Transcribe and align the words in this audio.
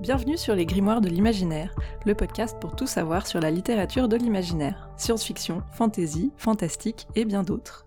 Bienvenue 0.00 0.38
sur 0.38 0.54
les 0.54 0.64
Grimoires 0.64 1.00
de 1.00 1.08
l'imaginaire, 1.08 1.74
le 2.06 2.14
podcast 2.14 2.56
pour 2.60 2.76
tout 2.76 2.86
savoir 2.86 3.26
sur 3.26 3.40
la 3.40 3.50
littérature 3.50 4.08
de 4.08 4.16
l'imaginaire, 4.16 4.88
science-fiction, 4.96 5.64
fantasy, 5.72 6.30
fantastique 6.36 7.08
et 7.16 7.24
bien 7.24 7.42
d'autres. 7.42 7.84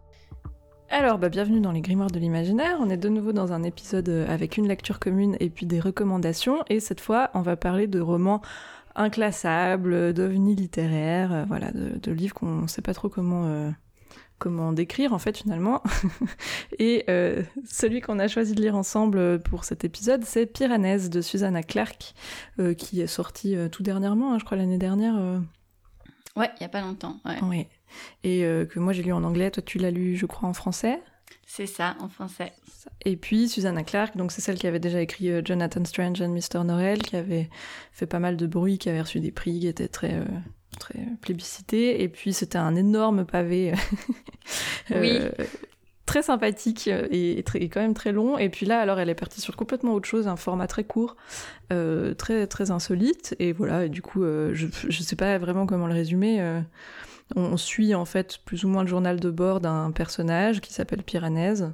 Alors, 0.89 1.17
bah, 1.17 1.29
bienvenue 1.29 1.61
dans 1.61 1.71
les 1.71 1.79
Grimoires 1.79 2.11
de 2.11 2.19
l'imaginaire. 2.19 2.79
On 2.81 2.89
est 2.89 2.97
de 2.97 3.07
nouveau 3.07 3.31
dans 3.31 3.53
un 3.53 3.63
épisode 3.63 4.09
euh, 4.09 4.27
avec 4.27 4.57
une 4.57 4.67
lecture 4.67 4.99
commune 4.99 5.37
et 5.39 5.49
puis 5.49 5.65
des 5.65 5.79
recommandations. 5.79 6.65
Et 6.67 6.81
cette 6.81 6.99
fois, 6.99 7.31
on 7.33 7.41
va 7.41 7.55
parler 7.55 7.87
de 7.87 8.01
romans 8.01 8.41
inclassables, 8.95 10.13
d'ovnis 10.13 10.55
littéraires, 10.55 11.31
euh, 11.31 11.45
voilà, 11.47 11.71
de, 11.71 12.11
livres 12.11 12.33
qu'on 12.33 12.63
ne 12.63 12.67
sait 12.67 12.81
pas 12.81 12.93
trop 12.93 13.07
comment 13.07 13.45
euh, 13.45 13.71
comment 14.41 14.73
décrire 14.73 15.13
en 15.13 15.19
fait 15.19 15.37
finalement. 15.37 15.83
et 16.79 17.05
euh, 17.09 17.43
celui 17.63 18.01
qu'on 18.01 18.17
a 18.17 18.27
choisi 18.27 18.55
de 18.55 18.61
lire 18.61 18.75
ensemble 18.75 19.39
pour 19.43 19.63
cet 19.63 19.85
épisode, 19.85 20.25
c'est 20.25 20.47
Piranèse 20.47 21.11
de 21.11 21.21
Susanna 21.21 21.61
Clark, 21.61 22.15
euh, 22.59 22.73
qui 22.73 23.01
est 23.01 23.07
sorti 23.07 23.55
euh, 23.55 23.69
tout 23.69 23.83
dernièrement, 23.83 24.33
hein, 24.33 24.39
je 24.39 24.43
crois 24.43 24.57
l'année 24.57 24.79
dernière. 24.79 25.13
Ouais, 26.35 26.49
il 26.59 26.63
y 26.63 26.65
a 26.65 26.69
pas 26.69 26.81
longtemps. 26.81 27.19
Ouais. 27.23 27.69
Et 28.23 28.41
que 28.41 28.79
moi 28.79 28.93
j'ai 28.93 29.03
lu 29.03 29.13
en 29.13 29.23
anglais, 29.23 29.51
toi 29.51 29.61
tu 29.63 29.77
l'as 29.77 29.91
lu 29.91 30.17
je 30.17 30.25
crois 30.25 30.49
en 30.49 30.53
français. 30.53 30.99
C'est 31.45 31.67
ça, 31.67 31.95
en 31.99 32.09
français. 32.09 32.51
Et 33.05 33.17
puis 33.17 33.47
Susanna 33.47 33.83
Clark, 33.83 34.17
donc 34.17 34.31
c'est 34.31 34.41
celle 34.41 34.57
qui 34.57 34.65
avait 34.65 34.79
déjà 34.79 35.01
écrit 35.01 35.29
Jonathan 35.45 35.85
Strange 35.85 36.21
and 36.21 36.29
Mr. 36.29 36.63
Norrell, 36.63 37.03
qui 37.03 37.15
avait 37.15 37.49
fait 37.91 38.07
pas 38.07 38.19
mal 38.19 38.37
de 38.37 38.47
bruit, 38.47 38.79
qui 38.79 38.89
avait 38.89 39.01
reçu 39.01 39.19
des 39.19 39.31
prix, 39.31 39.59
qui 39.59 39.67
était 39.67 39.87
très 39.89 40.23
très 40.81 40.99
plébiscité. 41.21 42.01
Et 42.01 42.09
puis 42.09 42.33
c'était 42.33 42.57
un 42.57 42.75
énorme 42.75 43.25
pavé. 43.25 43.73
oui. 44.89 45.19
Euh, 45.39 45.45
très 46.05 46.23
sympathique 46.23 46.89
et, 46.89 47.41
très, 47.45 47.61
quand 47.69 47.79
même 47.79 47.93
très 47.93 48.11
long. 48.11 48.37
Et 48.37 48.49
puis 48.49 48.65
là, 48.65 48.81
alors, 48.81 48.99
elle 48.99 49.07
est 49.07 49.15
partie 49.15 49.39
sur 49.39 49.55
complètement 49.55 49.93
autre 49.93 50.09
chose, 50.09 50.27
un 50.27 50.35
format 50.35 50.67
très 50.67 50.83
court, 50.83 51.15
euh, 51.71 52.13
très 52.13 52.47
très 52.47 52.69
insolite. 52.69 53.33
Et 53.39 53.53
voilà, 53.53 53.87
du 53.87 54.01
coup, 54.01 54.23
euh, 54.23 54.53
je 54.53 54.65
ne 54.65 54.91
sais 54.91 55.15
pas 55.15 55.37
vraiment 55.37 55.65
comment 55.65 55.87
le 55.87 55.93
résumer. 55.93 56.43
on, 57.37 57.55
suit 57.55 57.95
en 57.95 58.03
fait 58.03 58.39
plus 58.43 58.65
ou 58.65 58.67
moins 58.67 58.81
le 58.81 58.89
journal 58.89 59.21
de 59.21 59.29
bord 59.29 59.61
d'un 59.61 59.91
personnage 59.91 60.59
qui 60.59 60.73
s'appelle 60.73 61.01
Piranèse, 61.01 61.71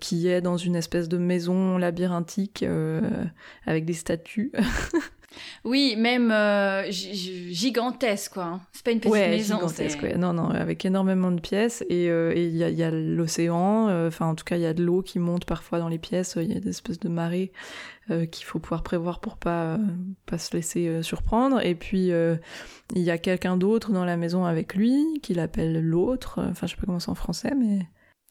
qui 0.00 0.28
est 0.28 0.40
dans 0.40 0.56
une 0.56 0.76
espèce 0.76 1.08
de 1.08 1.18
maison 1.18 1.76
labyrinthique 1.76 2.64
avec 3.66 3.84
des 3.84 3.94
statues. 3.94 4.52
Oui, 5.64 5.94
même 5.96 6.30
euh, 6.30 6.90
gigantesque, 6.90 8.32
quoi. 8.32 8.44
Hein. 8.44 8.60
C'est 8.72 8.84
pas 8.84 8.90
une 8.92 9.00
petite 9.00 9.12
ouais, 9.12 9.28
maison. 9.28 9.56
Gigantesque, 9.56 10.02
ouais. 10.02 10.16
Non, 10.16 10.32
non, 10.32 10.50
avec 10.50 10.84
énormément 10.84 11.30
de 11.30 11.40
pièces. 11.40 11.84
Et 11.88 12.08
euh, 12.08 12.32
il 12.34 12.56
y 12.56 12.64
a, 12.64 12.70
y 12.70 12.82
a 12.82 12.90
l'océan, 12.90 13.88
euh, 13.88 14.08
enfin, 14.08 14.26
en 14.26 14.34
tout 14.34 14.44
cas, 14.44 14.56
il 14.56 14.62
y 14.62 14.66
a 14.66 14.74
de 14.74 14.82
l'eau 14.82 15.02
qui 15.02 15.18
monte 15.18 15.44
parfois 15.44 15.78
dans 15.78 15.88
les 15.88 15.98
pièces. 15.98 16.36
Il 16.40 16.52
y 16.52 16.56
a 16.56 16.60
des 16.60 16.70
espèces 16.70 17.00
de 17.00 17.08
marées 17.08 17.52
qu'il 18.30 18.46
faut 18.46 18.58
pouvoir 18.58 18.82
prévoir 18.82 19.20
pour 19.20 19.36
pas, 19.36 19.78
pas 20.24 20.38
se 20.38 20.56
laisser 20.56 21.02
surprendre. 21.02 21.60
Et 21.60 21.74
puis, 21.74 22.10
il 22.94 23.02
y 23.02 23.10
a 23.10 23.18
quelqu'un 23.18 23.58
d'autre 23.58 23.92
dans 23.92 24.06
la 24.06 24.16
maison 24.16 24.46
avec 24.46 24.74
lui, 24.74 25.20
qu'il 25.22 25.40
appelle 25.40 25.84
l'autre. 25.84 26.42
Enfin, 26.50 26.66
je 26.66 26.74
sais 26.74 26.80
pas 26.80 26.86
comment 26.86 27.00
c'est 27.00 27.10
en 27.10 27.14
français, 27.14 27.52
mais. 27.54 27.80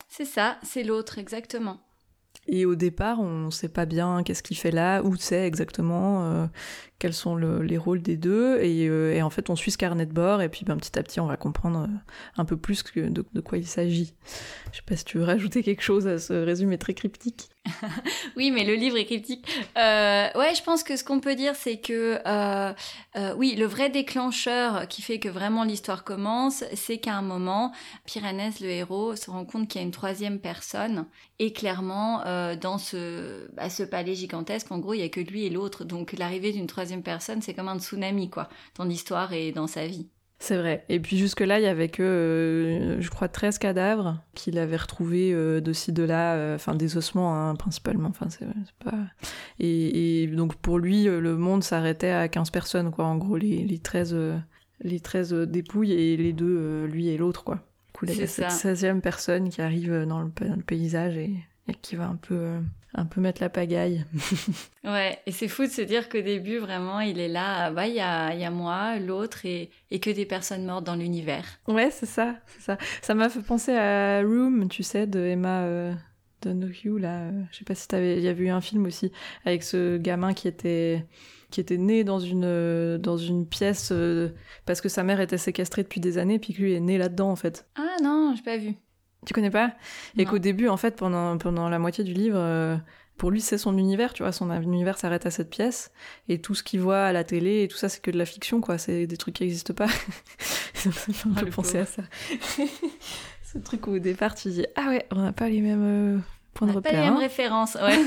C'est 0.08 0.26
ça, 0.26 0.58
c'est 0.64 0.84
l'autre, 0.84 1.20
exactement. 1.20 1.80
Et 2.48 2.66
au 2.66 2.76
départ, 2.76 3.20
on 3.20 3.46
ne 3.46 3.52
sait 3.52 3.68
pas 3.68 3.86
bien 3.86 4.24
qu'est-ce 4.24 4.42
qu'il 4.42 4.58
fait 4.58 4.72
là, 4.72 5.02
où 5.04 5.16
c'est 5.18 5.46
exactement, 5.46 6.26
euh, 6.26 6.48
quels 6.98 7.14
sont 7.14 7.36
les 7.36 7.78
rôles 7.78 8.02
des 8.02 8.16
deux. 8.16 8.58
Euh, 8.58 9.14
et, 9.14 9.22
en 9.22 9.30
fait, 9.30 9.50
on 9.50 9.56
suit 9.56 9.72
ce 9.72 9.78
carnet 9.78 10.06
de 10.06 10.14
bord, 10.14 10.42
et 10.42 10.50
puis 10.50 10.64
ben, 10.66 10.78
petit 10.78 10.98
à 10.98 11.04
petit, 11.04 11.20
on 11.20 11.28
va 11.28 11.36
comprendre 11.36 11.82
euh, 11.82 11.98
un 12.38 12.46
peu 12.46 12.56
plus 12.56 12.84
de, 12.96 13.10
de 13.10 13.42
quoi 13.42 13.58
il 13.58 13.68
s'agit. 13.68 14.14
Je 14.72 14.78
sais 14.78 14.84
pas 14.86 14.96
si 14.96 15.04
tu 15.04 15.18
veux 15.18 15.26
rajouter 15.26 15.62
quelque 15.62 15.82
chose 15.82 16.08
à 16.08 16.20
ce 16.20 16.34
résumé 16.34 16.78
très 16.78 16.94
cryptique. 16.94 17.50
oui, 18.36 18.52
mais 18.52 18.64
le 18.64 18.76
livre 18.76 18.98
est 18.98 19.06
cryptique. 19.06 19.48
Euh, 19.78 20.28
ouais, 20.36 20.56
je 20.56 20.64
pense 20.64 20.84
que 20.84 20.96
ce 20.96 21.04
qu'on 21.04 21.20
peut 21.20 21.36
dire, 21.36 21.56
c'est 21.56 21.78
que 21.78 22.20
euh, 22.26 22.74
euh, 23.16 23.34
oui, 23.36 23.56
le 23.56 23.66
vrai 23.66 23.90
déclencheur 23.90 24.88
qui 24.88 25.02
fait 25.02 25.20
que 25.20 25.30
vraiment 25.30 25.64
l'histoire 25.64 26.04
commence, 26.04 26.64
c'est 26.74 26.98
qu'à 26.98 27.16
un 27.16 27.22
moment, 27.22 27.72
Piranès, 28.06 28.60
le 28.60 28.70
héros, 28.70 29.16
se 29.16 29.30
rend 29.30 29.46
compte 29.46 29.68
qu'il 29.68 29.82
y 29.82 29.84
a 29.84 29.86
une 29.86 29.92
troisième 29.92 30.40
personne, 30.40 31.06
et 31.40 31.54
clairement, 31.54 32.24
dans 32.60 32.78
ce, 32.78 33.48
bah, 33.54 33.70
ce 33.70 33.84
palais 33.84 34.16
gigantesque, 34.16 34.72
en 34.72 34.80
gros, 34.80 34.94
il 34.94 35.02
y 35.02 35.04
a 35.04 35.10
que 35.10 35.20
lui 35.20 35.46
et 35.46 35.50
l'autre. 35.50 35.84
Donc 35.84 36.14
l'arrivée 36.14 36.52
d'une 36.52 36.68
troisième 36.68 37.04
personne, 37.04 37.42
c'est 37.42 37.54
comme 37.54 37.68
un 37.68 37.80
tsunami, 37.80 38.30
quoi, 38.30 38.50
dans 38.76 38.86
l'histoire 38.86 39.34
et 39.34 39.52
dans 39.52 39.68
sa 39.68 39.86
vie. 39.86 40.08
C'est 40.40 40.58
vrai. 40.58 40.86
Et 40.88 41.00
puis 41.00 41.18
jusque-là, 41.18 41.60
il 41.60 41.64
y 41.64 41.68
avait 41.68 41.90
que, 41.90 42.04
euh, 42.04 43.02
je 43.02 43.10
crois, 43.10 43.28
13 43.28 43.58
cadavres 43.58 44.22
qu'il 44.36 44.60
avait 44.60 44.78
retrouvés 44.78 45.34
euh, 45.34 45.62
de 45.62 45.74
ci, 45.74 45.92
de 45.92 46.04
là, 46.04 46.36
euh, 46.36 46.56
enfin 46.56 46.76
des 46.76 46.96
ossements 46.96 47.36
hein, 47.36 47.56
principalement. 47.56 48.10
Enfin, 48.10 48.28
c'est 48.30 48.46
pas... 48.84 48.98
Et, 49.60 50.28
donc 50.28 50.56
pour 50.56 50.78
lui, 50.78 51.06
le 51.06 51.36
monde 51.36 51.64
s'arrêtait 51.64 52.12
à 52.12 52.28
15 52.28 52.52
personnes, 52.52 52.92
quoi. 52.92 53.06
En 53.06 53.18
gros, 53.18 53.38
les, 53.38 53.64
les 53.64 53.80
13, 53.80 54.16
les 54.82 55.00
13 55.00 55.34
dépouilles 55.34 55.94
et 55.94 56.18
les 56.18 56.34
deux, 56.34 56.86
lui 56.86 57.08
et 57.08 57.18
l'autre, 57.18 57.44
quoi. 57.44 57.56
Du 57.56 57.94
coup, 57.94 58.06
il 58.06 58.16
y 58.16 58.22
a 58.22 58.28
cette 58.28 58.52
16e 58.52 59.02
personne 59.02 59.50
qui 59.50 59.62
arrive 59.62 60.06
dans 60.06 60.22
le, 60.22 60.30
dans 60.40 60.56
le 60.56 60.62
paysage 60.62 61.18
et, 61.18 61.34
et, 61.68 61.74
qui 61.74 61.96
va 61.96 62.08
un 62.08 62.16
peu 62.16 62.60
un 62.94 63.06
peu 63.06 63.22
mettre 63.22 63.42
la 63.42 63.50
pagaille. 63.50 64.06
ouais, 64.84 65.20
et 65.26 65.32
c'est 65.32 65.48
fou 65.48 65.64
de 65.64 65.72
se 65.72 65.82
dire 65.82 66.10
qu'au 66.10 66.22
début, 66.22 66.58
vraiment, 66.58 67.00
il 67.00 67.20
est 67.20 67.28
là, 67.28 67.72
bah, 67.72 67.88
il 67.88 67.96
y 67.96 68.00
a, 68.00 68.34
y 68.34 68.44
a 68.44 68.52
moi, 68.52 68.98
l'autre, 69.00 69.46
et, 69.46 69.70
et, 69.92 70.00
que 70.00 70.10
des 70.10 70.26
personnes 70.26 70.66
mortes 70.66 70.86
dans 70.86 70.96
l'univers. 70.96 71.46
Ouais, 71.68 71.92
c'est 71.92 72.06
ça, 72.06 72.36
c'est 72.48 72.62
ça. 72.62 72.78
Ça 73.02 73.14
m'a 73.14 73.30
fait 73.30 73.42
penser 73.42 73.74
à 73.74 74.22
Room, 74.22 74.68
tu 74.70 74.84
sais, 74.84 75.06
de 75.08 75.20
Emma 75.20 75.64
euh, 75.64 75.94
Donoghue, 76.42 77.00
là. 77.00 77.32
Je 77.52 77.58
sais 77.58 77.66
pas 77.66 77.76
si 77.76 77.88
t'avais, 77.88 78.18
il 78.18 78.24
y 78.24 78.30
avait 78.30 78.46
eu 78.46 78.50
un 78.50 78.62
film 78.62 78.86
aussi, 78.86 79.12
avec 79.46 79.64
ce 79.64 79.98
gamin 79.98 80.34
qui 80.34 80.48
était 80.48 81.06
qui 81.50 81.62
était 81.62 81.78
né 81.78 82.04
dans 82.04 82.20
une 82.20 82.98
dans 82.98 83.18
une 83.18 83.48
pièce 83.48 83.90
euh, 83.94 84.30
parce 84.66 84.82
que 84.82 84.90
sa 84.90 85.04
mère 85.04 85.22
était 85.22 85.38
séquestrée 85.38 85.84
depuis 85.84 86.02
des 86.02 86.18
années 86.18 86.40
puis 86.40 86.54
que 86.54 86.62
lui 86.62 86.74
est 86.74 86.82
né 86.82 86.98
là-dedans 86.98 87.30
en 87.30 87.38
fait. 87.38 87.66
Ah 87.76 87.96
non, 88.04 88.34
j'ai 88.36 88.44
pas 88.44 88.58
vu. 88.58 88.76
Tu 89.28 89.34
connais 89.34 89.52
pas 89.52 89.74
Et 90.18 90.24
qu'au 90.24 90.40
début, 90.40 90.70
en 90.70 90.78
fait, 90.78 90.96
pendant, 90.96 91.38
pendant 91.38 91.68
la 91.68 91.80
moitié 91.80 92.06
du 92.06 92.14
livre, 92.14 92.38
euh, 92.40 92.78
pour 93.18 93.30
lui, 93.30 93.42
c'est 93.42 93.58
son 93.58 93.78
univers, 93.78 94.14
tu 94.14 94.24
vois, 94.24 94.32
son 94.32 94.50
univers 94.62 94.98
s'arrête 94.98 95.26
à 95.26 95.32
cette 95.32 95.50
pièce, 95.50 95.92
et 96.30 96.40
tout 96.40 96.56
ce 96.56 96.64
qu'il 96.64 96.80
voit 96.80 97.04
à 97.04 97.12
la 97.12 97.26
télé 97.26 97.64
et 97.64 97.68
tout 97.68 97.76
ça, 97.76 97.90
c'est 97.90 98.02
que 98.02 98.10
de 98.10 98.18
la 98.18 98.26
fiction, 98.26 98.62
quoi, 98.62 98.78
c'est 98.78 99.06
des 99.06 99.18
trucs 99.18 99.36
qui 99.36 99.44
n'existent 99.44 99.74
pas. 99.74 99.90
ça 100.74 100.88
me 100.88 100.94
fait 100.94 101.28
un 101.28 101.34
peu 101.34 101.50
penser 101.50 101.80
à 101.80 101.86
ça. 101.86 102.04
Ce 103.44 103.58
truc 103.58 103.88
où 103.88 103.96
au 103.96 104.00
départ, 104.00 104.34
tu 104.34 104.48
dis, 104.48 104.66
ah 104.78 104.88
ouais, 104.88 105.06
on 105.12 105.22
n'a 105.22 105.34
pas 105.34 105.50
les 105.50 105.60
mêmes 105.60 106.16
euh, 106.16 106.20
points 106.54 106.70
de 106.70 106.72
repère. 106.72 106.94
Pas 106.94 106.98
les 106.98 107.04
mêmes 107.04 107.16
hein. 107.16 107.20
références, 107.20 107.76
ouais. 107.82 108.00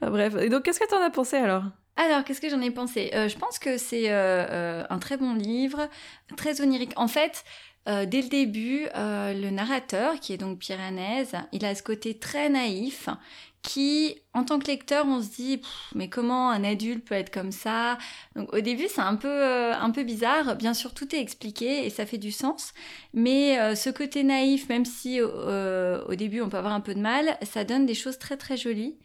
enfin, 0.00 0.10
bref, 0.10 0.34
et 0.40 0.48
donc 0.48 0.62
qu'est-ce 0.62 0.80
que 0.80 0.88
t'en 0.88 1.02
as 1.02 1.10
pensé 1.10 1.36
alors? 1.36 1.64
Alors, 1.96 2.24
qu'est-ce 2.24 2.40
que 2.40 2.48
j'en 2.48 2.62
ai 2.62 2.70
pensé? 2.70 3.10
Euh, 3.12 3.28
Je 3.28 3.36
pense 3.36 3.58
que 3.58 3.76
c'est 3.76 4.08
un 4.10 4.98
très 4.98 5.18
bon 5.18 5.34
livre, 5.34 5.90
très 6.36 6.62
onirique. 6.62 6.92
En 6.96 7.08
fait, 7.08 7.44
euh, 7.88 8.04
dès 8.04 8.20
le 8.20 8.28
début, 8.28 8.86
euh, 8.96 9.32
le 9.32 9.50
narrateur, 9.50 10.20
qui 10.20 10.32
est 10.34 10.36
donc 10.36 10.58
Piranèse, 10.58 11.32
il 11.52 11.64
a 11.64 11.74
ce 11.74 11.82
côté 11.82 12.18
très 12.18 12.50
naïf 12.50 13.08
qui, 13.62 14.16
en 14.34 14.44
tant 14.44 14.58
que 14.58 14.66
lecteur, 14.66 15.06
on 15.06 15.22
se 15.22 15.30
dit 15.30 15.62
mais 15.94 16.08
comment 16.08 16.50
un 16.50 16.64
adulte 16.64 17.04
peut 17.04 17.14
être 17.14 17.32
comme 17.32 17.50
ça? 17.50 17.96
Donc 18.36 18.52
au 18.52 18.60
début, 18.60 18.86
c'est 18.88 19.00
un 19.00 19.16
peu 19.16 19.28
euh, 19.28 19.74
un 19.74 19.90
peu 19.90 20.04
bizarre. 20.04 20.56
Bien 20.56 20.74
sûr, 20.74 20.92
tout 20.92 21.14
est 21.14 21.20
expliqué 21.20 21.86
et 21.86 21.90
ça 21.90 22.04
fait 22.04 22.18
du 22.18 22.30
sens, 22.30 22.74
mais 23.14 23.74
ce 23.74 23.90
côté 23.90 24.22
naïf, 24.22 24.68
même 24.68 24.84
si 24.84 25.20
au 25.22 26.14
début 26.14 26.42
on 26.42 26.48
peut 26.48 26.58
avoir 26.58 26.74
un 26.74 26.80
peu 26.80 26.94
de 26.94 27.00
mal, 27.00 27.38
ça 27.42 27.64
donne 27.64 27.86
des 27.86 27.94
choses 27.94 28.18
très 28.18 28.36
très 28.36 28.56
jolies. 28.56 28.96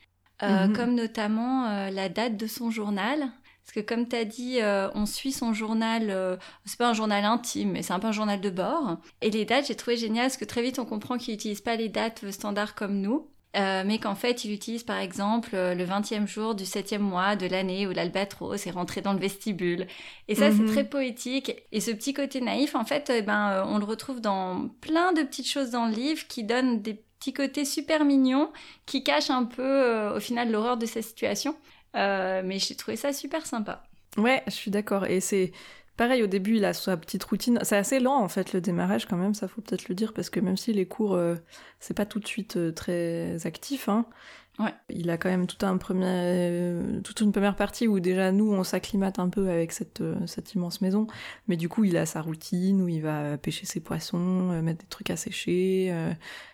Mhm. 0.42 0.74
comme 0.76 0.96
notamment 0.96 1.90
la 1.90 2.10
date 2.10 2.36
de 2.36 2.48
son 2.48 2.70
journal, 2.70 3.32
parce 3.66 3.74
que 3.74 3.80
comme 3.80 4.08
tu 4.08 4.16
as 4.16 4.26
dit, 4.26 4.60
euh, 4.62 4.90
on 4.94 5.06
suit 5.06 5.32
son 5.32 5.54
journal, 5.54 6.10
euh, 6.10 6.36
c'est 6.66 6.78
pas 6.78 6.90
un 6.90 6.94
journal 6.94 7.24
intime, 7.24 7.72
mais 7.72 7.82
c'est 7.82 7.94
un 7.94 8.00
peu 8.00 8.08
un 8.08 8.12
journal 8.12 8.42
de 8.42 8.50
bord. 8.50 8.98
Et 9.22 9.30
les 9.30 9.46
dates, 9.46 9.68
j'ai 9.68 9.76
trouvé 9.76 9.96
génial 9.96 10.26
parce 10.26 10.38
que 10.38 10.46
très 10.46 10.62
vite 10.62 10.80
on 10.80 10.86
comprend 10.86 11.18
qu'il 11.18 11.34
n'utilise 11.34 11.62
pas 11.62 11.78
les 11.78 11.88
dates 11.88 12.30
standards 12.32 12.76
comme 12.76 13.00
nous. 13.00 13.30
Euh, 13.56 13.84
mais 13.86 14.00
qu'en 14.00 14.16
fait, 14.16 14.46
il 14.46 14.52
utilise 14.52 14.82
par 14.82 14.98
exemple 14.98 15.52
le 15.54 15.86
20e 15.86 16.26
jour 16.26 16.56
du 16.56 16.64
7e 16.64 16.98
mois 16.98 17.36
de 17.36 17.46
l'année 17.46 17.86
où 17.86 17.92
l'albatros 17.92 18.66
est 18.66 18.72
rentré 18.72 19.02
dans 19.02 19.14
le 19.14 19.20
vestibule. 19.20 19.86
Et 20.28 20.34
ça, 20.34 20.50
c'est 20.50 20.64
mhm. 20.64 20.72
très 20.72 20.84
poétique. 20.84 21.56
Et 21.72 21.80
ce 21.80 21.92
petit 21.92 22.16
côté 22.16 22.42
naïf, 22.42 22.74
en 22.74 22.84
fait, 22.84 23.24
ben, 23.24 23.64
on 23.70 23.78
le 23.78 23.86
retrouve 23.86 24.22
dans 24.22 24.70
plein 24.82 25.14
de 25.14 25.22
petites 25.22 25.48
choses 25.48 25.70
dans 25.70 25.86
le 25.86 25.94
livre 25.94 26.28
qui 26.28 26.44
donnent 26.44 26.82
des 26.82 26.96
petits 27.20 27.34
côtés 27.34 27.64
super 27.64 28.06
mignons 28.06 28.52
qui 28.88 29.04
cachent 29.04 29.30
un 29.30 29.46
peu, 29.46 30.10
au 30.16 30.20
final, 30.20 30.52
l'horreur 30.52 30.78
de 30.78 30.88
sa 30.88 31.04
situation. 31.04 31.56
Euh, 31.96 32.42
mais 32.44 32.60
j'ai 32.60 32.76
trouvé 32.76 32.98
ça 32.98 33.14
super 33.14 33.46
sympa. 33.46 33.84
Ouais, 34.18 34.44
je 34.48 34.52
suis 34.52 34.72
d'accord. 34.72 35.06
Et 35.06 35.20
c'est 35.20 35.52
pareil, 35.98 36.24
au 36.24 36.28
début, 36.28 36.58
il 36.58 36.66
a 36.66 36.74
sa 36.74 36.98
petite 36.98 37.24
routine. 37.24 37.60
C'est 37.64 37.78
assez 37.78 38.00
lent, 38.00 38.18
en 38.18 38.28
fait, 38.28 38.54
le 38.54 38.62
démarrage, 38.62 39.06
quand 39.06 39.18
même, 39.18 39.34
ça 39.34 39.48
faut 39.48 39.62
peut-être 39.62 39.90
le 39.90 39.96
dire, 39.96 40.14
parce 40.14 40.30
que 40.30 40.40
même 40.40 40.58
si 40.58 40.74
les 40.74 40.88
cours, 40.88 41.14
euh, 41.14 41.36
c'est 41.80 41.96
pas 41.96 42.06
tout 42.06 42.20
de 42.20 42.28
suite 42.28 42.58
euh, 42.58 42.72
très 42.72 43.46
actif, 43.46 43.90
hein, 43.90 44.06
Ouais. 44.60 44.74
Il 44.92 45.10
a 45.10 45.18
quand 45.18 45.30
même 45.30 45.48
tout 45.48 45.66
un 45.66 45.78
premier, 45.78 46.06
euh, 46.08 47.02
toute 47.02 47.22
une 47.22 47.32
première 47.32 47.56
partie 47.56 47.88
où 47.88 48.00
déjà 48.00 48.32
nous 48.32 48.54
on 48.54 48.64
s'acclimate 48.64 49.18
un 49.18 49.28
peu 49.30 49.50
avec 49.50 49.72
cette, 49.72 50.02
euh, 50.02 50.16
cette 50.28 50.54
immense 50.54 50.80
maison, 50.82 51.08
mais 51.48 51.56
du 51.58 51.70
coup 51.70 51.86
il 51.86 51.98
a 51.98 52.06
sa 52.06 52.22
routine 52.22 52.80
où 52.82 52.88
il 52.88 53.02
va 53.02 53.36
pêcher 53.40 53.66
ses 53.66 53.80
poissons, 53.80 54.52
euh, 54.52 54.62
mettre 54.62 54.82
des 54.82 54.88
trucs 54.90 55.10
à 55.10 55.16
sécher, 55.16 55.92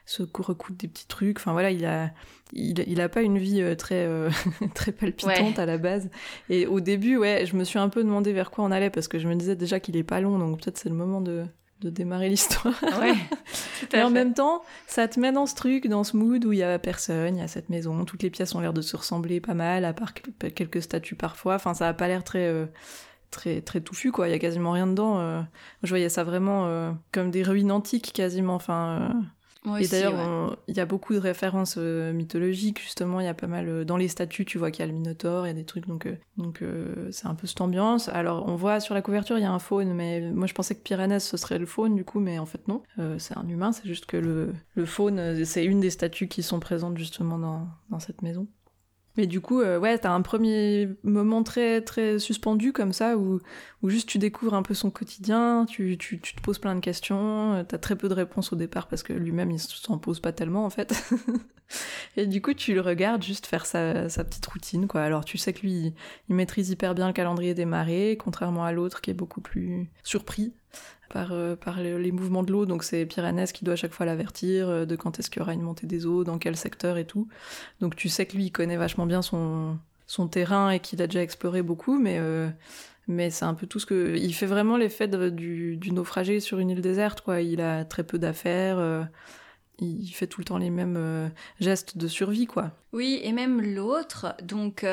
se 0.06 0.24
cou- 0.24 0.44
recoudre 0.44 0.78
des 0.78 0.88
petits 0.88 1.08
trucs. 1.08 1.40
Enfin 1.40 1.52
voilà, 1.52 1.72
il 1.72 1.84
a, 1.86 2.12
il, 2.54 2.80
il 2.88 3.02
a 3.02 3.10
pas 3.10 3.22
une 3.22 3.38
vie 3.38 3.62
très, 3.78 4.08
très 4.76 4.94
palpitante 4.94 5.36
Ouais. 5.58 5.60
à 5.60 5.66
la 5.66 5.78
base. 5.78 6.10
Et 6.50 6.68
au 6.68 6.80
début, 6.80 7.18
ouais, 7.18 7.46
je 7.46 7.58
me 7.58 7.66
suis 7.66 7.80
un 7.80 7.90
peu 7.90 8.04
demandé 8.06 8.32
vers 8.32 8.50
quoi 8.50 8.64
on 8.64 8.72
allait 8.72 8.90
parce 8.90 9.10
que 9.10 9.20
je 9.20 9.28
me 9.28 9.36
disais 9.36 9.58
déjà 9.58 9.82
qu'il 9.82 9.98
est 9.98 10.04
pas 10.04 10.22
long, 10.22 10.40
donc 10.40 10.62
peut-être 10.62 10.78
c'est 10.78 10.90
le 10.90 10.96
moment 10.96 11.20
de, 11.20 11.44
de 11.82 11.90
démarrer 11.90 12.30
l'histoire. 12.30 12.74
Ouais, 13.00 13.14
Mais 13.94 14.02
en 14.04 14.10
même 14.10 14.34
temps, 14.34 14.62
ça 14.88 15.08
te 15.08 15.20
met 15.20 15.32
dans 15.32 15.46
ce 15.46 15.56
truc, 15.56 15.88
dans 15.88 16.04
ce 16.04 16.18
mood 16.18 16.44
où 16.46 16.52
il 16.52 16.60
y 16.60 16.64
a 16.64 16.78
personne, 16.80 17.38
il 17.38 17.40
y 17.40 17.44
a 17.44 17.48
cette 17.48 17.70
maison, 17.70 18.04
toutes 18.06 18.24
les 18.24 18.30
pièces 18.30 18.54
ont 18.56 18.60
l'air 18.60 18.74
de 18.74 18.82
se 18.82 18.98
ressembler 18.98 19.40
pas 19.40 19.54
mal, 19.54 19.86
à 19.86 19.94
part 19.94 20.14
quel- 20.14 20.54
quelques 20.54 20.82
statues 20.82 21.16
parfois. 21.16 21.56
Enfin, 21.56 21.74
ça 21.74 21.88
a 21.88 21.94
pas 21.94 22.08
l'air 22.08 22.24
très, 22.24 22.48
euh, 22.48 22.66
très, 23.32 23.62
très 23.62 23.80
touffu, 23.82 24.12
quoi. 24.12 24.28
Il 24.28 24.32
y 24.32 24.34
a 24.34 24.40
quasiment 24.40 24.72
rien 24.72 24.88
dedans. 24.88 25.20
euh. 25.20 25.42
Je 25.84 25.90
voyais 25.90 26.10
ça 26.10 26.24
vraiment 26.24 26.66
euh, 26.68 26.92
comme 27.12 27.32
des 27.32 27.44
ruines 27.44 27.72
antiques, 27.72 28.12
quasiment. 28.14 28.56
Enfin, 28.56 29.00
euh, 29.12 29.14
Moi 29.66 29.82
et 29.82 29.88
d'ailleurs, 29.88 30.14
ouais. 30.14 30.56
il 30.68 30.78
y 30.78 30.80
a 30.80 30.86
beaucoup 30.86 31.14
de 31.14 31.20
références 31.20 31.76
euh, 31.78 32.14
mythologiques, 32.14 32.82
justement. 32.82 33.20
Il 33.20 33.26
y 33.26 33.28
a 33.28 33.34
pas 33.34 33.48
mal. 33.48 33.68
euh, 33.68 33.84
dans 33.86 33.98
les 33.98 34.08
statues, 34.08 34.46
tu 34.46 34.58
vois 34.58 34.72
qu'il 34.72 34.80
y 34.82 34.84
a 34.84 34.88
le 34.88 34.94
Minotaure, 34.94 35.46
il 35.46 35.50
y 35.50 35.52
a 35.52 35.54
des 35.54 35.66
trucs, 35.66 35.86
donc 35.88 36.06
euh, 36.06 36.16
donc 36.38 36.64
c'est 37.12 37.28
un 37.28 37.36
peu 37.36 37.46
cette 37.48 37.60
ambiance. 37.62 38.08
Alors, 38.10 38.48
on 38.48 38.56
voit 38.56 38.80
sur 38.80 38.94
la 38.94 39.02
couverture, 39.02 39.38
il 39.38 39.42
y 39.42 39.46
a 39.46 39.52
un 39.52 39.60
faune, 39.60 39.94
mais 39.94 40.32
moi 40.32 40.48
je 40.48 40.54
pensais 40.54 40.76
que 40.76 40.82
Piranès 40.82 41.24
ce 41.26 41.36
serait 41.38 41.60
le 41.60 41.66
faune, 41.66 41.96
du 41.96 42.06
coup, 42.06 42.20
mais 42.20 42.40
en 42.40 42.46
fait, 42.46 42.68
non. 42.68 42.84
C'est 43.18 43.38
un 43.38 43.48
humain, 43.48 43.72
c'est 43.72 43.86
juste 43.88 44.06
que 44.06 44.18
le, 44.18 44.54
le 44.76 44.86
faune, 44.86 45.44
c'est 45.46 45.66
une 45.66 45.80
des 45.82 45.90
statues 45.90 46.28
qui 46.28 46.44
sont 46.44 46.60
présentes 46.60 46.98
justement 46.98 47.38
dans, 47.38 47.68
dans 47.90 48.00
cette 48.00 48.22
maison. 48.22 48.48
Mais 49.20 49.28
du 49.28 49.42
coup, 49.42 49.60
euh, 49.60 49.78
ouais, 49.78 49.98
t'as 49.98 50.12
un 50.12 50.22
premier 50.22 50.88
moment 51.04 51.44
très 51.44 51.82
très 51.82 52.20
suspendu 52.20 52.72
comme 52.72 52.94
ça 52.94 53.18
où, 53.18 53.42
où 53.82 53.90
juste 53.90 54.08
tu 54.08 54.18
découvres 54.18 54.54
un 54.54 54.64
peu 54.64 54.74
son 54.74 54.92
quotidien, 54.92 55.66
tu, 55.68 55.98
tu, 55.98 56.22
te 56.22 56.42
poses 56.42 56.58
plein 56.58 56.74
de 56.74 56.80
questions, 56.80 57.56
euh, 57.56 57.64
t'as 57.68 57.80
très 57.80 57.98
peu 57.98 58.08
de 58.08 58.14
réponses 58.14 58.54
au 58.54 58.56
départ 58.56 58.88
parce 58.88 59.04
que 59.04 59.12
lui-même 59.12 59.52
il 59.52 59.60
s'en 59.60 59.98
pose 59.98 60.22
pas 60.22 60.32
tellement 60.32 60.64
en 60.64 60.70
fait. 60.70 61.04
Et 62.16 62.28
du 62.28 62.42
coup, 62.42 62.54
tu 62.54 62.74
le 62.74 62.80
regardes 62.80 63.22
juste 63.22 63.46
faire 63.46 63.66
sa, 63.66 64.08
petite 64.08 64.46
routine 64.46 64.88
quoi. 64.88 65.02
Alors 65.02 65.26
tu 65.26 65.38
sais 65.38 65.52
que 65.52 65.64
lui, 65.64 65.94
il 66.30 66.36
maîtrise 66.36 66.70
hyper 66.70 66.96
bien 66.96 67.08
le 67.08 67.14
calendrier 67.14 67.54
des 67.54 67.66
marées, 67.66 68.16
contrairement 68.18 68.64
à 68.64 68.72
l'autre 68.72 69.02
qui 69.02 69.12
est 69.12 69.14
beaucoup 69.14 69.42
plus 69.42 69.90
surpris 70.02 70.54
par, 71.10 71.32
euh, 71.32 71.56
les 71.98 72.12
mouvements 72.12 72.44
de 72.44 72.52
l'eau. 72.52 72.66
Donc 72.66 72.84
c'est 72.84 73.06
Piranès 73.06 73.52
qui 73.52 73.66
doit 73.66 73.74
à 73.74 73.78
chaque 73.78 73.94
fois 73.94 74.06
l'avertir 74.06 74.70
euh, 74.70 74.86
de 74.86 74.96
quand 74.96 75.20
est-ce 75.20 75.30
qu'il 75.30 75.40
y 75.40 75.44
aura 75.44 75.54
une 75.54 75.62
montée 75.62 75.88
des 75.88 76.06
eaux, 76.06 76.24
dans 76.24 76.38
quel 76.38 76.56
secteur 76.56 76.98
et 76.98 77.06
tout. 77.06 77.28
Donc 77.82 77.96
tu 77.96 78.10
sais 78.10 78.26
que 78.26 78.36
lui, 78.36 78.46
il 78.46 78.52
connaît 78.52 78.78
vachement 78.78 79.06
bien 79.06 79.22
son, 79.22 79.78
son 80.08 80.28
terrain 80.28 80.72
et 80.72 80.80
qu'il 80.80 81.02
a 81.02 81.08
déjà 81.08 81.22
exploré 81.22 81.62
beaucoup, 81.62 82.00
mais, 82.00 82.18
euh, 82.20 82.50
mais 83.08 83.30
c'est 83.30 83.46
un 83.46 83.54
peu 83.54 83.68
tout 83.68 83.80
ce 83.80 83.86
que... 83.86 84.16
Il 84.18 84.34
fait 84.34 84.46
vraiment 84.46 84.78
l'effet 84.78 85.08
du, 85.08 85.78
du 85.78 85.92
naufragé 85.92 86.40
sur 86.40 86.60
une 86.60 86.70
île 86.70 86.82
déserte, 86.82 87.22
quoi. 87.22 87.42
Il 87.42 87.62
a 87.62 87.86
très 87.86 88.04
peu 88.04 88.20
d'affaires, 88.20 89.08
il 89.80 90.10
fait 90.10 90.28
tout 90.28 90.42
le 90.42 90.46
temps 90.46 90.58
les 90.58 90.70
mêmes 90.70 91.32
gestes 91.60 91.98
de 91.98 92.08
survie, 92.08 92.46
quoi. 92.46 92.72
Oui, 92.94 93.20
et 93.24 93.32
même 93.32 93.62
l'autre, 93.62 94.36
donc 94.44 94.86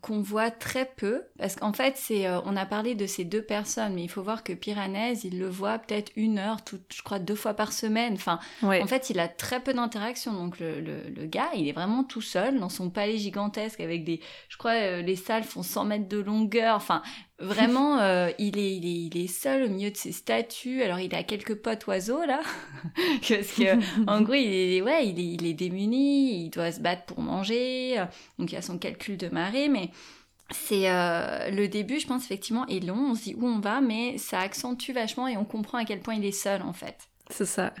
qu'on 0.00 0.20
voit 0.22 0.50
très 0.50 0.86
peu, 0.96 1.22
parce 1.38 1.54
qu'en 1.56 1.72
fait, 1.72 1.94
c'est, 1.96 2.26
euh, 2.26 2.40
on 2.44 2.56
a 2.56 2.64
parlé 2.66 2.94
de 2.94 3.06
ces 3.06 3.24
deux 3.24 3.42
personnes, 3.42 3.94
mais 3.94 4.02
il 4.02 4.08
faut 4.08 4.22
voir 4.22 4.42
que 4.42 4.52
Piranèse, 4.52 5.24
il 5.24 5.38
le 5.38 5.48
voit 5.48 5.78
peut-être 5.78 6.10
une 6.16 6.38
heure, 6.38 6.64
tout, 6.64 6.80
je 6.92 7.02
crois 7.02 7.18
deux 7.18 7.34
fois 7.34 7.54
par 7.54 7.72
semaine. 7.72 8.14
Enfin, 8.14 8.40
Ouais. 8.62 8.82
en 8.82 8.86
fait, 8.86 9.10
il 9.10 9.20
a 9.20 9.28
très 9.28 9.60
peu 9.60 9.74
d'interaction. 9.74 10.32
Donc 10.32 10.58
le, 10.60 10.80
le, 10.80 11.02
le 11.14 11.26
gars, 11.26 11.50
il 11.54 11.68
est 11.68 11.72
vraiment 11.72 12.04
tout 12.04 12.22
seul 12.22 12.58
dans 12.58 12.68
son 12.70 12.88
palais 12.90 13.18
gigantesque 13.18 13.80
avec 13.80 14.02
des, 14.04 14.20
je 14.48 14.56
crois, 14.56 14.72
euh, 14.72 15.02
les 15.02 15.16
salles 15.16 15.44
font 15.44 15.62
100 15.62 15.84
mètres 15.84 16.08
de 16.08 16.18
longueur. 16.18 16.74
Enfin, 16.76 17.02
vraiment, 17.42 17.98
euh, 17.98 18.30
il, 18.38 18.58
est, 18.58 18.76
il, 18.76 18.86
est, 18.86 19.06
il 19.06 19.24
est 19.24 19.26
seul 19.26 19.64
au 19.64 19.68
milieu 19.68 19.90
de 19.90 19.96
ses 19.96 20.12
statues. 20.12 20.82
Alors 20.82 20.98
il 20.98 21.14
a 21.14 21.22
quelques 21.22 21.56
potes 21.56 21.86
oiseaux 21.86 22.24
là, 22.24 22.40
parce 23.28 23.52
que 23.52 24.06
en 24.10 24.22
gros, 24.22 24.34
il 24.34 24.74
est, 24.76 24.82
ouais, 24.82 25.08
il 25.08 25.18
est, 25.18 25.34
il 25.34 25.46
est 25.46 25.54
démuni, 25.54 26.44
il 26.44 26.50
doit 26.50 26.72
se 26.72 26.80
battre 26.80 27.04
pour 27.04 27.20
manger, 27.20 27.96
donc 28.38 28.50
il 28.50 28.54
y 28.54 28.58
a 28.58 28.62
son 28.62 28.78
calcul 28.78 29.16
de 29.16 29.28
marée, 29.28 29.68
mais 29.68 29.90
c'est 30.52 30.90
euh, 30.90 31.50
le 31.50 31.68
début, 31.68 31.98
je 31.98 32.06
pense 32.06 32.24
effectivement, 32.24 32.66
est 32.66 32.84
long, 32.84 33.10
on 33.10 33.14
se 33.14 33.24
dit 33.24 33.34
où 33.34 33.46
on 33.46 33.60
va, 33.60 33.80
mais 33.80 34.18
ça 34.18 34.40
accentue 34.40 34.92
vachement 34.92 35.28
et 35.28 35.36
on 35.36 35.44
comprend 35.44 35.78
à 35.78 35.84
quel 35.84 36.00
point 36.00 36.14
il 36.14 36.24
est 36.24 36.32
seul 36.32 36.62
en 36.62 36.72
fait. 36.72 36.96
C'est 37.30 37.46
ça. 37.46 37.72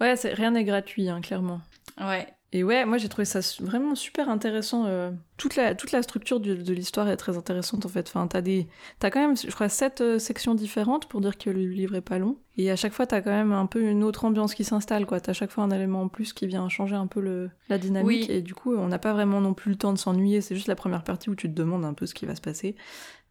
Ouais, 0.00 0.14
rien 0.14 0.52
n'est 0.52 0.64
gratuit, 0.64 1.08
hein, 1.08 1.20
clairement. 1.20 1.60
Ouais, 2.00 2.26
Et 2.50 2.64
ouais, 2.64 2.86
moi 2.86 2.96
j'ai 2.96 3.10
trouvé 3.10 3.26
ça 3.26 3.40
vraiment 3.60 3.94
super 3.94 4.30
intéressant. 4.30 4.86
euh, 4.86 5.10
toute, 5.36 5.54
la, 5.54 5.74
toute 5.74 5.92
la 5.92 6.02
structure 6.02 6.40
du- 6.40 6.56
de 6.56 6.72
l'histoire 6.72 7.06
est 7.10 7.18
très 7.18 7.36
intéressante 7.36 7.84
en 7.84 7.90
fait. 7.90 8.06
Enfin, 8.08 8.26
t'as 8.26 8.40
des, 8.40 8.66
t'as 9.00 9.10
quand 9.10 9.20
même, 9.20 9.36
je 9.36 9.50
crois, 9.50 9.68
sept 9.68 10.00
euh, 10.00 10.18
sections 10.18 10.54
différentes 10.54 11.06
pour 11.08 11.20
dire 11.20 11.36
que 11.36 11.50
le 11.50 11.66
livre 11.66 11.94
est 11.94 12.00
pas 12.00 12.18
long. 12.18 12.38
Et 12.56 12.70
à 12.70 12.76
chaque 12.76 12.94
fois, 12.94 13.06
t'as 13.06 13.20
quand 13.20 13.30
même 13.30 13.52
un 13.52 13.66
peu 13.66 13.82
une 13.82 14.02
autre 14.02 14.24
ambiance 14.24 14.54
qui 14.54 14.64
s'installe, 14.64 15.04
quoi. 15.04 15.20
T'as 15.20 15.32
à 15.32 15.34
chaque 15.34 15.50
fois 15.50 15.62
un 15.62 15.70
élément 15.70 16.00
en 16.02 16.08
plus 16.08 16.32
qui 16.32 16.46
vient 16.46 16.66
changer 16.70 16.96
un 16.96 17.06
peu 17.06 17.20
le, 17.20 17.50
la 17.68 17.76
dynamique. 17.76 18.26
Oui. 18.28 18.34
Et 18.34 18.40
du 18.40 18.54
coup, 18.54 18.74
on 18.74 18.88
n'a 18.88 18.98
pas 18.98 19.12
vraiment 19.12 19.42
non 19.42 19.52
plus 19.52 19.70
le 19.72 19.76
temps 19.76 19.92
de 19.92 19.98
s'ennuyer. 19.98 20.40
C'est 20.40 20.54
juste 20.56 20.68
la 20.68 20.74
première 20.74 21.04
partie 21.04 21.28
où 21.28 21.34
tu 21.34 21.48
te 21.50 21.54
demandes 21.54 21.84
un 21.84 21.92
peu 21.94 22.06
ce 22.06 22.14
qui 22.14 22.24
va 22.24 22.34
se 22.34 22.40
passer. 22.40 22.74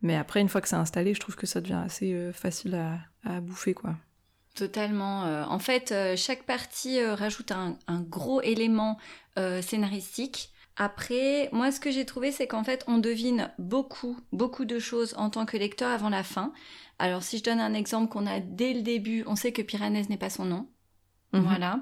Mais 0.04 0.16
après, 0.16 0.42
une 0.42 0.48
fois 0.48 0.62
que 0.62 0.68
c'est 0.70 0.76
installé, 0.76 1.16
je 1.16 1.20
trouve 1.20 1.36
que 1.36 1.48
ça 1.48 1.60
devient 1.60 1.82
assez 1.84 2.14
euh, 2.14 2.32
facile 2.32 2.76
à, 2.76 3.00
à 3.24 3.42
bouffer, 3.42 3.74
quoi. 3.74 3.96
Totalement. 4.58 5.24
euh, 5.26 5.44
en 5.46 5.60
fait, 5.60 5.92
euh, 5.92 6.16
chaque 6.18 6.44
partie 6.44 7.00
euh, 7.00 7.14
rajoute 7.14 7.52
un, 7.52 7.78
un 7.88 8.02
gros 8.02 8.42
élément 8.42 8.98
scénaristique. 9.62 10.50
Après, 10.78 11.48
moi, 11.52 11.72
ce 11.72 11.80
que 11.80 11.92
j'ai 11.92 12.06
trouvé, 12.06 12.32
c'est 12.32 12.48
qu'en 12.48 12.64
fait, 12.64 12.84
on 12.88 12.98
devine 12.98 13.52
beaucoup, 13.60 14.18
beaucoup 14.32 14.66
de 14.66 14.80
choses 14.80 15.14
en 15.16 15.30
tant 15.30 15.46
que 15.46 15.58
lecteur 15.58 15.92
avant 15.92 16.10
la 16.10 16.24
fin. 16.24 16.52
Alors, 16.98 17.22
si 17.22 17.38
je 17.38 17.44
donne 17.44 17.60
un 17.60 17.76
exemple 17.76 18.12
qu'on 18.12 18.26
a 18.26 18.40
dès 18.40 18.74
le 18.74 18.82
début, 18.82 19.24
on 19.28 19.36
sait 19.36 19.52
que 19.52 19.62
Piranèse 19.62 20.10
n'est 20.10 20.18
pas 20.18 20.32
son 20.32 20.46
nom. 20.46 20.68
Mhm. 21.34 21.42
Voilà. 21.42 21.82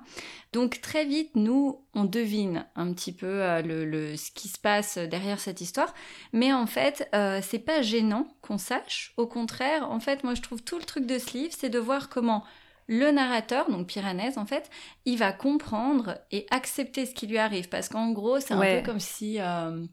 Donc 0.51 0.81
très 0.81 1.05
vite, 1.05 1.31
nous, 1.35 1.85
on 1.93 2.03
devine 2.03 2.65
un 2.75 2.91
petit 2.91 3.13
peu 3.13 3.41
euh, 3.43 3.61
le, 3.61 3.85
le- 3.85 4.17
ce 4.17 4.31
qui 4.31 4.49
se 4.49 4.59
passe 4.59 4.97
derrière 4.97 5.39
cette 5.39 5.61
histoire. 5.61 5.93
Mais 6.33 6.51
en 6.51 6.65
fait, 6.65 7.07
euh, 7.15 7.39
c'est 7.41 7.59
pas 7.59 7.81
gênant 7.81 8.27
qu'on 8.41 8.57
sache. 8.57 9.13
Au 9.15 9.27
contraire, 9.27 9.89
en 9.89 10.01
fait, 10.01 10.25
moi, 10.25 10.33
je 10.35 10.41
trouve 10.41 10.61
tout 10.61 10.77
le 10.77 10.83
truc 10.83 11.05
de 11.05 11.19
ce 11.19 11.37
livre, 11.37 11.53
c'est 11.57 11.69
de 11.69 11.79
voir 11.79 12.09
comment 12.09 12.43
le 12.87 13.11
narrateur, 13.11 13.69
donc 13.71 13.87
Piranèse, 13.87 14.37
en 14.37 14.45
fait, 14.45 14.69
il 15.05 15.17
va 15.17 15.31
comprendre 15.31 16.17
et 16.31 16.45
accepter 16.51 17.05
ce 17.05 17.13
qui 17.13 17.27
lui 17.27 17.37
arrive. 17.37 17.69
Parce 17.69 17.89
qu'en 17.89 18.11
gros, 18.11 18.39
c'est 18.39 18.53
un 18.53 18.59
Ouais. 18.59 18.81
peu 18.81 18.85
comme 18.85 18.99
si... 18.99 19.39
euh, 19.39 19.85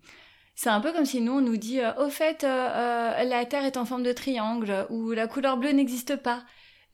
c'est 0.54 0.68
un 0.70 0.80
peu 0.80 0.92
comme 0.92 1.06
si 1.06 1.20
nous, 1.20 1.32
on 1.32 1.40
nous 1.40 1.56
dit, 1.56 1.80
euh, 1.80 1.92
au 1.96 2.10
fait, 2.10 2.44
euh, 2.44 2.48
euh, 2.48 3.24
la 3.24 3.44
Terre 3.46 3.64
est 3.64 3.76
en 3.78 3.84
forme 3.86 4.02
de 4.02 4.12
triangle, 4.12 4.86
ou 4.90 5.12
la 5.12 5.26
couleur 5.26 5.56
bleue 5.56 5.72
n'existe 5.72 6.16
pas. 6.16 6.44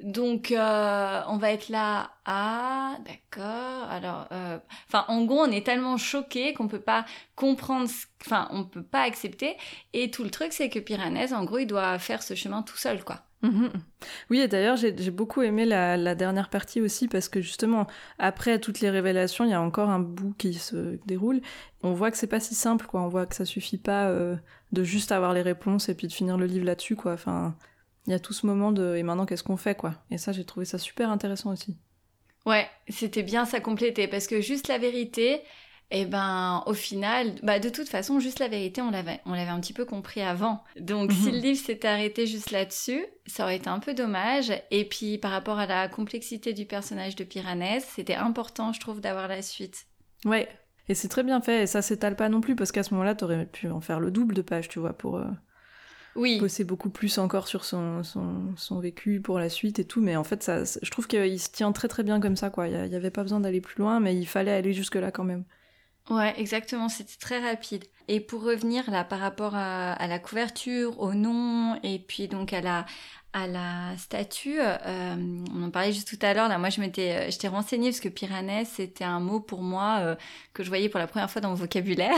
Donc, 0.00 0.52
euh, 0.52 1.22
on 1.26 1.38
va 1.38 1.50
être 1.50 1.68
là, 1.70 2.12
ah, 2.24 2.98
d'accord. 3.04 3.90
Alors, 3.90 4.28
euh, 4.30 4.58
enfin, 4.86 5.04
en 5.08 5.24
gros, 5.24 5.40
on 5.40 5.50
est 5.50 5.66
tellement 5.66 5.96
choqué 5.96 6.54
qu'on 6.54 6.68
peut 6.68 6.80
pas 6.80 7.04
comprendre, 7.34 7.90
enfin, 8.24 8.46
on 8.52 8.62
peut 8.64 8.84
pas 8.84 9.02
accepter. 9.02 9.56
Et 9.92 10.10
tout 10.12 10.22
le 10.22 10.30
truc, 10.30 10.52
c'est 10.52 10.70
que 10.70 10.78
Piranèse, 10.78 11.32
en 11.34 11.44
gros, 11.44 11.58
il 11.58 11.66
doit 11.66 11.98
faire 11.98 12.22
ce 12.22 12.34
chemin 12.36 12.62
tout 12.62 12.76
seul, 12.76 13.02
quoi. 13.04 13.24
Mhm. 13.42 13.70
Oui, 14.30 14.40
et 14.40 14.48
d'ailleurs, 14.48 14.76
j'ai 14.76 15.10
beaucoup 15.10 15.42
aimé 15.42 15.64
la, 15.64 16.14
dernière 16.14 16.50
partie 16.50 16.80
aussi 16.80 17.06
parce 17.08 17.28
que 17.28 17.40
justement, 17.40 17.86
après 18.18 18.58
toutes 18.58 18.80
les 18.80 18.90
révélations, 18.90 19.44
il 19.44 19.50
y 19.50 19.54
a 19.54 19.60
encore 19.60 19.90
un 19.90 20.00
bout 20.00 20.34
qui 20.38 20.54
se 20.54 20.98
déroule. 21.06 21.40
On 21.82 21.92
voit 21.92 22.10
que 22.10 22.16
c'est 22.16 22.26
pas 22.26 22.40
si 22.40 22.54
simple, 22.54 22.86
quoi. 22.86 23.02
On 23.02 23.08
voit 23.08 23.26
que 23.26 23.36
ça 23.36 23.44
suffit 23.44 23.78
pas 23.78 24.08
euh, 24.08 24.36
de 24.72 24.82
juste 24.82 25.12
avoir 25.12 25.32
les 25.32 25.42
réponses 25.42 25.88
et 25.88 25.94
puis 25.94 26.08
de 26.08 26.12
finir 26.12 26.36
le 26.36 26.46
livre 26.46 26.66
là-dessus, 26.66 26.96
quoi. 26.96 27.12
Enfin, 27.12 27.56
il 28.06 28.12
y 28.12 28.14
a 28.14 28.18
tout 28.18 28.32
ce 28.32 28.46
moment 28.46 28.72
de 28.72 28.96
et 28.96 29.02
maintenant 29.02 29.26
qu'est-ce 29.26 29.44
qu'on 29.44 29.56
fait, 29.56 29.76
quoi? 29.76 29.94
Et 30.10 30.18
ça, 30.18 30.32
j'ai 30.32 30.44
trouvé 30.44 30.66
ça 30.66 30.78
super 30.78 31.10
intéressant 31.10 31.52
aussi. 31.52 31.76
Ouais, 32.46 32.66
c'était 32.88 33.22
bien 33.22 33.44
ça 33.44 33.60
compléter 33.60 34.08
parce 34.08 34.26
que 34.26 34.40
juste 34.40 34.68
la 34.68 34.78
vérité, 34.78 35.42
eh 35.90 36.04
ben, 36.04 36.62
au 36.66 36.74
final, 36.74 37.32
bah, 37.42 37.58
de 37.58 37.68
toute 37.70 37.88
façon, 37.88 38.20
juste 38.20 38.40
la 38.40 38.48
vérité, 38.48 38.82
on 38.82 38.90
l'avait, 38.90 39.20
on 39.24 39.32
l'avait 39.32 39.50
un 39.50 39.60
petit 39.60 39.72
peu 39.72 39.84
compris 39.86 40.20
avant. 40.20 40.62
Donc, 40.78 41.12
si 41.12 41.28
Mhm. 41.28 41.32
le 41.32 41.38
livre 41.38 41.60
s'était 41.64 41.88
arrêté 41.88 42.26
juste 42.26 42.50
là-dessus, 42.50 43.04
ça 43.26 43.44
aurait 43.44 43.56
été 43.56 43.68
un 43.70 43.78
peu 43.78 43.94
dommage. 43.94 44.52
Et 44.70 44.84
puis, 44.84 45.16
par 45.18 45.30
rapport 45.30 45.58
à 45.58 45.66
la 45.66 45.88
complexité 45.88 46.52
du 46.52 46.66
personnage 46.66 47.16
de 47.16 47.24
Piranèse, 47.24 47.86
c'était 47.94 48.14
important, 48.16 48.72
je 48.72 48.80
trouve, 48.80 49.00
d'avoir 49.00 49.28
la 49.28 49.40
suite. 49.42 49.86
Ouais. 50.24 50.48
Et 50.90 50.94
c'est 50.94 51.08
très 51.08 51.22
bien 51.22 51.40
fait, 51.42 51.62
et 51.62 51.66
ça 51.66 51.82
s'étale 51.82 52.16
pas 52.16 52.28
non 52.30 52.40
plus, 52.40 52.56
parce 52.56 52.72
qu'à 52.72 52.82
ce 52.82 52.94
moment-là, 52.94 53.14
t'aurais 53.14 53.44
pu 53.46 53.68
en 53.70 53.80
faire 53.80 54.00
le 54.00 54.10
double 54.10 54.34
de 54.34 54.40
pages, 54.42 54.68
tu 54.68 54.78
vois, 54.78 54.94
pour 54.94 55.16
euh, 55.16 55.26
Oui, 56.16 56.38
bosser 56.40 56.64
beaucoup 56.64 56.90
plus 56.90 57.18
encore 57.18 57.46
sur 57.46 57.64
son, 57.64 58.02
son, 58.02 58.54
son 58.56 58.80
vécu 58.80 59.20
pour 59.20 59.38
la 59.38 59.48
suite 59.50 59.78
et 59.78 59.84
tout. 59.84 60.00
Mais 60.00 60.16
en 60.16 60.24
fait, 60.24 60.42
ça, 60.42 60.64
je 60.64 60.90
trouve 60.90 61.06
qu'il 61.06 61.38
se 61.40 61.50
tient 61.50 61.72
très 61.72 61.88
très 61.88 62.02
bien 62.02 62.20
comme 62.20 62.36
ça, 62.36 62.50
quoi. 62.50 62.68
Il 62.68 62.90
y, 62.90 62.96
avait 62.96 63.10
pas 63.10 63.22
besoin 63.22 63.40
d'aller 63.40 63.60
plus 63.60 63.78
loin, 63.80 64.00
mais 64.00 64.16
il 64.16 64.26
fallait 64.26 64.52
aller 64.52 64.72
jusque-là 64.72 65.10
quand 65.10 65.24
même. 65.24 65.44
Ouais, 66.10 66.32
exactement, 66.40 66.88
c'était 66.88 67.18
très 67.20 67.38
rapide. 67.38 67.84
Et 68.08 68.20
pour 68.20 68.42
revenir 68.42 68.90
là 68.90 69.04
par 69.04 69.18
rapport 69.20 69.54
à, 69.54 69.92
à 69.92 70.06
la 70.06 70.18
couverture, 70.18 70.98
au 71.00 71.12
nom, 71.12 71.78
et 71.82 71.98
puis 71.98 72.28
donc 72.28 72.54
à 72.54 72.62
la, 72.62 72.86
à 73.42 73.46
la 73.46 73.96
statue, 73.96 74.58
euh, 74.60 75.16
on 75.54 75.62
en 75.62 75.70
parlait 75.70 75.92
juste 75.92 76.08
tout 76.08 76.18
à 76.24 76.34
l'heure, 76.34 76.48
là, 76.48 76.58
moi 76.58 76.70
je 76.70 76.80
m'étais, 76.80 77.30
j'étais 77.30 77.48
renseignée 77.48 77.90
parce 77.90 78.00
que 78.00 78.08
Piranès, 78.08 78.68
c'était 78.68 79.04
un 79.04 79.20
mot 79.20 79.40
pour 79.40 79.62
moi 79.62 80.16
que 80.52 80.62
je 80.62 80.68
voyais 80.68 80.88
pour 80.88 81.00
la 81.00 81.06
première 81.06 81.30
fois 81.30 81.40
dans 81.40 81.50
mon 81.50 81.54
vocabulaire. 81.54 82.14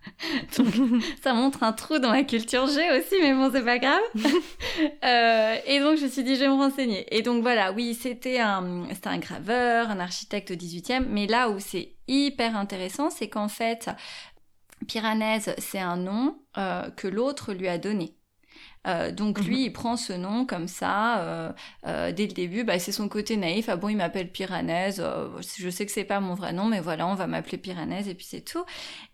donc 0.56 0.68
ça 1.22 1.34
montre 1.34 1.62
un 1.62 1.72
trou 1.72 1.98
dans 1.98 2.10
ma 2.10 2.24
culture 2.24 2.66
G 2.66 2.80
aussi, 2.98 3.16
mais 3.20 3.34
bon, 3.34 3.50
c'est 3.52 3.64
pas 3.64 3.78
grave. 3.78 4.00
et 5.66 5.80
donc 5.80 5.98
je 5.98 6.04
me 6.04 6.08
suis 6.08 6.24
dit, 6.24 6.36
je 6.36 6.40
vais 6.40 6.48
me 6.48 6.54
renseigner. 6.54 7.06
Et 7.14 7.22
donc 7.22 7.42
voilà, 7.42 7.72
oui, 7.72 7.94
c'était 7.94 8.38
un, 8.38 8.86
c'était 8.92 9.08
un 9.08 9.18
graveur, 9.18 9.90
un 9.90 10.00
architecte 10.00 10.50
au 10.50 10.54
18e, 10.54 11.06
mais 11.08 11.26
là 11.26 11.50
où 11.50 11.58
c'est 11.58 11.94
hyper 12.08 12.56
intéressant, 12.56 13.10
c'est 13.10 13.28
qu'en 13.28 13.48
fait, 13.48 13.90
Piranèse, 14.86 15.54
c'est 15.58 15.78
un 15.78 15.96
nom 15.96 16.38
euh, 16.56 16.90
que 16.90 17.08
l'autre 17.08 17.52
lui 17.52 17.68
a 17.68 17.78
donné. 17.78 18.16
Euh, 18.86 19.12
donc 19.12 19.40
lui, 19.40 19.56
mhm. 19.56 19.62
il 19.62 19.72
prend 19.72 19.96
ce 19.96 20.12
nom 20.12 20.46
comme 20.46 20.68
ça 20.68 21.20
euh, 21.86 22.12
dès 22.12 22.26
le 22.26 22.32
début. 22.32 22.64
Bah, 22.64 22.78
c'est 22.78 22.92
son 22.92 23.08
côté 23.08 23.36
naïf. 23.36 23.68
Ah 23.68 23.76
bon, 23.76 23.88
il 23.88 23.96
m'appelle 23.96 24.30
Piranèse. 24.30 25.02
je 25.58 25.70
sais 25.70 25.86
que 25.86 25.92
c'est 25.92 26.04
pas 26.04 26.20
mon 26.20 26.34
vrai 26.34 26.52
nom, 26.52 26.66
mais 26.66 26.80
voilà, 26.80 27.06
on 27.06 27.14
va 27.14 27.26
m'appeler 27.26 27.58
Piranèse 27.58 28.08
et 28.08 28.14
puis 28.14 28.26
c'est 28.28 28.40
tout. 28.44 28.64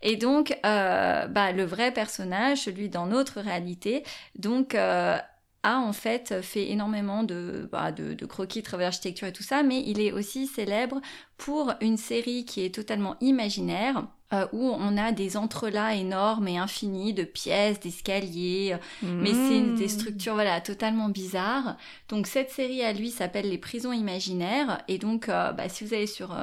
Et 0.01 0.15
donc, 0.15 0.57
bah, 0.63 1.51
le 1.51 1.63
vrai 1.63 1.91
personnage, 1.91 2.59
celui 2.59 2.89
dans 2.89 3.07
notre 3.07 3.41
réalité, 3.41 4.03
donc 4.35 4.75
a 4.75 5.79
en 5.79 5.93
fait 5.93 6.41
fait 6.41 6.69
énormément 6.69 7.23
de, 7.23 7.67
bah, 7.71 7.91
de, 7.91 8.13
de 8.13 8.25
croquis, 8.25 8.61
de 8.61 8.77
l'architecture 8.77 9.27
et 9.27 9.33
tout 9.33 9.43
ça, 9.43 9.63
mais 9.63 9.83
il 9.85 9.99
est 9.99 10.11
aussi 10.11 10.47
célèbre 10.47 11.01
pour 11.37 11.73
une 11.81 11.97
série 11.97 12.45
qui 12.45 12.63
est 12.63 12.73
totalement 12.73 13.17
imaginaire 13.21 14.07
euh, 14.33 14.45
où 14.51 14.75
on 14.77 14.97
a 14.97 15.13
des 15.13 15.37
entrelacs 15.37 15.95
énormes 15.95 16.49
et 16.49 16.57
infinis 16.57 17.13
de 17.13 17.23
pièces, 17.23 17.79
d'escaliers, 17.79 18.73
euh, 18.73 19.07
mais 19.07 19.31
c'est 19.31 19.61
des 19.61 19.85
mmh. 19.85 19.87
structures 19.87 20.33
voilà 20.33 20.59
totalement 20.59 21.07
bizarres. 21.07 21.77
Donc 22.09 22.27
cette 22.27 22.51
série 22.51 22.83
à 22.83 22.91
lui 22.91 23.09
s'appelle 23.09 23.49
Les 23.49 23.57
prisons 23.57 23.93
imaginaires 23.93 24.83
et 24.89 24.97
donc 24.97 25.29
euh, 25.29 25.53
bah, 25.53 25.69
si 25.69 25.85
vous 25.85 25.93
allez 25.93 26.07
sur 26.07 26.35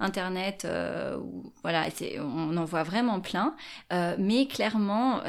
internet, 0.00 0.66
voilà, 1.62 1.86
on 2.18 2.56
en 2.56 2.64
voit 2.64 2.82
vraiment 2.82 3.20
plein, 3.20 3.54
mais 4.18 4.48
clairement 4.48 5.20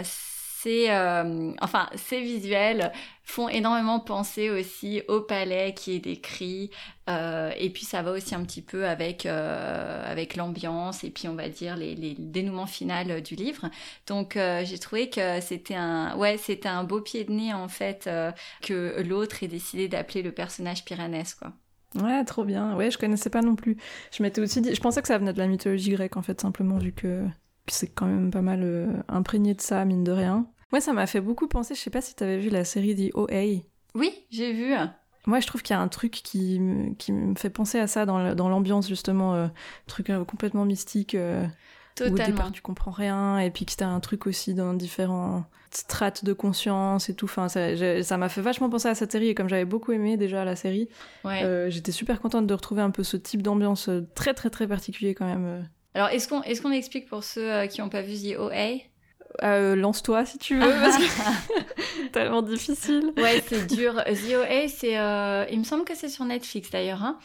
c'est 0.61 0.91
euh, 0.91 1.53
enfin 1.61 1.89
ces 1.95 2.19
visuels 2.19 2.91
font 3.23 3.47
énormément 3.47 3.99
penser 3.99 4.49
aussi 4.49 5.01
au 5.07 5.21
palais 5.21 5.73
qui 5.73 5.95
est 5.95 5.99
décrit 5.99 6.69
euh, 7.09 7.51
et 7.57 7.69
puis 7.69 7.85
ça 7.85 8.01
va 8.01 8.11
aussi 8.11 8.35
un 8.35 8.43
petit 8.43 8.61
peu 8.61 8.85
avec 8.85 9.25
euh, 9.25 10.11
avec 10.11 10.35
l'ambiance 10.35 11.05
et 11.05 11.11
puis 11.11 11.29
on 11.29 11.35
va 11.35 11.47
dire 11.47 11.77
les, 11.77 11.95
les 11.95 12.15
dénouements 12.17 12.65
finaux 12.65 13.21
du 13.21 13.35
livre 13.35 13.69
donc 14.07 14.37
j'ai 14.37 14.79
trouvé 14.79 15.09
que 15.09 15.39
c'était 15.39 15.75
un 15.75 16.17
ouais 16.17 16.37
c'était 16.37 16.69
un 16.69 16.83
beau 16.83 16.99
pied 16.99 17.23
de 17.23 17.31
nez 17.31 17.53
en 17.53 17.69
fait 17.69 18.09
que 18.61 19.01
l'autre 19.01 19.43
ait 19.43 19.47
décidé 19.47 19.87
d'appeler 19.87 20.23
le 20.23 20.31
personnage 20.31 20.83
Piranès 20.83 21.35
quoi 21.35 21.53
Ouais, 21.95 22.23
trop 22.23 22.43
bien. 22.43 22.75
Ouais, 22.75 22.91
je 22.91 22.99
connaissais 22.99 23.31
pas 23.31 23.41
non 23.41 23.55
plus. 23.55 23.75
Je 24.15 24.21
m'étais 24.21 24.39
aussi 24.41 24.61
dit, 24.61 24.75
je 24.75 24.79
pensais 24.79 25.01
que 25.01 25.07
ça 25.07 25.17
venait 25.17 25.33
de 25.33 25.39
la 25.39 25.47
mythologie 25.47 25.89
grecque 25.89 26.17
en 26.17 26.21
fait, 26.21 26.39
simplement 26.39 26.77
vu 26.77 26.91
que 26.91 27.25
c'est 27.71 27.87
quand 27.87 28.05
même 28.05 28.31
pas 28.31 28.41
mal 28.41 28.61
euh, 28.63 28.87
imprégné 29.07 29.53
de 29.53 29.61
ça, 29.61 29.83
mine 29.85 30.03
de 30.03 30.11
rien. 30.11 30.45
Moi, 30.71 30.81
ça 30.81 30.93
m'a 30.93 31.07
fait 31.07 31.21
beaucoup 31.21 31.47
penser, 31.47 31.75
je 31.75 31.79
sais 31.79 31.89
pas 31.89 32.01
si 32.01 32.15
t'avais 32.15 32.37
vu 32.37 32.49
la 32.49 32.63
série 32.63 32.95
The 32.95 33.15
OA. 33.15 33.63
Oui, 33.95 34.13
j'ai 34.29 34.53
vu. 34.53 34.73
Moi, 35.25 35.39
je 35.39 35.47
trouve 35.47 35.61
qu'il 35.61 35.75
y 35.75 35.77
a 35.77 35.81
un 35.81 35.87
truc 35.87 36.11
qui, 36.11 36.61
qui 36.97 37.11
me 37.11 37.35
fait 37.35 37.49
penser 37.49 37.79
à 37.79 37.87
ça 37.87 38.05
dans 38.05 38.49
l'ambiance, 38.49 38.87
justement, 38.87 39.33
euh, 39.33 39.47
truc 39.87 40.09
euh, 40.09 40.23
complètement 40.23 40.65
mystique. 40.65 41.17
Totalement. 41.95 42.17
Où 42.17 42.21
au 42.21 42.31
départ, 42.31 42.51
tu 42.51 42.61
comprends 42.61 42.91
rien, 42.91 43.39
et 43.39 43.49
puis 43.49 43.65
que 43.65 43.73
t'as 43.75 43.87
un 43.87 43.99
truc 43.99 44.27
aussi 44.27 44.53
dans 44.53 44.73
différents 44.73 45.43
strates 45.71 46.23
de 46.23 46.33
conscience 46.33 47.09
et 47.09 47.13
tout. 47.13 47.25
Enfin, 47.25 47.47
ça 47.49 48.17
m'a 48.17 48.29
fait 48.29 48.41
vachement 48.41 48.69
penser 48.69 48.87
à 48.87 48.95
cette 48.95 49.11
série, 49.11 49.29
et 49.29 49.35
comme 49.35 49.49
j'avais 49.49 49.65
beaucoup 49.65 49.91
aimé 49.91 50.17
déjà 50.17 50.45
la 50.45 50.55
série, 50.55 50.87
j'étais 51.67 51.91
super 51.91 52.21
contente 52.21 52.47
de 52.47 52.53
retrouver 52.53 52.81
un 52.81 52.91
peu 52.91 53.03
ce 53.03 53.17
type 53.17 53.41
d'ambiance 53.41 53.89
très, 54.15 54.33
très, 54.33 54.49
très 54.49 54.67
particulier 54.67 55.15
quand 55.15 55.25
même. 55.25 55.67
Alors, 55.95 56.09
est-ce 56.09 56.27
qu'on 56.27 56.43
est 56.43 56.61
qu'on 56.61 56.71
explique 56.71 57.07
pour 57.07 57.23
ceux 57.23 57.51
euh, 57.51 57.67
qui 57.67 57.81
n'ont 57.81 57.89
pas 57.89 58.01
vu 58.01 58.15
The 58.15 58.37
OA 58.37 58.77
euh, 59.43 59.75
Lance-toi 59.75 60.25
si 60.25 60.37
tu 60.37 60.55
veux, 60.55 60.69
parce 60.69 60.97
que 60.97 61.03
c'est 61.03 62.11
tellement 62.11 62.41
difficile. 62.41 63.11
Ouais, 63.17 63.43
c'est 63.47 63.67
dur. 63.67 63.95
The 64.05 64.35
OA, 64.35 64.67
c'est, 64.67 64.97
euh, 64.97 65.45
il 65.51 65.59
me 65.59 65.63
semble 65.63 65.85
que 65.85 65.95
c'est 65.95 66.09
sur 66.09 66.25
Netflix 66.25 66.69
d'ailleurs. 66.69 67.03
Hein. 67.03 67.17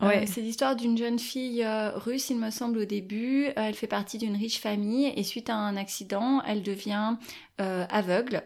Ouais. 0.00 0.26
c'est 0.26 0.40
l'histoire 0.40 0.74
d'une 0.74 0.98
jeune 0.98 1.20
fille 1.20 1.64
russe, 1.94 2.30
il 2.30 2.38
me 2.38 2.50
semble, 2.50 2.78
au 2.78 2.84
début. 2.84 3.46
elle 3.54 3.74
fait 3.74 3.86
partie 3.86 4.18
d'une 4.18 4.34
riche 4.34 4.58
famille 4.58 5.12
et 5.14 5.22
suite 5.22 5.48
à 5.48 5.54
un 5.54 5.76
accident, 5.76 6.42
elle 6.44 6.64
devient 6.64 7.14
aveugle. 7.58 8.42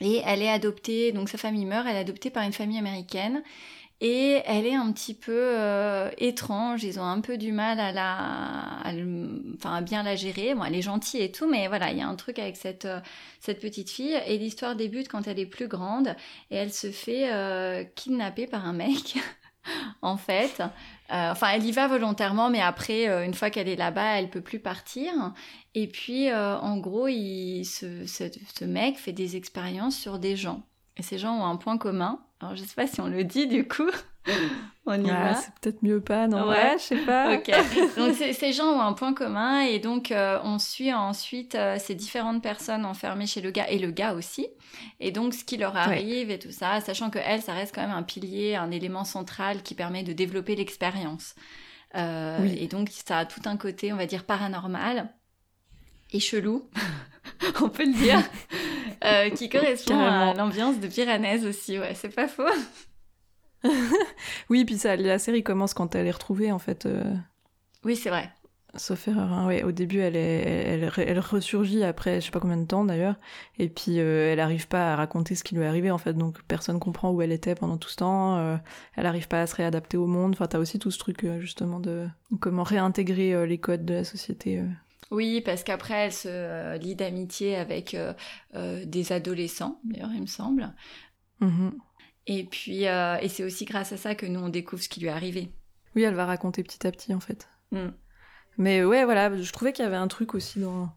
Et 0.00 0.22
elle 0.24 0.42
est 0.42 0.48
adoptée, 0.48 1.10
donc 1.10 1.28
sa 1.28 1.38
famille 1.38 1.64
meurt, 1.64 1.86
elle 1.88 1.96
est 1.96 2.00
adoptée 2.00 2.30
par 2.30 2.44
une 2.44 2.52
famille 2.52 2.78
américaine. 2.78 3.42
Et 4.02 4.42
elle 4.44 4.66
est 4.66 4.74
un 4.74 4.92
petit 4.92 5.14
peu 5.14 5.32
euh, 5.34 6.10
étrange, 6.18 6.84
ils 6.84 7.00
ont 7.00 7.04
un 7.04 7.22
peu 7.22 7.38
du 7.38 7.50
mal 7.52 7.80
à 7.80 7.92
la, 7.92 8.92
enfin, 9.56 9.76
à 9.76 9.80
bien 9.80 10.02
la 10.02 10.16
gérer. 10.16 10.54
Elle 10.66 10.74
est 10.74 10.82
gentille 10.82 11.22
et 11.22 11.32
tout, 11.32 11.48
mais 11.48 11.66
voilà, 11.68 11.90
il 11.92 11.98
y 11.98 12.02
a 12.02 12.06
un 12.06 12.14
truc 12.14 12.38
avec 12.38 12.56
cette, 12.56 12.84
euh, 12.84 13.00
cette 13.40 13.58
petite 13.58 13.88
fille. 13.88 14.14
Et 14.26 14.36
l'histoire 14.36 14.76
débute 14.76 15.08
quand 15.08 15.26
elle 15.26 15.38
est 15.38 15.46
plus 15.46 15.66
grande 15.66 16.14
et 16.50 16.56
elle 16.56 16.72
se 16.74 16.90
fait 16.90 17.32
euh, 17.32 17.84
kidnapper 17.94 18.46
par 18.46 18.66
un 18.66 18.74
mec, 18.74 19.16
en 20.02 20.18
fait. 20.18 20.62
enfin, 21.08 21.48
elle 21.54 21.64
y 21.64 21.72
va 21.72 21.88
volontairement, 21.88 22.50
mais 22.50 22.60
après, 22.60 23.06
une 23.24 23.32
fois 23.32 23.48
qu'elle 23.48 23.68
est 23.68 23.76
là-bas, 23.76 24.18
elle 24.18 24.28
peut 24.28 24.42
plus 24.42 24.60
partir. 24.60 25.32
Et 25.74 25.86
puis, 25.86 26.30
en 26.34 26.76
gros, 26.76 27.08
ce 27.08 28.64
mec 28.64 28.98
fait 28.98 29.12
des 29.12 29.36
expériences 29.36 29.96
sur 29.96 30.18
des 30.18 30.36
gens. 30.36 30.62
Et 30.96 31.02
ces 31.02 31.18
gens 31.18 31.34
ont 31.38 31.44
un 31.44 31.56
point 31.56 31.78
commun. 31.78 32.20
Alors, 32.40 32.54
je 32.56 32.62
sais 32.62 32.74
pas 32.74 32.86
si 32.86 33.00
on 33.00 33.06
le 33.08 33.24
dit 33.24 33.46
du 33.46 33.66
coup. 33.66 33.90
on 34.86 34.94
y 35.02 35.08
va. 35.08 35.34
C'est 35.34 35.52
peut-être 35.60 35.82
mieux 35.82 36.00
pas, 36.00 36.26
non 36.26 36.48
Ouais, 36.48 36.76
je 36.78 36.82
sais 36.82 36.96
pas. 36.96 37.34
ok. 37.34 37.50
Donc, 37.96 38.14
ces 38.14 38.52
gens 38.52 38.66
ont 38.66 38.80
un 38.80 38.92
point 38.92 39.14
commun 39.14 39.60
et 39.60 39.78
donc 39.78 40.10
euh, 40.10 40.38
on 40.42 40.58
suit 40.58 40.92
ensuite 40.92 41.54
euh, 41.54 41.76
ces 41.78 41.94
différentes 41.94 42.42
personnes 42.42 42.84
enfermées 42.84 43.26
chez 43.26 43.40
le 43.40 43.50
gars 43.50 43.68
et 43.70 43.78
le 43.78 43.90
gars 43.90 44.14
aussi. 44.14 44.48
Et 45.00 45.12
donc, 45.12 45.32
ce 45.34 45.44
qui 45.44 45.56
leur 45.56 45.76
arrive 45.76 46.30
et 46.30 46.38
tout 46.38 46.50
ça, 46.50 46.80
sachant 46.80 47.10
que 47.10 47.18
elle, 47.24 47.40
ça 47.42 47.52
reste 47.52 47.74
quand 47.74 47.82
même 47.82 47.96
un 47.96 48.02
pilier, 48.02 48.56
un 48.56 48.70
élément 48.70 49.04
central 49.04 49.62
qui 49.62 49.74
permet 49.74 50.02
de 50.02 50.12
développer 50.12 50.56
l'expérience. 50.56 51.34
Euh, 51.94 52.44
Et 52.58 52.66
donc, 52.66 52.90
ça 52.90 53.18
a 53.18 53.24
tout 53.26 53.40
un 53.46 53.56
côté, 53.56 53.92
on 53.92 53.96
va 53.96 54.06
dire, 54.06 54.24
paranormal 54.24 55.08
et 56.12 56.20
chelou, 56.20 56.68
on 57.62 57.68
peut 57.68 57.84
le 57.84 57.94
dire. 57.94 58.22
Euh, 59.04 59.30
qui 59.30 59.48
correspond 59.50 59.98
à 59.98 60.34
l'ambiance 60.34 60.80
de 60.80 60.88
Piranèse 60.88 61.44
aussi, 61.44 61.78
ouais, 61.78 61.94
c'est 61.94 62.14
pas 62.14 62.28
faux. 62.28 62.44
oui, 64.50 64.64
puis 64.64 64.78
ça, 64.78 64.96
la 64.96 65.18
série 65.18 65.42
commence 65.42 65.74
quand 65.74 65.94
elle 65.94 66.06
est 66.06 66.12
retrouvée, 66.12 66.52
en 66.52 66.58
fait. 66.58 66.86
Euh. 66.86 67.14
Oui, 67.84 67.96
c'est 67.96 68.10
vrai. 68.10 68.30
Sauf 68.74 69.08
erreur, 69.08 69.32
hein, 69.32 69.46
ouais. 69.46 69.62
Au 69.62 69.72
début, 69.72 70.00
elle, 70.00 70.16
est, 70.16 70.42
elle, 70.42 70.92
elle, 70.98 71.18
ressurgit 71.18 71.82
après, 71.82 72.20
je 72.20 72.26
sais 72.26 72.30
pas 72.30 72.40
combien 72.40 72.58
de 72.58 72.66
temps 72.66 72.84
d'ailleurs, 72.84 73.14
et 73.58 73.70
puis 73.70 74.00
euh, 74.00 74.30
elle 74.30 74.40
arrive 74.40 74.68
pas 74.68 74.92
à 74.92 74.96
raconter 74.96 75.34
ce 75.34 75.44
qui 75.44 75.54
lui 75.54 75.62
est 75.62 75.66
arrivé 75.66 75.90
en 75.90 75.96
fait, 75.96 76.12
donc 76.12 76.42
personne 76.42 76.78
comprend 76.78 77.10
où 77.10 77.22
elle 77.22 77.32
était 77.32 77.54
pendant 77.54 77.78
tout 77.78 77.88
ce 77.88 77.96
temps. 77.96 78.58
elle 78.96 79.06
arrive 79.06 79.28
pas 79.28 79.40
à 79.40 79.46
se 79.46 79.56
réadapter 79.56 79.96
au 79.96 80.06
monde. 80.06 80.32
Enfin, 80.34 80.46
t'as 80.46 80.58
aussi 80.58 80.78
tout 80.78 80.90
ce 80.90 80.98
truc 80.98 81.26
justement 81.38 81.80
de 81.80 82.06
comment 82.38 82.64
réintégrer 82.64 83.46
les 83.46 83.56
codes 83.56 83.86
de 83.86 83.94
la 83.94 84.04
société. 84.04 84.62
Oui, 85.10 85.40
parce 85.40 85.62
qu'après, 85.62 86.06
elle 86.06 86.12
se 86.12 86.28
euh, 86.28 86.76
lie 86.78 86.96
d'amitié 86.96 87.56
avec 87.56 87.94
euh, 87.94 88.12
euh, 88.54 88.84
des 88.84 89.12
adolescents, 89.12 89.80
d'ailleurs, 89.84 90.10
il 90.12 90.22
me 90.22 90.26
semble. 90.26 90.74
Mm-hmm. 91.40 91.72
Et 92.28 92.44
puis, 92.44 92.82
et 92.82 93.28
c'est 93.28 93.44
aussi 93.44 93.64
grâce 93.66 93.92
à 93.92 93.96
ça 93.96 94.16
que 94.16 94.26
nous, 94.26 94.40
on 94.40 94.48
découvre 94.48 94.82
ce 94.82 94.88
qui 94.88 94.98
lui 94.98 95.06
est 95.06 95.12
arrivé. 95.12 95.52
Oui, 95.94 96.02
elle 96.02 96.14
va 96.14 96.26
raconter 96.26 96.64
petit 96.64 96.84
à 96.84 96.90
petit, 96.90 97.14
en 97.14 97.20
fait. 97.20 97.48
Mm. 97.70 97.90
Mais 98.58 98.82
ouais, 98.84 99.04
voilà, 99.04 99.36
je 99.36 99.52
trouvais 99.52 99.72
qu'il 99.72 99.84
y 99.84 99.86
avait 99.86 99.96
un 99.96 100.08
truc 100.08 100.34
aussi 100.34 100.58
dans 100.58 100.90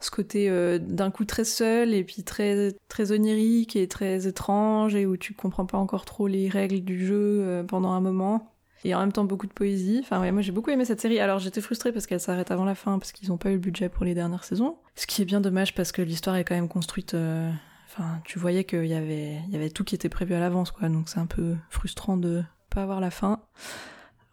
ce 0.00 0.10
côté 0.10 0.50
d'un 0.78 1.10
coup 1.10 1.24
très 1.24 1.44
seul 1.44 1.94
et 1.94 2.04
puis 2.04 2.24
très, 2.24 2.76
très 2.88 3.12
onirique 3.12 3.74
et 3.74 3.88
très 3.88 4.26
étrange 4.26 4.94
et 4.94 5.06
où 5.06 5.16
tu 5.16 5.32
comprends 5.32 5.64
pas 5.64 5.78
encore 5.78 6.04
trop 6.04 6.26
les 6.26 6.50
règles 6.50 6.80
du 6.80 7.06
jeu 7.06 7.64
pendant 7.66 7.92
un 7.92 8.00
moment 8.00 8.55
et 8.84 8.94
en 8.94 9.00
même 9.00 9.12
temps 9.12 9.24
beaucoup 9.24 9.46
de 9.46 9.52
poésie. 9.52 10.00
Enfin, 10.02 10.20
ouais, 10.20 10.32
moi 10.32 10.42
j'ai 10.42 10.52
beaucoup 10.52 10.70
aimé 10.70 10.84
cette 10.84 11.00
série. 11.00 11.18
Alors 11.18 11.38
j'étais 11.38 11.60
frustrée 11.60 11.92
parce 11.92 12.06
qu'elle 12.06 12.20
s'arrête 12.20 12.50
avant 12.50 12.64
la 12.64 12.74
fin, 12.74 12.98
parce 12.98 13.12
qu'ils 13.12 13.28
n'ont 13.28 13.38
pas 13.38 13.50
eu 13.50 13.54
le 13.54 13.58
budget 13.58 13.88
pour 13.88 14.04
les 14.04 14.14
dernières 14.14 14.44
saisons. 14.44 14.76
Ce 14.94 15.06
qui 15.06 15.22
est 15.22 15.24
bien 15.24 15.40
dommage 15.40 15.74
parce 15.74 15.92
que 15.92 16.02
l'histoire 16.02 16.36
est 16.36 16.44
quand 16.44 16.54
même 16.54 16.68
construite. 16.68 17.14
Euh, 17.14 17.50
enfin, 17.86 18.20
tu 18.24 18.38
voyais 18.38 18.64
qu'il 18.64 18.86
y 18.86 18.94
avait, 18.94 19.40
il 19.46 19.52
y 19.52 19.56
avait 19.56 19.70
tout 19.70 19.84
qui 19.84 19.94
était 19.94 20.08
prévu 20.08 20.34
à 20.34 20.40
l'avance, 20.40 20.70
quoi. 20.70 20.88
Donc 20.88 21.08
c'est 21.08 21.18
un 21.18 21.26
peu 21.26 21.56
frustrant 21.70 22.16
de 22.16 22.42
pas 22.70 22.82
avoir 22.82 23.00
la 23.00 23.10
fin. 23.10 23.40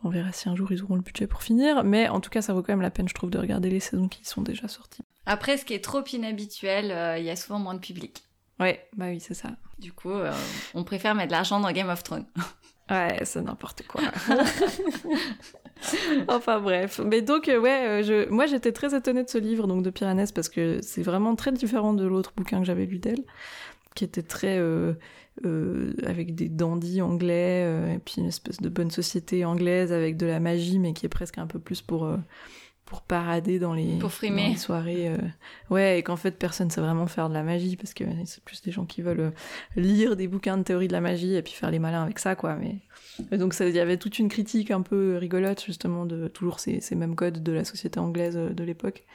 On 0.03 0.09
verra 0.09 0.33
si 0.33 0.49
un 0.49 0.55
jour 0.55 0.71
ils 0.71 0.83
auront 0.83 0.95
le 0.95 1.01
budget 1.01 1.27
pour 1.27 1.43
finir, 1.43 1.83
mais 1.85 2.09
en 2.09 2.19
tout 2.19 2.29
cas, 2.29 2.41
ça 2.41 2.53
vaut 2.53 2.61
quand 2.61 2.73
même 2.73 2.81
la 2.81 2.91
peine, 2.91 3.07
je 3.07 3.13
trouve, 3.13 3.29
de 3.29 3.37
regarder 3.37 3.69
les 3.69 3.79
saisons 3.79 4.09
qui 4.09 4.25
sont 4.25 4.41
déjà 4.41 4.67
sorties. 4.67 5.03
Après, 5.25 5.57
ce 5.57 5.63
qui 5.63 5.73
est 5.73 5.83
trop 5.83 6.03
inhabituel, 6.11 6.91
euh, 6.91 7.17
il 7.17 7.23
y 7.23 7.29
a 7.29 7.37
souvent 7.37 7.59
moins 7.59 7.73
de 7.73 7.79
public. 7.79 8.23
Ouais, 8.59 8.85
bah 8.97 9.05
oui, 9.07 9.21
c'est 9.21 9.33
ça. 9.33 9.51
Du 9.79 9.93
coup, 9.93 10.11
euh, 10.11 10.33
on 10.73 10.83
préfère 10.83 11.15
mettre 11.15 11.29
de 11.29 11.31
l'argent 11.33 11.59
dans 11.61 11.71
Game 11.71 11.89
of 11.89 12.03
Thrones. 12.03 12.25
Ouais, 12.89 13.19
c'est 13.23 13.41
n'importe 13.41 13.83
quoi. 13.87 14.01
enfin 16.27 16.59
bref. 16.59 16.99
Mais 17.03 17.21
donc, 17.21 17.47
euh, 17.47 17.59
ouais, 17.59 18.01
euh, 18.01 18.03
je... 18.03 18.29
moi 18.29 18.45
j'étais 18.45 18.71
très 18.71 18.95
étonnée 18.95 19.23
de 19.23 19.29
ce 19.29 19.37
livre, 19.37 19.67
donc 19.67 19.83
de 19.83 19.89
Piranès, 19.89 20.31
parce 20.31 20.49
que 20.49 20.79
c'est 20.81 21.01
vraiment 21.03 21.35
très 21.35 21.51
différent 21.51 21.93
de 21.93 22.05
l'autre 22.05 22.33
bouquin 22.35 22.59
que 22.59 22.65
j'avais 22.65 22.85
lu 22.85 22.99
d'elle. 22.99 23.23
qui 23.95 24.03
était 24.03 24.23
très 24.23 24.59
avec 26.05 26.35
des 26.35 26.49
dandys 26.49 27.01
anglais 27.01 27.63
et 27.95 27.99
puis 27.99 28.15
une 28.19 28.27
espèce 28.27 28.57
de 28.57 28.69
bonne 28.69 28.91
société 28.91 29.45
anglaise 29.45 29.91
avec 29.91 30.15
de 30.17 30.27
la 30.27 30.39
magie 30.39 30.77
mais 30.77 30.93
qui 30.93 31.07
est 31.07 31.09
presque 31.09 31.39
un 31.39 31.47
peu 31.47 31.59
plus 31.59 31.81
pour 31.81 32.07
pour 32.93 33.01
parader 33.01 33.57
dans 33.57 33.73
les, 33.73 33.97
pour 33.97 34.11
frimer. 34.11 34.55
soirées. 34.55 35.07
Euh, 35.07 35.17
ouais, 35.71 35.97
et 35.97 36.03
qu'en 36.03 36.15
fait, 36.15 36.37
personne 36.37 36.69
sait 36.69 36.79
vraiment 36.79 37.07
faire 37.07 37.27
de 37.27 37.33
la 37.33 37.41
magie, 37.41 37.75
parce 37.75 37.95
que 37.95 38.03
c'est 38.25 38.43
plus 38.43 38.61
des 38.61 38.71
gens 38.71 38.85
qui 38.85 39.01
veulent 39.01 39.19
euh, 39.19 39.31
lire 39.75 40.15
des 40.15 40.27
bouquins 40.27 40.57
de 40.57 40.63
théorie 40.63 40.87
de 40.87 40.93
la 40.93 41.01
magie 41.01 41.33
et 41.33 41.41
puis 41.41 41.53
faire 41.53 41.71
les 41.71 41.79
malins 41.79 42.03
avec 42.03 42.19
ça, 42.19 42.35
quoi. 42.35 42.55
Mais... 42.55 42.77
donc, 43.35 43.55
il 43.59 43.69
y 43.69 43.79
avait 43.79 43.97
toute 43.97 44.19
une 44.19 44.29
critique 44.29 44.69
un 44.69 44.83
peu 44.83 45.17
rigolote, 45.17 45.63
justement, 45.65 46.05
de 46.05 46.27
toujours 46.27 46.59
ces, 46.59 46.81
ces 46.81 46.93
mêmes 46.93 47.15
codes 47.15 47.41
de 47.41 47.51
la 47.51 47.65
société 47.65 47.99
anglaise 47.99 48.37
euh, 48.37 48.51
de 48.51 48.63
l'époque. 48.63 49.05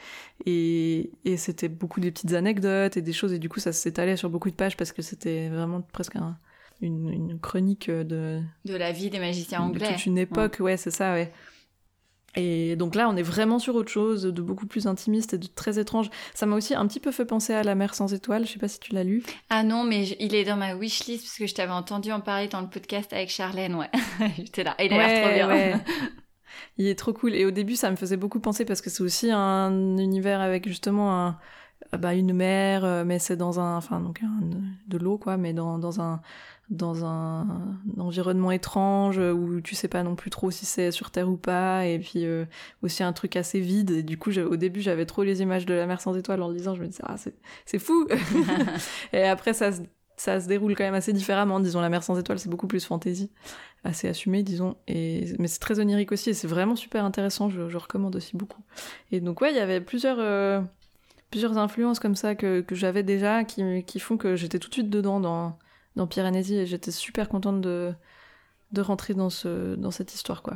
Et, 0.45 1.13
et 1.25 1.37
c'était 1.37 1.69
beaucoup 1.69 2.01
des 2.01 2.11
petites 2.11 2.33
anecdotes 2.33 2.97
et 2.97 3.03
des 3.03 3.13
choses, 3.13 3.33
et 3.33 3.39
du 3.39 3.49
coup, 3.49 3.61
ça 3.61 3.73
s'étalait 3.73 4.17
sur 4.17 4.29
beaucoup 4.29 4.51
de 4.51 4.57
pages, 4.57 4.77
parce 4.77 4.91
que 4.91 5.03
c'était 5.03 5.51
vraiment 5.51 5.83
presque 5.93 6.17
une, 6.81 7.11
une, 7.13 7.39
chronique 7.39 7.89
de... 7.93 8.41
De 8.65 8.75
la 8.75 8.91
vie 8.91 9.09
des 9.09 9.21
magiciens 9.21 9.61
anglais. 9.61 9.87
De 9.87 9.93
toute 9.93 10.07
une 10.07 10.19
époque, 10.19 10.57
ouais 10.59 10.77
c'est 10.77 10.91
ça, 10.91 11.13
ouais. 11.13 11.33
Et 12.37 12.77
donc 12.77 12.95
là, 12.95 13.09
on 13.09 13.17
est 13.17 13.23
vraiment 13.23 13.59
sur 13.59 13.75
autre 13.75 13.91
chose, 13.91 14.23
de 14.23 14.43
beaucoup 14.43 14.67
plus 14.67 14.87
intimiste 14.87 15.35
et 15.35 15.39
de 15.39 15.47
très 15.47 15.79
étrange. 15.79 16.11
Ça 16.35 16.47
m'a 16.47 16.57
aussi 16.57 16.75
un 16.75 16.87
petit 16.87 17.01
peu 17.01 17.11
fait 17.11 17.25
penser 17.25 17.55
à 17.55 17.63
La 17.63 17.75
mer 17.75 17.95
sans 17.95 18.13
étoiles, 18.13 18.47
je 18.47 18.53
sais 18.53 18.59
pas 18.59 18.69
si 18.69 18.79
tu 18.79 18.95
l'as 18.95 19.05
lu. 19.05 19.23
Ah 19.51 19.63
non, 19.63 19.85
mais 19.85 20.07
il 20.21 20.35
est 20.35 20.45
dans 20.45 20.57
ma 20.57 20.75
wishlist 20.75 21.25
parce 21.25 21.39
que 21.39 21.47
je 21.47 21.55
t'avais 21.55 21.73
entendu 21.73 22.13
en 22.13 22.21
parler 22.21 22.49
dans 22.49 22.61
le 22.61 22.69
podcast 22.69 23.13
avec 23.13 23.31
Charlène, 23.31 23.75
ouais. 23.75 23.91
J'étais 24.37 24.63
là, 24.63 24.75
il 24.79 24.93
a 24.93 25.09
l'air 25.09 25.23
trop 25.23 25.35
bien. 25.35 25.81
il 26.79 26.87
est 26.87 26.99
trop 26.99 27.13
cool. 27.13 27.35
Et 27.35 27.45
au 27.45 27.51
début, 27.51 27.77
ça 27.77 27.91
me 27.91 27.97
faisait 27.97 28.17
beaucoup 28.17 28.41
penser 28.41 28.65
parce 28.65 28.83
que 28.83 28.91
c'est 28.91 29.03
aussi 29.03 29.31
un 29.33 29.97
univers 29.97 30.41
avec 30.41 30.69
justement 30.69 31.27
un, 31.27 31.39
bah, 31.97 32.15
une 32.15 32.35
mer, 32.35 32.85
euh, 32.85 33.05
mais 33.05 33.19
c'est 33.19 33.37
dans 33.37 33.59
un, 33.59 33.77
enfin 33.77 34.01
donc 34.01 34.21
de 34.87 34.99
l'eau 34.99 35.19
quoi, 35.19 35.37
mais 35.37 35.53
dans, 35.53 35.79
dans 35.79 36.01
un 36.01 36.21
dans 36.71 37.05
un, 37.05 37.47
environnement 37.99 38.51
étrange 38.51 39.19
où 39.19 39.61
tu 39.61 39.75
sais 39.75 39.89
pas 39.89 40.03
non 40.03 40.17
plus 40.17 40.31
trop 40.31 40.51
si 40.51 40.67
c'est 40.67 40.91
sur 40.91 41.11
Terre 41.11 41.29
ou 41.29 41.37
pas, 41.37 41.87
et 41.87 41.99
puis 41.99 42.27
euh, 42.27 42.45
aussi 42.83 43.03
un 43.03 43.13
truc 43.13 43.37
assez 43.37 43.61
vide. 43.61 43.91
Et 43.91 44.03
du 44.03 44.19
coup, 44.19 44.31
au 44.31 44.57
début, 44.57 44.81
j'avais 44.81 45.07
trop 45.07 45.23
les 45.23 45.41
images 45.41 45.67
de 45.67 45.75
la 45.75 45.87
mer 45.87 46.01
sans 46.01 46.17
étoiles 46.17 46.43
en 46.43 46.51
lisant, 46.51 46.75
je 46.75 46.83
me 46.83 46.87
disais, 46.87 47.03
ah, 47.07 47.17
c'est 47.65 47.79
fou 47.79 48.07
Et 49.13 49.23
après, 49.25 49.55
ça 49.55 49.73
se, 49.73 49.81
ça 50.17 50.41
se 50.41 50.49
déroule 50.49 50.75
quand 50.75 50.85
même 50.85 50.95
assez 50.95 51.13
différemment. 51.13 51.61
Disons, 51.61 51.81
la 51.81 51.89
mer 51.89 52.03
sans 52.03 52.19
étoiles, 52.19 52.39
c'est 52.39 52.51
beaucoup 52.51 52.67
plus 52.67 52.85
fantasy, 52.85 53.31
assez 53.85 54.09
assumé, 54.09 54.43
disons. 54.43 54.77
Et, 54.89 55.33
mais 55.39 55.49
c'est 55.49 55.61
très 55.61 55.81
onirique 55.81 56.13
aussi, 56.13 56.31
et 56.31 56.35
c'est 56.35 56.49
vraiment 56.49 56.77
super 56.77 57.05
intéressant, 57.05 57.49
je, 57.49 57.69
je, 57.69 57.79
recommande 57.79 58.17
aussi 58.17 58.37
beaucoup. 58.37 58.63
Et 59.11 59.21
donc, 59.21 59.41
ouais, 59.41 59.53
il 59.53 59.57
y 59.57 59.61
avait 59.61 59.81
plusieurs. 59.81 60.19
Euh, 60.21 60.61
plusieurs 61.31 61.59
influences 61.59 62.01
comme 62.01 62.15
ça 62.15 62.35
que, 62.35 62.63
que 62.63 62.75
j'avais 62.75 63.03
déjà 63.03 63.45
qui, 63.45 63.85
qui 63.85 64.01
font 64.01 64.17
que 64.17 64.35
j'étais 64.35 64.59
tout 64.59 64.71
de 64.71 64.73
suite 64.73 64.89
dedans 64.89 65.21
dans, 65.21 65.59
dans 65.99 66.07
Piranesi 66.07 66.55
et 66.55 66.67
j'étais 66.67 66.93
super 66.93 67.29
contente 67.29 67.61
de, 67.61 67.93
de 68.73 68.81
rentrer 68.81 69.13
dans, 69.15 69.31
ce, 69.31 69.75
dans 69.75 69.91
cette 69.91 70.15
histoire, 70.15 70.43
quoi. 70.43 70.55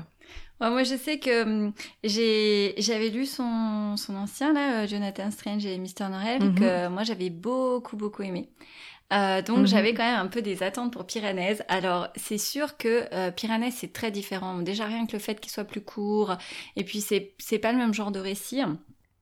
moi, 0.61 0.84
je 0.84 0.96
sais 0.96 1.18
que 1.18 1.42
hum, 1.42 1.72
j'avais 2.04 3.11
lu 3.11 3.26
son, 3.26 3.96
son 3.96 4.16
ancien, 4.16 4.52
là, 4.52 4.82
euh, 4.82 4.87
Jonathan 4.87 5.30
Strange 5.30 5.66
et 5.66 5.76
Mr. 5.78 6.08
Norrell, 6.11 6.42
mhm. 6.42 6.54
que 6.54 6.88
moi, 6.88 7.02
j'avais 7.02 7.28
beaucoup, 7.28 7.96
beaucoup 7.96 8.22
aimé. 8.22 8.49
Euh, 9.12 9.42
donc, 9.42 9.58
mhm. 9.58 9.66
j'avais 9.66 9.92
quand 9.92 10.04
même 10.04 10.20
un 10.20 10.28
peu 10.28 10.40
des 10.40 10.62
attentes 10.62 10.92
pour 10.92 11.04
Piranèse. 11.04 11.62
Alors, 11.68 12.08
c'est 12.16 12.38
sûr 12.38 12.78
que 12.78 13.04
euh, 13.12 13.30
Piranèse, 13.30 13.75
c'est 13.76 13.92
très 13.92 14.11
différent. 14.11 14.56
Déjà, 14.61 14.87
rien 14.87 15.06
que 15.06 15.12
le 15.12 15.18
fait 15.18 15.38
qu'il 15.40 15.52
soit 15.52 15.64
plus 15.64 15.82
court, 15.82 16.37
et 16.76 16.84
puis, 16.84 17.00
c'est 17.00 17.58
pas 17.58 17.72
le 17.72 17.78
même 17.78 17.92
genre 17.92 18.12
de 18.12 18.20
récit. 18.20 18.62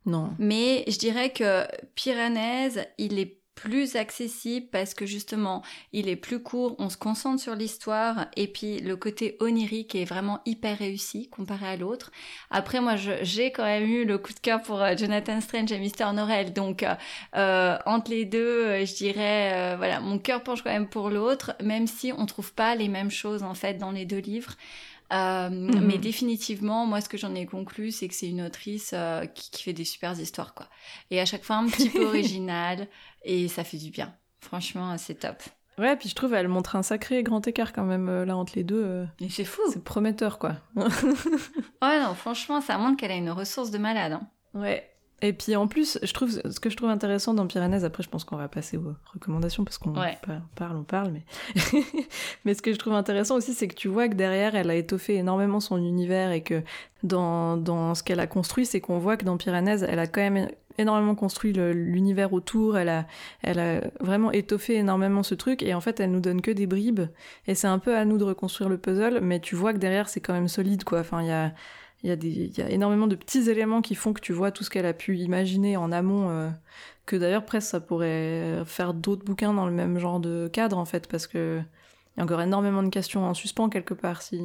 Non. 0.07 0.31
Mais 0.39 0.85
je 0.87 0.99
dirais 0.99 1.31
que 1.31 1.65
Piranèse, 1.95 2.87
il 2.99 3.19
est 3.19 3.40
plus 3.61 3.97
accessible 3.97 4.67
parce 4.73 4.95
que 4.95 5.05
justement 5.05 5.63
il 5.93 6.09
est 6.09 6.17
plus 6.17 6.43
court, 6.43 6.77
on 6.79 6.89
se 6.89 6.97
concentre 6.97 7.43
sur 7.43 7.55
l'histoire 7.55 8.27
et 8.35 8.49
puis 8.49 8.81
le 8.81 8.97
côté 8.97 9.37
onirique 9.41 9.95
est 9.95 10.07
vraiment 10.07 10.41
hyper 10.47 10.79
réussi 10.79 11.29
comparé 11.29 11.67
à 11.67 11.77
l'autre. 11.77 12.11
Après 12.51 12.81
moi 12.81 12.97
j'ai 12.97 13.53
quand 13.53 13.65
même 13.65 13.85
eu 13.85 14.07
le 14.07 14.17
coup 14.17 14.33
de 14.33 14.41
cœur 14.41 14.63
pour 14.63 14.81
euh, 14.81 14.97
Jonathan 14.97 15.43
Strange 15.43 15.73
et 15.73 15.79
Mr. 15.79 16.13
Norrell 16.15 16.55
donc 16.55 16.87
euh, 17.37 17.77
entre 17.85 18.11
les 18.11 18.25
deux 18.25 18.39
euh, 18.39 18.87
je 18.87 18.95
dirais 18.95 19.77
voilà 19.77 20.01
mon 20.01 20.19
cœur 20.19 20.43
penche 20.43 20.63
quand 20.63 20.73
même 20.73 20.89
pour 20.89 21.11
l'autre 21.11 21.53
même 21.63 21.87
si 21.87 22.13
on 22.17 22.25
trouve 22.25 22.55
pas 22.55 22.75
les 22.75 22.89
mêmes 22.89 23.11
choses 23.11 23.43
en 23.43 23.55
fait 23.55 23.75
dans 23.75 23.91
les 23.91 24.07
deux 24.07 24.21
livres. 24.21 24.55
Euh, 25.13 25.51
mhm. 25.51 25.81
Mais 25.85 25.99
définitivement, 25.99 26.87
moi, 26.87 27.01
ce 27.01 27.09
que 27.09 27.19
j'en 27.19 27.35
ai 27.35 27.47
conclu, 27.47 27.91
c'est 27.91 28.09
que 28.09 28.15
c'est 28.15 28.29
une 28.29 28.43
autrice 28.43 28.93
euh, 28.95 29.27
qui, 29.27 29.51
qui, 29.51 29.63
fait 29.63 29.73
des 29.73 29.85
super 29.85 30.19
histoires, 30.19 30.55
quoi. 30.55 30.69
Et 31.11 31.21
à 31.21 31.27
chaque 31.27 31.45
fois, 31.45 31.57
un 31.57 31.67
petit 31.67 31.91
peu 31.91 32.05
original, 32.07 32.87
et 33.25 33.49
ça 33.49 33.65
fait 33.65 33.79
du 33.79 33.91
bien. 33.91 34.15
Franchement, 34.41 34.97
c'est 34.99 35.17
top. 35.17 35.43
Ouais, 35.79 35.97
puis 35.97 36.09
je 36.09 36.15
trouve 36.15 36.35
elle 36.35 36.49
montre 36.49 36.77
un 36.77 36.83
sacré 36.83 37.23
grand 37.23 37.47
écart 37.47 37.73
quand 37.73 37.85
même 37.85 38.09
euh, 38.09 38.25
là 38.25 38.37
entre 38.37 38.53
les 38.55 38.65
deux. 38.65 39.07
Mais 39.21 39.31
c'est 39.31 39.45
fou. 39.45 39.63
C'est 39.73 39.83
prometteur, 39.83 40.39
quoi. 40.39 40.57
ouais, 40.77 42.01
non, 42.01 42.15
franchement, 42.15 42.61
ça 42.61 42.77
montre 42.79 42.99
qu'elle 42.99 43.13
a 43.13 43.17
une 43.17 43.31
ressource 43.31 43.71
de 43.71 43.79
malade. 43.79 44.13
Hein. 44.13 44.29
Ouais. 44.55 44.90
Et 45.23 45.33
puis 45.33 45.55
en 45.55 45.67
plus, 45.67 45.99
je 46.03 46.13
trouve 46.13 46.31
ce 46.31 46.61
que 46.61 46.71
je 46.71 46.77
trouve 46.77 46.89
intéressant 46.89 47.35
dans 47.35 47.47
Pyrénées, 47.47 47.85
après 47.85 48.03
je 48.03 48.09
pense 48.09 48.25
qu'on 48.25 48.37
va 48.37 48.49
passer 48.49 48.79
aux 48.79 48.95
recommandations 49.13 49.65
parce 49.65 49.77
qu'on 49.77 49.93
parle, 50.57 50.77
on 50.77 50.83
parle, 50.83 51.13
mais 51.13 51.25
mais 52.45 52.55
ce 52.55 52.63
que 52.63 52.73
je 52.73 52.79
trouve 52.79 52.95
intéressant 52.95 53.37
aussi, 53.37 53.53
c'est 53.53 53.69
que 53.69 53.75
tu 53.75 53.89
vois 53.89 54.09
que 54.09 54.15
derrière, 54.15 54.55
elle 54.55 54.71
a 54.71 54.75
étoffé 54.75 55.17
énormément 55.17 55.61
son 55.61 55.77
univers 55.77 56.33
et 56.33 56.43
que 56.43 56.63
dans, 57.03 57.57
dans 57.57 57.95
ce 57.95 58.03
qu'elle 58.03 58.21
a 58.21 58.27
construit, 58.27 58.65
c'est 58.65 58.81
qu'on 58.81 58.99
voit 58.99 59.17
que 59.17 59.25
dans 59.25 59.37
Pyrénées, 59.37 59.83
elle 59.87 59.99
a 59.99 60.07
quand 60.07 60.23
même 60.23 60.49
énormément 60.79 61.15
construit 61.15 61.53
l'univers 61.53 62.33
autour, 62.33 62.79
elle 62.79 62.89
a, 62.89 63.07
elle 63.43 63.59
a 63.59 63.81
vraiment 64.01 64.33
étoffé 64.33 64.77
énormément 64.77 65.23
ce 65.23 65.35
truc 65.35 65.63
et 65.63 65.75
en 65.75 65.81
fait 65.81 66.01
elle 66.01 66.11
nous 66.11 66.21
donne 66.21 66.41
que 66.41 66.51
des 66.51 66.67
bribes 66.67 67.03
et 67.47 67.55
c'est 67.55 67.67
un 67.67 67.79
peu 67.79 67.97
à 67.97 68.05
nous 68.05 68.19
de 68.19 68.25
reconstruire 68.25 68.71
le 68.71 68.79
puzzle, 68.79 69.21
mais 69.21 69.41
tu 69.41 69.55
vois 69.55 69.73
que 69.73 69.79
derrière 69.79 70.09
c'est 70.09 70.21
quand 70.21 70.33
même 70.33 70.49
solide 70.49 70.85
quoi. 70.85 71.01
Enfin 71.01 71.23
il 71.23 71.29
y 71.29 71.33
a 71.33 71.53
il 72.03 72.09
y, 72.09 72.13
a 72.13 72.17
y 72.17 72.63
a 72.63 72.71
énormément 72.71 73.07
de 73.07 73.15
petits 73.15 73.51
éléments 73.51 73.83
qui 73.83 73.95
font 73.95 74.13
que 74.13 74.21
tu 74.21 74.33
vois 74.33 74.51
tout 74.51 74.65
ce 74.65 74.71
qu'elle 74.71 74.87
a 74.87 74.95
pu 74.95 75.19
imaginer 75.19 75.77
en 75.77 75.93
amont, 75.93 76.31
euh, 76.31 76.49
que 77.07 77.17
d'ailleurs 77.17 77.45
presque 77.45 77.69
ça 77.71 77.81
pourrait 77.81 78.63
faire 78.65 78.95
d'autres 78.95 79.25
bouquins 79.25 79.53
dans 79.53 79.67
le 79.67 79.73
même 79.73 79.99
genre 79.99 80.21
de 80.21 80.49
cadre 80.53 80.79
en 80.79 80.85
fait, 80.85 81.09
parce 81.09 81.27
que 81.27 81.61
il 82.17 82.19
y 82.19 82.21
a 82.21 82.25
encore 82.25 82.41
énormément 82.41 82.83
de 82.83 82.89
questions 82.89 83.25
en 83.25 83.35
suspens 83.35 83.69
quelque 83.69 83.95
part. 83.95 84.23
Si... 84.23 84.41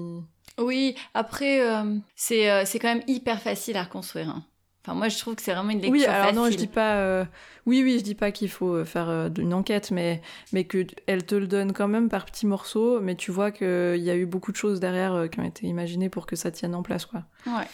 Oui, 0.57 0.95
après 1.13 1.61
euh, 1.61 1.97
c'est 2.15 2.49
euh, 2.49 2.63
c'est 2.65 2.79
quand 2.79 2.93
même 2.93 3.03
hyper 3.07 3.41
facile 3.41 3.77
à 3.77 3.83
reconstruire. 3.83 4.29
Hein. 4.29 4.45
Enfin, 4.85 4.93
moi, 4.93 5.09
je 5.09 5.17
trouve 5.17 5.33
que 5.33 5.41
c'est 5.41 5.51
vraiment 5.51 5.71
une 5.71 5.81
lecture 5.81 5.93
oui, 5.93 6.05
alors 6.05 6.31
non, 6.31 6.51
je 6.51 6.57
dis 6.57 6.67
pas. 6.67 6.97
Euh, 6.97 7.25
oui, 7.65 7.81
oui, 7.83 7.97
je 7.97 8.03
dis 8.03 8.13
pas 8.13 8.31
qu'il 8.31 8.51
faut 8.51 8.75
euh, 8.75 8.85
faire 8.85 9.09
euh, 9.09 9.29
une 9.39 9.55
enquête, 9.55 9.89
mais 9.89 10.21
mais 10.53 10.65
que 10.65 10.85
elle 11.07 11.25
te 11.25 11.33
le 11.33 11.47
donne 11.47 11.73
quand 11.73 11.87
même 11.87 12.07
par 12.07 12.25
petits 12.25 12.45
morceaux. 12.45 12.99
Mais 12.99 13.15
tu 13.15 13.31
vois 13.31 13.49
qu'il 13.49 13.97
y 13.97 14.11
a 14.11 14.15
eu 14.15 14.27
beaucoup 14.27 14.51
de 14.51 14.57
choses 14.57 14.79
derrière 14.79 15.27
qui 15.31 15.39
ont 15.39 15.43
été 15.43 15.65
imaginées 15.65 16.09
pour 16.09 16.27
que 16.27 16.35
ça 16.35 16.51
tienne 16.51 16.75
en 16.75 16.83
place, 16.83 17.07
quoi. 17.07 17.23
Ouais, 17.47 17.65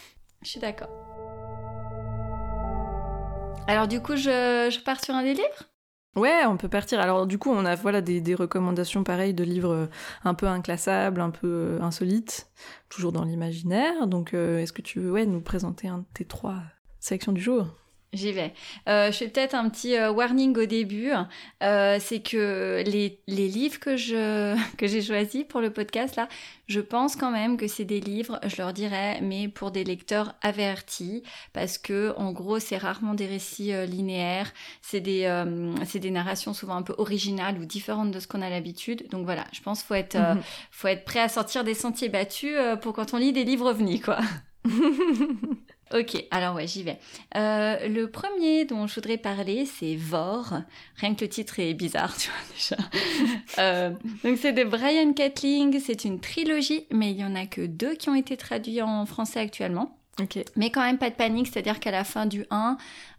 je 0.41 0.51
suis 0.51 0.61
d'accord. 0.61 0.87
Alors 3.67 3.89
du 3.89 3.99
coup, 3.99 4.15
je, 4.15 4.69
je 4.71 4.79
pars 4.79 5.03
sur 5.03 5.13
un 5.13 5.23
des 5.23 5.33
livres? 5.33 5.69
Ouais, 6.15 6.45
on 6.47 6.55
peut 6.55 6.69
partir. 6.69 7.01
Alors 7.01 7.27
du 7.27 7.37
coup, 7.37 7.51
on 7.51 7.65
a 7.65 7.75
voilà 7.75 7.99
des, 7.99 8.21
des 8.21 8.35
recommandations 8.35 9.03
pareilles 9.03 9.33
de 9.33 9.43
livres 9.43 9.89
un 10.23 10.33
peu 10.33 10.47
inclassables, 10.47 11.19
un 11.19 11.31
peu 11.31 11.77
insolites, 11.81 12.47
toujours 12.87 13.11
dans 13.11 13.25
l'imaginaire. 13.25 14.07
Donc, 14.07 14.33
est-ce 14.33 14.71
que 14.71 14.81
tu 14.81 15.01
veux 15.01 15.11
ouais, 15.11 15.25
nous 15.25 15.41
présenter 15.41 15.89
un 15.89 15.97
de 15.97 16.05
tes 16.13 16.23
trois 16.23 16.61
Sélection 17.01 17.31
du 17.31 17.41
jour. 17.41 17.67
J'y 18.13 18.33
vais. 18.33 18.53
Euh, 18.89 19.09
je 19.09 19.17
fais 19.17 19.29
peut-être 19.29 19.55
un 19.55 19.69
petit 19.69 19.95
euh, 19.95 20.11
warning 20.11 20.55
au 20.57 20.65
début. 20.65 21.11
Euh, 21.63 21.97
c'est 22.01 22.19
que 22.19 22.83
les, 22.85 23.21
les, 23.25 23.47
livres 23.47 23.79
que 23.79 23.95
je 23.95 24.53
que 24.77 24.85
j'ai 24.85 25.01
choisis 25.01 25.45
pour 25.45 25.61
le 25.61 25.71
podcast 25.71 26.17
là, 26.17 26.27
je 26.67 26.81
pense 26.81 27.15
quand 27.15 27.31
même 27.31 27.55
que 27.55 27.67
c'est 27.67 27.85
des 27.85 28.01
livres, 28.01 28.37
je 28.45 28.57
leur 28.57 28.73
dirais, 28.73 29.21
mais 29.21 29.47
pour 29.47 29.71
des 29.71 29.85
lecteurs 29.85 30.35
avertis, 30.41 31.23
parce 31.53 31.77
que 31.77 32.13
en 32.17 32.33
gros 32.33 32.59
c'est 32.59 32.77
rarement 32.77 33.13
des 33.13 33.27
récits 33.27 33.71
linéaires, 33.87 34.51
c'est 34.81 34.99
des 34.99 35.45
c'est 35.85 35.99
des 35.99 36.11
narrations 36.11 36.53
souvent 36.53 36.75
un 36.75 36.83
peu 36.83 36.95
originales 36.97 37.57
ou 37.59 37.65
différentes 37.65 38.11
de 38.11 38.19
ce 38.19 38.27
qu'on 38.27 38.41
a 38.41 38.49
l'habitude. 38.49 39.07
Donc 39.09 39.23
voilà, 39.23 39.45
je 39.53 39.61
pense 39.61 39.83
faut 39.83 39.95
être 39.95 40.17
mhm. 40.17 40.41
faut 40.69 40.89
être 40.89 41.05
prêt 41.05 41.21
à 41.21 41.29
sortir 41.29 41.63
des 41.63 41.75
sentiers 41.75 42.09
battus 42.09 42.57
pour 42.81 42.91
quand 42.91 43.13
on 43.13 43.17
lit 43.17 43.31
des 43.31 43.45
livres 43.45 43.71
ovnis 43.71 44.01
quoi. 44.01 44.19
Ok, 45.93 46.25
alors 46.31 46.55
ouais, 46.55 46.67
j'y 46.67 46.83
vais. 46.83 46.97
Euh, 47.35 47.87
le 47.87 48.09
premier 48.09 48.65
dont 48.65 48.87
je 48.87 48.95
voudrais 48.95 49.17
parler, 49.17 49.65
c'est 49.65 49.95
Vor. 49.95 50.53
Rien 50.97 51.15
que 51.15 51.25
le 51.25 51.29
titre 51.29 51.59
est 51.59 51.73
bizarre, 51.73 52.15
tu 52.17 52.29
vois 52.29 52.55
déjà. 52.55 52.89
Euh, 53.59 53.91
donc 54.23 54.37
c'est 54.37 54.53
de 54.53 54.63
Brian 54.63 55.13
Catling, 55.13 55.79
c'est 55.79 56.05
une 56.05 56.19
trilogie, 56.19 56.85
mais 56.91 57.11
il 57.11 57.17
y 57.17 57.25
en 57.25 57.35
a 57.35 57.45
que 57.45 57.61
deux 57.61 57.95
qui 57.95 58.09
ont 58.09 58.15
été 58.15 58.37
traduits 58.37 58.81
en 58.81 59.05
français 59.05 59.39
actuellement. 59.39 59.97
Mais 60.55 60.69
quand 60.71 60.81
même 60.81 60.97
pas 60.97 61.09
de 61.09 61.15
panique, 61.15 61.47
c'est-à-dire 61.47 61.79
qu'à 61.79 61.91
la 61.91 62.03
fin 62.03 62.25
du 62.25 62.45
1, 62.49 62.77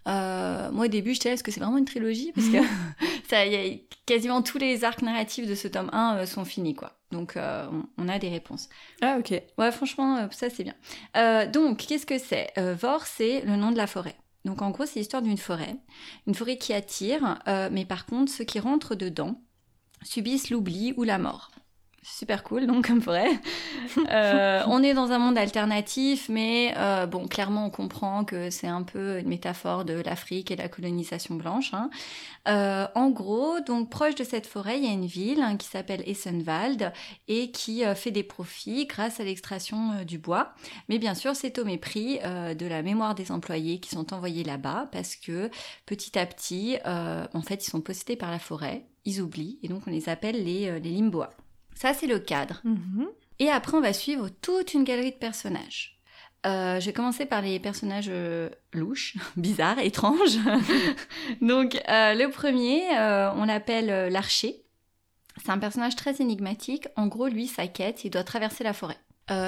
euh, 0.08 0.70
moi 0.72 0.86
au 0.86 0.88
début 0.88 1.14
je 1.14 1.20
disais 1.20 1.34
est-ce 1.34 1.42
que 1.42 1.50
c'est 1.50 1.60
vraiment 1.60 1.78
une 1.78 1.84
trilogie? 1.84 2.32
Parce 2.32 2.48
que 2.48 2.58
ça, 3.28 3.46
y 3.46 3.56
a, 3.56 3.78
quasiment 4.06 4.42
tous 4.42 4.58
les 4.58 4.84
arcs 4.84 5.02
narratifs 5.02 5.46
de 5.46 5.54
ce 5.54 5.68
tome 5.68 5.90
1 5.92 6.16
euh, 6.16 6.26
sont 6.26 6.44
finis 6.44 6.74
quoi. 6.74 6.98
Donc 7.10 7.36
euh, 7.36 7.66
on, 7.98 8.08
a 8.08 8.18
des 8.18 8.28
réponses. 8.28 8.68
Ah 9.00 9.16
ok. 9.18 9.40
Ouais 9.58 9.72
franchement 9.72 10.28
ça 10.30 10.48
c'est 10.50 10.64
bien. 10.64 11.46
donc 11.46 11.78
qu'est-ce 11.78 12.06
que 12.06 12.18
c'est? 12.18 12.52
Vor 12.56 13.06
c'est 13.06 13.42
le 13.42 13.56
nom 13.56 13.70
de 13.70 13.76
la 13.76 13.86
forêt. 13.86 14.16
Donc 14.44 14.62
en 14.62 14.70
gros 14.70 14.86
c'est 14.86 14.98
l'histoire 14.98 15.22
d'une 15.22 15.38
forêt. 15.38 15.76
Une 16.26 16.34
forêt 16.34 16.56
qui 16.56 16.72
attire, 16.72 17.38
mais 17.70 17.84
par 17.84 18.06
contre 18.06 18.32
ceux 18.32 18.44
qui 18.44 18.60
rentrent 18.60 18.94
dedans 18.94 19.40
subissent 20.02 20.50
l'oubli 20.50 20.94
ou 20.96 21.04
la 21.04 21.18
mort 21.18 21.51
super 22.02 22.42
cool, 22.42 22.66
donc 22.66 22.86
comme 22.86 23.00
vrai. 23.00 23.28
Euh, 24.10 24.62
on 24.66 24.82
est 24.82 24.94
dans 24.94 25.10
un 25.12 25.18
monde 25.18 25.36
alternatif, 25.36 26.28
mais 26.28 26.74
euh, 26.76 27.06
bon, 27.06 27.28
clairement, 27.28 27.66
on 27.66 27.70
comprend 27.70 28.24
que 28.24 28.50
c'est 28.50 28.66
un 28.66 28.82
peu 28.82 29.18
une 29.18 29.28
métaphore 29.28 29.84
de 29.84 29.94
l'Afrique 29.94 30.50
et 30.50 30.56
la 30.56 30.68
colonisation 30.68 31.34
blanche. 31.34 31.72
Hein. 31.74 31.90
Euh, 32.48 32.86
en 32.94 33.10
gros, 33.10 33.60
donc 33.60 33.90
proche 33.90 34.14
de 34.14 34.24
cette 34.24 34.46
forêt, 34.46 34.78
il 34.78 34.84
y 34.84 34.88
a 34.88 34.92
une 34.92 35.06
ville 35.06 35.40
hein, 35.40 35.56
qui 35.56 35.66
s'appelle 35.66 36.02
Essenwald 36.06 36.92
et 37.28 37.50
qui 37.50 37.82
fait 37.94 38.10
des 38.10 38.22
profits 38.22 38.86
grâce 38.86 39.20
à 39.20 39.24
l'extraction 39.24 40.04
du 40.04 40.18
bois. 40.18 40.54
Mais 40.88 40.98
bien 40.98 41.14
sûr, 41.14 41.36
c'est 41.36 41.58
au 41.58 41.64
mépris 41.64 42.18
de 42.18 42.66
la 42.66 42.82
mémoire 42.82 43.14
des 43.14 43.30
employés 43.30 43.78
qui 43.78 43.90
sont 43.90 44.12
envoyés 44.14 44.44
là-bas 44.44 44.88
parce 44.92 45.16
que 45.16 45.50
petit 45.86 46.18
à 46.18 46.26
petit, 46.26 46.78
en 46.84 47.42
fait, 47.42 47.66
ils 47.66 47.70
sont 47.70 47.82
possédés 47.82 48.16
par 48.16 48.30
la 48.30 48.38
forêt, 48.38 48.86
ils 49.04 49.20
oublient 49.20 49.58
et 49.62 49.68
donc 49.68 49.82
on 49.86 49.90
les 49.90 50.08
appelle 50.08 50.42
les, 50.44 50.80
les 50.80 50.90
limboas. 50.90 51.30
Ça, 51.82 51.94
c'est 51.94 52.06
le 52.06 52.20
cadre. 52.20 52.60
Mhm. 52.62 53.08
Et 53.40 53.50
après, 53.50 53.76
on 53.76 53.80
va 53.80 53.92
suivre 53.92 54.28
toute 54.28 54.72
une 54.72 54.84
galerie 54.84 55.10
de 55.10 55.16
personnages. 55.16 55.98
Euh, 56.46 56.78
je 56.78 56.86
vais 56.86 56.92
commencer 56.92 57.26
par 57.26 57.42
les 57.42 57.58
personnages 57.58 58.06
euh, 58.08 58.50
louches, 58.72 59.16
bizarres, 59.36 59.80
étranges. 59.80 60.38
Donc, 61.40 61.74
euh, 61.88 62.14
le 62.14 62.30
premier, 62.30 62.82
on 63.36 63.46
l'appelle 63.46 64.12
l'archer. 64.12 64.62
C'est 65.44 65.50
un 65.50 65.58
personnage 65.58 65.96
très 65.96 66.20
énigmatique. 66.20 66.86
En 66.94 67.08
gros, 67.08 67.26
lui, 67.26 67.48
sa 67.48 67.66
quête, 67.66 68.04
il 68.04 68.10
doit 68.10 68.22
traverser 68.22 68.62
la 68.62 68.74
forêt. 68.74 68.98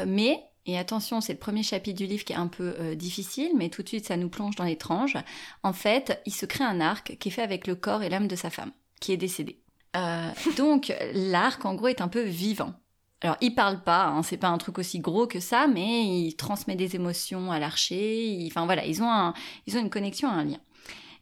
mais, 0.04 0.42
et 0.66 0.76
attention, 0.76 1.20
c'est 1.20 1.34
le 1.34 1.38
premier 1.38 1.62
chapitre 1.62 1.98
du 1.98 2.06
livre 2.06 2.24
qui 2.24 2.32
est 2.32 2.36
un 2.36 2.48
peu 2.48 2.96
difficile, 2.96 3.52
mais 3.54 3.68
tout 3.68 3.84
de 3.84 3.88
suite, 3.88 4.06
ça 4.06 4.16
nous 4.16 4.28
plonge 4.28 4.56
dans 4.56 4.64
l'étrange. 4.64 5.16
En 5.62 5.72
fait, 5.72 6.20
il 6.26 6.34
se 6.34 6.46
crée 6.46 6.64
un 6.64 6.80
arc 6.80 7.16
qui 7.20 7.28
est 7.28 7.30
fait 7.30 7.42
avec 7.42 7.68
le 7.68 7.76
corps 7.76 8.02
et 8.02 8.08
l'âme 8.08 8.26
de 8.26 8.34
sa 8.34 8.50
femme, 8.50 8.72
qui 8.98 9.12
est 9.12 9.16
décédée. 9.16 9.60
Euh, 9.96 10.28
donc 10.56 10.92
l'arc, 11.12 11.64
en 11.64 11.74
gros, 11.74 11.88
est 11.88 12.00
un 12.00 12.08
peu 12.08 12.22
vivant. 12.22 12.74
Alors, 13.20 13.36
il 13.40 13.54
parle 13.54 13.82
pas, 13.82 14.06
hein, 14.06 14.22
c'est 14.22 14.36
pas 14.36 14.48
un 14.48 14.58
truc 14.58 14.78
aussi 14.78 14.98
gros 14.98 15.26
que 15.26 15.40
ça, 15.40 15.66
mais 15.66 16.04
il 16.04 16.36
transmet 16.36 16.76
des 16.76 16.94
émotions 16.94 17.50
à 17.50 17.58
l'archer. 17.58 18.46
Enfin 18.50 18.66
voilà, 18.66 18.84
ils 18.84 19.02
ont, 19.02 19.32
ils 19.66 19.76
ont 19.76 19.80
une 19.80 19.90
connexion, 19.90 20.28
un 20.28 20.44
lien. 20.44 20.60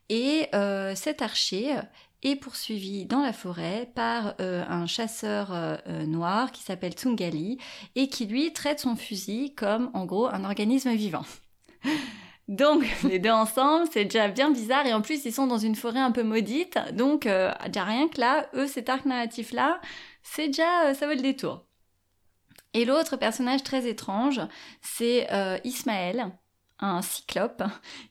Et 0.09 0.49
euh, 0.55 0.95
cet 0.97 1.23
archer 1.23 1.77
est 2.25 2.37
poursuivi 2.37 3.07
dans 3.07 3.23
la 3.23 3.33
forêt 3.33 3.91
par 3.95 4.35
euh, 4.41 4.65
un 4.69 4.87
chasseur 4.87 5.81
noir 6.07 6.51
qui 6.51 6.63
s'appelle 6.63 6.93
Tsungali 6.93 7.59
et 7.95 8.09
qui 8.09 8.27
lui 8.27 8.53
traite 8.53 8.81
son 8.81 8.97
fusil 8.97 9.55
comme 9.55 9.91
en 9.95 10.05
gros 10.05 10.27
un 10.27 10.45
organisme 10.45 10.93
vivant. 10.93 11.25
Donc 12.53 12.85
les 13.09 13.19
deux 13.19 13.31
ensemble, 13.31 13.89
c'est 13.91 14.05
déjà 14.05 14.29
bien 14.29 14.51
bizarre 14.51 14.87
et 14.87 14.93
en 14.93 15.01
plus 15.01 15.25
ils 15.25 15.33
sont 15.33 15.47
dans 15.47 15.59
une 15.59 15.75
forêt 15.75 16.01
un 16.01 16.13
peu 16.13 16.23
maudite, 16.23 16.79
donc 16.93 17.25
euh, 17.25 17.51
déjà 17.67 17.85
rien 17.85 18.09
que 18.09 18.21
là, 18.21 18.47
eux 18.55 18.67
cet 18.67 18.91
arc 18.91 19.07
narratif 19.07 19.53
là, 19.53 19.81
c'est 20.23 20.49
déjà 20.49 20.85
euh, 20.85 20.95
ça 20.95 21.07
vaut 21.07 21.15
le 21.15 21.23
détour. 21.23 21.65
Et 22.75 22.85
l'autre 22.85 23.17
personnage 23.17 23.63
très 23.63 23.89
étrange, 23.89 24.41
c'est 24.83 25.33
euh, 25.33 25.59
Ismaël, 25.65 26.31
un 26.79 27.01
cyclope, 27.01 27.63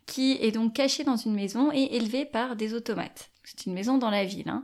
qui 0.07 0.37
est 0.41 0.51
donc 0.51 0.73
caché 0.73 1.03
dans 1.03 1.17
une 1.17 1.35
maison 1.35 1.71
et 1.71 1.95
élevé 1.95 2.25
par 2.25 2.55
des 2.55 2.73
automates. 2.73 3.29
C'est 3.43 3.67
une 3.67 3.73
maison 3.73 3.99
dans 3.99 4.09
la 4.09 4.25
ville. 4.25 4.49
Hein. 4.49 4.63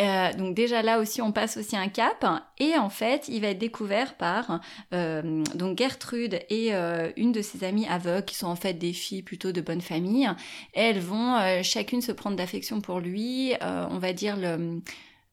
Euh, 0.00 0.32
donc 0.32 0.54
déjà 0.54 0.82
là 0.82 0.98
aussi 0.98 1.20
on 1.20 1.30
passe 1.30 1.56
aussi 1.58 1.76
un 1.76 1.88
cap 1.88 2.24
et 2.58 2.78
en 2.78 2.88
fait 2.88 3.28
il 3.28 3.42
va 3.42 3.48
être 3.48 3.58
découvert 3.58 4.16
par 4.16 4.60
euh, 4.94 5.44
donc 5.54 5.78
Gertrude 5.78 6.40
et 6.48 6.74
euh, 6.74 7.10
une 7.16 7.32
de 7.32 7.42
ses 7.42 7.64
amies 7.64 7.86
aveugles 7.86 8.24
qui 8.24 8.34
sont 8.34 8.46
en 8.46 8.56
fait 8.56 8.74
des 8.74 8.94
filles 8.94 9.22
plutôt 9.22 9.52
de 9.52 9.60
bonne 9.60 9.82
famille. 9.82 10.28
elles 10.72 11.00
vont 11.00 11.62
chacune 11.62 12.00
se 12.00 12.12
prendre 12.12 12.36
d'affection 12.36 12.80
pour 12.80 13.00
lui. 13.00 13.52
on 13.60 13.98
va 13.98 14.12
dire 14.12 14.36
le 14.36 14.80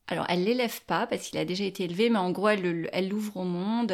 alors 0.09 0.25
elle 0.29 0.43
l'élève 0.43 0.81
pas 0.85 1.07
parce 1.07 1.29
qu'il 1.29 1.39
a 1.39 1.45
déjà 1.45 1.63
été 1.63 1.83
élevé 1.83 2.09
mais 2.09 2.19
en 2.19 2.31
gros 2.31 2.49
elle 2.49 3.09
l'ouvre 3.09 3.37
au 3.37 3.43
monde 3.43 3.93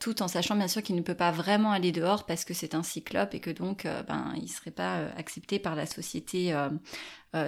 tout 0.00 0.20
en 0.22 0.26
sachant 0.26 0.56
bien 0.56 0.68
sûr 0.68 0.82
qu'il 0.82 0.96
ne 0.96 1.02
peut 1.02 1.14
pas 1.14 1.30
vraiment 1.30 1.70
aller 1.70 1.92
dehors 1.92 2.26
parce 2.26 2.44
que 2.44 2.54
c'est 2.54 2.74
un 2.74 2.82
cyclope 2.82 3.34
et 3.34 3.40
que 3.40 3.50
donc 3.50 3.86
ben 4.08 4.32
il 4.40 4.48
serait 4.48 4.72
pas 4.72 4.96
accepté 5.16 5.58
par 5.60 5.76
la 5.76 5.86
société 5.86 6.56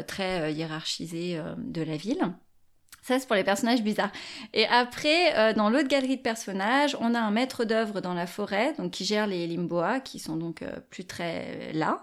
très 0.06 0.52
hiérarchisée 0.52 1.40
de 1.58 1.82
la 1.82 1.96
ville. 1.96 2.34
Ça, 3.04 3.18
c'est 3.18 3.26
pour 3.26 3.36
les 3.36 3.44
personnages 3.44 3.82
bizarres. 3.82 4.12
Et 4.54 4.66
après, 4.66 5.36
euh, 5.36 5.52
dans 5.52 5.68
l'autre 5.68 5.88
galerie 5.88 6.16
de 6.16 6.22
personnages, 6.22 6.96
on 7.00 7.14
a 7.14 7.20
un 7.20 7.30
maître 7.30 7.66
d'œuvre 7.66 8.00
dans 8.00 8.14
la 8.14 8.26
forêt, 8.26 8.72
donc 8.78 8.92
qui 8.92 9.04
gère 9.04 9.26
les 9.26 9.46
limboas, 9.46 10.00
qui 10.00 10.18
sont 10.18 10.36
donc 10.36 10.62
euh, 10.62 10.70
plus 10.88 11.04
très 11.04 11.70
là, 11.74 12.02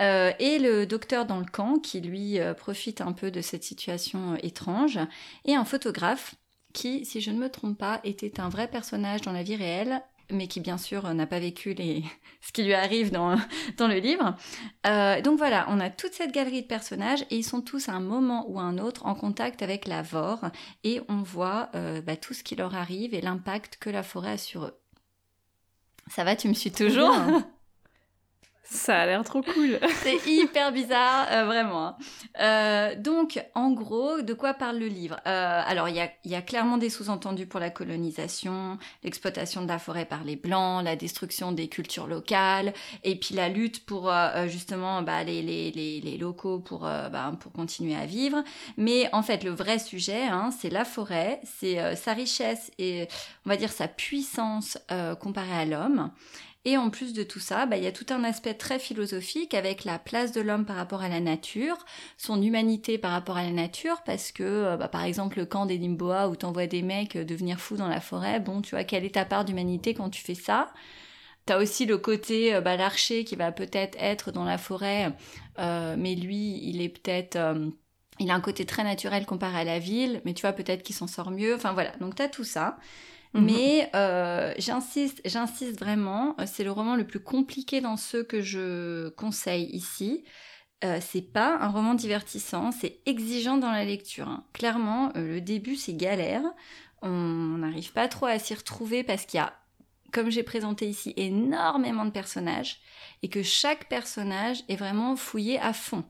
euh, 0.00 0.32
et 0.40 0.58
le 0.58 0.84
docteur 0.84 1.26
dans 1.26 1.38
le 1.38 1.44
camp, 1.44 1.78
qui 1.78 2.00
lui 2.00 2.40
profite 2.56 3.00
un 3.00 3.12
peu 3.12 3.30
de 3.30 3.40
cette 3.40 3.62
situation 3.62 4.34
étrange, 4.42 4.98
et 5.44 5.54
un 5.54 5.64
photographe 5.64 6.34
qui, 6.72 7.04
si 7.04 7.20
je 7.20 7.30
ne 7.30 7.38
me 7.38 7.48
trompe 7.48 7.78
pas, 7.78 8.00
était 8.02 8.40
un 8.40 8.48
vrai 8.48 8.66
personnage 8.66 9.20
dans 9.20 9.32
la 9.32 9.44
vie 9.44 9.54
réelle 9.54 10.02
mais 10.32 10.48
qui 10.48 10.60
bien 10.60 10.78
sûr 10.78 11.12
n'a 11.14 11.26
pas 11.26 11.38
vécu 11.38 11.74
les... 11.74 12.02
ce 12.40 12.52
qui 12.52 12.64
lui 12.64 12.74
arrive 12.74 13.10
dans, 13.10 13.36
dans 13.76 13.88
le 13.88 13.96
livre. 13.96 14.36
Euh, 14.86 15.20
donc 15.20 15.38
voilà, 15.38 15.66
on 15.68 15.78
a 15.80 15.90
toute 15.90 16.12
cette 16.12 16.32
galerie 16.32 16.62
de 16.62 16.66
personnages 16.66 17.22
et 17.30 17.36
ils 17.36 17.44
sont 17.44 17.60
tous 17.60 17.88
à 17.88 17.92
un 17.92 18.00
moment 18.00 18.46
ou 18.48 18.58
à 18.58 18.62
un 18.62 18.78
autre 18.78 19.06
en 19.06 19.14
contact 19.14 19.62
avec 19.62 19.86
la 19.86 20.02
Vore 20.02 20.46
et 20.84 21.00
on 21.08 21.22
voit 21.22 21.70
euh, 21.74 22.00
bah, 22.00 22.16
tout 22.16 22.34
ce 22.34 22.42
qui 22.42 22.56
leur 22.56 22.74
arrive 22.74 23.14
et 23.14 23.20
l'impact 23.20 23.76
que 23.80 23.90
la 23.90 24.02
forêt 24.02 24.32
a 24.32 24.38
sur 24.38 24.64
eux. 24.64 24.78
Ça 26.08 26.24
va, 26.24 26.34
tu 26.34 26.48
me 26.48 26.54
suis 26.54 26.72
toujours? 26.72 27.14
ça 28.72 29.00
a 29.00 29.06
l'air 29.06 29.22
trop 29.24 29.42
cool. 29.42 29.78
c'est 30.02 30.26
hyper 30.26 30.72
bizarre, 30.72 31.26
euh, 31.30 31.44
vraiment. 31.44 31.88
Hein. 31.88 31.96
Euh, 32.40 32.94
donc, 32.96 33.44
en 33.54 33.70
gros, 33.70 34.22
de 34.22 34.32
quoi 34.34 34.54
parle 34.54 34.78
le 34.78 34.86
livre? 34.86 35.16
Euh, 35.26 35.62
Alors, 35.66 35.88
il 35.88 35.96
y 36.24 36.34
a, 36.34 36.42
clairement 36.42 36.78
des 36.78 36.90
sous-entendus 36.90 37.46
pour 37.46 37.60
la 37.60 37.70
colonisation, 37.70 38.78
l'exploitation 39.04 39.62
de 39.62 39.68
la 39.68 39.78
forêt 39.78 40.06
par 40.06 40.24
les 40.24 40.36
Blancs, 40.36 40.82
la 40.82 40.96
destruction 40.96 41.52
des 41.52 41.68
cultures 41.68 42.06
locales, 42.06 42.72
et 43.04 43.16
puis 43.16 43.34
la 43.34 43.48
lutte 43.48 43.84
pour 43.84 44.10
justement 44.46 45.02
bah, 45.02 45.22
les, 45.22 46.16
locaux 46.18 46.58
pour, 46.58 46.80
bah, 46.80 47.32
pour 47.38 47.52
continuer 47.52 47.94
à 47.94 48.06
vivre. 48.06 48.42
Mais 48.76 49.08
en 49.12 49.22
fait, 49.22 49.44
le 49.44 49.50
vrai 49.50 49.78
sujet, 49.78 50.24
hein, 50.24 50.50
c'est 50.50 50.70
la 50.70 50.84
forêt, 50.84 51.40
c'est 51.44 51.94
sa 51.96 52.12
richesse 52.12 52.70
et, 52.78 53.06
on 53.46 53.50
va 53.50 53.56
dire, 53.56 53.70
sa 53.70 53.88
puissance 53.88 54.78
comparée 55.20 55.56
à 55.56 55.64
l'homme. 55.64 56.10
Et 56.64 56.76
en 56.76 56.90
plus 56.90 57.12
de 57.12 57.24
tout 57.24 57.40
ça, 57.40 57.66
bah, 57.66 57.76
il 57.76 57.82
y 57.82 57.88
a 57.88 57.92
tout 57.92 58.06
un 58.10 58.22
aspect 58.22 58.54
très 58.54 58.78
philosophique 58.78 59.52
avec 59.52 59.84
la 59.84 59.98
place 59.98 60.30
de 60.30 60.40
l'homme 60.40 60.64
par 60.64 60.76
rapport 60.76 61.02
à 61.02 61.08
la 61.08 61.18
nature, 61.18 61.76
son 62.16 62.40
humanité 62.40 62.98
par 62.98 63.10
rapport 63.10 63.36
à 63.36 63.42
la 63.42 63.50
nature, 63.50 64.02
parce 64.04 64.30
que, 64.30 64.44
euh, 64.44 64.76
bah, 64.76 64.86
par 64.86 65.02
exemple, 65.02 65.38
le 65.38 65.46
camp 65.46 65.66
des 65.66 65.76
Limboa 65.76 66.28
où 66.28 66.36
t'envoies 66.36 66.68
des 66.68 66.82
mecs 66.82 67.16
euh, 67.16 67.24
devenir 67.24 67.58
fous 67.58 67.76
dans 67.76 67.88
la 67.88 68.00
forêt, 68.00 68.38
bon, 68.38 68.62
tu 68.62 68.76
vois, 68.76 68.84
quelle 68.84 69.04
est 69.04 69.14
ta 69.16 69.24
part 69.24 69.44
d'humanité 69.44 69.92
quand 69.92 70.08
tu 70.08 70.22
fais 70.22 70.36
ça? 70.36 70.72
T'as 71.46 71.60
aussi 71.60 71.84
le 71.84 71.98
côté, 71.98 72.54
euh, 72.54 72.60
bah, 72.60 72.76
l'archer 72.76 73.24
qui 73.24 73.34
va 73.34 73.50
peut-être 73.50 73.98
être 73.98 74.30
dans 74.30 74.44
la 74.44 74.58
forêt, 74.58 75.12
mais 75.58 76.14
lui, 76.14 76.60
il 76.62 76.80
est 76.80 76.88
peut-être... 76.88 77.38
il 78.20 78.30
a 78.30 78.34
un 78.34 78.40
côté 78.40 78.64
très 78.66 78.84
naturel 78.84 79.26
comparé 79.26 79.58
à 79.60 79.64
la 79.64 79.78
ville, 79.80 80.22
mais 80.24 80.32
tu 80.34 80.42
vois, 80.42 80.52
peut-être 80.52 80.84
qu'il 80.84 80.94
s'en 80.94 81.08
sort 81.08 81.32
mieux. 81.32 81.54
Enfin 81.56 81.72
voilà, 81.72 81.90
donc 81.98 82.14
t'as 82.14 82.28
tout 82.28 82.44
ça. 82.44 82.78
Mhm. 83.34 83.44
Mais 83.44 83.90
euh, 83.94 84.52
j'insiste, 84.58 85.20
j'insiste 85.24 85.78
vraiment, 85.78 86.34
euh, 86.38 86.44
c'est 86.46 86.64
le 86.64 86.72
roman 86.72 86.96
le 86.96 87.06
plus 87.06 87.20
compliqué 87.20 87.80
dans 87.80 87.96
ceux 87.96 88.22
que 88.22 88.40
je 88.40 89.08
conseille 89.10 89.64
ici. 89.74 90.24
Euh, 90.84 90.98
c'est 91.00 91.22
pas 91.22 91.58
un 91.60 91.68
roman 91.68 91.94
divertissant, 91.94 92.72
c'est 92.72 92.98
exigeant 93.06 93.56
dans 93.56 93.70
la 93.70 93.84
lecture. 93.84 94.28
Hein. 94.28 94.44
Clairement, 94.52 95.12
le 95.14 95.40
début 95.40 95.76
c'est 95.76 95.94
galère. 95.94 96.42
On 97.00 97.58
n'arrive 97.58 97.92
pas 97.92 98.08
trop 98.08 98.26
à 98.26 98.38
s'y 98.38 98.54
retrouver 98.54 99.02
parce 99.02 99.24
qu'il 99.24 99.38
y 99.38 99.40
a, 99.40 99.52
comme 100.12 100.30
j'ai 100.30 100.42
présenté 100.42 100.88
ici, 100.88 101.14
énormément 101.16 102.04
de 102.04 102.10
personnages 102.10 102.80
et 103.22 103.28
que 103.28 103.42
chaque 103.42 103.88
personnage 103.88 104.62
est 104.68 104.76
vraiment 104.76 105.16
fouillé 105.16 105.58
à 105.58 105.72
fond. 105.72 106.04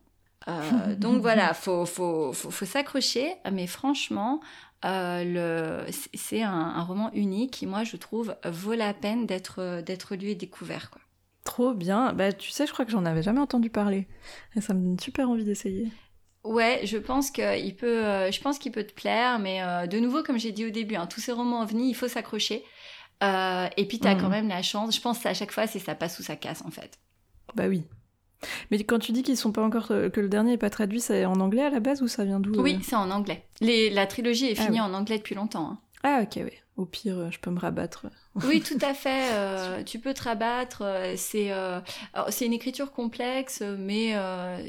donc 0.98 1.20
voilà, 1.20 1.54
faut, 1.54 1.86
faut, 1.86 2.32
faut, 2.32 2.50
faut 2.50 2.64
s'accrocher, 2.64 3.32
mais 3.52 3.68
franchement, 3.68 4.40
euh, 4.84 5.86
c'est 6.14 6.42
un, 6.42 6.82
roman 6.82 7.10
unique 7.12 7.52
qui, 7.52 7.66
moi, 7.66 7.84
je 7.84 7.96
trouve, 7.96 8.34
vaut 8.44 8.74
la 8.74 8.94
peine 8.94 9.26
d'être 9.26 9.82
d'être 9.82 10.14
lu 10.16 10.28
et 10.28 10.34
découvert. 10.34 10.90
Quoi. 10.90 11.00
Trop 11.44 11.74
bien. 11.74 12.12
Bah, 12.12 12.32
tu 12.32 12.50
sais, 12.50 12.66
je 12.66 12.72
crois 12.72 12.84
que 12.84 12.90
j'en 12.90 13.04
avais 13.04 13.22
jamais 13.22 13.40
entendu 13.40 13.70
parler. 13.70 14.06
Et 14.56 14.60
ça 14.60 14.74
me 14.74 14.84
donne 14.84 14.98
super 14.98 15.28
envie 15.28 15.44
d'essayer. 15.44 15.88
Ouais, 16.44 16.80
je 16.84 16.98
pense 16.98 17.30
qu'il 17.30 17.76
peut, 17.76 18.04
euh, 18.04 18.32
je 18.32 18.40
pense 18.40 18.58
qu'il 18.58 18.72
peut 18.72 18.84
te 18.84 18.92
plaire, 18.92 19.38
mais 19.38 19.62
euh, 19.62 19.86
de 19.86 19.98
nouveau, 20.00 20.24
comme 20.24 20.38
j'ai 20.38 20.50
dit 20.50 20.66
au 20.66 20.70
début, 20.70 20.96
hein, 20.96 21.06
tous 21.06 21.20
ces 21.20 21.32
romans 21.32 21.62
ovnis, 21.62 21.90
il 21.90 21.94
faut 21.94 22.08
s'accrocher. 22.08 22.64
et 23.22 23.86
puis, 23.88 24.00
tu 24.00 24.08
as 24.08 24.16
mm. 24.16 24.20
quand 24.20 24.28
même 24.28 24.48
la 24.48 24.62
chance. 24.62 24.96
Je 24.96 25.00
pense 25.00 25.20
que 25.20 25.28
à 25.28 25.34
chaque 25.34 25.52
fois, 25.52 25.66
c'est 25.66 25.78
ça 25.78 25.94
passe 25.94 26.18
ou 26.18 26.22
ça 26.22 26.34
casse, 26.34 26.62
en 26.62 26.70
fait. 26.70 26.98
Bah 27.54 27.68
oui. 27.68 27.84
Mais 28.70 28.82
quand 28.82 28.98
tu 28.98 29.12
dis 29.12 29.22
qu'ils 29.22 29.36
sont 29.36 29.52
pas 29.52 29.62
encore 29.62 29.90
euh, 29.90 30.08
que 30.08 30.20
le 30.20 30.28
dernier 30.28 30.54
est 30.54 30.58
pas 30.58 30.70
traduit, 30.70 31.00
c'est 31.00 31.24
en 31.24 31.40
anglais 31.40 31.62
à 31.62 31.70
la 31.70 31.80
base 31.80 32.02
ou 32.02 32.08
ça 32.08 32.24
vient 32.24 32.40
d'où 32.40 32.60
Oui, 32.60 32.74
euh 32.74 32.82
c'est 32.82 32.96
en 32.96 33.10
anglais. 33.10 33.44
Les, 33.60 33.90
la 33.90 34.06
trilogie 34.06 34.46
est 34.46 34.58
ah 34.58 34.64
finie 34.64 34.80
en 34.80 34.94
anglais 34.94 35.18
depuis 35.18 35.34
longtemps. 35.34 35.70
Hein. 35.72 35.78
Ah 36.02 36.20
ok, 36.22 36.40
oui. 36.44 36.52
Au 36.76 36.86
pire, 36.86 37.18
euh, 37.18 37.30
je 37.30 37.38
peux 37.38 37.50
me 37.50 37.60
rabattre. 37.60 38.06
oui, 38.46 38.62
tout 38.62 38.78
à 38.80 38.94
fait. 38.94 39.32
Euh, 39.32 39.82
tu 39.84 39.98
peux 39.98 40.14
te 40.14 40.22
rabattre. 40.22 40.82
C'est 41.16 41.52
c'est 42.30 42.46
une 42.46 42.54
écriture 42.54 42.92
complexe, 42.92 43.62
mais 43.78 44.14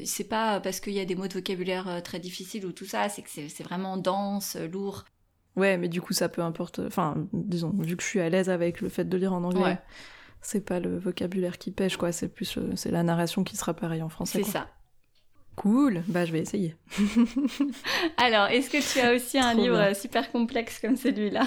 c'est 0.04 0.28
pas 0.28 0.60
parce 0.60 0.80
qu'il 0.80 0.92
y 0.92 1.00
a 1.00 1.04
des 1.04 1.14
mots 1.14 1.28
de 1.28 1.34
vocabulaire 1.34 2.02
très 2.04 2.18
difficiles 2.18 2.66
ou 2.66 2.72
tout 2.72 2.84
ça. 2.84 3.08
C'est 3.08 3.22
que 3.22 3.30
c'est 3.30 3.62
vraiment 3.62 3.96
dense, 3.96 4.56
lourd. 4.70 5.04
Ouais, 5.56 5.78
mais 5.78 5.88
du 5.88 6.00
coup, 6.00 6.12
ça 6.12 6.28
peut 6.28 6.42
importe. 6.42 6.80
Enfin, 6.80 7.26
disons, 7.32 7.72
vu 7.78 7.96
que 7.96 8.02
je 8.02 8.08
suis 8.08 8.20
à 8.20 8.28
l'aise 8.28 8.50
avec 8.50 8.80
le 8.80 8.88
fait 8.88 9.04
de 9.04 9.16
lire 9.16 9.32
en 9.32 9.44
anglais, 9.44 9.78
c'est 10.44 10.64
pas 10.64 10.80
le 10.80 10.98
vocabulaire 10.98 11.58
qui 11.58 11.70
pêche, 11.70 11.96
quoi. 11.96 12.12
C'est 12.12 12.28
plus 12.28 12.58
c'est 12.76 12.90
la 12.90 13.02
narration 13.02 13.44
qui 13.44 13.56
sera 13.56 13.74
pareille 13.74 14.02
en 14.02 14.08
français. 14.08 14.42
C'est 14.42 14.50
ça. 14.50 14.68
Cool, 15.56 16.02
bah 16.08 16.24
je 16.24 16.32
vais 16.32 16.40
essayer. 16.40 16.74
Alors, 18.16 18.48
est-ce 18.48 18.70
que 18.70 18.92
tu 18.92 19.00
as 19.00 19.14
aussi 19.14 19.38
un 19.38 19.54
livre 19.54 19.94
super 19.94 20.32
complexe 20.32 20.80
comme 20.80 20.96
celui-là? 20.96 21.44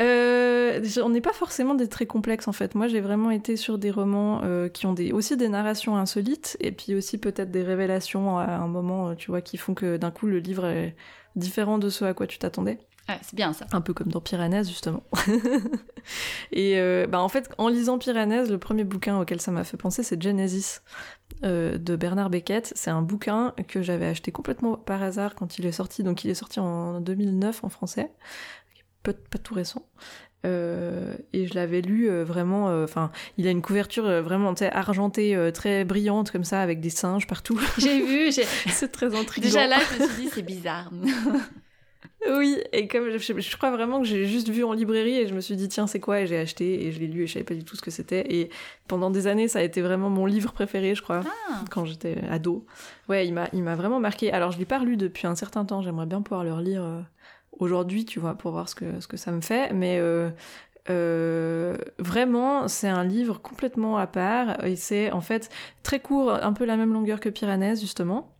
Euh, 0.00 0.84
on 1.02 1.08
n'est 1.08 1.20
pas 1.20 1.32
forcément 1.32 1.74
des 1.74 1.88
très 1.88 2.06
complexes 2.06 2.46
en 2.46 2.52
fait. 2.52 2.74
Moi 2.74 2.88
j'ai 2.88 3.00
vraiment 3.00 3.30
été 3.30 3.56
sur 3.56 3.78
des 3.78 3.90
romans 3.90 4.42
euh, 4.44 4.68
qui 4.68 4.86
ont 4.86 4.92
des, 4.92 5.12
aussi 5.12 5.36
des 5.36 5.48
narrations 5.48 5.96
insolites 5.96 6.56
et 6.60 6.72
puis 6.72 6.94
aussi 6.94 7.18
peut-être 7.18 7.50
des 7.50 7.62
révélations 7.62 8.38
à 8.38 8.44
un 8.44 8.68
moment, 8.68 9.08
euh, 9.08 9.14
tu 9.14 9.30
vois, 9.30 9.40
qui 9.40 9.56
font 9.56 9.74
que 9.74 9.96
d'un 9.96 10.10
coup 10.10 10.26
le 10.26 10.38
livre 10.38 10.66
est 10.66 10.94
différent 11.36 11.78
de 11.78 11.88
ce 11.88 12.04
à 12.04 12.14
quoi 12.14 12.26
tu 12.26 12.38
t'attendais 12.38 12.78
c'est 13.22 13.34
bien 13.34 13.52
ça. 13.52 13.66
Un 13.72 13.80
peu 13.80 13.94
comme 13.94 14.08
dans 14.08 14.20
Piranèse, 14.20 14.68
justement. 14.68 15.02
et 16.52 16.78
euh, 16.78 17.06
bah, 17.06 17.20
en 17.20 17.28
fait, 17.28 17.50
en 17.58 17.68
lisant 17.68 17.98
Piranèse, 17.98 18.50
le 18.50 18.58
premier 18.58 18.84
bouquin 18.84 19.18
auquel 19.18 19.40
ça 19.40 19.50
m'a 19.50 19.64
fait 19.64 19.76
penser, 19.76 20.02
c'est 20.02 20.20
Genesis 20.20 20.80
euh, 21.44 21.78
de 21.78 21.96
Bernard 21.96 22.30
Beckett. 22.30 22.72
C'est 22.76 22.90
un 22.90 23.02
bouquin 23.02 23.54
que 23.66 23.82
j'avais 23.82 24.06
acheté 24.06 24.30
complètement 24.32 24.76
par 24.76 25.02
hasard 25.02 25.34
quand 25.34 25.58
il 25.58 25.66
est 25.66 25.72
sorti. 25.72 26.02
Donc, 26.02 26.24
il 26.24 26.30
est 26.30 26.34
sorti 26.34 26.60
en 26.60 27.00
2009 27.00 27.64
en 27.64 27.68
français. 27.68 28.10
Pas, 29.02 29.12
pas 29.12 29.38
tout 29.38 29.54
récent. 29.54 29.86
Euh, 30.46 31.16
et 31.32 31.46
je 31.46 31.54
l'avais 31.54 31.80
lu 31.80 32.10
vraiment. 32.22 32.66
Enfin, 32.82 33.10
il 33.38 33.46
a 33.46 33.50
une 33.50 33.62
couverture 33.62 34.22
vraiment 34.22 34.52
argentée, 34.72 35.50
très 35.54 35.84
brillante 35.84 36.30
comme 36.30 36.44
ça, 36.44 36.60
avec 36.60 36.80
des 36.80 36.90
singes 36.90 37.26
partout. 37.26 37.58
J'ai 37.78 38.00
vu, 38.00 38.32
c'est 38.68 38.92
très 38.92 39.14
intriguant. 39.14 39.48
Déjà 39.48 39.66
là, 39.66 39.78
je 39.80 40.02
me 40.02 40.08
suis 40.08 40.22
dit, 40.22 40.30
c'est 40.32 40.42
bizarre. 40.42 40.90
Oui, 42.26 42.58
et 42.72 42.88
comme 42.88 43.16
je, 43.16 43.56
crois 43.56 43.70
vraiment 43.70 44.00
que 44.00 44.06
j'ai 44.06 44.26
juste 44.26 44.48
vu 44.48 44.64
en 44.64 44.72
librairie 44.72 45.18
et 45.18 45.28
je 45.28 45.34
me 45.34 45.40
suis 45.40 45.54
dit 45.54 45.68
tiens 45.68 45.86
c'est 45.86 46.00
quoi? 46.00 46.20
Et 46.20 46.26
j'ai 46.26 46.36
acheté 46.36 46.86
et 46.86 46.92
je 46.92 46.98
l'ai 46.98 47.06
lu 47.06 47.22
et 47.22 47.26
je 47.26 47.34
savais 47.34 47.44
pas 47.44 47.54
du 47.54 47.64
tout 47.64 47.76
ce 47.76 47.82
que 47.82 47.92
c'était 47.92 48.34
et 48.34 48.50
pendant 48.88 49.10
des 49.10 49.28
années 49.28 49.46
ça 49.46 49.60
a 49.60 49.62
été 49.62 49.82
vraiment 49.82 50.10
mon 50.10 50.26
livre 50.26 50.52
préféré 50.52 50.96
je 50.96 51.02
crois 51.02 51.22
ah. 51.24 51.64
quand 51.70 51.84
j'étais 51.84 52.18
ado. 52.28 52.66
Ouais, 53.08 53.26
il 53.26 53.34
m'a 53.34 53.48
il 53.52 53.62
m'a 53.62 53.76
vraiment 53.76 54.00
marqué. 54.00 54.32
Alors 54.32 54.50
je 54.50 54.58
l'ai 54.58 54.64
pas 54.64 54.80
lu 54.80 54.96
depuis 54.96 55.28
un 55.28 55.36
certain 55.36 55.64
temps, 55.64 55.80
j'aimerais 55.80 56.06
bien 56.06 56.20
pouvoir 56.20 56.42
le 56.42 56.52
relire 56.52 56.82
euh, 56.82 57.00
aujourd'hui, 57.52 58.04
tu 58.04 58.18
vois, 58.18 58.34
pour 58.34 58.50
voir 58.50 58.68
ce 58.68 58.74
que 58.74 59.00
ce 59.00 59.06
que 59.06 59.16
ça 59.16 59.30
me 59.30 59.40
fait, 59.40 59.72
mais 59.72 59.98
euh, 60.00 60.30
euh, 60.90 61.76
vraiment, 61.98 62.66
c'est 62.66 62.88
un 62.88 63.04
livre 63.04 63.40
complètement 63.40 63.96
à 63.96 64.06
part 64.06 64.64
et 64.64 64.76
c'est 64.76 65.12
en 65.12 65.20
fait 65.20 65.50
très 65.82 66.00
court, 66.00 66.32
un 66.32 66.52
peu 66.52 66.64
la 66.64 66.76
même 66.76 66.92
longueur 66.92 67.20
que 67.20 67.28
Piranèse 67.28 67.80
justement. 67.80 68.34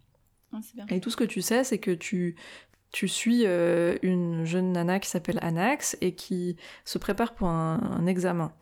Ah, 0.53 0.61
et 0.89 1.01
tout 1.01 1.11
ce 1.11 1.17
que 1.17 1.25
tu 1.25 1.43
sais, 1.43 1.63
c'est 1.63 1.79
que 1.79 1.91
tu, 1.91 2.37
tu 2.93 3.09
suis 3.09 3.43
euh, 3.45 3.97
une 4.03 4.45
jeune 4.45 4.73
nana 4.73 4.99
qui 4.99 5.09
s'appelle 5.09 5.39
Anax 5.43 5.97
et 6.01 6.15
qui 6.15 6.57
se 6.85 6.99
prépare 6.99 7.35
pour 7.35 7.49
un, 7.49 8.07
examen. 8.07 8.53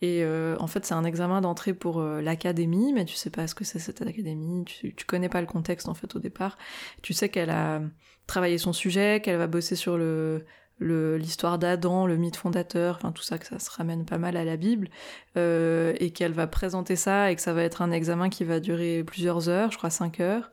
Et 0.00 0.22
euh, 0.22 0.56
en 0.58 0.66
fait, 0.66 0.84
c'est 0.84 0.94
un 0.94 1.04
examen 1.04 1.40
d'entrée 1.40 1.74
pour 1.74 2.00
euh, 2.00 2.20
l'académie, 2.20 2.92
mais 2.92 3.04
tu 3.04 3.14
sais 3.14 3.30
pas 3.30 3.46
ce 3.46 3.54
que 3.54 3.64
c'est 3.64 3.78
cette 3.78 4.02
académie, 4.02 4.64
tu, 4.64 4.94
tu, 4.94 5.06
connais 5.06 5.28
pas 5.28 5.40
le 5.40 5.46
contexte 5.46 5.88
en 5.88 5.94
fait 5.94 6.14
au 6.14 6.18
départ. 6.18 6.58
Tu 7.02 7.12
sais 7.12 7.28
qu'elle 7.28 7.50
a 7.50 7.80
travaillé 8.26 8.58
son 8.58 8.72
sujet, 8.72 9.20
qu'elle 9.22 9.38
va 9.38 9.46
bosser 9.46 9.76
sur 9.76 9.96
le 9.96 10.44
l'histoire 10.80 11.58
d'Adam, 11.58 12.04
le 12.04 12.16
mythe 12.16 12.36
fondateur, 12.36 12.98
tout 13.14 13.22
ça, 13.22 13.38
que 13.38 13.46
ça 13.46 13.60
se 13.60 13.70
ramène 13.70 14.04
pas 14.04 14.18
mal 14.18 14.36
à 14.36 14.44
la 14.44 14.56
Bible, 14.56 14.88
et 15.36 16.12
qu'elle 16.12 16.32
va 16.32 16.48
présenter 16.48 16.96
ça 16.96 17.30
et 17.30 17.36
que 17.36 17.40
ça 17.40 17.54
va 17.54 17.62
être 17.62 17.80
un 17.80 17.92
examen 17.92 18.28
qui 18.28 18.42
va 18.42 18.58
durer 18.58 19.04
plusieurs 19.04 19.48
heures, 19.48 19.70
je 19.70 19.78
crois 19.78 19.90
cinq 19.90 20.18
heures. 20.18 20.50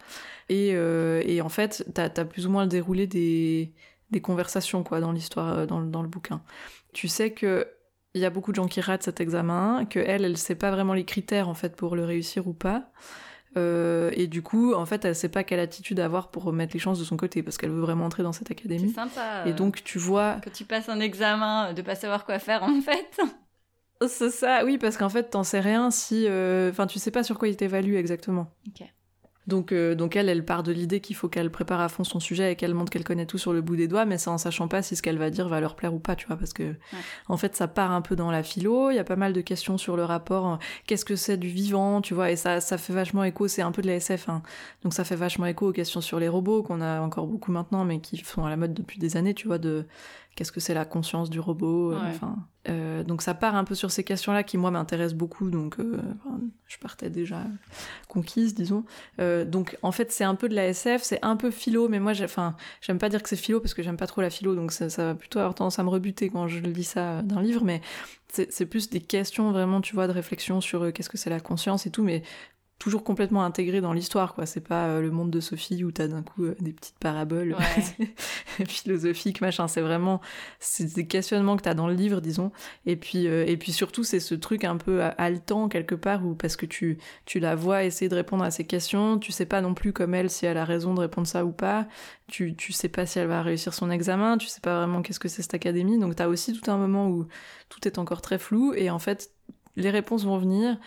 Euh, 0.52 1.22
et, 1.26 1.42
en 1.42 1.50
fait, 1.50 1.86
t'as 1.94 2.10
as 2.16 2.26
plus 2.26 2.48
ou 2.48 2.50
moins 2.50 2.64
le 2.64 2.70
déroulé 2.70 3.08
des, 3.08 3.74
conversations 4.22 4.84
quoi 4.84 5.00
dans 5.00 5.12
l'histoire, 5.12 5.60
euh, 5.60 5.66
dans, 5.66 6.02
le 6.02 6.08
bouquin. 6.08 6.42
Tu 6.94 7.08
sais 7.08 7.32
que 7.32 7.68
il 8.14 8.20
y 8.20 8.26
a 8.26 8.30
beaucoup 8.30 8.52
de 8.52 8.58
gens 8.58 8.68
qui 8.68 8.82
ratent 8.82 9.04
cet 9.04 9.22
examen, 9.22 9.86
que 9.86 10.00
elle, 10.00 10.26
elle 10.26 10.38
sait 10.38 10.56
pas 10.56 10.70
vraiment 10.70 10.94
les 10.94 11.06
critères 11.06 11.48
en 11.48 11.54
fait 11.54 11.78
pour 11.78 11.96
le 11.96 12.04
réussir 12.04 12.46
ou 12.46 12.54
pas. 12.54 12.92
Euh, 13.56 14.12
et 14.14 14.28
du 14.28 14.42
coup, 14.42 14.74
en 14.74 14.86
fait, 14.86 15.06
elle 15.06 15.16
sait 15.16 15.30
pas 15.30 15.46
quelle 15.46 15.62
attitude 15.62 15.98
avoir 16.02 16.30
pour 16.30 16.44
remettre 16.44 16.74
les 16.74 16.80
chances 16.80 17.00
de 17.00 17.06
son 17.06 17.16
côté 17.16 17.42
parce 17.42 17.58
qu'elle 17.58 17.70
veut 17.70 17.80
vraiment 17.80 18.06
entrer 18.06 18.24
dans 18.24 18.34
cette 18.34 18.52
académie. 18.52 18.90
C'est 18.90 18.96
sympa. 18.96 19.44
Et 19.46 19.54
donc, 19.54 19.82
tu 19.86 19.98
vois. 19.98 20.36
Que 20.42 20.50
tu 20.50 20.66
passes 20.66 20.90
un 20.90 21.00
examen, 21.00 21.72
de 21.74 21.82
pas 21.82 21.96
savoir 21.96 22.26
quoi 22.26 22.40
faire 22.40 22.64
en 22.64 22.82
fait. 22.82 23.22
C'est 24.08 24.32
ça, 24.32 24.66
oui, 24.66 24.78
parce 24.78 24.98
qu'en 24.98 25.10
fait, 25.10 25.30
t'en 25.30 25.44
sais 25.44 25.60
rien 25.62 25.90
si. 25.90 26.28
Enfin, 26.28 26.88
tu 26.88 27.00
sais 27.00 27.12
pas 27.12 27.24
sur 27.24 27.38
quoi 27.38 27.48
il 27.48 27.56
t'évalue 27.56 27.96
exactement. 27.96 28.52
Ok. 28.68 28.86
Donc, 29.52 29.74
euh, 29.74 29.96
donc 29.96 30.16
elle, 30.16 30.30
elle 30.30 30.46
part 30.46 30.64
de 30.64 30.72
l'idée 30.72 31.02
qu'il 31.02 31.14
faut 31.14 31.28
qu'elle 31.28 31.52
prépare 31.52 31.82
à 31.82 31.90
fond 31.90 32.06
son 32.06 32.22
sujet 32.22 32.54
et 32.54 32.56
qu'elle 32.56 32.74
montre 32.74 32.90
qu'elle 32.90 33.04
connaît 33.04 33.26
tout 33.26 33.38
sur 33.38 33.52
le 33.52 33.60
bout 33.60 33.76
des 33.76 33.90
doigts, 33.90 34.06
mais 34.06 34.18
ça 34.18 34.32
en 34.32 34.38
sachant 34.38 34.70
pas 34.70 34.82
si 34.82 34.96
ce 34.96 35.02
qu'elle 35.02 35.18
va 35.18 35.30
dire 35.30 35.50
va 35.50 35.60
leur 35.60 35.76
plaire 35.76 35.94
ou 35.94 36.00
pas, 36.00 36.16
tu 36.16 36.26
vois, 36.26 36.38
parce 36.38 36.54
que 36.54 36.74
en 37.28 37.36
fait 37.36 37.54
ça 37.54 37.68
part 37.68 37.92
un 37.92 38.00
peu 38.00 38.16
dans 38.16 38.32
la 38.32 38.44
philo, 38.44 38.92
il 38.92 38.96
y 38.96 39.00
a 39.00 39.04
pas 39.04 39.18
mal 39.18 39.34
de 39.34 39.42
questions 39.42 39.78
sur 39.78 39.98
le 39.98 40.06
rapport, 40.06 40.46
hein. 40.46 40.58
qu'est-ce 40.88 41.04
que 41.04 41.18
c'est 41.18 41.36
du 41.36 41.50
vivant, 41.50 42.00
tu 42.00 42.14
vois, 42.14 42.32
et 42.32 42.38
ça, 42.38 42.62
ça 42.62 42.78
fait 42.78 42.94
vachement 42.94 43.26
écho, 43.26 43.50
c'est 43.50 43.62
un 43.62 43.74
peu 43.74 43.82
de 43.82 43.88
la 43.88 43.96
SF, 43.96 44.30
hein. 44.30 44.42
donc 44.84 44.94
ça 44.94 45.04
fait 45.04 45.18
vachement 45.18 45.48
écho 45.48 45.68
aux 45.68 45.74
questions 45.74 46.00
sur 46.00 46.18
les 46.18 46.30
robots 46.30 46.64
qu'on 46.64 46.80
a 46.80 47.02
encore 47.02 47.28
beaucoup 47.28 47.52
maintenant, 47.52 47.84
mais 47.84 48.00
qui 48.00 48.16
sont 48.20 48.46
à 48.46 48.50
la 48.50 48.56
mode 48.56 48.74
depuis 48.74 49.00
des 49.00 49.18
années, 49.18 49.34
tu 49.34 49.48
vois, 49.48 49.58
de 49.58 49.86
qu'est-ce 50.42 50.52
que 50.52 50.60
c'est 50.60 50.74
la 50.74 50.86
conscience 50.86 51.30
du 51.30 51.40
robot, 51.40 51.92
euh, 51.92 52.00
enfin 52.10 52.36
euh, 52.68 53.04
donc 53.04 53.22
ça 53.22 53.36
part 53.36 53.54
un 53.54 53.64
peu 53.64 53.76
sur 53.76 53.92
ces 53.92 54.04
questions-là 54.04 54.42
qui 54.42 54.58
moi 54.58 54.72
m'intéressent 54.72 55.16
beaucoup, 55.16 55.52
donc 55.52 55.80
euh, 55.80 56.00
je 56.68 56.80
partais 56.80 57.12
déjà 57.12 57.44
conquise, 58.08 58.56
disons. 58.56 58.86
Euh, 59.20 59.46
donc 59.46 59.78
en 59.84 59.92
fait 59.92 60.12
c'est 60.12 60.24
un 60.24 60.34
peu 60.34 60.50
de 60.50 60.56
la 60.56 60.68
SF, 60.68 61.04
c'est 61.04 61.20
un 61.24 61.36
peu 61.36 61.52
philo, 61.52 61.90
mais 61.90 62.00
moi 62.00 62.14
enfin 62.24 62.56
j'aime 62.82 62.98
pas 62.98 63.10
dire 63.10 63.22
que 63.22 63.30
c'est 63.30 63.36
philo 63.36 63.60
parce 63.60 63.76
que 63.76 63.84
j'aime 63.84 63.98
pas 63.98 64.08
trop 64.08 64.22
la 64.22 64.32
philo, 64.32 64.56
donc 64.56 64.72
ça, 64.72 64.90
ça, 64.90 65.06
va 65.06 65.16
plutôt 65.16 65.38
avoir 65.38 65.54
tendance 65.54 65.78
à 65.78 65.84
me 65.84 65.90
rebuter 65.90 66.32
quand 66.32 66.48
je 66.48 66.58
lis 66.60 66.84
ça 66.84 67.22
d'un 67.22 67.44
livre, 67.44 67.64
mais 67.64 67.82
c'est 68.34 68.66
plus 68.66 68.90
des 68.90 69.02
questions 69.02 69.52
vraiment, 69.52 69.80
tu 69.80 69.94
vois, 69.94 70.08
de 70.08 70.14
réflexion 70.14 70.60
sur 70.60 70.92
qu'est-ce 70.94 71.10
que 71.10 71.18
c'est 71.18 71.30
la 71.30 71.42
conscience 71.42 71.86
et 71.86 71.92
tout, 71.92 72.02
mais 72.02 72.24
toujours 72.82 73.04
complètement 73.04 73.44
intégré 73.44 73.80
dans 73.80 73.94
l'histoire, 73.94 74.34
quoi. 74.34 74.48
C'est 74.48 74.68
pas 74.68 74.88
euh, 74.88 75.02
le 75.02 75.12
monde 75.12 75.30
de 75.30 75.40
Sophie 75.40 75.84
où 75.84 75.92
t'as 75.92 76.08
d'un 76.08 76.24
coup 76.24 76.46
euh, 76.46 76.56
des 76.60 76.74
petites 76.74 76.98
paraboles 76.98 77.56
philosophiques, 78.68 79.40
machin. 79.40 79.68
C'est 79.68 79.82
vraiment 79.82 80.20
c'est 80.60 80.92
des 80.96 81.06
questionnements 81.06 81.58
que 81.58 81.62
t'as 81.62 81.76
dans 81.76 81.88
le 81.88 81.94
livre, 81.94 82.22
disons. 82.22 82.52
Et 82.88 82.96
puis 82.96 83.28
euh, 83.28 83.46
et 83.46 83.56
puis 83.56 83.72
surtout 83.72 84.04
c'est 84.04 84.20
ce 84.20 84.34
truc 84.34 84.64
un 84.64 84.78
peu 84.78 85.04
haletant 85.20 85.70
quelque 85.70 85.94
part 85.94 86.26
où 86.26 86.34
parce 86.34 86.56
que 86.56 86.66
tu 86.66 86.98
tu 87.26 87.40
la 87.40 87.56
vois 87.56 87.84
essayer 87.84 88.10
de 88.10 88.16
répondre 88.16 88.44
à 88.44 88.50
ces 88.50 88.66
questions, 88.66 89.20
tu 89.20 89.32
sais 89.32 89.46
pas 89.46 89.62
non 89.62 89.76
plus 89.76 89.94
comme 89.94 90.16
elle 90.16 90.32
si 90.32 90.48
elle 90.48 90.58
a 90.58 90.66
raison 90.66 90.96
de 90.96 91.02
répondre 91.02 91.28
ça 91.28 91.46
ou 91.46 91.52
pas. 91.52 91.88
Tu 92.30 92.56
tu 92.56 92.74
sais 92.74 92.90
pas 92.90 93.06
si 93.06 93.20
elle 93.20 93.28
va 93.28 93.44
réussir 93.44 93.76
son 93.76 93.92
examen, 93.92 94.40
tu 94.40 94.48
sais 94.48 94.62
pas 94.62 94.78
vraiment 94.78 95.04
qu'est-ce 95.04 95.20
que 95.20 95.30
c'est 95.30 95.44
cette 95.44 95.54
académie. 95.54 96.00
Donc 96.00 96.16
t'as 96.16 96.28
aussi 96.28 96.52
tout 96.60 96.72
un 96.72 96.78
moment 96.78 97.10
où 97.10 97.28
tout 97.70 97.88
est 97.88 98.00
encore 98.00 98.22
très 98.22 98.40
flou 98.40 98.74
et 98.74 98.90
en 98.90 98.98
fait 98.98 99.30
les 99.76 99.92
réponses 99.92 100.26
vont 100.26 100.40
venir 100.40 100.78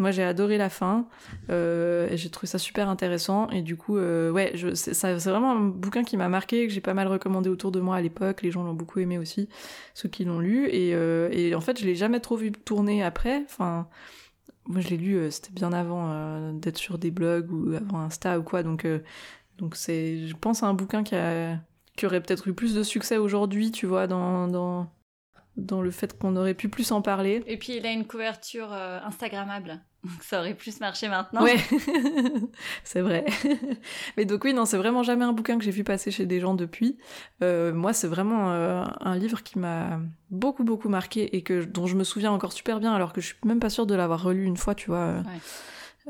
moi, 0.00 0.10
j'ai 0.10 0.22
adoré 0.22 0.58
la 0.58 0.70
fin. 0.70 1.06
Euh, 1.50 2.08
j'ai 2.14 2.30
trouvé 2.30 2.46
ça 2.46 2.58
super 2.58 2.88
intéressant. 2.88 3.48
Et 3.50 3.62
du 3.62 3.76
coup, 3.76 3.96
euh, 3.96 4.30
ouais, 4.30 4.54
c'est 4.74 5.14
vraiment 5.14 5.52
un 5.52 5.60
bouquin 5.60 6.02
qui 6.02 6.16
m'a 6.16 6.28
marqué, 6.28 6.66
que 6.66 6.72
j'ai 6.72 6.80
pas 6.80 6.94
mal 6.94 7.06
recommandé 7.06 7.48
autour 7.48 7.70
de 7.70 7.80
moi 7.80 7.96
à 7.96 8.00
l'époque. 8.00 8.42
Les 8.42 8.50
gens 8.50 8.62
l'ont 8.62 8.74
beaucoup 8.74 8.98
aimé 9.00 9.18
aussi, 9.18 9.48
ceux 9.94 10.08
qui 10.08 10.24
l'ont 10.24 10.40
lu. 10.40 10.68
Et, 10.70 10.94
euh, 10.94 11.54
en 11.54 11.60
fait, 11.60 11.78
je 11.78 11.84
l'ai 11.84 11.94
jamais 11.94 12.20
trop 12.20 12.36
vu 12.36 12.50
tourner 12.50 13.02
après. 13.02 13.42
Enfin, 13.44 13.88
moi, 14.66 14.80
je 14.80 14.88
l'ai 14.88 14.96
lu, 14.96 15.30
c'était 15.30 15.52
bien 15.52 15.72
avant 15.72 16.52
d'être 16.52 16.78
sur 16.78 16.98
des 16.98 17.10
blogs 17.10 17.50
ou 17.52 17.74
avant 17.74 18.00
Insta 18.00 18.38
ou 18.38 18.42
quoi. 18.42 18.62
Donc, 18.62 18.86
donc 19.58 19.76
c'est, 19.76 20.26
je 20.26 20.34
pense 20.34 20.62
à 20.62 20.66
un 20.66 20.74
bouquin 20.74 21.02
qui, 21.02 21.16
qui 21.96 22.06
aurait 22.06 22.20
peut-être 22.22 22.48
eu 22.48 22.54
plus 22.54 22.74
de 22.74 22.82
succès 22.82 23.18
aujourd'hui, 23.18 23.70
tu 23.70 23.86
vois, 23.86 24.06
dans, 24.06 24.48
dans 24.48 24.88
dans 25.60 25.82
le 25.82 25.90
fait 25.90 26.18
qu'on 26.18 26.36
aurait 26.36 26.54
pu 26.54 26.68
plus 26.68 26.90
en 26.92 27.02
parler. 27.02 27.42
Et 27.46 27.56
puis 27.56 27.76
il 27.76 27.86
a 27.86 27.92
une 27.92 28.06
couverture 28.06 28.72
Instagrammable. 28.72 29.80
Donc 30.04 30.22
ça 30.22 30.40
aurait 30.40 30.54
plus 30.54 30.80
marché 30.80 31.08
maintenant. 31.08 31.42
Ouais, 31.42 31.56
c'est 32.84 33.02
vrai. 33.02 33.24
Mais 34.16 34.24
donc 34.24 34.44
oui, 34.44 34.54
non, 34.54 34.64
c'est 34.64 34.78
vraiment 34.78 35.02
jamais 35.02 35.24
un 35.24 35.32
bouquin 35.32 35.58
que 35.58 35.64
j'ai 35.64 35.70
vu 35.70 35.84
passer 35.84 36.10
chez 36.10 36.24
des 36.24 36.40
gens 36.40 36.54
depuis. 36.54 36.96
Euh, 37.42 37.74
moi, 37.74 37.92
c'est 37.92 38.08
vraiment 38.08 38.52
euh, 38.52 38.82
un 39.00 39.16
livre 39.16 39.42
qui 39.42 39.58
m'a 39.58 40.00
beaucoup 40.30 40.64
beaucoup 40.64 40.88
marqué 40.88 41.36
et 41.36 41.42
que 41.42 41.64
dont 41.64 41.86
je 41.86 41.96
me 41.96 42.04
souviens 42.04 42.32
encore 42.32 42.52
super 42.52 42.80
bien, 42.80 42.94
alors 42.94 43.12
que 43.12 43.20
je 43.20 43.26
suis 43.26 43.36
même 43.44 43.60
pas 43.60 43.68
sûre 43.68 43.86
de 43.86 43.94
l'avoir 43.94 44.22
relu 44.22 44.44
une 44.44 44.56
fois, 44.56 44.74
tu 44.74 44.86
vois. 44.86 45.16
Ouais. 45.16 45.40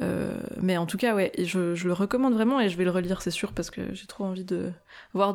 Euh, 0.03 0.41
mais 0.61 0.77
en 0.77 0.87
tout 0.87 0.97
cas, 0.97 1.15
ouais, 1.15 1.33
je, 1.39 1.75
je, 1.75 1.87
le 1.87 1.93
recommande 1.93 2.35
vraiment 2.35 2.61
et 2.61 2.69
je 2.69 2.77
vais 2.77 2.85
le 2.85 2.91
relire, 2.91 3.23
c'est 3.23 3.31
sûr, 3.31 3.53
parce 3.53 3.71
que 3.71 3.93
j'ai 3.93 4.07
trop 4.07 4.25
envie 4.25 4.45
de 4.45 4.73
voir 5.15 5.35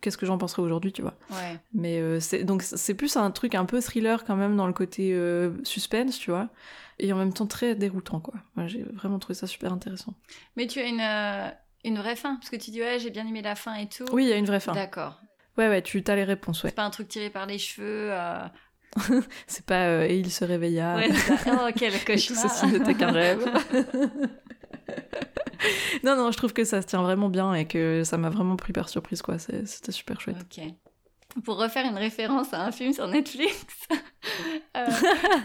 qu'est-ce 0.00 0.18
que 0.18 0.26
j'en 0.26 0.38
penserai 0.38 0.62
aujourd'hui, 0.62 0.92
tu 0.92 1.02
vois. 1.02 1.14
Ouais. 1.30 1.58
Mais 1.72 1.98
euh, 1.98 2.20
c'est 2.20 2.44
donc 2.44 2.62
c'est 2.62 2.94
plus 2.94 3.16
un 3.16 3.30
truc 3.30 3.54
un 3.54 3.64
peu 3.64 3.80
thriller 3.80 4.24
quand 4.24 4.36
même 4.36 4.56
dans 4.56 4.66
le 4.66 4.72
côté 4.72 5.18
suspense, 5.64 6.18
tu 6.18 6.30
vois 6.30 6.48
et 6.98 7.12
en 7.12 7.16
même 7.16 7.32
temps 7.32 7.46
très 7.46 7.74
déroutant 7.74 8.20
quoi. 8.20 8.34
j'ai 8.66 8.82
vraiment 8.82 9.18
trouvé 9.18 9.34
ça 9.34 9.46
super 9.46 9.72
intéressant. 9.72 10.14
Mais 10.56 10.66
tu 10.66 10.80
as 10.80 10.86
une, 10.86 11.00
euh, 11.00 11.50
une 11.84 11.98
vraie 11.98 12.16
fin 12.16 12.36
parce 12.36 12.50
que 12.50 12.56
tu 12.56 12.70
dis 12.70 12.80
ouais 12.80 12.98
j'ai 12.98 13.10
bien 13.10 13.26
aimé 13.26 13.42
la 13.42 13.54
fin 13.54 13.74
et 13.74 13.88
tout. 13.88 14.04
Oui, 14.12 14.24
il 14.24 14.28
y 14.28 14.32
a 14.32 14.36
une 14.36 14.46
vraie 14.46 14.60
fin. 14.60 14.72
D'accord. 14.72 15.20
Ouais, 15.56 15.68
ouais, 15.68 15.82
tu 15.82 16.02
as 16.06 16.16
les 16.16 16.24
réponses, 16.24 16.64
ouais. 16.64 16.70
C'est 16.70 16.76
pas 16.76 16.84
un 16.84 16.90
truc 16.90 17.06
tiré 17.06 17.30
par 17.30 17.46
les 17.46 17.58
cheveux. 17.58 18.10
euh. 18.10 18.44
C'est 19.46 19.66
pas 19.66 19.86
euh, 19.86 20.06
et 20.08 20.18
il 20.18 20.30
se 20.30 20.44
réveilla. 20.44 20.96
Ouais. 20.96 21.10
Oh, 21.46 21.68
quel 21.76 21.92
cauchemar. 22.04 22.42
Ceci 22.42 22.66
n'était 22.66 22.94
qu'un 22.94 23.12
rêve. 23.12 23.44
non, 26.04 26.16
non, 26.16 26.30
je 26.30 26.36
trouve 26.36 26.52
que 26.52 26.64
ça 26.64 26.82
se 26.82 26.86
tient 26.86 27.02
vraiment 27.02 27.28
bien 27.28 27.54
et 27.54 27.66
que 27.66 28.02
ça 28.04 28.18
m'a 28.18 28.30
vraiment 28.30 28.56
pris 28.56 28.72
par 28.72 28.88
surprise, 28.88 29.22
quoi. 29.22 29.38
C'était 29.38 29.92
super 29.92 30.20
chouette. 30.20 30.36
Ok. 30.40 30.64
Pour 31.42 31.56
refaire 31.56 31.84
une 31.84 31.96
référence 31.96 32.54
à 32.54 32.64
un 32.64 32.70
film 32.70 32.92
sur 32.92 33.08
Netflix, 33.08 33.66
euh, 34.76 34.86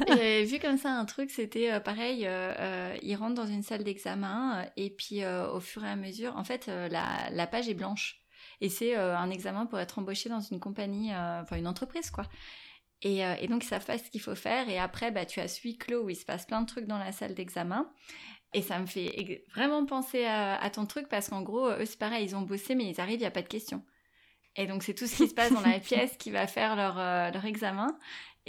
j'avais 0.07 0.43
vu 0.43 0.59
comme 0.59 0.77
ça 0.77 0.91
un 0.91 1.05
truc, 1.05 1.31
c'était 1.31 1.71
euh, 1.71 1.79
pareil, 1.79 2.25
euh, 2.27 2.95
ils 3.01 3.15
rentrent 3.15 3.41
dans 3.41 3.47
une 3.47 3.63
salle 3.63 3.83
d'examen 3.83 4.67
et 4.77 4.91
puis 4.91 5.25
au 5.25 5.59
fur 5.59 5.83
et 5.83 5.89
à 5.89 5.95
mesure, 5.95 6.37
en 6.37 6.43
fait, 6.43 6.67
la, 6.67 7.29
la 7.31 7.47
page 7.47 7.69
est 7.69 7.73
blanche. 7.73 8.17
Et 8.61 8.69
c'est 8.69 8.95
un 8.95 9.29
examen 9.29 9.65
pour 9.65 9.79
être 9.79 9.99
embauché 9.99 10.29
dans 10.29 10.41
une 10.41 10.59
compagnie, 10.59 11.11
enfin 11.13 11.55
une 11.55 11.67
entreprise, 11.67 12.11
quoi. 12.11 12.25
Et, 13.01 13.25
euh, 13.25 13.35
et 13.39 13.47
donc, 13.47 13.63
ils 13.63 13.67
savent 13.67 13.85
pas 13.85 13.97
ce 13.97 14.09
qu'il 14.09 14.21
faut 14.21 14.35
faire. 14.35 14.69
Et 14.69 14.77
après, 14.77 15.11
bah, 15.11 15.25
tu 15.25 15.39
as 15.39 15.47
ce 15.47 15.61
huis 15.61 15.77
clos 15.77 16.03
où 16.03 16.09
il 16.09 16.15
se 16.15 16.25
passe 16.25 16.45
plein 16.45 16.61
de 16.61 16.67
trucs 16.67 16.85
dans 16.85 16.97
la 16.97 17.11
salle 17.11 17.33
d'examen. 17.33 17.89
Et 18.53 18.61
ça 18.61 18.79
me 18.79 18.87
fait 18.87 19.43
vraiment 19.53 19.85
penser 19.85 20.25
à, 20.25 20.55
à 20.55 20.69
ton 20.69 20.85
truc 20.85 21.07
parce 21.07 21.29
qu'en 21.29 21.41
gros, 21.41 21.69
eux, 21.69 21.85
c'est 21.85 21.99
pareil, 21.99 22.25
ils 22.25 22.35
ont 22.35 22.41
bossé, 22.41 22.75
mais 22.75 22.89
ils 22.89 22.99
arrivent, 22.99 23.19
il 23.19 23.21
n'y 23.21 23.25
a 23.25 23.31
pas 23.31 23.43
de 23.43 23.47
questions. 23.47 23.83
Et 24.55 24.67
donc, 24.67 24.83
c'est 24.83 24.93
tout 24.93 25.07
ce 25.07 25.15
qui 25.15 25.27
se 25.27 25.33
passe 25.33 25.53
dans 25.53 25.61
la 25.61 25.79
pièce 25.79 26.17
qui 26.17 26.31
va 26.31 26.47
faire 26.47 26.75
leur, 26.75 26.99
euh, 26.99 27.31
leur 27.31 27.45
examen. 27.45 27.97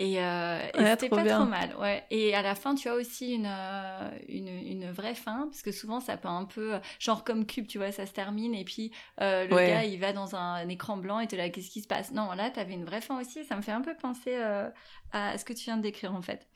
Et, 0.02 0.18
euh, 0.24 0.58
et 0.72 0.78
Ouais, 0.80 0.90
c'était 0.92 1.10
pas 1.10 1.24
bien. 1.24 1.36
trop 1.36 1.44
mal. 1.50 1.76
Ouais. 1.78 2.06
Et 2.10 2.34
à 2.34 2.40
la 2.40 2.54
fin, 2.54 2.74
tu 2.74 2.88
as 2.88 2.94
aussi 2.94 3.32
une, 3.34 3.46
euh, 3.46 4.10
une, 4.28 4.48
une 4.48 4.90
vraie 4.90 5.14
fin, 5.14 5.46
parce 5.48 5.60
que 5.60 5.72
souvent, 5.72 6.00
ça 6.00 6.16
peut 6.16 6.28
un 6.28 6.46
peu, 6.46 6.80
genre 6.98 7.22
comme 7.22 7.44
Cube, 7.44 7.66
tu 7.66 7.76
vois, 7.76 7.92
ça 7.92 8.06
se 8.06 8.12
termine, 8.12 8.54
et 8.54 8.64
puis 8.64 8.92
euh, 9.20 9.46
le 9.46 9.56
Ouais. 9.56 9.66
gars, 9.66 9.84
il 9.84 10.00
va 10.00 10.14
dans 10.14 10.34
un, 10.34 10.66
écran 10.70 10.96
blanc, 10.96 11.20
et 11.20 11.26
te 11.28 11.36
là, 11.36 11.50
qu'est-ce 11.50 11.68
qui 11.70 11.82
se 11.82 11.86
passe? 11.88 12.12
Non, 12.12 12.32
là, 12.32 12.48
t'avais 12.50 12.72
une 12.74 12.84
vraie 12.86 13.02
fin 13.02 13.20
aussi. 13.20 13.44
Ça 13.44 13.56
me 13.56 13.62
fait 13.62 13.72
un 13.72 13.82
peu 13.82 13.94
penser 13.94 14.36
euh, 14.36 14.70
à 15.12 15.36
ce 15.36 15.44
que 15.44 15.52
tu 15.52 15.64
viens 15.64 15.76
de 15.76 15.82
décrire, 15.82 16.14
en 16.14 16.22
fait. 16.22 16.48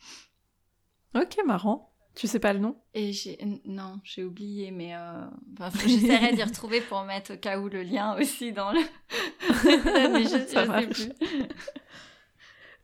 Ok, 1.15 1.39
marrant. 1.47 1.93
Tu 2.15 2.27
sais 2.29 2.39
pas 2.39 2.53
le 2.53 2.59
nom? 2.61 2.77
Et 2.95 3.13
j'ai 3.13 3.41
n- 3.43 3.61
non, 3.65 4.01
j'ai 4.05 4.23
oublié, 4.25 4.71
mais 4.71 4.95
euh... 4.95 5.27
enfin, 5.59 5.87
j'essaierai 5.89 6.33
d'y 6.33 6.43
retrouver 6.45 6.81
pour 6.81 7.03
mettre 7.03 7.35
au 7.35 7.37
cas 7.37 7.59
où 7.59 7.69
le 7.69 7.83
lien 7.83 8.17
aussi 8.17 8.53
dans 8.53 8.73
le. 8.73 8.81
mais 10.13 10.25
je, 10.27 10.47
Ça 10.47 10.67
sais 10.67 10.87
plus. 10.89 11.13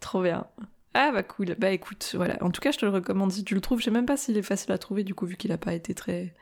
Trop 0.00 0.22
bien. 0.22 0.46
Ah 0.94 1.10
bah 1.12 1.22
cool. 1.22 1.54
Bah 1.58 1.70
écoute, 1.70 2.12
voilà. 2.16 2.42
En 2.42 2.50
tout 2.50 2.60
cas, 2.60 2.72
je 2.72 2.78
te 2.78 2.84
le 2.86 2.90
recommande 2.90 3.30
si 3.32 3.44
tu 3.44 3.54
le 3.54 3.60
trouves. 3.60 3.78
Je 3.78 3.84
sais 3.84 3.90
même 3.90 4.06
pas 4.06 4.16
s'il 4.16 4.36
est 4.36 4.42
facile 4.42 4.72
à 4.72 4.78
trouver 4.78 5.04
du 5.04 5.14
coup 5.14 5.26
vu 5.26 5.36
qu'il 5.36 5.52
a 5.52 5.58
pas 5.58 5.72
été 5.74 5.94
très. 5.94 6.34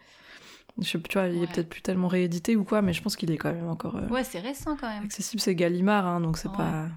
Je 0.80 0.88
sais, 0.88 1.00
tu 1.00 1.18
vois, 1.18 1.26
il 1.26 1.42
est 1.42 1.46
peut-être 1.52 1.68
plus 1.68 1.82
tellement 1.82 2.06
réédité 2.08 2.54
ou 2.54 2.62
quoi, 2.64 2.80
mais 2.82 2.92
je 2.92 3.02
pense 3.02 3.16
qu'il 3.16 3.30
est 3.32 3.36
quand 3.36 3.52
même 3.52 3.68
encore 3.68 3.96
euh, 3.96 4.06
Ouais, 4.08 4.22
c'est 4.24 4.38
récent 4.38 4.76
quand 4.76 4.88
même. 4.88 5.04
accessible. 5.04 5.40
C'est 5.42 5.54
Gallimard, 5.56 6.06
hein, 6.06 6.20
donc 6.20 6.38
c'est 6.38 6.48
Ouais. 6.48 6.56
pas, 6.56 6.88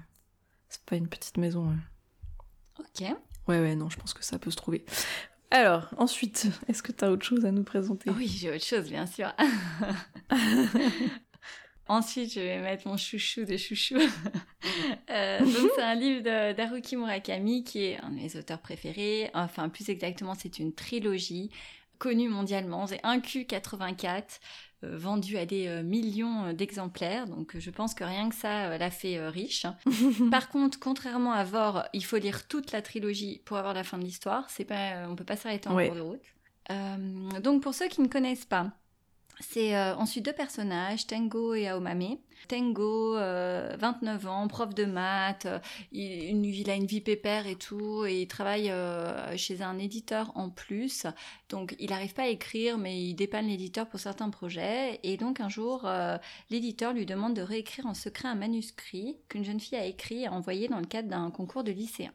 c'est 0.68 0.82
pas 0.84 0.94
une 0.96 1.08
petite 1.08 1.36
maison. 1.36 1.68
ouais. 1.68 1.76
Ok. 2.78 3.08
Ouais, 3.48 3.58
ouais, 3.58 3.74
non, 3.74 3.90
je 3.90 3.96
pense 3.98 4.14
que 4.14 4.24
ça 4.24 4.38
peut 4.38 4.52
se 4.52 4.56
trouver. 4.56 4.84
Alors, 5.50 5.88
ensuite, 5.98 6.46
est-ce 6.68 6.82
que 6.82 6.92
t'as 6.92 7.10
autre 7.10 7.26
chose 7.26 7.44
à 7.44 7.50
nous 7.50 7.64
présenter? 7.64 8.08
Oui, 8.10 8.28
j'ai 8.28 8.50
autre 8.54 8.64
chose, 8.64 8.88
bien 8.88 9.04
sûr. 9.06 9.30
Ensuite, 11.92 12.32
je 12.32 12.40
vais 12.40 12.58
mettre 12.60 12.88
mon 12.88 12.96
chouchou 12.96 13.44
de 13.44 13.56
chouchou. 13.56 13.96
Euh, 15.10 15.40
donc, 15.40 15.70
c'est 15.74 15.82
un 15.82 15.94
livre 15.94 16.22
d'Haruki 16.54 16.96
Murakami 16.96 17.64
qui 17.64 17.84
est 17.84 17.98
un 18.00 18.10
de 18.10 18.14
mes 18.14 18.36
auteurs 18.36 18.60
préférés. 18.60 19.30
Enfin, 19.34 19.68
plus 19.68 19.90
exactement, 19.90 20.34
c'est 20.34 20.58
une 20.58 20.72
trilogie 20.72 21.50
connue 21.98 22.28
mondialement. 22.28 22.86
C'est 22.86 23.00
un 23.02 23.18
Q84, 23.18 24.22
euh, 24.84 24.96
vendu 24.96 25.36
à 25.36 25.44
des 25.44 25.66
euh, 25.66 25.82
millions 25.82 26.44
euh, 26.46 26.52
d'exemplaires. 26.54 27.26
Donc, 27.26 27.58
je 27.58 27.70
pense 27.70 27.92
que 27.94 28.04
rien 28.04 28.28
que 28.30 28.34
ça 28.34 28.78
l'a 28.78 28.90
fait 28.90 29.28
riche. 29.28 29.66
Par 30.30 30.48
contre, 30.48 30.78
contrairement 30.78 31.32
à 31.32 31.44
Vor, 31.44 31.84
il 31.92 32.04
faut 32.04 32.16
lire 32.16 32.46
toute 32.48 32.72
la 32.72 32.80
trilogie 32.80 33.42
pour 33.44 33.58
avoir 33.58 33.74
la 33.74 33.84
fin 33.84 33.98
de 33.98 34.04
l'histoire. 34.04 34.48
C'est 34.48 34.64
pas, 34.64 35.06
on 35.08 35.16
peut 35.16 35.24
pas 35.24 35.36
s'arrêter 35.36 35.68
en 35.68 35.74
Ouais. 35.74 35.88
cours 35.88 35.96
de 35.96 36.00
route. 36.00 37.42
Donc, 37.42 37.62
pour 37.62 37.74
ceux 37.74 37.88
qui 37.88 38.00
ne 38.00 38.08
connaissent 38.08 38.46
pas, 38.46 38.70
c'est 39.40 39.76
euh, 39.76 39.94
ensuite 39.96 40.24
deux 40.24 40.32
personnages, 40.32 41.06
Tengo 41.06 41.54
et 41.54 41.68
Aomame. 41.68 42.16
Tengo, 42.48 43.16
euh, 43.16 43.76
29 43.78 44.26
ans, 44.26 44.48
prof 44.48 44.74
de 44.74 44.84
maths, 44.84 45.46
euh, 45.46 45.58
il, 45.92 46.44
il 46.44 46.70
a 46.70 46.74
une 46.74 46.86
vie 46.86 47.00
pépère 47.00 47.46
et 47.46 47.56
tout, 47.56 48.04
et 48.04 48.22
il 48.22 48.28
travaille 48.28 48.70
euh, 48.70 49.36
chez 49.36 49.62
un 49.62 49.78
éditeur 49.78 50.32
en 50.34 50.50
plus. 50.50 51.06
Donc 51.48 51.74
il 51.78 51.90
n'arrive 51.90 52.14
pas 52.14 52.24
à 52.24 52.28
écrire, 52.28 52.78
mais 52.78 53.00
il 53.00 53.14
dépanne 53.14 53.46
l'éditeur 53.46 53.88
pour 53.88 54.00
certains 54.00 54.30
projets. 54.30 55.00
Et 55.02 55.16
donc 55.16 55.40
un 55.40 55.48
jour, 55.48 55.82
euh, 55.84 56.18
l'éditeur 56.50 56.92
lui 56.92 57.06
demande 57.06 57.34
de 57.34 57.42
réécrire 57.42 57.86
en 57.86 57.94
secret 57.94 58.28
un 58.28 58.34
manuscrit 58.34 59.18
qu'une 59.28 59.44
jeune 59.44 59.60
fille 59.60 59.78
a 59.78 59.86
écrit 59.86 60.24
et 60.24 60.28
envoyé 60.28 60.68
dans 60.68 60.80
le 60.80 60.86
cadre 60.86 61.08
d'un 61.08 61.30
concours 61.30 61.64
de 61.64 61.72
lycéen. 61.72 62.12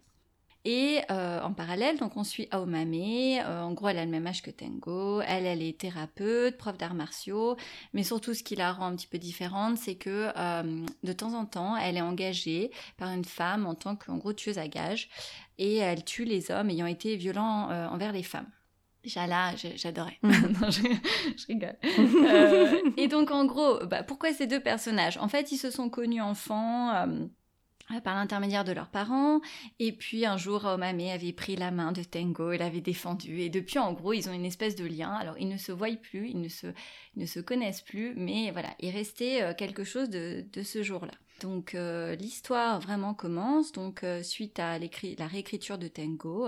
Et 0.70 1.00
euh, 1.12 1.40
en 1.44 1.54
parallèle, 1.54 1.98
donc 1.98 2.18
on 2.18 2.26
suit 2.26 2.50
Aomame. 2.52 2.94
Euh, 2.94 3.62
en 3.62 3.72
gros, 3.72 3.88
elle 3.88 4.00
a 4.00 4.04
le 4.04 4.12
même 4.12 4.28
âge 4.28 4.42
que 4.42 4.52
Tengo. 4.52 5.22
Elle, 5.22 5.46
elle 5.46 5.62
est 5.62 5.80
thérapeute, 5.80 6.58
prof 6.58 6.78
d'arts 6.78 6.94
martiaux. 6.94 7.56
Mais 7.94 8.04
surtout, 8.04 8.34
ce 8.34 8.44
qui 8.44 8.58
la 8.58 8.74
rend 8.74 8.88
un 8.88 8.96
petit 8.98 9.08
peu 9.08 9.18
différente, 9.18 9.78
c'est 9.78 9.96
que 9.96 10.30
euh, 10.36 10.86
de 11.04 11.14
temps 11.14 11.36
en 11.36 11.46
temps, 11.46 11.78
elle 11.78 11.96
est 11.96 12.02
engagée 12.02 12.70
par 12.98 13.14
une 13.14 13.24
femme 13.24 13.66
en 13.66 13.76
tant 13.76 13.96
qu'en 13.96 14.18
gros 14.18 14.34
tueuse 14.34 14.58
à 14.58 14.68
gages. 14.68 15.08
Et 15.58 15.78
elle 15.78 16.04
tue 16.04 16.26
les 16.26 16.52
hommes 16.52 16.70
ayant 16.70 16.86
été 16.86 17.16
violents 17.16 17.70
envers 17.90 18.12
les 18.12 18.24
femmes. 18.24 18.52
Déjà 19.04 19.26
là, 19.26 19.54
j'adorais. 19.56 20.20
Mhm. 20.22 20.58
Non, 20.62 20.70
je, 20.70 20.82
je 21.38 21.48
rigole. 21.48 21.78
Et 22.98 23.08
donc 23.08 23.32
en 23.32 23.46
gros, 23.46 23.86
bah, 23.86 24.04
pourquoi 24.04 24.34
ces 24.34 24.48
deux 24.48 24.60
personnages? 24.60 25.18
En 25.18 25.30
fait, 25.30 25.54
ils 25.54 25.58
se 25.58 25.72
sont 25.72 25.90
connus 25.90 26.20
enfants 26.20 27.08
par 28.04 28.16
l'intermédiaire 28.16 28.64
de 28.64 28.72
leurs 28.72 28.90
parents. 28.90 29.42
Et 29.80 29.92
puis 29.92 30.26
un 30.26 30.38
jour, 30.38 30.66
Omame 30.66 31.00
avait 31.00 31.34
pris 31.34 31.56
la 31.56 31.72
main 31.72 31.92
de 31.92 32.04
Tengo 32.04 32.52
et 32.52 32.58
l'avait 32.58 32.82
défendu. 32.82 33.42
Et 33.42 33.50
depuis, 33.50 33.80
en 33.80 33.94
gros, 33.94 34.14
ils 34.14 34.30
ont 34.30 34.34
une 34.34 34.46
espèce 34.46 34.76
de 34.76 34.86
lien. 34.86 35.12
Alors, 35.12 35.38
ils 35.38 35.50
ne 35.50 35.58
se 35.58 35.72
voient 35.72 35.96
plus, 35.96 36.30
ils 36.30 36.42
ne 36.42 36.50
se, 36.50 36.68
ne 37.16 37.26
se 37.26 37.40
connaissent 37.40 37.82
plus, 37.82 38.14
mais 38.16 38.52
voilà, 38.52 38.70
il 38.80 38.92
restait 38.92 39.42
euh, 39.42 39.54
quelque 39.54 39.84
chose 39.84 40.10
de, 40.10 40.46
de 40.52 40.64
ce 40.64 40.84
jour-là. 40.84 41.14
Donc 41.42 41.76
euh, 41.76 42.16
l'histoire 42.16 42.80
vraiment 42.80 43.14
commence 43.14 43.72
donc 43.72 44.04
euh, 44.04 44.24
suite 44.24 44.60
à 44.60 44.80
la 44.80 45.28
réécriture 45.28 45.78
de 45.78 45.88
Tengo 45.88 46.48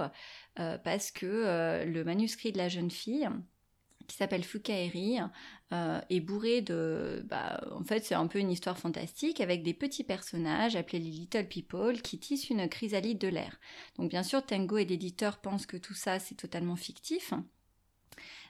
euh, 0.59 0.77
parce 0.79 1.11
que 1.11 1.25
euh, 1.25 1.85
le 1.85 2.03
manuscrit 2.03 2.51
de 2.51 2.57
la 2.57 2.69
jeune 2.69 2.89
fille 2.89 3.29
qui 4.09 4.17
s'appelle 4.17 4.43
Fukaeri 4.43 5.19
euh, 5.71 6.01
est 6.09 6.19
bourré 6.19 6.61
de 6.61 7.23
bah, 7.29 7.61
en 7.71 7.83
fait 7.83 8.03
c'est 8.03 8.15
un 8.15 8.27
peu 8.27 8.39
une 8.39 8.51
histoire 8.51 8.77
fantastique 8.77 9.39
avec 9.39 9.63
des 9.63 9.73
petits 9.73 10.03
personnages 10.03 10.75
appelés 10.75 10.99
les 10.99 11.11
Little 11.11 11.47
People 11.47 12.01
qui 12.01 12.19
tissent 12.19 12.49
une 12.49 12.67
chrysalide 12.67 13.19
de 13.19 13.27
l'air. 13.27 13.59
Donc 13.97 14.09
bien 14.09 14.23
sûr 14.23 14.45
Tengo 14.45 14.77
et 14.77 14.85
l'éditeur 14.85 15.37
pensent 15.37 15.67
que 15.67 15.77
tout 15.77 15.93
ça 15.93 16.19
c'est 16.19 16.35
totalement 16.35 16.75
fictif. 16.75 17.33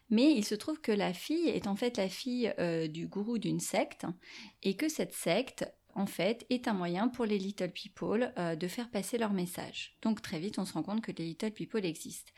Mais 0.09 0.31
il 0.31 0.43
se 0.43 0.55
trouve 0.55 0.81
que 0.81 0.91
la 0.91 1.13
fille 1.13 1.49
est 1.49 1.67
en 1.67 1.75
fait 1.75 1.97
la 1.97 2.09
fille 2.09 2.51
euh, 2.57 2.87
du 2.87 3.05
gourou 3.05 3.37
d'une 3.37 3.59
secte 3.59 4.05
et 4.63 4.75
que 4.75 4.89
cette 4.89 5.13
secte 5.13 5.71
en 5.95 6.05
fait, 6.05 6.45
est 6.49 6.67
un 6.67 6.73
moyen 6.73 7.07
pour 7.07 7.25
les 7.25 7.37
Little 7.37 7.71
People 7.71 8.31
euh, 8.37 8.55
de 8.55 8.67
faire 8.67 8.89
passer 8.89 9.17
leur 9.17 9.33
message. 9.33 9.97
Donc 10.01 10.21
très 10.21 10.39
vite, 10.39 10.59
on 10.59 10.65
se 10.65 10.73
rend 10.73 10.83
compte 10.83 11.01
que 11.01 11.11
les 11.11 11.25
Little 11.25 11.51
People 11.51 11.85
existent. 11.85 12.31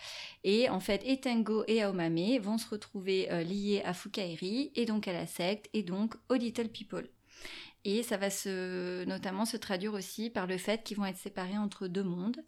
Et 0.43 0.69
en 0.69 0.79
fait, 0.79 1.03
Etengo 1.05 1.63
et 1.67 1.83
Aomame 1.83 2.37
vont 2.39 2.57
se 2.57 2.69
retrouver 2.69 3.31
euh, 3.31 3.43
liés 3.43 3.81
à 3.85 3.93
Fukaeri, 3.93 4.71
et 4.75 4.85
donc 4.85 5.07
à 5.07 5.13
la 5.13 5.27
secte, 5.27 5.69
et 5.73 5.83
donc 5.83 6.15
aux 6.29 6.35
Little 6.35 6.69
People. 6.69 7.07
Et 7.83 8.03
ça 8.03 8.17
va 8.17 8.29
se, 8.29 9.03
notamment 9.05 9.45
se 9.45 9.57
traduire 9.57 9.93
aussi 9.93 10.29
par 10.29 10.47
le 10.47 10.57
fait 10.57 10.83
qu'ils 10.83 10.97
vont 10.97 11.05
être 11.05 11.17
séparés 11.17 11.57
entre 11.57 11.87
deux 11.87 12.03
mondes. 12.03 12.43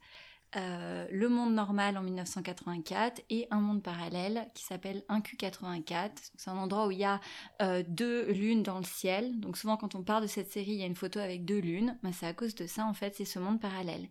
Euh, 0.55 1.07
le 1.11 1.29
monde 1.29 1.53
normal 1.53 1.97
en 1.97 2.03
1984 2.03 3.21
et 3.29 3.47
un 3.49 3.59
monde 3.59 3.81
parallèle 3.81 4.47
qui 4.53 4.63
s'appelle 4.63 5.03
1Q84. 5.09 6.11
C'est 6.35 6.49
un 6.49 6.57
endroit 6.57 6.87
où 6.87 6.91
il 6.91 6.99
y 6.99 7.03
a 7.03 7.19
euh, 7.61 7.83
deux 7.87 8.31
lunes 8.31 8.61
dans 8.61 8.77
le 8.77 8.83
ciel. 8.83 9.39
Donc 9.39 9.57
souvent 9.57 9.77
quand 9.77 9.95
on 9.95 10.03
parle 10.03 10.23
de 10.23 10.27
cette 10.27 10.51
série, 10.51 10.71
il 10.71 10.79
y 10.79 10.83
a 10.83 10.87
une 10.87 10.95
photo 10.95 11.19
avec 11.19 11.45
deux 11.45 11.59
lunes. 11.59 11.97
Bah, 12.03 12.09
c'est 12.13 12.27
à 12.27 12.33
cause 12.33 12.55
de 12.55 12.67
ça 12.67 12.85
en 12.85 12.93
fait, 12.93 13.15
c'est 13.15 13.25
ce 13.25 13.39
monde 13.39 13.59
parallèle. 13.59 14.07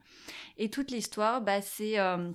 Et 0.59 0.69
toute 0.69 0.91
l'histoire, 0.91 1.43
bah, 1.43 1.63
c'est 1.63 1.99
euh, 1.99 2.33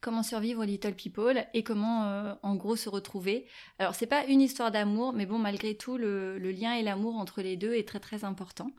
comment 0.00 0.22
survivre 0.22 0.62
aux 0.62 0.66
Little 0.66 0.94
People 0.94 1.44
et 1.52 1.64
comment 1.64 2.36
en 2.42 2.54
gros 2.54 2.76
se 2.76 2.88
retrouver. 2.88 3.46
Alors 3.78 3.94
c'est 3.94 4.06
pas 4.06 4.24
une 4.26 4.40
histoire 4.40 4.70
d'amour, 4.70 5.12
mais 5.12 5.26
bon 5.26 5.38
malgré 5.38 5.74
tout 5.76 5.98
le, 5.98 6.38
le 6.38 6.52
lien 6.52 6.74
et 6.74 6.82
l'amour 6.82 7.16
entre 7.16 7.42
les 7.42 7.56
deux 7.56 7.74
est 7.74 7.86
très 7.86 8.00
très 8.00 8.24
important. 8.24 8.70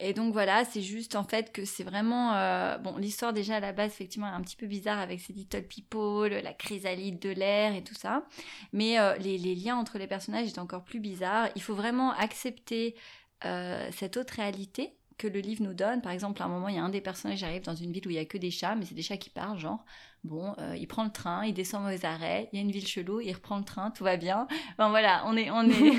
Et 0.00 0.12
donc 0.12 0.32
voilà, 0.32 0.64
c'est 0.64 0.82
juste 0.82 1.14
en 1.14 1.24
fait 1.24 1.52
que 1.52 1.64
c'est 1.64 1.84
vraiment... 1.84 2.34
euh, 2.34 2.78
bon, 2.78 2.96
l'histoire 2.96 3.32
déjà 3.32 3.56
à 3.56 3.60
la 3.60 3.72
base, 3.72 3.92
effectivement, 3.92 4.26
est 4.26 4.34
un 4.34 4.40
petit 4.40 4.56
peu 4.56 4.66
bizarre 4.66 4.98
avec 4.98 5.20
ces 5.20 5.32
Little 5.32 5.66
People, 5.66 6.30
la 6.30 6.52
chrysalide 6.52 7.18
de 7.18 7.30
l'air 7.30 7.74
et 7.74 7.84
tout 7.84 7.94
ça. 7.94 8.26
Mais 8.72 8.98
euh, 8.98 9.16
les, 9.16 9.38
liens 9.54 9.76
entre 9.76 9.98
les 9.98 10.06
personnages 10.06 10.48
est 10.48 10.58
encore 10.58 10.84
plus 10.84 11.00
bizarres. 11.00 11.48
Il 11.54 11.62
faut 11.62 11.74
vraiment 11.74 12.12
accepter 12.12 12.96
euh, 13.44 13.88
cette 13.92 14.16
autre 14.16 14.34
réalité 14.34 14.96
que 15.18 15.26
le 15.26 15.40
livre 15.40 15.62
nous 15.62 15.74
donne. 15.74 16.02
Par 16.02 16.12
exemple, 16.12 16.42
à 16.42 16.46
un 16.46 16.48
moment, 16.48 16.68
il 16.68 16.76
y 16.76 16.78
a 16.78 16.84
un 16.84 16.88
des 16.88 17.00
personnages 17.00 17.38
qui 17.38 17.44
arrive 17.44 17.62
dans 17.62 17.74
une 17.74 17.92
ville 17.92 18.06
où 18.06 18.10
il 18.10 18.16
y 18.16 18.18
a 18.18 18.24
que 18.24 18.38
des 18.38 18.50
chats, 18.50 18.74
mais 18.74 18.84
c'est 18.84 18.94
des 18.94 19.02
chats 19.02 19.16
qui 19.16 19.30
parlent, 19.30 19.58
genre, 19.58 19.84
bon, 20.24 20.54
euh, 20.58 20.76
il 20.76 20.86
prend 20.86 21.04
le 21.04 21.10
train, 21.10 21.44
il 21.44 21.54
descend 21.54 21.84
aux 21.84 22.06
arrêts, 22.06 22.48
il 22.52 22.56
y 22.56 22.58
a 22.58 22.64
une 22.64 22.70
ville 22.70 22.86
chelou, 22.86 23.20
il 23.20 23.32
reprend 23.32 23.58
le 23.58 23.64
train, 23.64 23.90
tout 23.90 24.04
va 24.04 24.16
bien. 24.16 24.46
Enfin 24.72 24.88
voilà, 24.88 25.22
on 25.26 25.36
est, 25.36 25.50
on 25.50 25.62
est, 25.62 25.92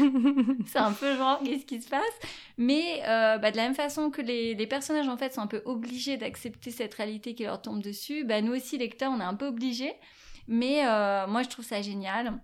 c'est 0.66 0.80
un 0.80 0.94
peu 0.94 1.16
genre, 1.16 1.40
qu'est-ce 1.44 1.66
qui 1.66 1.82
se 1.82 1.90
passe? 1.90 2.02
Mais 2.58 3.02
euh, 3.08 3.38
bah, 3.38 3.52
de 3.52 3.58
la 3.58 3.64
même 3.64 3.76
façon 3.76 4.10
que 4.10 4.22
les, 4.22 4.56
les, 4.56 4.68
personnages 4.68 5.08
en 5.08 5.18
fait 5.18 5.34
sont 5.34 5.42
un 5.42 5.48
peu 5.48 5.62
obligés 5.66 6.18
d'accepter 6.18 6.72
cette 6.72 6.94
réalité 6.94 7.36
qui 7.36 7.44
leur 7.44 7.62
tombe 7.62 7.82
dessus, 7.82 8.24
bah 8.26 8.42
nous 8.42 8.54
aussi 8.54 8.78
lecteurs, 8.78 9.12
on 9.12 9.20
est 9.20 9.24
un 9.24 9.36
peu 9.36 9.48
obligés. 9.48 9.94
Mais 10.48 10.86
euh, 10.86 11.28
moi, 11.28 11.44
je 11.44 11.50
trouve 11.50 11.66
ça 11.66 11.82
génial. 11.82 12.40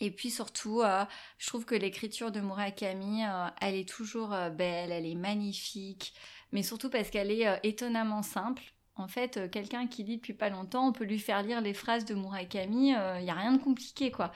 Et 0.00 0.10
puis 0.10 0.30
surtout, 0.30 0.82
euh, 0.82 1.04
je 1.38 1.46
trouve 1.46 1.64
que 1.64 1.74
l'écriture 1.74 2.30
de 2.30 2.40
Murakami, 2.40 3.24
euh, 3.24 3.48
elle 3.60 3.74
est 3.74 3.88
toujours 3.88 4.32
euh, 4.32 4.48
belle, 4.48 4.92
elle 4.92 5.06
est 5.06 5.16
magnifique, 5.16 6.14
mais 6.52 6.62
surtout 6.62 6.88
parce 6.88 7.10
qu'elle 7.10 7.30
est 7.30 7.60
étonnamment 7.64 8.22
simple. 8.22 8.62
En 8.94 9.08
fait, 9.08 9.50
quelqu'un 9.50 9.86
qui 9.86 10.02
lit 10.02 10.16
depuis 10.16 10.34
pas 10.34 10.50
longtemps, 10.50 10.88
on 10.88 10.92
peut 10.92 11.04
lui 11.04 11.18
faire 11.18 11.42
lire 11.42 11.60
les 11.60 11.74
phrases 11.74 12.04
de 12.04 12.14
Murakami, 12.14 12.88
il 12.88 13.22
n'y 13.22 13.30
a 13.30 13.34
rien 13.34 13.52
de 13.52 13.62
compliqué, 13.62 14.10
quoi. 14.10 14.32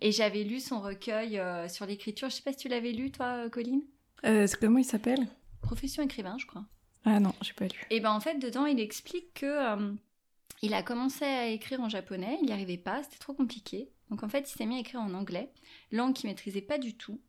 Et 0.00 0.12
j'avais 0.12 0.44
lu 0.44 0.60
son 0.60 0.80
recueil 0.80 1.42
sur 1.68 1.86
l'écriture, 1.86 2.30
je 2.30 2.36
sais 2.36 2.42
pas 2.42 2.52
si 2.52 2.58
tu 2.58 2.68
l'avais 2.68 2.92
lu, 2.92 3.10
toi, 3.10 3.50
Colline? 3.50 3.82
Comment 4.60 4.78
il 4.78 4.84
s'appelle? 4.84 5.26
Profession 5.60 6.04
écrivain, 6.04 6.36
je 6.38 6.46
crois. 6.46 6.64
Ah 7.04 7.18
non, 7.18 7.32
j'ai 7.42 7.52
pas 7.52 7.64
lu. 7.64 7.84
Et 7.90 7.98
ben 7.98 8.12
en 8.12 8.20
fait, 8.20 8.38
dedans, 8.38 8.66
il 8.66 8.78
explique 8.78 9.34
que 9.34 9.96
il 10.62 10.72
a 10.72 10.84
commencé 10.84 11.24
à 11.24 11.48
écrire 11.48 11.80
en 11.80 11.88
japonais, 11.88 12.38
il 12.40 12.46
n'y 12.46 12.52
arrivait 12.52 12.78
pas, 12.78 13.02
c'était 13.02 13.18
trop 13.18 13.34
compliqué. 13.34 13.90
Donc 14.10 14.22
en 14.22 14.28
fait, 14.28 14.50
il 14.50 14.56
s'est 14.56 14.66
mis 14.66 14.76
à 14.76 14.80
écrire 14.80 15.00
en 15.00 15.14
anglais, 15.14 15.50
langue 15.90 16.14
qu'il 16.14 16.28
maîtrisait 16.28 16.60
pas 16.60 16.78
du 16.78 16.96
tout. 16.96 17.20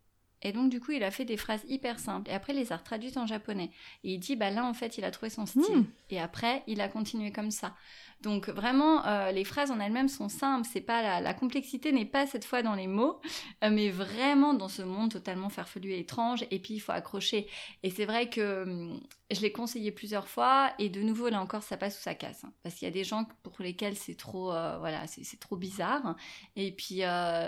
Et 0.42 0.52
donc 0.52 0.70
du 0.70 0.80
coup, 0.80 0.92
il 0.92 1.04
a 1.04 1.12
fait 1.12 1.26
des 1.26 1.38
phrases 1.38 1.64
hyper 1.68 2.00
simples. 2.00 2.30
Et 2.30 2.34
après, 2.34 2.54
il 2.54 2.60
les 2.60 2.72
a 2.72 2.78
traduites 2.78 3.18
en 3.18 3.26
japonais. 3.26 3.72
Et 4.04 4.14
il 4.14 4.20
dit, 4.20 4.36
bah 4.36 4.50
là, 4.50 4.66
en 4.66 4.74
fait, 4.74 4.98
il 4.98 5.04
a 5.04 5.12
trouvé 5.12 5.30
son 5.30 5.46
style. 5.46 5.62
Hmm. 5.78 5.86
Et 6.10 6.20
après, 6.20 6.64
il 6.68 6.82
a 6.82 6.88
continué 6.88 7.32
comme 7.32 7.52
ça. 7.52 7.74
Donc 8.22 8.50
vraiment, 8.50 9.06
euh, 9.06 9.32
les 9.32 9.44
phrases 9.44 9.70
en 9.70 9.80
elles-mêmes 9.80 10.10
sont 10.10 10.30
simples. 10.30 10.68
C'est 10.72 10.82
pas 10.82 11.22
la, 11.22 11.34
complexité 11.34 11.92
n'est 11.92 12.06
pas 12.06 12.26
cette 12.26 12.46
fois 12.46 12.64
dans 12.64 12.74
les 12.74 12.88
mots, 12.88 13.20
euh, 13.64 13.70
mais 13.70 13.90
vraiment 13.90 14.56
dans 14.56 14.68
ce 14.70 14.82
monde 14.82 15.12
totalement 15.12 15.50
farfelu 15.50 15.92
et 15.92 16.00
étrange. 16.00 16.44
Et 16.50 16.60
puis 16.60 16.76
il 16.76 16.80
faut 16.80 16.92
accrocher. 16.92 17.48
Et 17.84 17.92
c'est 17.92 18.06
vrai 18.06 18.30
que 18.30 18.64
hum, 18.64 19.00
je 19.30 19.42
l'ai 19.42 19.52
conseillé 19.52 19.92
plusieurs 19.92 20.28
fois. 20.28 20.72
Et 20.80 20.90
de 20.90 21.02
nouveau, 21.02 21.30
là 21.30 21.40
encore, 21.40 21.62
ça 21.62 21.78
passe 21.78 22.00
ou 22.00 22.02
ça 22.02 22.16
casse. 22.16 22.44
Hein. 22.44 22.54
parce 22.64 22.76
qu'il 22.76 22.88
y 22.88 22.90
a 22.90 22.94
des 22.94 23.04
gens 23.04 23.26
pour 23.44 23.54
lesquels 23.60 23.96
c'est 23.96 24.16
trop, 24.16 24.52
euh, 24.52 24.78
voilà, 24.80 25.06
c'est 25.08 25.40
trop 25.40 25.56
bizarre. 25.56 26.16
Et 26.56 26.72
puis 26.72 27.02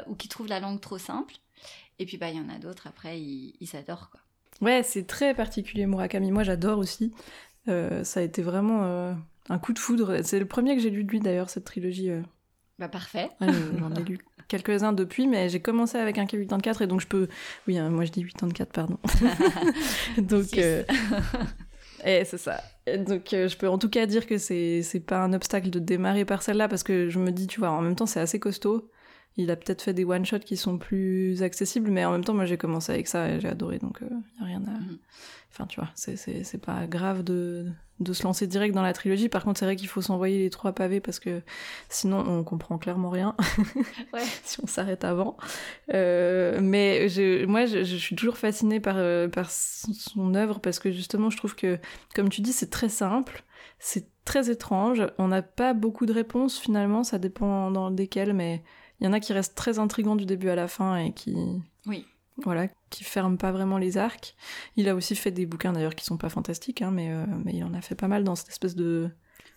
ou 0.07 0.15
qui 0.15 0.27
trouvent 0.27 0.47
la 0.47 0.59
langue 0.59 0.81
trop 0.81 0.99
simple. 0.99 1.35
Et 1.99 2.05
puis 2.05 2.17
bah 2.17 2.29
il 2.29 2.37
y 2.37 2.39
en 2.39 2.49
a 2.49 2.57
d'autres. 2.57 2.87
Après, 2.87 3.19
ils, 3.19 3.53
ils 3.59 3.75
adorent 3.75 4.09
quoi. 4.09 4.21
Ouais, 4.61 4.83
c'est 4.83 5.05
très 5.05 5.33
particulier 5.33 5.85
Murakami. 5.85 6.31
Moi, 6.31 6.43
j'adore 6.43 6.79
aussi. 6.79 7.13
ça 7.65 8.19
a 8.19 8.21
été 8.21 8.41
vraiment 8.41 9.15
un 9.49 9.59
coup 9.59 9.73
de 9.73 9.79
foudre. 9.79 10.21
C'est 10.23 10.39
le 10.39 10.45
premier 10.45 10.75
que 10.75 10.81
j'ai 10.81 10.89
lu 10.89 11.03
de 11.03 11.09
lui 11.09 11.19
d'ailleurs, 11.19 11.49
cette 11.49 11.65
trilogie. 11.65 12.11
Euh. 12.11 12.21
Bah 12.77 12.87
parfait. 12.87 13.29
J'en 13.41 13.93
ai 13.93 14.03
lu 14.03 14.19
quelques-uns 14.47 14.93
depuis, 14.93 15.27
mais 15.27 15.49
j'ai 15.49 15.59
commencé 15.59 15.97
avec 15.97 16.17
un 16.17 16.25
K84 16.25 16.83
et 16.83 16.87
donc 16.87 17.01
je 17.01 17.07
peux. 17.07 17.27
Oui, 17.67 17.77
hein, 17.77 17.89
moi 17.89 18.05
je 18.05 18.11
dis 18.11 18.23
84, 18.23 18.71
pardon. 18.71 18.97
donc. 20.17 20.57
Euh, 20.57 20.83
et 22.05 22.23
c'est 22.23 22.37
ça. 22.37 22.63
donc 23.05 23.33
euh, 23.33 23.49
je 23.49 23.57
peux 23.57 23.67
en 23.67 23.77
tout 23.77 23.89
cas 23.89 24.05
dire 24.05 24.25
que 24.25 24.37
c'est 24.37 25.03
pas 25.05 25.21
un 25.21 25.33
obstacle 25.33 25.69
de 25.69 25.79
démarrer 25.79 26.23
par 26.23 26.41
celle-là 26.41 26.69
parce 26.69 26.83
que 26.83 27.09
je 27.09 27.19
me 27.19 27.31
dis, 27.31 27.47
tu 27.47 27.59
vois, 27.59 27.71
en 27.71 27.81
même 27.81 27.95
temps 27.95 28.05
c'est 28.05 28.21
assez 28.21 28.39
costaud. 28.39 28.89
Il 29.37 29.51
a 29.51 29.55
peut-être 29.55 29.81
fait 29.81 29.93
des 29.93 30.03
one-shots 30.03 30.39
qui 30.39 30.57
sont 30.57 30.77
plus 30.77 31.41
accessibles, 31.43 31.89
mais 31.91 32.03
en 32.05 32.11
même 32.11 32.23
temps, 32.23 32.33
moi 32.33 32.45
j'ai 32.45 32.57
commencé 32.57 32.91
avec 32.91 33.07
ça 33.07 33.29
et 33.29 33.39
j'ai 33.39 33.47
adoré, 33.47 33.79
donc 33.79 33.99
il 34.01 34.07
n'y 34.07 34.41
a 34.41 34.45
rien 34.45 34.63
à. 34.67 34.79
Mhm. 34.79 34.97
Enfin, 35.51 35.65
tu 35.65 35.79
vois, 35.79 35.89
c'est 35.95 36.61
pas 36.61 36.85
grave 36.85 37.23
de, 37.23 37.65
de 37.99 38.13
se 38.13 38.23
lancer 38.23 38.47
direct 38.47 38.73
dans 38.73 38.83
la 38.83 38.93
trilogie. 38.93 39.29
Par 39.29 39.43
contre, 39.43 39.59
c'est 39.59 39.65
vrai 39.65 39.75
qu'il 39.75 39.87
faut 39.87 40.01
s'envoyer 40.01 40.39
les 40.39 40.49
trois 40.49 40.73
pavés 40.73 40.99
parce 40.99 41.19
que 41.19 41.41
sinon 41.89 42.19
on 42.19 42.43
comprend 42.43 42.77
clairement 42.77 43.09
rien 43.09 43.35
ouais. 44.13 44.23
si 44.43 44.59
on 44.63 44.67
s'arrête 44.67 45.03
avant. 45.03 45.37
Euh, 45.93 46.59
mais 46.61 47.09
je, 47.09 47.45
moi, 47.45 47.65
je, 47.65 47.83
je, 47.83 47.95
suis 47.95 48.15
toujours 48.15 48.37
fascinée 48.37 48.79
par, 48.79 48.95
euh, 48.97 49.27
par 49.27 49.49
son 49.49 50.35
œuvre 50.35 50.59
parce 50.59 50.79
que 50.79 50.91
justement, 50.91 51.29
je 51.29 51.37
trouve 51.37 51.55
que, 51.55 51.79
comme 52.15 52.29
tu 52.29 52.41
dis, 52.41 52.53
c'est 52.53 52.69
très 52.69 52.89
simple, 52.89 53.43
c'est 53.79 54.07
très 54.25 54.49
étrange. 54.51 55.05
On 55.17 55.27
n'a 55.29 55.41
pas 55.41 55.73
beaucoup 55.73 56.05
de 56.05 56.13
réponses 56.13 56.59
finalement, 56.59 57.03
ça 57.03 57.17
dépend 57.17 57.71
dans 57.71 57.89
lesquelles, 57.89 58.33
mais 58.33 58.63
il 58.99 59.05
y 59.05 59.07
en 59.07 59.13
a 59.13 59.19
qui 59.19 59.33
restent 59.33 59.55
très 59.55 59.79
intrigants 59.79 60.15
du 60.15 60.25
début 60.25 60.49
à 60.49 60.55
la 60.55 60.67
fin 60.67 60.97
et 60.97 61.13
qui. 61.13 61.35
Oui 61.85 62.05
voilà, 62.43 62.67
qui 62.89 63.03
ferme 63.03 63.37
pas 63.37 63.51
vraiment 63.51 63.77
les 63.77 63.97
arcs. 63.97 64.35
Il 64.75 64.89
a 64.89 64.95
aussi 64.95 65.15
fait 65.15 65.31
des 65.31 65.45
bouquins 65.45 65.73
d'ailleurs 65.73 65.95
qui 65.95 66.05
sont 66.05 66.17
pas 66.17 66.29
fantastiques, 66.29 66.81
hein, 66.81 66.91
mais, 66.91 67.11
euh, 67.11 67.25
mais 67.43 67.53
il 67.53 67.63
en 67.63 67.73
a 67.73 67.81
fait 67.81 67.95
pas 67.95 68.07
mal 68.07 68.23
dans 68.23 68.35
cette 68.35 68.49
espèce 68.49 68.75
de. 68.75 69.09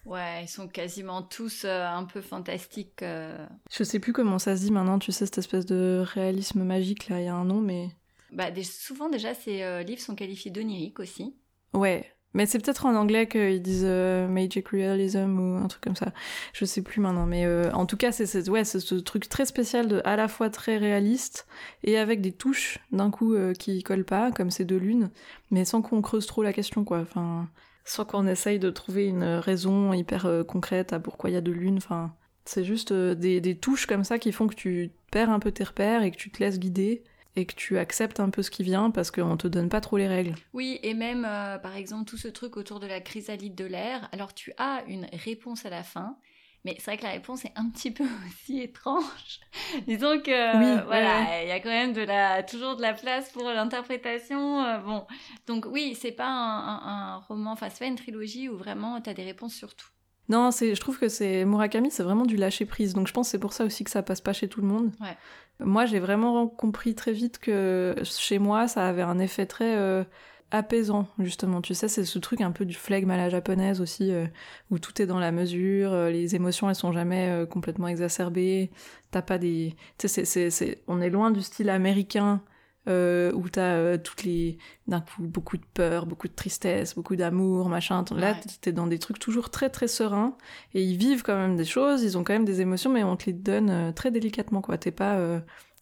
Ouais, 0.05 0.45
ils 0.45 0.49
sont 0.49 0.67
quasiment 0.67 1.23
tous 1.23 1.65
euh, 1.65 1.87
un 1.87 2.05
peu 2.05 2.21
fantastiques. 2.21 3.03
Euh. 3.03 3.47
Je 3.71 3.85
sais 3.85 4.01
plus 4.01 4.13
comment 4.13 4.39
ça 4.39 4.57
se 4.57 4.63
dit 4.63 4.73
maintenant, 4.73 4.99
tu 4.99 5.13
sais, 5.13 5.27
cette 5.27 5.39
espèce 5.39 5.67
de 5.67 6.03
réalisme 6.05 6.65
magique 6.65 7.09
là, 7.09 7.21
il 7.21 7.27
y 7.27 7.29
a 7.29 7.35
un 7.35 7.45
nom, 7.45 7.61
mais. 7.61 7.89
Bah, 8.33 8.49
souvent 8.63 9.11
déjà, 9.11 9.35
ces 9.35 9.85
livres 9.85 10.01
sont 10.01 10.15
qualifiés 10.15 10.51
d'oniriques 10.51 11.01
aussi. 11.01 11.37
Ouais, 11.75 12.11
mais 12.35 12.47
c'est 12.47 12.59
peut-être 12.59 12.87
en 12.87 12.95
anglais 12.95 13.27
qu'ils 13.27 13.63
disent 13.63 13.85
euh, 13.87 14.27
magic 14.27 14.69
realism 14.69 15.39
ou 15.39 15.57
un 15.57 15.69
truc 15.69 15.83
comme 15.83 15.97
ça. 15.97 16.13
Je 16.53 16.65
sais 16.65 16.83
plus 16.83 17.01
maintenant, 17.01 17.27
mais 17.27 17.45
euh, 17.45 17.71
en 17.73 17.87
tout 17.87 17.97
cas, 17.97 18.13
c'est 18.13 18.49
ouais, 18.49 18.65
ce 18.65 18.95
truc 18.97 19.29
très 19.29 19.45
spécial 19.45 19.89
de 19.89 20.01
à 20.05 20.17
la 20.17 20.29
fois 20.29 20.51
très 20.51 20.79
réaliste 20.79 21.47
et 21.85 21.99
avec 21.99 22.21
des 22.21 22.33
touches 22.33 22.79
d'un 22.91 23.11
coup 23.11 23.35
euh, 23.35 23.53
qui 23.53 23.83
collent 23.83 24.05
pas, 24.05 24.33
comme 24.33 24.51
ces 24.51 24.65
deux 24.65 24.79
lunes, 24.79 25.11
mais 25.51 25.65
sans 25.65 25.83
qu'on 25.83 26.01
creuse 26.01 26.27
trop 26.27 26.43
la 26.43 26.53
question, 26.53 26.85
quoi. 26.85 27.01
Enfin, 27.01 27.49
sans 27.85 28.05
qu'on 28.05 28.27
essaye 28.27 28.59
de 28.59 28.71
trouver 28.71 29.07
une 29.07 29.25
raison 29.25 29.93
hyper 29.93 30.29
concrète 30.47 30.93
à 30.93 31.01
pourquoi 31.01 31.31
il 31.31 31.35
y 31.35 31.37
a 31.37 31.43
deux 31.43 31.53
lunes. 31.53 31.79
Enfin, 31.79 32.15
c'est 32.45 32.65
juste 32.65 32.93
des, 32.93 33.41
des 33.41 33.57
touches 33.57 33.87
comme 33.87 34.05
ça 34.05 34.19
qui 34.19 34.33
font 34.33 34.47
que 34.47 34.55
tu 34.55 34.91
perds 35.11 35.31
un 35.31 35.41
peu 35.41 35.53
tes 35.53 35.65
repères 35.65 36.03
et 36.03 36.11
que 36.11 36.17
tu 36.17 36.31
te 36.31 36.43
laisses 36.43 36.59
guider 36.59 37.03
et 37.37 37.47
que 37.47 37.55
tu 37.55 37.79
acceptes 37.79 38.21
un 38.21 38.31
peu 38.31 38.43
ce 38.43 38.51
qui 38.51 38.63
vient 38.63 38.91
parce 38.91 39.11
qu'on 39.11 39.37
te 39.37 39.49
donne 39.49 39.69
pas 39.69 39.81
trop 39.81 39.97
les 39.97 40.09
règles. 40.09 40.35
Oui, 40.53 40.79
et 40.83 40.95
même 40.95 41.27
euh, 41.29 41.59
par 41.59 41.77
exemple 41.77 42.05
tout 42.05 42.17
ce 42.17 42.29
truc 42.29 42.57
autour 42.57 42.81
de 42.81 42.87
la 42.87 43.01
chrysalide 43.01 43.55
de 43.55 43.65
l'air, 43.65 44.09
alors 44.13 44.35
tu 44.35 44.53
as 44.59 44.83
une 44.87 45.07
réponse 45.13 45.65
à 45.65 45.71
la 45.71 45.83
fin, 45.83 46.17
mais 46.65 46.77
c'est 46.79 46.85
vrai 46.85 46.97
que 46.99 47.05
la 47.05 47.11
réponse 47.11 47.45
est 47.45 47.53
un 47.57 47.69
petit 47.71 47.91
peu 47.91 48.05
aussi 48.27 48.61
étrange. 48.61 49.41
Disons 49.87 50.21
que 50.21 50.85
voilà, 50.85 51.43
il 51.43 51.49
y 51.49 51.53
a 51.53 51.61
quand 51.61 51.71
même 51.71 51.93
de 51.93 52.03
la 52.03 52.43
toujours 52.43 52.77
de 52.77 52.83
la 52.83 52.93
place 52.93 53.31
pour 53.31 53.45
l'interprétation. 53.45 54.63
Euh, 54.65 54.79
bon, 54.79 55.07
donc 55.47 55.67
oui, 55.67 55.97
c'est 55.99 56.13
pas 56.13 56.29
un, 56.29 57.15
un, 57.15 57.17
roman, 57.29 57.53
enfin 57.53 57.69
c'est 57.71 57.81
pas 57.81 57.87
une 57.87 57.97
trilogie 57.97 58.49
où 58.49 58.57
vraiment 58.57 59.01
tu 59.01 59.09
as 59.09 59.15
des 59.15 59.25
réponses 59.25 59.55
sur 59.55 59.75
tout. 59.75 59.89
Non, 60.33 60.51
c'est, 60.51 60.75
je 60.75 60.81
trouve 60.81 60.99
que 60.99 61.09
c'est 61.09 61.45
Murakami, 61.45 61.91
c'est 61.91 62.03
vraiment 62.03 62.25
du 62.25 62.37
lâcher 62.37 62.65
prise. 62.65 62.95
Donc 62.95 63.07
je 63.07 63.13
pense 63.13 63.27
que 63.27 63.33
c'est 63.33 63.39
pour 63.39 63.53
ça 63.53 63.65
aussi 63.65 63.85
que 63.85 63.91
ça 63.91 64.03
passe 64.03 64.23
pas 64.23 64.33
chez 64.33 64.49
tout 64.49 64.63
le 64.63 64.67
monde. 64.67 64.91
Ouais. 64.99 65.15
Moi, 65.61 65.85
j'ai 65.85 66.01
vraiment 66.01 66.49
compris 66.49 66.95
très 66.95 67.13
vite 67.13 67.39
que 67.39 67.95
chez 68.03 68.39
moi, 68.39 68.67
ça 68.67 68.89
avait 68.89 69.03
un 69.03 69.19
effet 69.19 69.45
très 69.45 69.77
euh, 69.77 70.05
apaisant, 70.51 71.07
justement. 71.19 71.61
Tu 71.61 71.75
sais, 71.75 71.87
c'est 71.87 72.07
ce 72.07 72.19
truc 72.19 72.41
un 72.41 72.51
peu 72.51 72.65
du 72.65 72.75
flegme 72.75 73.11
à 73.11 73.19
la 73.19 73.29
japonaise 73.29 73.83
aussi, 73.83 74.11
euh, 74.11 74.27
où 74.71 74.79
tout 74.79 75.03
est 75.03 75.07
dans 75.07 75.19
la 75.19 75.33
mesure, 75.33 75.93
euh, 75.93 76.11
les 76.11 76.35
émotions, 76.35 76.71
elles 76.71 76.77
sont 76.77 76.93
jamais 76.93 77.45
complètement 77.51 77.89
exacerbées. 77.89 78.71
T'as 79.11 79.23
pas 79.23 79.37
des... 79.37 79.77
Tu 79.99 80.09
sais, 80.09 80.25
c'est, 80.25 80.83
on 80.89 81.03
est 81.03 81.11
loin 81.11 81.31
du 81.31 81.43
style 81.43 81.69
américain 81.69 82.43
euh, 82.89 83.31
où 83.33 83.49
t'as 83.49 83.77
euh, 83.77 83.97
toutes 83.97 84.25
les 84.25 84.59
d'un 84.89 85.01
coup 85.01 85.23
beaucoup 85.23 85.57
de 85.57 85.65
peur, 85.73 86.05
beaucoup 86.05 86.27
de 86.27 86.33
tristesse, 86.33 86.97
beaucoup 86.97 87.15
d'amour, 87.15 87.69
machin. 87.69 88.05
Là, 88.17 88.35
t'es 88.61 88.73
dans 88.73 88.89
des 88.89 88.99
trucs 88.99 89.21
toujours 89.21 89.51
très 89.51 89.71
très 89.71 89.87
sereins. 89.87 90.37
Et 90.75 90.83
ils 90.83 90.97
vivent 90.97 91.23
quand 91.23 91.37
même 91.37 91.57
des 91.57 91.65
choses, 91.65 92.03
ils 92.03 92.19
ont 92.19 92.25
quand 92.25 92.33
même 92.33 92.45
des 92.45 92.61
émotions, 92.61 92.91
mais 92.91 93.05
on 93.05 93.17
te 93.17 93.27
les 93.27 93.35
donne 93.35 93.71
euh, 93.71 93.93
très 93.93 94.11
délicatement 94.11 94.63
quoi. 94.63 94.79
T'es 94.79 94.91
pas 94.91 95.19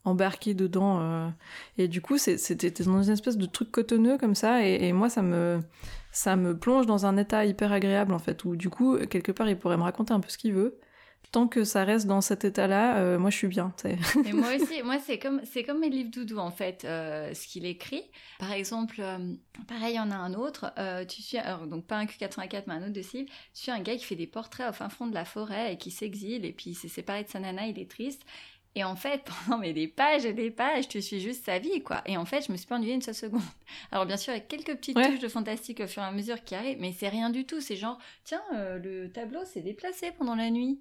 embarqué 0.05 0.55
dedans 0.55 1.30
et 1.76 1.86
du 1.86 2.01
coup 2.01 2.16
c'était 2.16 2.70
dans 2.84 3.03
une 3.03 3.12
espèce 3.12 3.36
de 3.36 3.46
truc 3.46 3.70
cotonneux 3.70 4.18
comme 4.18 4.34
ça. 4.34 4.66
Et, 4.66 4.86
et, 4.86 4.92
moi 4.92 5.09
ça 5.09 5.22
me 5.22 5.61
ça 6.12 6.36
me 6.36 6.59
plonge 6.59 6.86
dans 6.86 7.07
un 7.07 7.16
état 7.16 7.44
hyper 7.44 7.72
agréable 7.72 8.12
en 8.12 8.18
fait 8.18 8.44
où 8.44 8.57
du 8.57 8.68
coup 8.70 8.96
quelque 9.09 9.32
part 9.32 9.48
il 9.48 9.59
pourrait 9.59 9.76
me 9.76 9.82
raconter 9.82 10.12
un 10.12 10.20
peu 10.20 10.28
ce 10.28 10.38
qu'il 10.38 10.53
veut 10.55 10.78
tant 11.32 11.46
que 11.46 11.64
ça 11.64 11.84
reste 11.84 12.06
dans 12.06 12.20
cet 12.20 12.44
état-là, 12.44 12.98
euh, 12.98 13.18
moi 13.18 13.30
je 13.30 13.36
suis 13.36 13.48
bien. 13.48 13.72
Et 13.84 14.32
moi 14.32 14.48
aussi, 14.54 14.82
moi 14.82 14.98
c'est 14.98 15.18
comme 15.18 15.40
c'est 15.44 15.62
comme 15.62 15.78
mes 15.78 15.88
livres 15.88 16.10
doudou 16.10 16.38
en 16.38 16.50
fait, 16.50 16.84
euh, 16.84 17.32
ce 17.34 17.46
qu'il 17.46 17.66
écrit. 17.66 18.02
Par 18.38 18.52
exemple, 18.52 18.96
euh, 18.98 19.34
pareil, 19.68 19.94
il 19.94 19.96
y 19.96 20.00
en 20.00 20.10
a 20.10 20.16
un 20.16 20.34
autre. 20.34 20.72
tu 21.08 21.22
suis 21.22 21.38
donc 21.68 21.86
pas 21.86 21.96
un 21.96 22.04
Q84 22.04 22.64
mais 22.66 22.74
un 22.74 22.82
autre 22.82 22.92
de 22.92 23.02
cible. 23.02 23.28
Tu 23.54 23.62
suis 23.62 23.70
un 23.70 23.80
gars 23.80 23.96
qui 23.96 24.04
fait 24.04 24.16
des 24.16 24.26
portraits 24.26 24.70
au 24.70 24.72
fin 24.72 24.88
fond 24.88 25.06
de 25.06 25.14
la 25.14 25.24
forêt 25.24 25.72
et 25.72 25.76
qui 25.76 25.90
s'exile 25.90 26.44
et 26.44 26.52
puis 26.52 26.70
il 26.70 26.74
s'est 26.74 26.88
séparé 26.88 27.24
de 27.24 27.28
sa 27.28 27.38
nana, 27.38 27.66
il 27.66 27.78
est 27.78 27.90
triste. 27.90 28.24
Et 28.74 28.84
en 28.84 28.96
fait, 28.96 29.22
pendant 29.44 29.58
mais 29.58 29.72
des 29.72 29.88
pages 29.88 30.24
et 30.24 30.32
des 30.32 30.50
pages, 30.50 30.88
tu 30.88 31.02
suis 31.02 31.20
juste 31.20 31.44
sa 31.44 31.58
vie, 31.58 31.82
quoi. 31.82 32.02
Et 32.06 32.16
en 32.16 32.24
fait, 32.24 32.46
je 32.46 32.52
me 32.52 32.56
suis 32.56 32.66
pas 32.66 32.76
ennuyée 32.76 32.94
une 32.94 33.02
seule 33.02 33.14
seconde. 33.14 33.42
Alors 33.92 34.06
bien 34.06 34.16
sûr, 34.16 34.32
avec 34.32 34.48
quelques 34.48 34.76
petites 34.76 34.96
touches 34.96 35.18
de 35.18 35.28
fantastique 35.28 35.80
au 35.80 35.86
fur 35.86 36.02
et 36.02 36.06
à 36.06 36.12
mesure 36.12 36.42
qui 36.44 36.54
arrivent, 36.54 36.80
mais 36.80 36.92
c'est 36.92 37.08
rien 37.08 37.30
du 37.30 37.46
tout. 37.46 37.60
C'est 37.60 37.76
genre, 37.76 37.98
tiens, 38.24 38.42
le 38.52 39.08
tableau 39.08 39.44
s'est 39.44 39.62
déplacé 39.62 40.12
pendant 40.12 40.34
la 40.34 40.50
nuit. 40.50 40.80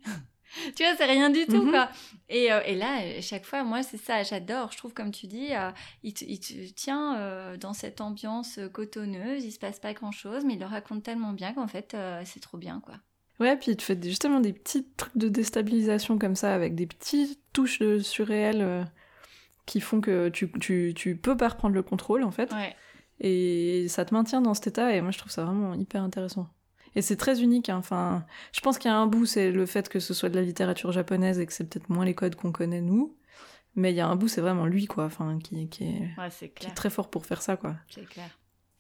tu 0.76 0.84
vois, 0.84 0.96
c'est 0.96 1.06
rien 1.06 1.30
du 1.30 1.46
tout, 1.46 1.64
mhm. 1.64 1.72
quoi. 1.72 1.90
Et, 2.28 2.52
euh, 2.52 2.62
et, 2.66 2.76
là, 2.76 3.22
chaque 3.22 3.46
fois, 3.46 3.64
moi, 3.64 3.84
c'est 3.84 3.98
ça, 3.98 4.24
j'adore. 4.24 4.72
Je 4.72 4.78
trouve, 4.78 4.94
comme 4.94 5.12
tu 5.12 5.28
dis, 5.28 5.54
euh, 5.54 5.72
il, 6.04 6.14
te, 6.14 6.26
il, 6.26 6.40
te, 6.40 6.72
tient 6.74 7.18
euh, 7.18 7.58
dans 7.58 7.74
cette 7.74 8.02
ambiance 8.02 8.60
cotonneuse, 8.74 9.46
il 9.46 9.52
se 9.52 9.60
passe 9.60 9.80
pas 9.80 9.94
grand-chose, 9.94 10.46
mais 10.46 10.54
il 10.54 10.60
le 10.60 10.66
raconte 10.66 11.04
tellement 11.04 11.34
bien 11.34 11.54
qu'en 11.54 11.68
fait, 11.68 11.96
c'est 12.26 12.40
trop 12.40 12.58
bien, 12.58 12.82
quoi. 12.84 12.96
Ouais, 13.40 13.56
puis 13.58 13.72
il 13.72 13.78
te 13.78 13.84
fait 13.84 14.02
justement 14.04 14.40
des 14.40 14.54
petits 14.54 14.86
trucs 14.98 15.18
de 15.18 15.30
déstabilisation 15.30 16.18
comme 16.18 16.36
ça, 16.36 16.54
avec 16.54 16.76
des 16.76 16.88
petites 16.88 17.40
touches 17.54 17.80
de 17.80 18.00
surréel 18.00 18.86
qui 19.66 19.80
font 19.80 20.02
que 20.02 20.30
tu, 20.30 20.52
tu, 20.60 20.94
tu, 20.96 21.16
peux 21.16 21.38
pas 21.38 21.50
reprendre 21.50 21.76
le 21.76 21.84
contrôle, 21.84 22.24
en 22.24 22.32
fait. 22.32 22.52
Ouais. 22.52 22.76
Et 23.20 23.88
ça 23.88 24.06
te 24.06 24.14
maintient 24.14 24.42
dans 24.42 24.54
cet 24.54 24.68
état, 24.68 24.94
et 24.96 25.02
moi, 25.02 25.12
je 25.12 25.18
trouve 25.18 25.32
ça 25.32 25.44
vraiment 25.46 25.74
hyper 25.74 26.02
intéressant. 26.02 26.50
Et 26.96 27.02
c'est 27.02 27.18
très 27.18 27.42
unique. 27.42 27.70
Hein. 27.70 27.78
Enfin, 27.78 28.26
je 28.52 28.62
pense 28.62 28.78
qu'il 28.78 28.90
y 28.90 28.94
a 28.94 28.98
un 28.98 29.08
bout, 29.08 29.26
c'est 29.26 29.52
le 29.52 29.66
fait 29.66 29.90
que 29.90 30.00
ce 30.00 30.14
soit 30.14 30.30
de 30.30 30.36
la 30.36 30.42
littérature 30.42 30.92
japonaise 30.92 31.40
et 31.40 31.46
que 31.46 31.54
c'est 31.54 31.66
peut-être 31.66 31.90
moins 31.90 32.06
les 32.06 32.16
codes 32.16 32.36
qu'on 32.36 32.52
connaît 32.52 32.82
nous. 32.82 33.16
Mais 33.76 33.92
il 33.92 33.96
y 33.96 34.02
a 34.02 34.08
un 34.08 34.16
bout, 34.16 34.28
c'est 34.28 34.42
vraiment 34.42 34.66
lui, 34.66 34.88
quoi. 34.88 35.06
Enfin, 35.06 35.38
qui, 35.38 35.70
qui, 35.70 35.84
est, 35.84 36.50
qui, 36.56 36.68
est, 36.68 36.74
très 36.74 36.90
fort 36.90 37.10
pour 37.10 37.26
faire 37.26 37.42
ça, 37.42 37.56
quoi. 37.56 37.76
C'est 37.90 38.06
clair. 38.06 38.39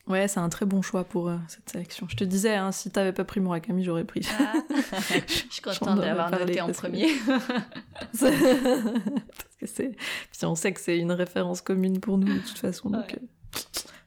Ouais, 0.09 0.27
c'est 0.27 0.39
un 0.39 0.49
très 0.49 0.65
bon 0.65 0.81
choix 0.81 1.03
pour 1.03 1.29
euh, 1.29 1.37
cette 1.47 1.69
sélection. 1.69 2.07
Je 2.09 2.15
te 2.15 2.23
disais, 2.23 2.55
hein, 2.55 2.71
si 2.71 2.89
t'avais 2.89 3.13
pas 3.13 3.23
pris 3.23 3.39
Murakami, 3.39 3.83
j'aurais 3.83 4.05
pris. 4.05 4.27
Ah. 4.39 4.53
je 5.27 5.53
suis 5.53 5.61
contente 5.61 5.99
d'avoir 5.99 6.31
noté 6.31 6.59
en 6.61 6.71
premier. 6.71 7.09
parce 8.19 8.31
que 9.59 9.67
c'est. 9.67 9.89
Puis 10.31 10.45
on 10.45 10.55
sait 10.55 10.73
que 10.73 10.81
c'est 10.81 10.97
une 10.97 11.11
référence 11.11 11.61
commune 11.61 11.99
pour 11.99 12.17
nous 12.17 12.25
de 12.25 12.39
toute 12.39 12.57
façon, 12.57 12.89
donc 12.89 13.13
euh, 13.13 13.17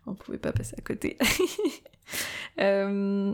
on 0.06 0.14
pouvait 0.14 0.38
pas 0.38 0.52
passer 0.52 0.74
à 0.76 0.82
côté. 0.82 1.16
euh, 2.60 3.32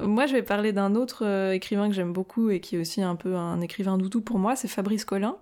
moi, 0.00 0.26
je 0.26 0.32
vais 0.32 0.42
parler 0.42 0.72
d'un 0.72 0.94
autre 0.94 1.24
euh, 1.26 1.52
écrivain 1.52 1.88
que 1.88 1.94
j'aime 1.94 2.12
beaucoup 2.12 2.50
et 2.50 2.60
qui 2.60 2.76
est 2.76 2.78
aussi 2.78 3.02
un 3.02 3.16
peu 3.16 3.36
un 3.36 3.60
écrivain 3.60 3.98
doudou 3.98 4.20
pour 4.20 4.38
moi, 4.38 4.56
c'est 4.56 4.68
Fabrice 4.68 5.04
Collin, 5.04 5.36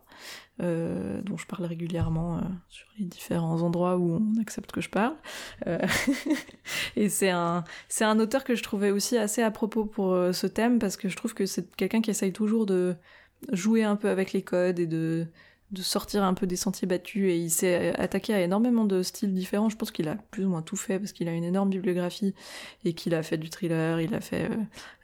euh, 0.61 1.23
dont 1.23 1.37
je 1.37 1.47
parle 1.47 1.65
régulièrement 1.65 2.39
euh, 2.39 2.41
sur 2.69 2.87
les 2.99 3.05
différents 3.05 3.63
endroits 3.63 3.97
où 3.97 4.17
on 4.17 4.41
accepte 4.41 4.73
que 4.73 4.81
je 4.81 4.91
parle. 4.91 5.15
et 6.97 7.09
c'est 7.09 7.31
un, 7.31 7.63
c'est 7.89 8.05
un 8.05 8.19
auteur 8.19 8.43
que 8.43 8.57
je 8.57 8.63
trouvais 8.63 8.91
aussi 8.91 9.17
assez 9.17 9.43
à 9.43 9.51
propos 9.51 9.85
pour 9.85 10.17
ce 10.33 10.47
thème 10.47 10.79
parce 10.81 10.97
que 10.97 11.09
je 11.09 11.17
trouve 11.17 11.35
que 11.35 11.47
c'est 11.47 11.75
quelqu'un 11.77 12.01
qui 12.01 12.11
essaye 12.11 12.33
toujours 12.33 12.67
de 12.67 12.97
jouer 13.53 13.85
un 13.85 13.97
peu 13.97 14.09
avec 14.09 14.33
les 14.33 14.43
codes 14.43 14.81
et 14.81 14.87
de 14.87 15.27
de 15.73 15.81
sortir 15.81 16.23
un 16.23 16.35
peu 16.35 16.47
des 16.47 16.57
sentiers 16.57 16.87
battus 16.87 17.31
et 17.31 17.39
il 17.39 17.51
s'est 17.51 17.99
attaqué 17.99 18.35
à 18.35 18.41
énormément 18.43 18.85
de 18.85 19.03
styles 19.03 19.33
différents. 19.33 19.71
Je 19.71 19.77
pense 19.77 19.91
qu'il 19.91 20.07
a 20.07 20.17
plus 20.31 20.45
ou 20.45 20.51
moins 20.51 20.61
tout 20.61 20.77
fait 20.77 20.99
parce 20.99 21.13
qu'il 21.13 21.29
a 21.29 21.33
une 21.33 21.45
énorme 21.45 21.71
bibliographie 21.71 22.35
et 22.85 22.93
qu'il 22.93 23.15
a 23.15 23.23
fait 23.23 23.39
du 23.39 23.49
thriller, 23.49 24.01
il 24.01 24.15
a 24.15 24.21
fait 24.21 24.51
euh, 24.51 24.57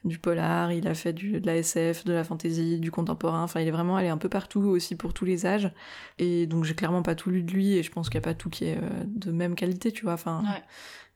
du 0.05 0.19
polar, 0.19 0.71
il 0.71 0.87
a 0.87 0.93
fait 0.93 1.11
du, 1.11 1.41
de 1.41 1.45
la 1.45 1.57
SF, 1.57 2.05
de 2.05 2.13
la 2.13 2.23
fantasy, 2.23 2.79
du 2.79 2.91
contemporain. 2.91 3.43
Enfin, 3.43 3.61
il 3.61 3.67
est 3.67 3.71
vraiment 3.71 3.97
allé 3.97 4.09
un 4.09 4.17
peu 4.17 4.29
partout 4.29 4.61
aussi 4.61 4.95
pour 4.95 5.13
tous 5.13 5.25
les 5.25 5.47
âges. 5.47 5.71
Et 6.19 6.45
donc 6.45 6.65
j'ai 6.65 6.75
clairement 6.75 7.01
pas 7.01 7.15
tout 7.15 7.31
lu 7.31 7.41
de 7.41 7.51
lui 7.51 7.73
et 7.73 7.81
je 7.81 7.91
pense 7.91 8.09
qu'il 8.09 8.19
n'y 8.19 8.25
a 8.25 8.29
pas 8.29 8.35
tout 8.35 8.49
qui 8.49 8.65
est 8.65 8.77
euh, 8.77 9.03
de 9.07 9.31
même 9.31 9.55
qualité, 9.55 9.91
tu 9.91 10.03
vois. 10.03 10.13
Enfin, 10.13 10.43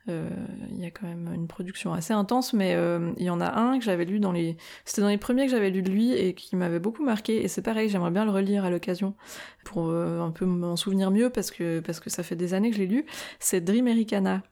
il 0.07 0.79
y 0.79 0.85
a 0.85 0.91
quand 0.91 1.07
même 1.07 1.31
une 1.33 1.47
production 1.47 1.93
assez 1.93 2.13
intense, 2.13 2.53
mais 2.53 2.73
euh, 2.75 3.13
il 3.17 3.23
y 3.23 3.29
en 3.29 3.39
a 3.39 3.57
un 3.57 3.79
que 3.79 3.85
j'avais 3.85 4.05
lu 4.05 4.19
dans 4.19 4.31
les... 4.31 4.57
C'était 4.85 5.01
dans 5.01 5.07
les 5.07 5.17
premiers 5.17 5.45
que 5.45 5.51
j'avais 5.51 5.69
lu 5.69 5.81
de 5.81 5.89
lui 5.89 6.11
et 6.11 6.33
qui 6.33 6.55
m'avait 6.55 6.79
beaucoup 6.79 7.03
marqué, 7.03 7.43
et 7.43 7.47
c'est 7.47 7.61
pareil, 7.61 7.89
j'aimerais 7.89 8.11
bien 8.11 8.25
le 8.25 8.31
relire 8.31 8.65
à 8.65 8.69
l'occasion 8.69 9.15
pour 9.63 9.87
euh, 9.87 10.19
un 10.21 10.31
peu 10.31 10.45
m'en 10.45 10.75
souvenir 10.75 11.09
mieux, 11.11 11.29
parce 11.29 11.51
que, 11.51 11.79
parce 11.79 11.99
que 11.99 12.09
ça 12.09 12.23
fait 12.23 12.35
des 12.35 12.53
années 12.53 12.69
que 12.69 12.75
je 12.75 12.81
l'ai 12.81 12.87
lu. 12.87 13.05
C'est 13.39 13.61
Dreamericana, 13.61 14.43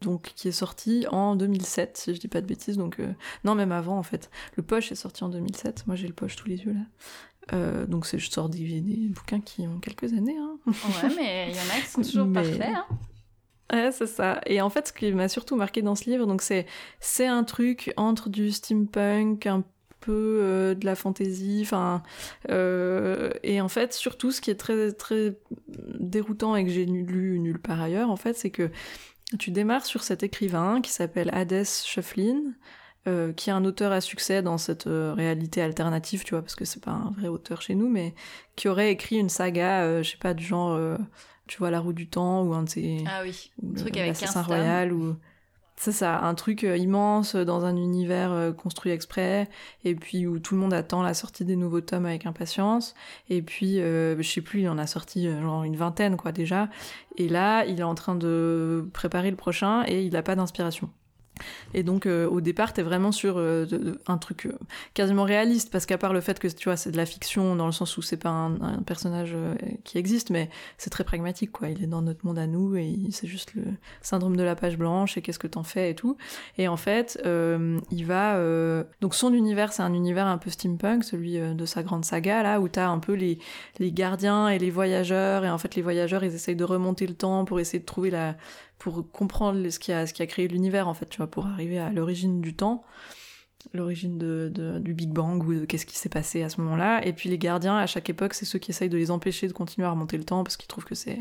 donc 0.00 0.32
qui 0.36 0.46
est 0.46 0.52
sorti 0.52 1.06
en 1.10 1.34
2007, 1.34 1.96
si 1.96 2.14
je 2.14 2.20
dis 2.20 2.28
pas 2.28 2.40
de 2.40 2.46
bêtises, 2.46 2.76
donc... 2.76 2.98
Non, 3.44 3.56
même 3.56 3.72
avant, 3.72 3.98
en 3.98 4.04
fait. 4.04 4.30
Le 4.56 4.62
Poche 4.62 4.92
est 4.92 4.96
sorti 4.96 5.24
en 5.24 5.28
2007, 5.28 5.88
moi 5.88 5.96
j'ai 5.96 6.06
le 6.06 6.14
Poche 6.14 6.36
tous 6.36 6.48
les 6.48 6.58
yeux, 6.58 6.74
là. 7.52 7.86
donc 7.86 8.06
c'est 8.06 8.20
je 8.20 8.30
sors 8.30 8.48
des, 8.48 8.80
des, 8.80 9.08
bouquins 9.08 9.40
qui 9.40 9.66
ont 9.66 9.80
quelques 9.80 10.12
années. 10.12 10.36
Hein. 10.38 10.56
Ouais, 10.66 11.10
mais 11.16 11.48
il 11.50 11.56
y 11.56 11.58
en 11.58 11.76
a 11.76 11.80
qui 11.80 11.88
sont 11.88 12.02
toujours 12.02 12.32
parfaits. 12.32 12.62
Hein. 12.62 12.86
C'est 13.70 14.06
ça. 14.06 14.40
Et 14.46 14.60
en 14.60 14.70
fait, 14.70 14.88
ce 14.88 14.92
qui 14.92 15.12
m'a 15.12 15.28
surtout 15.28 15.56
marqué 15.56 15.82
dans 15.82 15.94
ce 15.94 16.08
livre, 16.08 16.26
donc 16.26 16.42
c'est 16.42 16.66
c'est 17.00 17.26
un 17.26 17.44
truc 17.44 17.92
entre 17.96 18.28
du 18.30 18.50
steampunk, 18.50 19.46
un 19.46 19.62
peu 20.00 20.38
euh, 20.42 20.74
de 20.74 20.86
la 20.86 20.94
fantasy, 20.94 21.60
enfin 21.62 22.02
euh, 22.50 23.30
et 23.42 23.60
en 23.60 23.68
fait 23.68 23.92
surtout 23.92 24.30
ce 24.30 24.40
qui 24.40 24.50
est 24.50 24.54
très 24.54 24.92
très 24.92 25.36
déroutant 25.68 26.56
et 26.56 26.64
que 26.64 26.70
j'ai 26.70 26.86
lu 26.86 27.38
nulle 27.40 27.58
part 27.58 27.80
ailleurs 27.80 28.10
en 28.10 28.16
fait, 28.16 28.36
c'est 28.36 28.50
que 28.50 28.70
tu 29.38 29.50
démarres 29.50 29.84
sur 29.84 30.02
cet 30.02 30.22
écrivain 30.22 30.80
qui 30.80 30.90
s'appelle 30.90 31.30
Hades 31.34 31.66
Shufflin, 31.66 32.40
euh, 33.08 33.32
qui 33.32 33.50
est 33.50 33.52
un 33.52 33.64
auteur 33.64 33.92
à 33.92 34.00
succès 34.00 34.42
dans 34.42 34.58
cette 34.58 34.84
réalité 34.86 35.62
alternative, 35.62 36.24
tu 36.24 36.34
vois, 36.34 36.42
parce 36.42 36.54
que 36.54 36.64
c'est 36.64 36.82
pas 36.82 36.92
un 36.92 37.10
vrai 37.10 37.28
auteur 37.28 37.62
chez 37.62 37.74
nous, 37.74 37.88
mais 37.88 38.14
qui 38.56 38.68
aurait 38.68 38.92
écrit 38.92 39.16
une 39.16 39.28
saga, 39.28 40.02
je 40.02 40.10
sais 40.10 40.18
pas, 40.18 40.34
du 40.34 40.44
genre 40.44 40.78
tu 41.48 41.58
vois, 41.58 41.70
La 41.70 41.80
Roue 41.80 41.92
du 41.92 42.06
Temps 42.06 42.42
ou 42.42 42.54
un 42.54 42.62
de 42.62 42.68
ces. 42.68 43.04
Ah 43.06 43.22
oui, 43.24 43.50
le 43.60 43.80
truc 43.80 43.96
avec 43.96 44.22
un 44.22 44.42
Royal 44.42 44.92
ou. 44.92 45.16
C'est 45.80 45.92
ça, 45.92 46.22
un 46.22 46.34
truc 46.34 46.64
euh, 46.64 46.76
immense 46.76 47.36
euh, 47.36 47.44
dans 47.44 47.64
un 47.64 47.76
univers 47.76 48.32
euh, 48.32 48.50
construit 48.50 48.90
exprès, 48.90 49.48
et 49.84 49.94
puis 49.94 50.26
où 50.26 50.40
tout 50.40 50.56
le 50.56 50.60
monde 50.60 50.74
attend 50.74 51.04
la 51.04 51.14
sortie 51.14 51.44
des 51.44 51.54
nouveaux 51.54 51.80
tomes 51.80 52.04
avec 52.04 52.26
impatience. 52.26 52.96
Et 53.30 53.42
puis, 53.42 53.76
je 53.76 54.20
sais 54.22 54.40
plus, 54.40 54.62
il 54.62 54.68
en 54.68 54.76
a 54.76 54.88
sorti 54.88 55.30
genre 55.30 55.62
une 55.62 55.76
vingtaine, 55.76 56.16
quoi, 56.16 56.32
déjà. 56.32 56.68
Et 57.16 57.28
là, 57.28 57.64
il 57.64 57.78
est 57.78 57.84
en 57.84 57.94
train 57.94 58.16
de 58.16 58.88
préparer 58.92 59.30
le 59.30 59.36
prochain 59.36 59.84
et 59.86 60.02
il 60.02 60.12
n'a 60.14 60.22
pas 60.22 60.34
d'inspiration. 60.34 60.90
Et 61.74 61.82
donc 61.82 62.06
euh, 62.06 62.28
au 62.28 62.40
départ, 62.40 62.72
t'es 62.72 62.82
vraiment 62.82 63.12
sur 63.12 63.38
euh, 63.38 63.66
un 64.06 64.18
truc 64.18 64.46
euh, 64.46 64.52
quasiment 64.94 65.24
réaliste, 65.24 65.70
parce 65.70 65.86
qu'à 65.86 65.98
part 65.98 66.12
le 66.12 66.20
fait 66.20 66.38
que 66.38 66.48
tu 66.48 66.68
vois 66.68 66.76
c'est 66.76 66.90
de 66.90 66.96
la 66.96 67.06
fiction 67.06 67.56
dans 67.56 67.66
le 67.66 67.72
sens 67.72 67.96
où 67.96 68.02
c'est 68.02 68.16
pas 68.16 68.30
un, 68.30 68.82
personnage 68.86 69.34
qui 69.84 69.98
existe, 69.98 70.30
mais 70.30 70.48
c'est 70.78 70.90
très 70.90 71.04
pragmatique 71.04 71.52
quoi. 71.52 71.68
Il 71.68 71.82
est 71.82 71.86
dans 71.86 72.02
notre 72.02 72.24
monde 72.24 72.38
à 72.38 72.46
nous 72.46 72.76
et 72.76 72.96
c'est 73.10 73.26
juste 73.26 73.54
le 73.54 73.64
syndrome 74.02 74.36
de 74.36 74.42
la 74.42 74.54
page 74.54 74.78
blanche 74.78 75.16
et 75.16 75.22
qu'est-ce 75.22 75.38
que 75.38 75.46
t'en 75.46 75.62
fais 75.62 75.90
et 75.90 75.94
tout. 75.94 76.16
Et 76.56 76.68
en 76.68 76.76
fait, 76.76 77.20
il 77.24 78.06
va 78.06 78.38
donc 79.00 79.14
son 79.14 79.32
univers 79.32 79.72
c'est 79.72 79.82
un 79.82 79.94
univers 79.94 80.26
un 80.26 80.38
peu 80.38 80.50
steampunk, 80.50 81.04
celui 81.04 81.38
de 81.38 81.66
sa 81.66 81.82
grande 81.82 82.04
saga 82.04 82.42
là 82.42 82.60
où 82.60 82.68
t'as 82.68 82.88
un 82.88 82.98
peu 82.98 83.14
les 83.14 83.38
les 83.78 83.92
gardiens 83.92 84.48
et 84.48 84.58
les 84.58 84.70
voyageurs 84.70 85.44
et 85.44 85.50
en 85.50 85.58
fait 85.58 85.74
les 85.74 85.82
voyageurs 85.82 86.24
ils 86.24 86.34
essayent 86.34 86.56
de 86.56 86.64
remonter 86.64 87.06
le 87.06 87.14
temps 87.14 87.44
pour 87.44 87.60
essayer 87.60 87.80
de 87.80 87.84
trouver 87.84 88.10
la 88.10 88.36
pour 88.78 89.10
comprendre 89.10 89.68
ce 89.70 89.78
qui 89.78 89.92
a, 89.92 90.06
ce 90.06 90.14
qui 90.14 90.22
a 90.22 90.26
créé 90.26 90.48
l'univers, 90.48 90.88
en 90.88 90.94
fait, 90.94 91.06
tu 91.06 91.18
vois, 91.18 91.26
pour 91.26 91.46
arriver 91.46 91.78
à 91.78 91.90
l'origine 91.90 92.40
du 92.40 92.54
temps, 92.54 92.84
l'origine 93.74 94.18
de, 94.18 94.78
du 94.78 94.94
Big 94.94 95.10
Bang 95.10 95.42
ou 95.44 95.54
de 95.54 95.64
qu'est-ce 95.64 95.86
qui 95.86 95.96
s'est 95.96 96.08
passé 96.08 96.42
à 96.42 96.48
ce 96.48 96.60
moment-là. 96.60 97.04
Et 97.04 97.12
puis 97.12 97.28
les 97.28 97.38
gardiens, 97.38 97.76
à 97.76 97.86
chaque 97.86 98.08
époque, 98.08 98.34
c'est 98.34 98.44
ceux 98.44 98.58
qui 98.58 98.70
essayent 98.70 98.88
de 98.88 98.96
les 98.96 99.10
empêcher 99.10 99.48
de 99.48 99.52
continuer 99.52 99.86
à 99.86 99.90
remonter 99.90 100.16
le 100.16 100.24
temps 100.24 100.44
parce 100.44 100.56
qu'ils 100.56 100.68
trouvent 100.68 100.84
que 100.84 100.94
c'est 100.94 101.18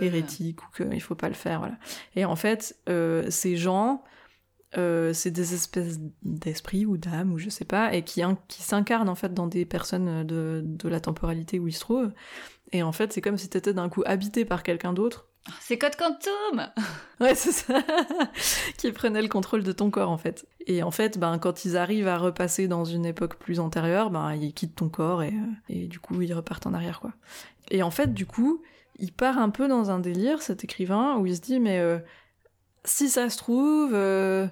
hérétique 0.00 0.60
ou 0.62 0.82
qu'il 0.82 1.00
faut 1.00 1.14
pas 1.14 1.28
le 1.28 1.34
faire, 1.34 1.58
voilà. 1.60 1.76
Et 2.16 2.24
en 2.24 2.36
fait, 2.36 2.76
euh, 2.88 3.28
ces 3.30 3.56
gens, 3.56 4.02
euh, 4.76 5.12
c'est 5.12 5.30
des 5.30 5.54
espèces 5.54 6.00
d'esprits 6.22 6.86
ou 6.86 6.96
d'âmes 6.96 7.32
ou 7.32 7.38
je 7.38 7.48
sais 7.50 7.66
pas, 7.66 7.94
et 7.94 8.02
qui, 8.02 8.22
qui 8.48 8.62
s'incarnent 8.62 9.08
en 9.08 9.14
fait 9.14 9.34
dans 9.34 9.46
des 9.46 9.64
personnes 9.64 10.26
de, 10.26 10.62
de 10.64 10.88
la 10.88 11.00
temporalité 11.00 11.58
où 11.58 11.68
ils 11.68 11.72
se 11.72 11.80
trouvent. 11.80 12.12
Et 12.72 12.82
en 12.82 12.92
fait, 12.92 13.12
c'est 13.12 13.20
comme 13.20 13.38
si 13.38 13.48
t'étais 13.48 13.74
d'un 13.74 13.88
coup 13.88 14.02
habité 14.06 14.44
par 14.44 14.62
quelqu'un 14.62 14.92
d'autre 14.92 15.28
c'est 15.60 15.78
Code 15.78 15.96
Quantum 15.96 16.70
Ouais, 17.20 17.34
c'est 17.34 17.52
ça. 17.52 17.80
qui 18.78 18.90
prenait 18.92 19.22
le 19.22 19.28
contrôle 19.28 19.62
de 19.62 19.72
ton 19.72 19.90
corps, 19.90 20.10
en 20.10 20.18
fait. 20.18 20.46
Et 20.66 20.82
en 20.82 20.90
fait, 20.90 21.18
ben, 21.18 21.38
quand 21.38 21.64
ils 21.64 21.76
arrivent 21.76 22.08
à 22.08 22.18
repasser 22.18 22.68
dans 22.68 22.84
une 22.84 23.06
époque 23.06 23.36
plus 23.36 23.60
antérieure, 23.60 24.10
ben, 24.10 24.34
ils 24.34 24.52
quittent 24.52 24.76
ton 24.76 24.88
corps 24.88 25.22
et, 25.22 25.28
euh, 25.28 25.52
et 25.68 25.86
du 25.86 26.00
coup, 26.00 26.20
ils 26.22 26.34
repartent 26.34 26.66
en 26.66 26.74
arrière, 26.74 27.00
quoi. 27.00 27.12
Et 27.70 27.82
en 27.82 27.90
fait, 27.90 28.12
du 28.12 28.26
coup, 28.26 28.62
il 28.98 29.12
part 29.12 29.38
un 29.38 29.50
peu 29.50 29.68
dans 29.68 29.90
un 29.90 29.98
délire, 29.98 30.42
cet 30.42 30.64
écrivain, 30.64 31.16
où 31.16 31.26
il 31.26 31.36
se 31.36 31.40
dit, 31.40 31.60
mais 31.60 31.78
euh, 31.78 31.98
si 32.84 33.08
ça 33.08 33.28
se 33.30 33.38
trouve, 33.38 33.92
euh, 33.94 34.46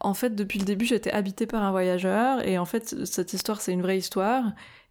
en 0.00 0.14
fait, 0.14 0.34
depuis 0.34 0.58
le 0.58 0.64
début, 0.64 0.84
j'étais 0.84 1.10
habité 1.10 1.46
par 1.46 1.62
un 1.62 1.70
voyageur, 1.70 2.46
et 2.46 2.58
en 2.58 2.64
fait, 2.64 3.04
cette 3.06 3.32
histoire, 3.32 3.60
c'est 3.60 3.72
une 3.72 3.82
vraie 3.82 3.98
histoire, 3.98 4.44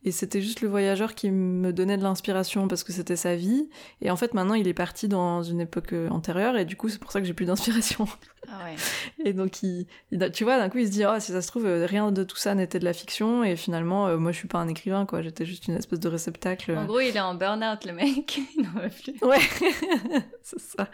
et 0.04 0.12
c'était 0.12 0.42
juste 0.42 0.62
le 0.62 0.70
voyageur 0.70 1.16
qui 1.16 1.32
me 1.32 1.74
donnait 1.74 1.98
de 1.98 2.04
l'inspiration 2.04 2.68
parce 2.68 2.84
que 2.84 2.94
c'était 2.94 3.16
sa 3.16 3.36
vie. 3.36 3.68
Et 4.02 4.12
en 4.12 4.16
fait, 4.16 4.34
maintenant, 4.34 4.54
il 4.54 4.68
est 4.68 4.74
parti 4.74 5.08
dans 5.08 5.44
une 5.44 5.60
époque 5.60 5.92
euh, 5.92 6.08
antérieure 6.10 6.56
et 6.56 6.66
du 6.66 6.76
coup, 6.76 6.88
c'est 6.88 7.00
pour 7.00 7.12
ça 7.12 7.20
que 7.20 7.26
j'ai 7.26 7.34
plus 7.34 7.46
d'inspiration. 7.46 8.08
Ah 8.48 8.64
ouais. 8.64 8.76
Et 9.26 9.34
donc, 9.34 9.64
il, 9.64 9.88
tu 10.34 10.44
vois, 10.46 10.58
d'un 10.58 10.70
coup, 10.70 10.78
il 10.78 10.88
se 10.88 10.92
dit, 10.92 11.04
oh, 11.06 11.20
si 11.20 11.34
ça 11.34 11.42
se 11.42 11.48
trouve, 11.48 11.66
rien 11.66 12.12
de 12.12 12.24
tout 12.24 12.38
ça 12.38 12.56
n'était 12.56 12.80
de 12.80 12.86
la 12.86 12.94
fiction. 12.94 13.44
Et 13.44 13.58
finalement, 13.58 14.08
euh, 14.08 14.18
moi, 14.18 14.32
je 14.32 14.38
suis 14.38 14.48
pas 14.48 14.60
un 14.60 14.70
écrivain, 14.70 15.06
quoi. 15.06 15.22
J'étais 15.22 15.46
juste 15.46 15.68
une 15.68 15.76
espèce 15.76 16.00
de 16.00 16.08
réceptacle. 16.08 16.78
En 16.78 16.86
gros, 16.86 17.02
il 17.02 17.18
est 17.18 17.20
en 17.20 17.36
burn-out, 17.36 17.84
le 17.86 17.92
mec. 17.92 18.40
il 18.58 18.64
n'en 18.64 18.80
veut 18.80 18.90
plus. 18.90 19.28
Ouais, 19.28 19.42
c'est 20.42 20.60
ça. 20.60 20.88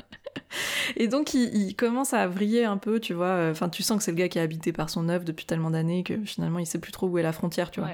Et 0.96 1.08
donc, 1.08 1.36
il, 1.36 1.76
commence 1.76 2.14
à 2.14 2.26
vriller 2.26 2.66
un 2.66 2.78
peu, 2.78 3.00
tu 3.00 3.14
vois. 3.14 3.50
Enfin, 3.52 3.70
tu 3.70 3.84
sens 3.84 3.98
que 3.98 4.04
c'est 4.04 4.12
le 4.12 4.18
gars 4.18 4.30
qui 4.30 4.40
est 4.40 4.42
habité 4.42 4.72
par 4.72 4.90
son 4.90 5.10
œuvre 5.10 5.26
depuis 5.26 5.46
tellement 5.46 5.70
d'années 5.70 6.04
que 6.04 6.24
finalement, 6.26 6.58
il 6.58 6.66
sait 6.66 6.80
plus 6.80 6.92
trop 6.92 7.08
où 7.08 7.20
est 7.20 7.24
la 7.24 7.34
frontière, 7.34 7.70
tu 7.70 7.82
vois. 7.82 7.92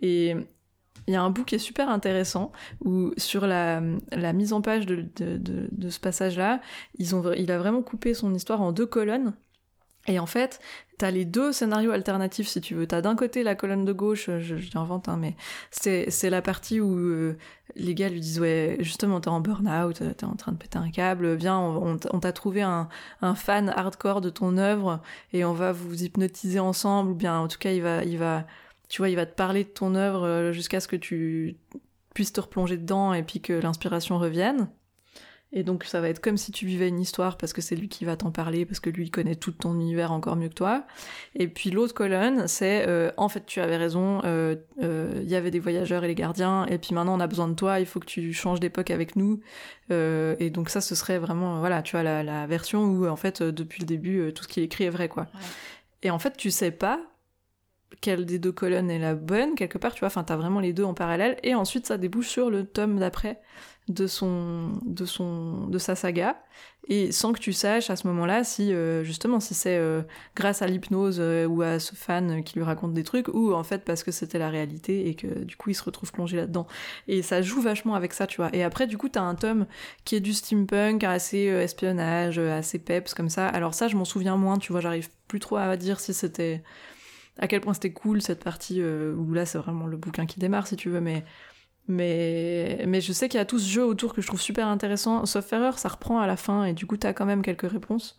Et 0.00 0.36
il 1.06 1.14
y 1.14 1.16
a 1.16 1.22
un 1.22 1.30
bout 1.30 1.44
qui 1.44 1.56
est 1.56 1.58
super 1.58 1.88
intéressant 1.88 2.52
où 2.84 3.12
sur 3.16 3.46
la, 3.46 3.80
mise 3.80 4.52
en 4.52 4.60
page 4.60 4.86
de, 4.86 5.90
ce 5.90 6.00
passage-là, 6.00 6.60
il 6.98 7.50
a 7.50 7.58
vraiment 7.58 7.82
coupé 7.82 8.14
son 8.14 8.34
histoire 8.34 8.60
en 8.60 8.72
deux 8.72 8.86
colonnes. 8.86 9.34
Et 10.08 10.18
en 10.18 10.26
fait, 10.26 10.58
t'as 10.98 11.12
les 11.12 11.24
deux 11.24 11.52
scénarios 11.52 11.92
alternatifs 11.92 12.48
si 12.48 12.60
tu 12.60 12.74
veux. 12.74 12.88
T'as 12.88 13.02
d'un 13.02 13.14
côté 13.14 13.44
la 13.44 13.54
colonne 13.54 13.84
de 13.84 13.92
gauche, 13.92 14.26
je, 14.38 14.56
je 14.56 14.70
l'invente, 14.74 15.08
hein, 15.08 15.16
mais 15.16 15.36
c'est, 15.70 16.08
la 16.28 16.42
partie 16.42 16.80
où 16.80 16.98
euh, 16.98 17.36
les 17.76 17.94
gars 17.94 18.08
lui 18.08 18.18
disent 18.18 18.40
ouais, 18.40 18.76
justement 18.80 19.20
t'es 19.20 19.28
en 19.28 19.40
burn-out, 19.40 20.02
t'es 20.16 20.24
en 20.24 20.34
train 20.34 20.52
de 20.52 20.56
péter 20.56 20.78
un 20.78 20.90
câble, 20.90 21.34
viens, 21.34 21.58
on, 21.58 21.98
on 22.10 22.20
t'a 22.20 22.32
trouvé 22.32 22.62
un, 22.62 22.88
un, 23.20 23.34
fan 23.36 23.68
hardcore 23.68 24.20
de 24.20 24.30
ton 24.30 24.56
œuvre 24.58 25.00
et 25.32 25.44
on 25.44 25.52
va 25.52 25.70
vous 25.70 26.02
hypnotiser 26.02 26.58
ensemble, 26.58 27.12
ou 27.12 27.14
bien 27.14 27.38
en 27.38 27.46
tout 27.46 27.58
cas 27.58 27.70
il 27.70 27.82
va, 27.82 28.02
il 28.04 28.18
va, 28.18 28.44
tu 28.92 29.00
vois, 29.00 29.08
il 29.08 29.16
va 29.16 29.24
te 29.24 29.34
parler 29.34 29.64
de 29.64 29.70
ton 29.70 29.94
œuvre 29.94 30.26
euh, 30.26 30.52
jusqu'à 30.52 30.78
ce 30.78 30.86
que 30.86 30.96
tu 30.96 31.56
puisses 32.12 32.34
te 32.34 32.42
replonger 32.42 32.76
dedans 32.76 33.14
et 33.14 33.22
puis 33.22 33.40
que 33.40 33.54
l'inspiration 33.54 34.18
revienne. 34.18 34.68
Et 35.54 35.62
donc 35.62 35.84
ça 35.84 36.02
va 36.02 36.10
être 36.10 36.20
comme 36.20 36.36
si 36.36 36.52
tu 36.52 36.66
vivais 36.66 36.88
une 36.88 37.00
histoire 37.00 37.38
parce 37.38 37.54
que 37.54 37.62
c'est 37.62 37.74
lui 37.74 37.88
qui 37.88 38.04
va 38.04 38.16
t'en 38.16 38.30
parler, 38.30 38.66
parce 38.66 38.80
que 38.80 38.90
lui 38.90 39.04
il 39.04 39.10
connaît 39.10 39.34
tout 39.34 39.52
ton 39.52 39.72
univers 39.74 40.12
encore 40.12 40.36
mieux 40.36 40.50
que 40.50 40.54
toi. 40.54 40.84
Et 41.34 41.48
puis 41.48 41.70
l'autre 41.70 41.94
colonne, 41.94 42.48
c'est 42.48 42.86
euh, 42.86 43.10
en 43.16 43.30
fait 43.30 43.46
tu 43.46 43.60
avais 43.60 43.78
raison, 43.78 44.20
il 44.20 44.26
euh, 44.26 44.56
euh, 44.82 45.22
y 45.24 45.34
avait 45.34 45.50
des 45.50 45.58
voyageurs 45.58 46.04
et 46.04 46.08
les 46.08 46.14
gardiens, 46.14 46.66
et 46.66 46.76
puis 46.76 46.94
maintenant 46.94 47.16
on 47.16 47.20
a 47.20 47.26
besoin 47.26 47.48
de 47.48 47.54
toi, 47.54 47.80
il 47.80 47.86
faut 47.86 48.00
que 48.00 48.06
tu 48.06 48.34
changes 48.34 48.60
d'époque 48.60 48.90
avec 48.90 49.16
nous. 49.16 49.40
Et 49.90 50.48
donc 50.48 50.70
ça 50.70 50.80
ce 50.80 50.94
serait 50.94 51.18
vraiment, 51.18 51.60
voilà, 51.60 51.82
tu 51.82 51.92
vois, 51.92 52.02
la, 52.02 52.22
la 52.22 52.46
version 52.46 52.84
où 52.84 53.06
en 53.06 53.16
fait 53.16 53.42
depuis 53.42 53.80
le 53.80 53.86
début 53.86 54.32
tout 54.34 54.42
ce 54.42 54.48
qu'il 54.48 54.62
écrit 54.62 54.84
est 54.84 54.90
vrai 54.90 55.08
quoi. 55.08 55.24
Ouais. 55.24 55.40
Et 56.04 56.10
en 56.10 56.18
fait 56.18 56.34
tu 56.34 56.50
sais 56.50 56.70
pas 56.70 57.11
quelle 58.00 58.26
des 58.26 58.38
deux 58.38 58.52
colonnes 58.52 58.90
est 58.90 58.98
la 58.98 59.14
bonne 59.14 59.54
quelque 59.54 59.78
part, 59.78 59.94
tu 59.94 60.00
vois, 60.00 60.08
enfin 60.08 60.24
t'as 60.24 60.36
vraiment 60.36 60.60
les 60.60 60.72
deux 60.72 60.84
en 60.84 60.94
parallèle, 60.94 61.36
et 61.42 61.54
ensuite 61.54 61.86
ça 61.86 61.98
débouche 61.98 62.28
sur 62.28 62.50
le 62.50 62.64
tome 62.64 62.98
d'après 62.98 63.40
de 63.88 64.06
son 64.06 64.72
de 64.84 65.04
son 65.04 65.66
de 65.66 65.78
sa 65.78 65.94
saga. 65.94 66.36
Et 66.88 67.12
sans 67.12 67.32
que 67.32 67.38
tu 67.38 67.52
saches 67.52 67.90
à 67.90 67.96
ce 67.96 68.08
moment-là 68.08 68.42
si 68.42 68.74
euh, 68.74 69.04
justement 69.04 69.38
si 69.38 69.54
c'est 69.54 69.76
euh, 69.76 70.02
grâce 70.34 70.62
à 70.62 70.66
l'hypnose 70.66 71.18
euh, 71.20 71.46
ou 71.46 71.62
à 71.62 71.78
ce 71.78 71.94
fan 71.94 72.42
qui 72.42 72.56
lui 72.56 72.64
raconte 72.64 72.92
des 72.92 73.04
trucs 73.04 73.28
ou 73.28 73.54
en 73.54 73.62
fait 73.62 73.84
parce 73.84 74.02
que 74.02 74.10
c'était 74.10 74.38
la 74.38 74.50
réalité 74.50 75.08
et 75.08 75.14
que 75.14 75.44
du 75.44 75.56
coup 75.56 75.70
il 75.70 75.74
se 75.74 75.84
retrouve 75.84 76.10
plongé 76.12 76.36
là-dedans. 76.36 76.66
Et 77.06 77.22
ça 77.22 77.40
joue 77.40 77.60
vachement 77.60 77.94
avec 77.94 78.12
ça 78.12 78.26
tu 78.26 78.38
vois. 78.38 78.50
Et 78.52 78.64
après 78.64 78.88
du 78.88 78.98
coup 78.98 79.08
t'as 79.08 79.22
un 79.22 79.36
tome 79.36 79.66
qui 80.04 80.16
est 80.16 80.20
du 80.20 80.32
steampunk 80.32 81.04
assez 81.04 81.44
espionnage 81.44 82.38
assez 82.38 82.78
peps 82.80 83.14
comme 83.14 83.28
ça. 83.28 83.46
Alors 83.48 83.74
ça 83.74 83.86
je 83.86 83.96
m'en 83.96 84.04
souviens 84.04 84.36
moins 84.36 84.58
tu 84.58 84.72
vois 84.72 84.80
j'arrive 84.80 85.08
plus 85.28 85.40
trop 85.40 85.56
à 85.56 85.76
dire 85.76 86.00
si 86.00 86.12
c'était 86.14 86.62
à 87.38 87.48
quel 87.48 87.60
point 87.60 87.74
c'était 87.74 87.92
cool 87.92 88.20
cette 88.20 88.44
partie 88.44 88.82
où 88.82 89.32
là 89.32 89.46
c'est 89.46 89.58
vraiment 89.58 89.86
le 89.86 89.96
bouquin 89.96 90.26
qui 90.26 90.38
démarre 90.38 90.66
si 90.66 90.76
tu 90.76 90.90
veux 90.90 91.00
mais 91.00 91.24
mais, 91.88 92.84
mais 92.86 93.00
je 93.00 93.12
sais 93.12 93.28
qu'il 93.28 93.38
y 93.38 93.40
a 93.40 93.44
tout 93.44 93.58
ce 93.58 93.68
jeu 93.68 93.84
autour 93.84 94.14
que 94.14 94.22
je 94.22 94.26
trouve 94.26 94.40
super 94.40 94.68
intéressant. 94.68 95.26
Sauf 95.26 95.52
erreur, 95.52 95.78
ça 95.78 95.88
reprend 95.88 96.20
à 96.20 96.26
la 96.26 96.36
fin 96.36 96.64
et 96.64 96.74
du 96.74 96.86
coup, 96.86 96.96
t'as 96.96 97.12
quand 97.12 97.26
même 97.26 97.42
quelques 97.42 97.70
réponses 97.70 98.16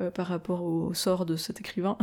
euh, 0.00 0.10
par 0.10 0.26
rapport 0.26 0.62
au 0.62 0.94
sort 0.94 1.26
de 1.26 1.36
cet 1.36 1.60
écrivain. 1.60 1.98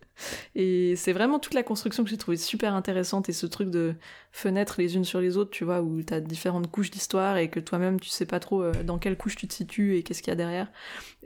et 0.54 0.96
c'est 0.96 1.12
vraiment 1.12 1.38
toute 1.38 1.54
la 1.54 1.62
construction 1.62 2.02
que 2.02 2.08
j'ai 2.08 2.16
trouvé 2.16 2.36
super 2.36 2.74
intéressante 2.74 3.28
et 3.28 3.32
ce 3.32 3.46
truc 3.46 3.68
de 3.68 3.94
fenêtres 4.32 4.76
les 4.78 4.96
unes 4.96 5.04
sur 5.04 5.20
les 5.20 5.36
autres, 5.36 5.50
tu 5.50 5.64
vois, 5.64 5.82
où 5.82 6.02
t'as 6.02 6.20
différentes 6.20 6.70
couches 6.70 6.90
d'histoire 6.90 7.36
et 7.36 7.50
que 7.50 7.60
toi-même 7.60 8.00
tu 8.00 8.08
sais 8.08 8.26
pas 8.26 8.40
trop 8.40 8.62
euh, 8.62 8.72
dans 8.84 8.98
quelle 8.98 9.18
couche 9.18 9.36
tu 9.36 9.46
te 9.48 9.54
situes 9.54 9.96
et 9.96 10.02
qu'est-ce 10.02 10.22
qu'il 10.22 10.30
y 10.30 10.32
a 10.32 10.36
derrière. 10.36 10.68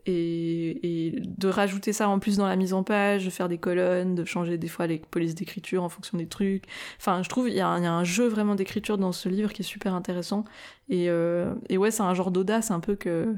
Et, 0.06 1.06
et, 1.06 1.20
de 1.20 1.48
rajouter 1.48 1.92
ça 1.92 2.08
en 2.08 2.18
plus 2.18 2.38
dans 2.38 2.46
la 2.46 2.56
mise 2.56 2.72
en 2.72 2.82
page, 2.82 3.24
de 3.24 3.30
faire 3.30 3.48
des 3.48 3.58
colonnes, 3.58 4.14
de 4.14 4.24
changer 4.24 4.58
des 4.58 4.68
fois 4.68 4.86
les 4.86 4.98
polices 4.98 5.34
d'écriture 5.34 5.84
en 5.84 5.88
fonction 5.88 6.18
des 6.18 6.26
trucs. 6.26 6.64
Enfin, 6.98 7.22
je 7.22 7.28
trouve 7.28 7.48
il 7.48 7.54
y, 7.54 7.58
y, 7.58 7.60
a 7.60 7.68
un 7.68 8.04
jeu 8.04 8.26
vraiment 8.26 8.54
d'écriture 8.54 8.98
dans 8.98 9.12
ce 9.12 9.28
livre 9.28 9.52
qui 9.52 9.62
est 9.62 9.64
super 9.64 9.94
intéressant. 9.94 10.44
Et, 10.88 11.08
euh, 11.10 11.54
et 11.68 11.78
ouais, 11.78 11.90
c'est 11.90 12.02
un 12.02 12.14
genre 12.14 12.30
d'audace 12.30 12.70
un 12.70 12.80
peu 12.80 12.96
que, 12.96 13.36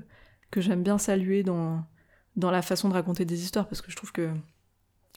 que 0.50 0.60
j'aime 0.60 0.82
bien 0.82 0.98
saluer 0.98 1.42
dans, 1.42 1.84
dans 2.36 2.50
la 2.50 2.62
façon 2.62 2.88
de 2.88 2.94
raconter 2.94 3.24
des 3.24 3.42
histoires 3.42 3.68
parce 3.68 3.82
que 3.82 3.90
je 3.90 3.96
trouve 3.96 4.12
que 4.12 4.30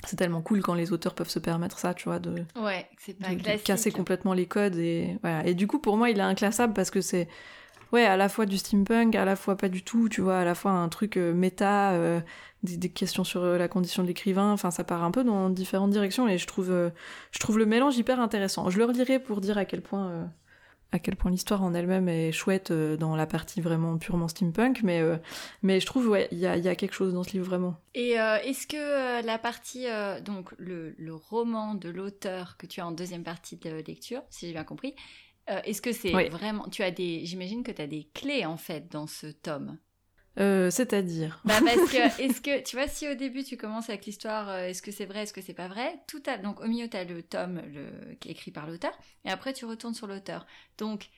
c'est 0.06 0.18
tellement 0.18 0.42
cool 0.42 0.62
quand 0.62 0.74
les 0.74 0.92
auteurs 0.92 1.16
peuvent 1.16 1.30
se 1.30 1.40
permettre 1.40 1.80
ça, 1.80 1.94
tu 1.94 2.06
vois, 2.06 2.20
de, 2.20 2.44
ouais, 2.62 2.88
pas 3.20 3.30
de, 3.30 3.36
de 3.36 3.64
casser 3.64 3.92
complètement 3.92 4.34
les 4.34 4.46
codes 4.46 4.76
et 4.76 5.18
voilà. 5.22 5.46
Et 5.48 5.54
du 5.54 5.68
coup, 5.68 5.80
pour 5.80 5.98
moi, 5.98 6.10
il 6.10 6.20
est 6.20 6.24
inclassable 6.24 6.74
parce 6.74 6.92
que 6.92 7.02
c'est 7.02 7.28
ouais, 7.92 8.06
à 8.06 8.18
la 8.18 8.30
fois 8.30 8.46
du 8.46 8.58
steampunk, 8.58 9.16
à 9.16 9.26
la 9.26 9.36
fois 9.36 9.58
pas 9.58 9.70
du 9.70 9.84
tout, 9.84 10.10
tu 10.10 10.22
vois, 10.22 10.40
à 10.40 10.46
la 10.46 10.56
fois 10.56 10.72
un 10.72 10.90
truc 10.90 11.18
euh, 11.18 11.34
méta, 11.34 11.92
euh, 11.92 12.20
des, 12.64 12.78
des, 12.78 12.90
questions 12.90 13.24
sur 13.24 13.44
euh, 13.44 13.58
la 13.58 13.68
condition 13.68 14.04
de 14.04 14.08
l'écrivain, 14.08 14.52
enfin 14.52 14.72
ça 14.72 14.84
part 14.84 15.04
un 15.04 15.12
peu 15.12 15.24
dans 15.24 15.50
différentes 15.50 15.92
directions 15.92 16.28
et 16.28 16.38
je 16.38 16.48
trouve, 16.48 16.72
euh, 16.72 16.90
je 17.32 17.40
trouve 17.40 17.58
le 17.58 17.66
mélange 17.66 17.98
hyper 17.98 18.20
intéressant. 18.20 18.70
Je 18.70 18.78
le 18.78 18.86
relirai 18.86 19.20
pour 19.20 19.42
dire 19.42 19.58
à 19.58 19.66
quel 19.66 19.82
point, 19.82 20.30
à 20.92 21.00
quel 21.00 21.16
point 21.16 21.32
l'histoire 21.32 21.64
en 21.64 21.74
elle-même 21.74 22.08
est 22.08 22.32
chouette 22.32 22.72
euh, 22.72 22.98
dans 22.98 23.16
la 23.16 23.26
partie 23.26 23.62
vraiment 23.62 23.98
purement 23.98 24.28
steampunk, 24.28 24.82
mais, 24.84 25.02
mais 25.62 25.80
je 25.80 25.86
trouve, 25.86 26.08
ouais, 26.08 26.28
il 26.32 26.40
y 26.40 26.46
a, 26.46 26.58
y 26.58 26.68
a, 26.68 26.76
quelque 26.76 26.94
chose 26.94 27.14
dans 27.14 27.24
ce 27.24 27.32
livre 27.32 27.46
vraiment. 27.46 27.76
Et 27.94 28.12
est-ce 28.12 28.68
que 28.68 29.26
la 29.26 29.38
partie, 29.38 29.88
donc 30.24 30.52
le, 30.58 30.96
le 30.98 31.14
roman 31.16 31.76
de 31.76 31.90
l'auteur 31.90 32.58
que 32.58 32.66
tu 32.66 32.82
as 32.82 32.88
en 32.88 32.92
deuxième 32.92 33.24
partie 33.24 33.58
de 33.58 33.84
lecture, 33.86 34.22
si 34.30 34.48
j'ai 34.48 34.54
bien 34.54 34.64
compris, 34.64 34.96
euh, 35.50 35.62
Est-ce 35.64 35.82
que 35.82 35.92
c'est 35.92 36.14
oui. 36.16 36.30
vraiment. 36.30 36.68
Tu 36.70 36.82
as 36.84 36.92
des. 36.92 37.26
J'imagine 37.26 37.64
que 37.64 37.72
tu 37.72 37.82
as 37.82 37.88
des 37.88 38.10
clés 38.14 38.46
en 38.46 38.58
fait 38.58 38.92
dans 38.92 39.08
ce 39.08 39.28
tome? 39.28 39.78
Euh, 40.38 40.70
C'est-à-dire 40.70 41.40
bah 41.46 41.60
parce 41.64 41.90
que 41.90 42.22
est-ce 42.22 42.42
que 42.42 42.62
tu 42.62 42.76
vois 42.76 42.88
si 42.88 43.08
au 43.08 43.16
début 43.16 43.44
tu 43.44 43.56
commences 43.56 43.90
avec 43.90 44.06
l'histoire 44.06 44.50
euh, 44.50 44.68
est-ce 44.68 44.82
que 44.82 44.92
c'est 44.92 45.06
vrai 45.06 45.24
est-ce 45.24 45.34
que 45.34 45.42
c'est 45.42 45.54
pas 45.54 45.70
vrai 45.70 45.98
tout 46.08 46.22
à 46.26 46.38
donc 46.38 46.60
au 46.60 46.68
milieu 46.68 46.90
tu 46.90 46.98
as 46.98 47.06
le 47.06 47.24
tome 47.24 47.62
le, 47.74 48.16
qui 48.16 48.28
est 48.28 48.32
écrit 48.32 48.52
par 48.52 48.68
l'auteur 48.68 48.92
et 49.24 49.30
après 49.30 49.54
tu 49.54 49.64
retournes 49.64 49.94
sur 49.94 50.08
l'auteur 50.08 50.46
donc 50.78 51.10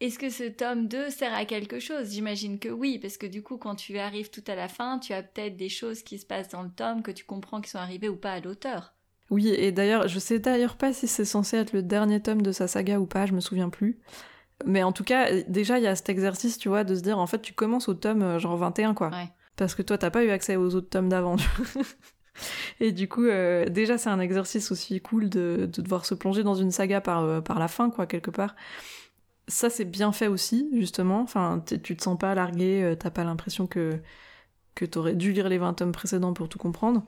est-ce 0.00 0.18
que 0.18 0.28
ce 0.28 0.44
tome 0.44 0.88
2 0.88 1.08
sert 1.08 1.32
à 1.32 1.44
quelque 1.44 1.78
chose? 1.78 2.10
J'imagine 2.10 2.58
que 2.58 2.68
oui, 2.68 2.98
parce 2.98 3.16
que 3.16 3.26
du 3.26 3.42
coup, 3.42 3.56
quand 3.56 3.76
tu 3.76 3.96
arrives 3.98 4.28
tout 4.28 4.42
à 4.48 4.54
la 4.54 4.68
fin, 4.68 4.98
tu 4.98 5.12
as 5.12 5.22
peut-être 5.22 5.56
des 5.56 5.68
choses 5.68 6.02
qui 6.02 6.18
se 6.18 6.26
passent 6.26 6.48
dans 6.48 6.62
le 6.62 6.68
tome 6.68 7.02
que 7.02 7.12
tu 7.12 7.24
comprends 7.24 7.60
qui 7.60 7.70
sont 7.70 7.78
arrivées 7.78 8.08
ou 8.08 8.16
pas 8.16 8.32
à 8.32 8.40
l'auteur. 8.40 8.92
Oui, 9.30 9.48
et 9.48 9.72
d'ailleurs, 9.72 10.08
je 10.08 10.18
sais 10.18 10.40
d'ailleurs 10.40 10.76
pas 10.76 10.92
si 10.92 11.06
c'est 11.06 11.24
censé 11.24 11.56
être 11.56 11.72
le 11.72 11.82
dernier 11.82 12.20
tome 12.20 12.42
de 12.42 12.52
sa 12.52 12.68
saga 12.68 12.98
ou 13.00 13.06
pas, 13.06 13.24
je 13.26 13.32
me 13.32 13.40
souviens 13.40 13.70
plus. 13.70 13.98
Mais 14.64 14.82
en 14.82 14.92
tout 14.92 15.04
cas, 15.04 15.42
déjà, 15.48 15.78
il 15.78 15.84
y 15.84 15.86
a 15.86 15.96
cet 15.96 16.08
exercice, 16.08 16.58
tu 16.58 16.68
vois, 16.68 16.84
de 16.84 16.94
se 16.94 17.00
dire, 17.00 17.18
en 17.18 17.26
fait, 17.26 17.40
tu 17.40 17.52
commences 17.52 17.88
au 17.88 17.94
tome 17.94 18.22
euh, 18.22 18.38
genre 18.38 18.56
21, 18.56 18.94
quoi. 18.94 19.08
Ouais. 19.08 19.30
Parce 19.56 19.74
que 19.74 19.82
toi, 19.82 19.98
t'as 19.98 20.10
pas 20.10 20.24
eu 20.24 20.30
accès 20.30 20.56
aux 20.56 20.74
autres 20.74 20.88
tomes 20.88 21.08
d'avant. 21.08 21.36
et 22.80 22.92
du 22.92 23.08
coup, 23.08 23.24
euh, 23.24 23.66
déjà, 23.66 23.98
c'est 23.98 24.10
un 24.10 24.20
exercice 24.20 24.72
aussi 24.72 25.00
cool 25.00 25.28
de, 25.28 25.68
de, 25.72 25.82
devoir 25.82 26.04
se 26.06 26.14
plonger 26.14 26.42
dans 26.42 26.54
une 26.54 26.70
saga 26.70 27.00
par, 27.00 27.22
euh, 27.22 27.40
par 27.40 27.58
la 27.58 27.68
fin, 27.68 27.90
quoi, 27.90 28.06
quelque 28.06 28.30
part. 28.30 28.54
Ça, 29.46 29.70
c'est 29.70 29.84
bien 29.84 30.12
fait 30.12 30.26
aussi, 30.26 30.68
justement. 30.72 31.20
Enfin, 31.20 31.62
tu 31.66 31.96
te 31.96 32.02
sens 32.02 32.18
pas 32.18 32.34
largué, 32.34 32.82
euh, 32.82 32.94
t'as 32.96 33.10
pas 33.10 33.24
l'impression 33.24 33.66
que, 33.66 34.00
que 34.74 34.84
t'aurais 34.84 35.14
dû 35.14 35.32
lire 35.32 35.48
les 35.48 35.58
20 35.58 35.74
tomes 35.74 35.92
précédents 35.92 36.32
pour 36.32 36.48
tout 36.48 36.58
comprendre. 36.58 37.04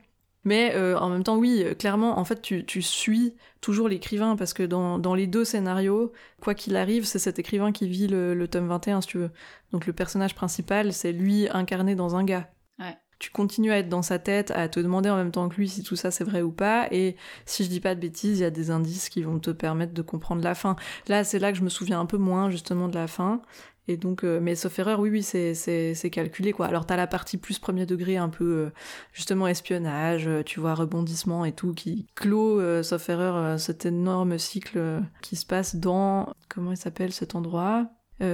Mais 0.47 0.73
euh, 0.77 0.97
en 0.97 1.11
même 1.11 1.25
temps, 1.25 1.37
oui, 1.37 1.65
clairement, 1.77 2.21
en 2.21 2.25
fait, 2.25 2.41
tu, 2.41 2.65
tu 2.65 2.81
suis 2.81 3.35
toujours 3.61 3.89
l'écrivain 3.89 4.37
parce 4.37 4.55
que 4.55 4.63
dans, 4.63 4.97
dans, 4.97 5.17
les 5.17 5.27
deux 5.27 5.45
scénarios, 5.45 6.13
quoi 6.41 6.55
qu'il 6.55 6.77
arrive, 6.77 7.05
c'est 7.05 7.19
cet 7.19 7.41
écrivain 7.41 7.73
qui 7.73 7.89
vit 7.89 8.07
le, 8.07 8.33
le, 8.33 8.47
tome 8.47 8.69
21, 8.69 9.01
si 9.01 9.09
tu 9.09 9.19
veux. 9.19 9.31
Donc 9.73 9.87
le 9.87 9.93
personnage 9.93 10.37
principal, 10.37 10.93
c'est 10.93 11.11
lui 11.11 11.49
incarné 11.51 11.97
dans 11.97 12.15
un 12.15 12.23
gars. 12.23 12.49
Ouais. 12.79 12.97
Tu 13.19 13.31
continues 13.31 13.73
à 13.73 13.79
être 13.79 13.89
dans 13.89 14.03
sa 14.03 14.21
tête, 14.21 14.53
à 14.53 14.69
te 14.69 14.79
demander 14.79 15.11
en 15.11 15.17
même 15.17 15.33
temps 15.33 15.49
que 15.49 15.57
lui 15.57 15.69
si 15.69 15.83
tout 15.83 15.97
ça 15.97 16.13
c'est 16.13 16.23
vrai 16.23 16.43
ou 16.43 16.53
pas, 16.53 16.87
et 16.93 17.17
si 17.45 17.65
je 17.65 17.69
dis 17.69 17.81
pas 17.81 17.97
de 17.97 18.01
bêtises, 18.01 18.39
il 18.39 18.43
y 18.43 18.45
a 18.45 18.51
des 18.51 18.71
indices 18.71 19.09
qui 19.09 19.23
vont 19.23 19.41
te 19.41 19.51
permettre 19.51 19.95
de 19.95 20.03
comprendre 20.03 20.45
la 20.45 20.55
fin. 20.55 20.77
Là, 21.09 21.25
c'est 21.25 21.41
là 21.41 21.51
que 21.51 21.59
je 21.59 21.65
me 21.65 21.71
souviens 21.71 21.99
un 21.99 22.07
peu 22.07 22.19
moins 22.19 22.51
justement 22.51 22.87
de 22.87 22.95
la 22.95 23.09
fin, 23.09 23.43
et 23.89 23.97
donc, 23.97 24.25
euh, 24.25 24.41
mais 24.41 24.57
sauf 24.57 24.79
erreur, 24.79 24.99
oui, 24.99 25.11
oui, 25.11 25.23
c'est, 25.23 26.11
calculé, 26.11 26.53
quoi. 26.53 26.67
Alors, 26.67 26.87
t'as 26.87 26.97
la 26.97 27.07
partie 27.07 27.37
plus 27.39 27.59
premier 27.61 27.87
degré, 27.87 28.17
un 28.17 28.29
peu, 28.29 28.45
euh, 28.45 28.71
justement, 29.13 29.47
espionnage, 29.47 30.27
euh, 30.27 30.43
tu 30.43 30.59
vois, 30.59 30.75
rebondissement 30.75 31.45
et 31.45 31.53
tout, 31.53 31.73
qui 31.73 32.07
clôt, 32.17 32.61
euh, 32.61 32.83
sauf 32.83 33.09
erreur, 33.09 33.61
cet 33.61 33.87
énorme 33.87 34.39
cycle 34.39 35.03
qui 35.23 35.37
se 35.37 35.47
passe 35.47 35.77
dans, 35.77 36.35
comment 36.49 36.73
il 36.73 36.77
s'appelle 36.77 37.13
cet 37.13 37.35
endroit? 37.35 37.89
Je 38.21 38.27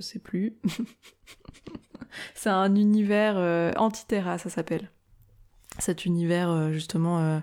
sais 0.00 0.18
plus. 0.18 0.58
c'est 2.34 2.50
un 2.50 2.74
univers 2.74 3.36
anti-terra, 3.78 4.38
ça 4.38 4.50
s'appelle 4.50 4.90
cet 5.82 6.04
univers 6.04 6.50
euh, 6.50 6.70
justement 6.70 7.20
euh, 7.20 7.38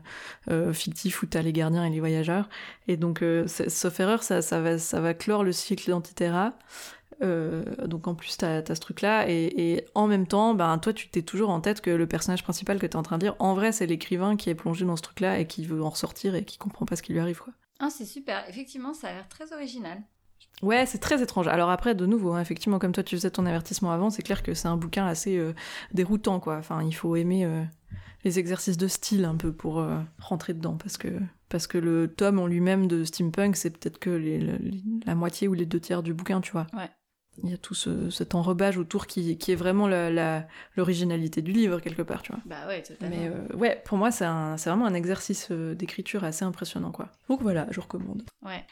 euh, 0.50 0.74
fictif 0.74 1.22
où 1.24 1.26
t'as 1.26 1.42
les 1.42 1.54
gardiens 1.54 1.86
et 1.86 1.90
les 1.90 2.00
voyageurs. 2.00 2.50
Et 2.88 2.98
donc 2.98 3.22
euh, 3.22 3.48
sauf 3.48 4.00
erreur 4.00 4.24
ça, 4.24 4.42
ça, 4.42 4.62
va, 4.62 4.78
ça 4.78 5.00
va 5.02 5.14
clore 5.14 5.44
le 5.44 5.52
cycle 5.52 5.90
d'Antiterra. 5.90 6.54
Donc 7.22 8.08
en 8.08 8.16
plus 8.16 8.36
t'as 8.36 8.58
as 8.58 8.76
ce 8.76 8.82
truc 8.82 9.00
là 9.00 9.30
et, 9.30 9.46
et, 9.46 9.86
en 9.96 10.08
même 10.08 10.28
temps 10.28 10.54
ben 10.54 10.78
toi 10.78 10.92
tu 10.92 11.08
t'es 11.08 11.22
toujours 11.22 11.52
en 11.52 11.62
tête 11.62 11.80
que 11.80 11.90
le 11.90 12.06
personnage 12.06 12.44
principal 12.44 12.80
que 12.80 12.86
t'es 12.86 12.98
en 12.98 13.04
train 13.04 13.18
de 13.18 13.24
lire 13.24 13.36
en 13.40 13.54
vrai 13.54 13.72
c'est 13.72 13.86
l'écrivain 13.86 14.36
qui 14.36 14.50
est 14.50 14.56
plongé 14.56 14.84
dans 14.84 14.98
ce 14.98 15.04
truc 15.04 15.22
là 15.22 15.40
et 15.40 15.48
qui 15.48 15.64
veut 15.64 15.82
en 15.82 15.90
ressortir 15.90 16.36
et 16.36 16.44
qui 16.44 16.58
comprend 16.58 16.86
pas 16.86 16.98
ce 16.98 17.02
qui 17.02 17.14
lui 17.14 17.22
arrive 17.22 17.40
quoi. 17.40 17.54
Ah 17.80 17.90
c'est 17.90 18.04
super. 18.04 18.44
Effectivement 18.50 18.94
ça 18.94 19.08
a 19.08 19.14
l'air 19.14 19.30
très 19.30 19.54
original. 19.54 20.04
Ouais, 20.62 20.86
c'est 20.86 21.00
très 21.00 21.22
étrange. 21.22 21.48
Alors 21.48 21.70
après, 21.70 21.94
de 21.96 22.06
nouveau, 22.06 22.34
hein, 22.34 22.42
effectivement, 22.42 22.80
comme 22.80 22.94
toi 22.94 23.04
tu 23.04 23.16
faisais 23.18 23.32
ton 23.32 23.46
avertissement 23.46 23.92
avant, 23.92 24.10
c'est 24.10 24.22
clair 24.22 24.44
que 24.44 24.54
c'est 24.54 24.68
un 24.68 24.78
bouquin 24.78 25.06
assez 25.06 25.38
euh, 25.38 25.54
déroutant, 25.94 26.40
quoi. 26.40 26.58
Enfin, 26.58 26.82
il 26.84 26.94
faut 26.94 27.16
aimer 27.16 27.46
euh, 27.46 27.64
les 28.24 28.40
exercices 28.40 28.78
de 28.78 28.88
style 28.88 29.26
un 29.26 29.36
peu 29.36 29.52
pour 29.52 29.80
euh, 29.80 30.00
rentrer 30.20 30.54
dedans 30.54 30.78
parce 30.78 30.98
que 30.98 31.10
parce 31.50 31.68
que 31.68 31.78
le 31.78 32.08
tome 32.08 32.40
en 32.40 32.48
lui-même 32.48 32.88
de 32.88 33.04
steampunk 33.04 33.56
c'est 33.56 33.70
peut-être 33.70 34.00
que 34.00 34.10
les, 34.10 34.40
les, 34.40 34.82
la 35.06 35.16
moitié 35.16 35.48
ou 35.48 35.54
les 35.54 35.66
deux 35.66 35.80
tiers 35.80 36.04
du 36.04 36.14
bouquin 36.14 36.42
tu 36.42 36.52
vois 36.52 36.68
ouais 36.74 36.90
il 37.42 37.50
y 37.50 37.54
a 37.54 37.58
tout 37.58 37.74
cet 37.74 38.36
enrobage 38.36 38.78
autour 38.78 39.08
qui, 39.08 39.32
est 39.32 39.56
vraiment 39.56 39.88
l'originalité 40.76 41.42
du 41.42 41.52
livre, 41.52 41.80
quelque 41.80 42.02
part, 42.02 42.22
tu 42.22 42.32
vois. 42.32 42.42
Bah 42.46 42.68
ouais, 42.68 42.84
totalement. 42.84 43.16
Mais 43.16 43.28
euh, 43.28 43.56
ouais, 43.56 43.82
pour 43.86 43.98
moi, 43.98 44.12
c'est 44.12 44.26
vraiment 44.26 44.86
un 44.86 44.94
exercice 44.94 45.48
euh, 45.52 45.74
d'écriture 45.74 46.24
assez 46.24 46.46
impressionnant, 46.46 46.92
quoi. 46.92 47.10
Donc 47.30 47.42
voilà, 47.42 47.68
je 47.72 47.80
recommande. 47.80 48.24
Ouais. 48.44 48.64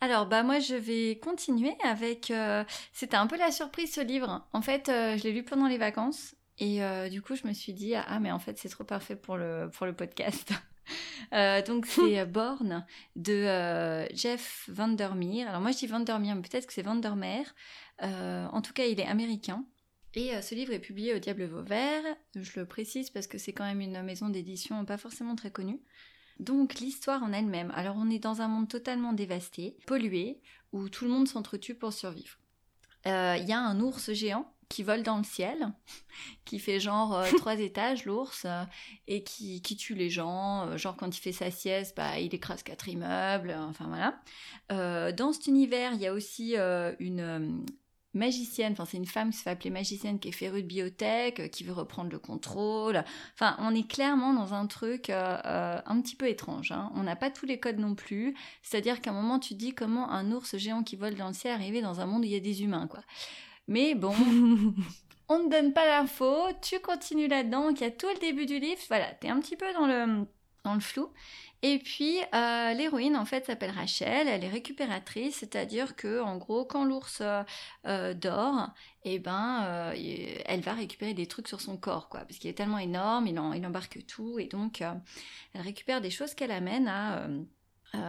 Alors, 0.00 0.26
bah 0.26 0.42
moi, 0.42 0.60
je 0.60 0.74
vais 0.74 1.18
continuer 1.18 1.74
avec... 1.84 2.30
Euh, 2.30 2.64
c'était 2.92 3.16
un 3.16 3.26
peu 3.26 3.38
la 3.38 3.50
surprise, 3.50 3.92
ce 3.92 4.00
livre. 4.00 4.46
En 4.52 4.62
fait, 4.62 4.84
je 4.88 5.22
l'ai 5.22 5.32
lu 5.32 5.42
pendant 5.42 5.68
les 5.68 5.78
vacances. 5.78 6.34
Et 6.58 6.80
du 7.10 7.20
coup, 7.22 7.36
je 7.36 7.46
me 7.46 7.52
suis 7.52 7.74
dit, 7.74 7.94
ah, 7.94 8.18
mais 8.18 8.30
en 8.30 8.38
fait, 8.38 8.58
c'est 8.58 8.68
trop 8.68 8.84
parfait 8.84 9.16
pour 9.16 9.36
le, 9.36 9.70
pour 9.72 9.86
le 9.86 9.94
podcast. 9.94 10.52
Euh, 11.32 11.62
donc 11.62 11.86
c'est 11.86 12.20
euh, 12.20 12.24
Born 12.24 12.84
de 13.16 13.32
euh, 13.32 14.06
Jeff 14.14 14.68
Vandermeer. 14.68 15.48
Alors 15.48 15.60
moi 15.60 15.72
je 15.72 15.78
dis 15.78 15.86
Vandermeer, 15.86 16.34
mais 16.34 16.42
peut-être 16.42 16.66
que 16.66 16.72
c'est 16.72 16.82
Vandermeer. 16.82 17.54
en 18.00 18.62
tout 18.62 18.72
cas, 18.72 18.84
il 18.84 19.00
est 19.00 19.06
américain. 19.06 19.64
Et 20.14 20.40
ce 20.40 20.54
livre 20.54 20.72
est 20.72 20.78
publié 20.78 21.14
au 21.14 21.18
Diable 21.18 21.44
Vauvert. 21.44 22.02
Je 22.34 22.60
le 22.60 22.66
précise 22.66 23.10
parce 23.10 23.26
que 23.26 23.36
c'est 23.36 23.52
quand 23.52 23.64
même 23.64 23.82
une 23.82 24.02
maison 24.02 24.30
d'édition 24.30 24.82
pas 24.86 24.96
forcément 24.96 25.36
très 25.36 25.50
connue. 25.50 25.82
Donc 26.38 26.76
l'histoire 26.76 27.22
en 27.22 27.32
elle-même. 27.34 27.70
Alors 27.74 27.96
on 27.98 28.08
est 28.08 28.18
dans 28.18 28.40
un 28.40 28.48
monde 28.48 28.68
totalement 28.68 29.12
dévasté, 29.12 29.76
pollué, 29.86 30.40
où 30.72 30.88
tout 30.88 31.04
le 31.04 31.10
monde 31.10 31.28
s'entretue 31.28 31.74
pour 31.74 31.92
survivre. 31.92 32.38
Il 33.04 33.44
y 33.46 33.52
a 33.52 33.60
un 33.60 33.78
ours 33.80 34.12
géant 34.12 34.55
qui 34.68 34.82
vole 34.82 35.02
dans 35.02 35.18
le 35.18 35.24
ciel, 35.24 35.72
qui 36.44 36.58
fait 36.58 36.80
genre 36.80 37.14
euh, 37.14 37.30
trois 37.38 37.58
étages, 37.58 38.04
l'ours, 38.04 38.44
euh, 38.44 38.64
et 39.06 39.22
qui, 39.22 39.62
qui, 39.62 39.76
tue 39.76 39.94
les 39.94 40.10
gens. 40.10 40.66
Euh, 40.66 40.76
genre, 40.76 40.96
quand 40.96 41.16
il 41.16 41.20
fait 41.20 41.32
sa 41.32 41.50
sieste, 41.50 41.96
bah, 41.96 42.18
il 42.18 42.34
écrase 42.34 42.62
quatre 42.62 42.88
immeubles, 42.88 43.56
enfin 43.58 43.86
voilà. 43.88 45.12
dans 45.12 45.32
cet 45.32 45.46
univers, 45.46 45.92
il 45.94 46.00
y 46.00 46.06
a 46.06 46.12
aussi 46.12 46.56
une 46.56 47.64
magicienne, 48.14 48.72
enfin 48.72 48.86
c'est 48.86 48.96
une 48.96 49.06
femme 49.06 49.30
qui 49.30 49.36
se 49.36 49.42
fait 49.42 49.50
appeler 49.50 49.68
magicienne, 49.68 50.18
qui 50.18 50.28
est 50.28 50.32
férue 50.32 50.62
de 50.62 50.66
biotech, 50.66 51.50
qui 51.50 51.64
veut 51.64 51.72
reprendre 51.72 52.10
le 52.10 52.18
contrôle. 52.18 53.04
Enfin, 53.34 53.56
on 53.58 53.74
est 53.74 53.86
clairement 53.86 54.32
dans 54.32 54.54
un 54.54 54.66
truc 54.66 55.10
un 55.10 56.00
petit 56.00 56.16
peu 56.16 56.28
étrange. 56.28 56.72
Hein. 56.72 56.90
On 56.94 57.02
n'a 57.02 57.16
pas 57.16 57.30
tous 57.30 57.46
les 57.46 57.60
codes 57.60 57.78
non 57.78 57.94
plus. 57.94 58.34
C'est-à-dire 58.62 59.00
qu'à 59.00 59.10
un 59.10 59.14
moment, 59.14 59.38
tu 59.38 59.54
te 59.54 59.58
dis 59.58 59.74
comment 59.74 60.10
un 60.10 60.32
ours 60.32 60.56
géant 60.56 60.82
qui 60.82 60.96
vole 60.96 61.14
dans 61.14 61.28
le 61.28 61.34
ciel 61.34 61.52
est 61.52 61.54
arrivé 61.54 61.82
dans 61.82 62.00
un 62.00 62.06
monde 62.06 62.22
où 62.22 62.24
il 62.24 62.32
y 62.32 62.36
a 62.36 62.40
des 62.40 62.62
humains, 62.62 62.86
quoi. 62.86 63.02
Mais 63.68 63.94
bon, 63.94 64.14
on 65.28 65.38
ne 65.40 65.50
donne 65.50 65.72
pas 65.72 65.86
l'info, 65.86 66.48
tu 66.62 66.78
continues 66.80 67.28
là-dedans, 67.28 67.68
donc 67.68 67.80
il 67.80 67.84
y 67.84 67.86
a 67.86 67.90
tout 67.90 68.08
le 68.08 68.20
début 68.20 68.46
du 68.46 68.58
livre, 68.58 68.80
voilà, 68.88 69.06
t'es 69.14 69.28
un 69.28 69.40
petit 69.40 69.56
peu 69.56 69.72
dans 69.72 69.86
le, 69.86 70.26
dans 70.64 70.74
le 70.74 70.80
flou. 70.80 71.10
Et 71.62 71.78
puis 71.78 72.18
euh, 72.34 72.74
l'héroïne 72.74 73.16
en 73.16 73.24
fait 73.24 73.46
s'appelle 73.46 73.70
Rachel, 73.70 74.28
elle 74.28 74.44
est 74.44 74.48
récupératrice, 74.48 75.36
c'est-à-dire 75.36 75.96
que 75.96 76.20
en 76.20 76.36
gros 76.36 76.66
quand 76.66 76.84
l'ours 76.84 77.22
euh, 77.86 78.14
dort, 78.14 78.70
et 79.04 79.14
eh 79.14 79.18
ben 79.18 79.64
euh, 79.64 79.94
elle 80.44 80.60
va 80.60 80.74
récupérer 80.74 81.14
des 81.14 81.26
trucs 81.26 81.48
sur 81.48 81.62
son 81.62 81.78
corps 81.78 82.08
quoi, 82.08 82.20
parce 82.20 82.38
qu'il 82.38 82.50
est 82.50 82.54
tellement 82.54 82.78
énorme, 82.78 83.26
il, 83.26 83.40
il 83.56 83.66
embarque 83.66 84.04
tout 84.06 84.38
et 84.38 84.46
donc 84.46 84.82
elle 84.82 85.60
récupère 85.60 86.00
des 86.02 86.10
choses 86.10 86.34
qu'elle 86.34 86.52
amène 86.52 86.88
à 86.88 87.20
euh, 87.20 87.42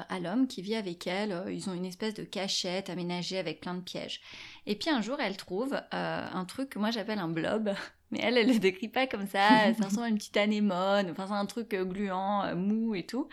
à 0.09 0.19
l'homme 0.19 0.47
qui 0.47 0.61
vit 0.61 0.75
avec 0.75 1.07
elle. 1.07 1.31
Euh, 1.31 1.51
ils 1.51 1.69
ont 1.69 1.73
une 1.73 1.85
espèce 1.85 2.13
de 2.13 2.23
cachette 2.23 2.89
aménagée 2.89 3.37
avec 3.37 3.61
plein 3.61 3.75
de 3.75 3.81
pièges. 3.81 4.21
Et 4.65 4.75
puis 4.75 4.89
un 4.89 5.01
jour, 5.01 5.17
elle 5.19 5.37
trouve 5.37 5.73
euh, 5.73 6.27
un 6.31 6.45
truc 6.45 6.69
que 6.69 6.79
moi 6.79 6.91
j'appelle 6.91 7.19
un 7.19 7.29
blob. 7.29 7.73
Mais 8.11 8.19
elle, 8.21 8.37
elle 8.37 8.47
le 8.47 8.59
décrit 8.59 8.87
pas 8.87 9.07
comme 9.07 9.27
ça. 9.27 9.73
ça 9.79 9.85
ressemble 9.85 10.05
à 10.05 10.09
une 10.09 10.17
petite 10.17 10.37
anémone. 10.37 11.11
Enfin, 11.11 11.27
c'est 11.27 11.33
un 11.33 11.45
truc 11.45 11.75
gluant, 11.75 12.55
mou 12.55 12.95
et 12.95 13.05
tout. 13.05 13.27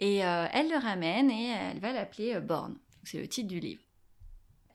Et 0.00 0.16
elle 0.16 0.70
le 0.70 0.78
ramène 0.78 1.30
et 1.30 1.50
elle 1.50 1.78
va 1.78 1.92
l'appeler 1.92 2.40
Born. 2.40 2.74
C'est 3.04 3.20
le 3.20 3.28
titre 3.28 3.48
du 3.48 3.60
livre. 3.60 3.82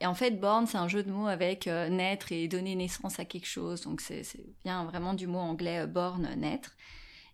Et 0.02 0.06
en 0.06 0.14
fait, 0.14 0.40
born, 0.40 0.66
c'est 0.66 0.78
un 0.78 0.88
jeu 0.88 1.04
de 1.04 1.12
mots 1.12 1.28
avec 1.28 1.66
naître 1.66 2.32
et 2.32 2.48
donner 2.48 2.76
naissance 2.76 3.20
à 3.20 3.26
quelque 3.26 3.48
chose. 3.48 3.82
Donc, 3.82 4.02
c'est 4.02 4.24
bien 4.64 4.86
vraiment 4.86 5.14
du 5.14 5.28
mot 5.28 5.40
anglais 5.40 5.88
born, 5.88 6.30
naître. 6.38 6.78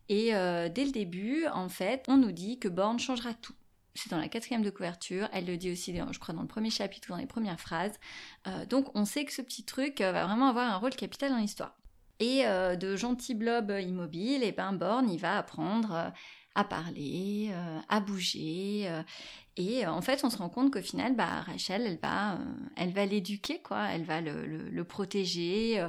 Et 0.07 0.31
dès 0.31 0.85
le 0.85 0.91
début, 0.91 1.45
en 1.53 1.67
fait, 1.69 2.05
on 2.07 2.15
nous 2.17 2.31
dit 2.31 2.59
que 2.59 2.69
born 2.69 2.97
changera 2.97 3.33
tout 3.33 3.53
c'est 3.95 4.11
dans 4.11 4.19
la 4.19 4.27
quatrième 4.27 4.61
de 4.61 4.69
couverture, 4.69 5.29
elle 5.31 5.45
le 5.45 5.57
dit 5.57 5.71
aussi, 5.71 5.95
je 5.95 6.19
crois, 6.19 6.35
dans 6.35 6.41
le 6.41 6.47
premier 6.47 6.69
chapitre 6.69 7.07
ou 7.09 7.11
dans 7.13 7.17
les 7.17 7.25
premières 7.25 7.59
phrases. 7.59 7.97
Euh, 8.47 8.65
donc 8.65 8.89
on 8.93 9.05
sait 9.05 9.25
que 9.25 9.33
ce 9.33 9.41
petit 9.41 9.63
truc 9.63 10.01
euh, 10.01 10.11
va 10.11 10.25
vraiment 10.25 10.49
avoir 10.49 10.71
un 10.71 10.77
rôle 10.77 10.95
capital 10.95 11.31
dans 11.31 11.37
l'histoire. 11.37 11.75
Et 12.19 12.45
euh, 12.45 12.75
de 12.75 12.95
gentils 12.95 13.35
blobs 13.35 13.71
immobiles, 13.71 14.43
et 14.43 14.51
ben 14.51 14.73
Born, 14.73 15.09
il 15.09 15.19
va 15.19 15.37
apprendre 15.37 16.13
à 16.57 16.63
parler, 16.63 17.51
à 17.89 17.99
bouger. 17.99 18.89
et 19.57 19.85
en 19.85 20.01
fait, 20.01 20.23
on 20.23 20.29
se 20.29 20.37
rend 20.37 20.47
compte 20.47 20.71
qu'au 20.71 20.81
final, 20.81 21.13
bah, 21.13 21.41
Rachel, 21.41 21.81
elle 21.85 21.99
va, 21.99 22.39
elle 22.77 22.93
va 22.93 23.05
l'éduquer, 23.05 23.61
quoi. 23.61 23.89
Elle 23.91 24.05
va 24.05 24.21
le, 24.21 24.45
le 24.45 24.83
protéger, 24.85 25.85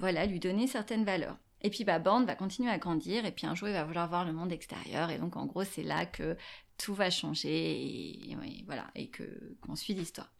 voilà, 0.00 0.26
lui 0.26 0.40
donner 0.40 0.66
certaines 0.66 1.04
valeurs. 1.04 1.36
Et 1.62 1.70
puis 1.70 1.84
bah, 1.84 1.98
Born 1.98 2.24
va 2.24 2.34
continuer 2.34 2.70
à 2.70 2.78
grandir 2.78 3.26
et 3.26 3.32
puis 3.32 3.46
un 3.46 3.54
jour 3.54 3.68
il 3.68 3.74
va 3.74 3.84
vouloir 3.84 4.08
voir 4.08 4.24
le 4.24 4.32
monde 4.32 4.52
extérieur 4.52 5.10
et 5.10 5.18
donc 5.18 5.36
en 5.36 5.46
gros 5.46 5.64
c'est 5.64 5.82
là 5.82 6.06
que 6.06 6.36
tout 6.80 6.94
va 6.94 7.10
changer 7.10 7.50
et, 7.50 8.36
voilà 8.64 8.86
et 8.94 9.08
que 9.08 9.22
qu'on 9.60 9.76
suit 9.76 9.94
l'histoire. 9.94 10.32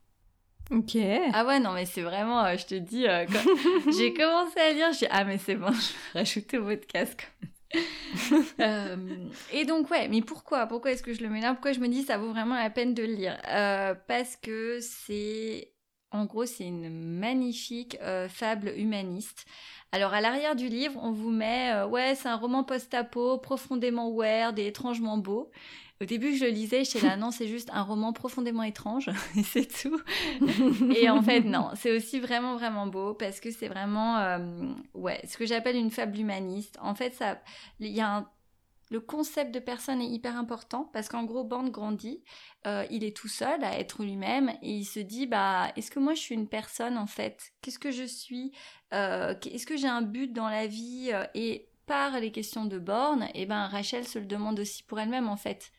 Ok. 0.71 0.97
Ah 1.33 1.45
ouais 1.45 1.59
non 1.61 1.73
mais 1.73 1.85
c'est 1.85 2.03
vraiment 2.03 2.45
euh, 2.45 2.57
je 2.57 2.67
te 2.67 2.75
dis 2.77 3.07
euh, 3.07 3.27
j'ai 3.99 4.15
commencé 4.15 4.59
à 4.61 4.73
lire 4.73 4.93
j'ai 4.93 5.09
ah 5.11 5.25
mais 5.25 5.39
c'est 5.39 5.57
bon 5.57 5.73
je 5.73 5.93
vais 6.15 6.21
rajouter 6.21 6.59
votre 6.59 6.87
casque. 6.87 7.31
Euh, 8.59 9.29
et 9.53 9.65
donc 9.65 9.91
ouais 9.91 10.09
mais 10.09 10.23
pourquoi? 10.23 10.67
Pourquoi 10.67 10.91
est-ce 10.91 11.05
que 11.05 11.15
je 11.15 11.23
le 11.23 11.29
mets 11.31 11.41
là? 11.41 11.53
Pourquoi 11.55 11.73
je 11.73 11.79
me 11.79 11.87
dis 11.87 12.03
ça 12.03 12.19
vaut 12.19 12.31
vraiment 12.31 12.57
la 12.57 12.69
peine 12.69 12.95
de 12.95 13.03
le 13.05 13.15
lire? 13.15 13.39
Parce 14.09 14.37
que 14.37 14.81
c'est 14.81 15.73
en 16.11 16.27
gros 16.27 16.47
c'est 16.47 16.67
une 16.67 16.91
magnifique 16.91 17.97
fable 18.29 18.73
humaniste 18.77 19.47
alors 19.93 20.13
à 20.13 20.21
l'arrière 20.21 20.57
du 20.57 20.69
livre, 20.69 21.01
on 21.03 21.13
vous 21.13 21.31
met 21.31 21.83
ouais, 21.85 22.15
c'est 22.15 22.29
un 22.29 22.37
roman 22.37 22.65
post-apo 22.65 23.39
profondément 23.39 24.13
weird 24.13 24.59
et 24.59 24.67
étrangement 24.67 25.19
beau. 25.19 25.51
Au 26.03 26.07
début, 26.07 26.35
je 26.35 26.47
le 26.47 26.51
lisais, 26.51 26.85
je 26.85 27.05
là, 27.05 27.19
non, 27.19 27.31
c'est 27.31 27.47
juste 27.47 27.69
un 27.75 27.83
roman 27.83 28.15
profondément 28.15 28.63
étrange, 28.63 29.11
et 29.37 29.43
c'est 29.43 29.67
tout. 29.67 30.01
et 30.97 31.11
en 31.11 31.23
fait, 31.23 31.43
non, 31.43 31.71
c'est 31.77 31.95
aussi 31.95 32.21
vraiment, 32.21 32.57
vraiment 32.57 32.87
beau, 32.87 33.13
parce 33.13 33.39
que 33.39 33.51
c'est 33.51 33.69
vraiment, 33.69 34.17
euh, 34.17 34.39
ouais, 34.95 35.21
ce 35.29 35.37
que 35.37 35.45
j'appelle 35.45 35.77
une 35.77 35.91
fable 35.91 36.19
humaniste. 36.19 36.79
En 36.81 36.95
fait, 36.95 37.15
ça, 37.15 37.43
il 37.81 37.89
y 37.89 38.01
a 38.01 38.17
un, 38.17 38.31
le 38.91 39.01
concept 39.01 39.53
de 39.53 39.59
personne 39.59 40.01
est 40.01 40.09
hyper 40.09 40.39
important, 40.39 40.89
parce 40.91 41.11
qu'en 41.11 41.25
gros, 41.25 41.45
Bande 41.45 41.71
grandit, 41.71 42.25
euh, 42.67 42.87
il 42.91 43.05
est 43.05 43.15
tout 43.15 43.29
seul 43.29 43.63
à 43.63 43.79
être 43.79 44.03
lui-même, 44.03 44.49
et 44.63 44.73
il 44.73 44.87
se 44.87 45.01
dit, 45.01 45.27
bah, 45.27 45.71
est-ce 45.77 45.91
que 45.91 45.99
moi 46.01 46.15
je 46.15 46.21
suis 46.21 46.35
une 46.35 46.49
personne, 46.49 46.97
en 46.97 47.07
fait? 47.07 47.53
Qu'est-ce 47.61 47.79
que 47.79 47.91
je 47.91 48.05
suis? 48.05 48.53
Euh, 48.95 49.35
Est-ce 49.45 49.67
que 49.67 49.77
j'ai 49.77 49.87
un 49.87 50.03
but 50.03 50.33
dans 50.33 50.49
la 50.49 50.67
vie? 50.67 51.13
Et 51.35 51.70
par 51.91 52.21
les 52.21 52.31
questions 52.31 52.67
de 52.67 52.79
borne, 52.79 53.25
et 53.35 53.43
eh 53.43 53.47
ben 53.47 53.67
Rachel 53.67 54.07
se 54.07 54.21
le 54.21 54.25
demande 54.25 54.61
aussi 54.61 54.85
pour 54.85 55.01
elle-même 55.01 55.29
en 55.29 55.37
fait. 55.37 55.73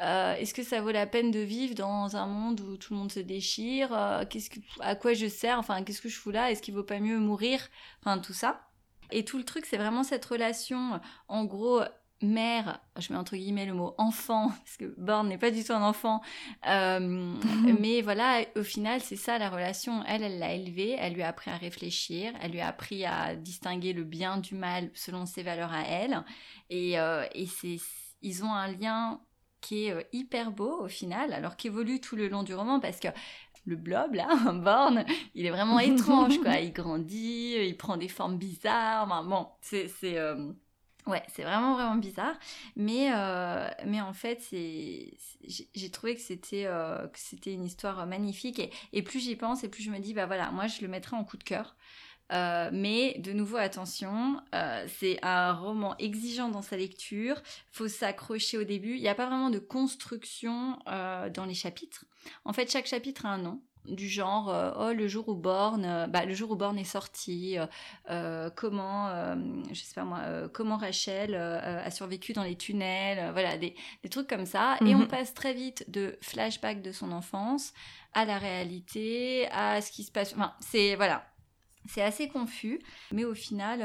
Euh, 0.00 0.36
est-ce 0.36 0.54
que 0.54 0.62
ça 0.62 0.80
vaut 0.80 0.92
la 0.92 1.04
peine 1.04 1.32
de 1.32 1.40
vivre 1.40 1.74
dans 1.74 2.14
un 2.14 2.26
monde 2.26 2.60
où 2.60 2.76
tout 2.76 2.92
le 2.92 3.00
monde 3.00 3.10
se 3.10 3.18
déchire? 3.18 3.92
Euh, 3.92 4.24
Qu'est-ce 4.24 4.50
que, 4.50 4.60
à 4.78 4.94
quoi 4.94 5.14
je 5.14 5.26
sers? 5.26 5.58
Enfin, 5.58 5.82
qu'est-ce 5.82 6.00
que 6.00 6.08
je 6.08 6.16
fous 6.16 6.30
là? 6.30 6.52
Est-ce 6.52 6.62
qu'il 6.62 6.74
vaut 6.74 6.84
pas 6.84 7.00
mieux 7.00 7.18
mourir? 7.18 7.66
Enfin, 8.00 8.20
tout 8.20 8.34
ça. 8.34 8.68
Et 9.10 9.24
tout 9.24 9.36
le 9.36 9.42
truc, 9.44 9.66
c'est 9.66 9.78
vraiment 9.78 10.04
cette 10.04 10.24
relation, 10.24 11.00
en 11.26 11.44
gros, 11.44 11.80
mère, 12.22 12.80
je 12.98 13.12
mets 13.12 13.18
entre 13.18 13.36
guillemets 13.36 13.66
le 13.66 13.74
mot 13.74 13.94
enfant, 13.98 14.48
parce 14.64 14.76
que 14.76 14.94
Born 14.98 15.28
n'est 15.28 15.38
pas 15.38 15.50
du 15.50 15.64
tout 15.64 15.72
un 15.72 15.82
enfant, 15.82 16.20
euh, 16.68 16.98
mais 17.80 18.02
voilà, 18.02 18.42
au 18.56 18.62
final, 18.62 19.00
c'est 19.00 19.16
ça 19.16 19.38
la 19.38 19.50
relation. 19.50 20.04
Elle, 20.06 20.22
elle 20.22 20.38
l'a 20.38 20.54
élevé, 20.54 20.96
elle 20.98 21.14
lui 21.14 21.22
a 21.22 21.28
appris 21.28 21.50
à 21.50 21.56
réfléchir, 21.56 22.32
elle 22.40 22.52
lui 22.52 22.60
a 22.60 22.68
appris 22.68 23.04
à 23.04 23.34
distinguer 23.36 23.92
le 23.92 24.04
bien 24.04 24.38
du 24.38 24.54
mal 24.54 24.90
selon 24.94 25.26
ses 25.26 25.42
valeurs 25.42 25.72
à 25.72 25.82
elle, 25.82 26.24
et, 26.70 26.98
euh, 26.98 27.24
et 27.34 27.46
c'est, 27.46 27.78
ils 28.22 28.44
ont 28.44 28.52
un 28.52 28.68
lien 28.68 29.20
qui 29.60 29.86
est 29.86 29.92
euh, 29.92 30.02
hyper 30.12 30.50
beau 30.52 30.84
au 30.84 30.88
final, 30.88 31.32
alors 31.32 31.56
qu'évolue 31.56 32.00
tout 32.00 32.16
le 32.16 32.28
long 32.28 32.42
du 32.42 32.54
roman, 32.54 32.80
parce 32.80 33.00
que 33.00 33.08
le 33.64 33.76
blob 33.76 34.14
là, 34.14 34.28
Born, 34.52 35.04
il 35.34 35.46
est 35.46 35.50
vraiment 35.50 35.78
étrange 35.78 36.38
quoi. 36.38 36.58
Il 36.58 36.72
grandit, 36.72 37.54
il 37.54 37.76
prend 37.76 37.96
des 37.96 38.08
formes 38.08 38.38
bizarres. 38.38 39.06
bon, 39.24 39.46
c'est 39.60 39.88
Ouais, 41.08 41.22
c'est 41.34 41.42
vraiment 41.42 41.72
vraiment 41.72 41.94
bizarre, 41.94 42.38
mais 42.76 43.10
euh, 43.14 43.66
mais 43.86 44.02
en 44.02 44.12
fait 44.12 44.42
c'est 44.42 45.14
j'ai 45.74 45.90
trouvé 45.90 46.14
que 46.14 46.20
c'était 46.20 46.66
euh, 46.66 47.08
que 47.08 47.18
c'était 47.18 47.54
une 47.54 47.64
histoire 47.64 48.06
magnifique 48.06 48.58
et, 48.58 48.70
et 48.92 49.00
plus 49.02 49.18
j'y 49.18 49.34
pense 49.34 49.64
et 49.64 49.70
plus 49.70 49.82
je 49.82 49.90
me 49.90 50.00
dis 50.00 50.12
bah 50.12 50.26
voilà 50.26 50.50
moi 50.50 50.66
je 50.66 50.82
le 50.82 50.88
mettrai 50.88 51.16
en 51.16 51.24
coup 51.24 51.38
de 51.38 51.44
cœur. 51.44 51.76
Euh, 52.30 52.68
mais 52.74 53.14
de 53.20 53.32
nouveau 53.32 53.56
attention, 53.56 54.38
c'est 54.86 55.18
un 55.24 55.54
roman 55.54 55.96
exigeant 55.96 56.50
dans 56.50 56.60
sa 56.60 56.76
lecture. 56.76 57.40
Faut 57.72 57.88
s'accrocher 57.88 58.58
au 58.58 58.64
début. 58.64 58.96
Il 58.96 59.00
n'y 59.00 59.08
a 59.08 59.14
pas 59.14 59.28
vraiment 59.28 59.48
de 59.48 59.58
construction 59.58 60.78
dans 60.84 61.46
les 61.46 61.54
chapitres. 61.54 62.04
En 62.44 62.52
fait, 62.52 62.70
chaque 62.70 62.86
chapitre 62.86 63.24
a 63.24 63.30
un 63.30 63.38
nom. 63.38 63.62
Du 63.88 64.08
genre 64.08 64.48
euh, 64.48 64.70
oh 64.78 64.92
le 64.92 65.08
jour 65.08 65.28
où 65.28 65.34
Born 65.34 65.84
euh, 65.84 66.06
bah, 66.06 66.24
le 66.24 66.34
jour 66.34 66.50
où 66.50 66.56
Born 66.56 66.78
est 66.78 66.84
sorti 66.84 67.56
euh, 68.10 68.50
comment 68.54 69.08
je 69.70 69.80
sais 69.80 69.94
pas 69.94 70.04
moi 70.04 70.20
comment 70.52 70.76
Rachel 70.76 71.34
a 71.34 71.90
survécu 71.90 72.32
dans 72.32 72.42
les 72.42 72.56
tunnels 72.56 73.32
voilà 73.32 73.56
des, 73.56 73.74
des, 74.02 74.08
trucs 74.08 74.28
comme 74.28 74.46
ça. 74.46 74.76
Et 74.84 74.94
on 74.94 75.00
mhm. 75.00 75.08
passe 75.08 75.34
très 75.34 75.54
vite 75.54 75.84
de 75.88 76.16
flashback 76.20 76.82
de 76.82 76.92
son 76.92 77.12
enfance 77.12 77.72
à 78.14 78.24
la 78.24 78.38
réalité 78.38 79.48
à 79.50 79.80
ce 79.80 79.90
qui 79.90 80.04
se 80.04 80.12
passe. 80.12 80.32
Enfin 80.34 80.54
c'est 80.60 80.94
voilà 80.94 81.24
c'est 81.86 82.02
assez 82.02 82.28
confus, 82.28 82.80
mais 83.12 83.24
au 83.24 83.34
final, 83.34 83.80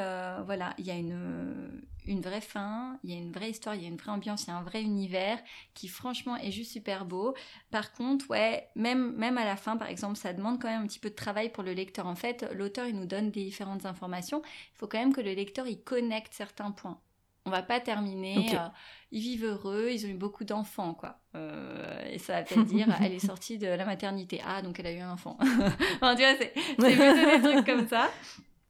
voilà, 0.46 0.74
il 0.78 0.86
y 0.86 0.92
a 0.92 0.96
une, 0.96 2.22
vraie 2.22 2.42
fin, 2.42 3.00
il 3.04 3.12
y 3.12 3.14
a 3.14 3.18
une 3.18 3.32
vraie 3.32 3.52
histoire, 3.52 3.76
il 3.76 3.82
y 3.82 3.86
a 3.86 3.88
une 3.88 3.98
vraie 3.98 4.12
ambiance, 4.12 4.44
il 4.44 4.48
y 4.48 4.52
a 4.52 4.58
un 4.58 4.64
vrai 4.64 4.82
univers 4.82 5.40
qui 5.74 5.88
franchement 5.88 6.36
est 6.38 6.52
juste 6.52 6.72
super 6.72 7.06
beau. 7.06 7.34
Par 7.72 7.94
contre, 7.94 8.30
ouais, 8.30 8.70
même, 8.76 9.14
même 9.14 9.38
à 9.38 9.46
la 9.46 9.56
fin, 9.56 9.78
par 9.78 9.88
exemple, 9.88 10.18
ça 10.18 10.34
demande 10.34 10.62
quand 10.62 10.70
même 10.70 10.84
un 10.84 10.88
petit 10.88 11.00
peu 11.00 11.10
de 11.10 11.16
travail 11.16 11.50
pour 11.50 11.64
le 11.64 11.74
lecteur. 11.74 12.08
En 12.08 12.16
fait, 12.16 12.46
l'auteur, 12.54 12.88
il 12.88 12.96
nous 12.96 13.06
donne 13.06 13.32
des 13.32 13.44
différentes 13.44 13.86
informations. 13.86 14.42
Il 14.46 14.78
faut 14.78 14.88
quand 14.88 15.00
même 15.00 15.14
que 15.14 15.22
le 15.22 15.34
lecteur, 15.34 15.68
il 15.68 15.82
connecte 15.82 16.34
certains 16.34 16.72
points. 16.72 17.00
On 17.46 17.50
va 17.50 17.62
pas 17.62 17.80
terminer, 17.82 18.56
euh, 18.56 18.68
ils 19.12 19.22
vivent 19.22 19.46
heureux, 19.46 19.90
ils 19.92 20.06
ont 20.06 20.10
eu 20.10 20.16
beaucoup 20.16 20.46
d'enfants, 20.46 20.94
quoi. 20.94 21.20
Euh, 21.36 22.06
et 22.10 22.18
ça 22.18 22.34
va 22.34 22.44
peut-être 22.44 22.66
dire, 22.66 22.88
elle 23.02 23.14
est 23.14 23.26
sortie 23.26 23.58
de 23.58 23.68
la 23.68 23.86
maternité. 23.86 24.42
Ah, 24.46 24.62
donc 24.62 24.80
elle 24.80 24.88
a 24.88 24.92
eu 24.94 25.00
un 25.00 25.12
enfant. 25.12 25.38
enfin, 26.02 26.16
tu 26.16 26.22
vois, 26.22 26.36
c'est 26.38 26.54
plutôt 26.78 26.88
des 26.88 27.42
trucs 27.42 27.66
comme 27.66 27.88
ça. 27.88 28.10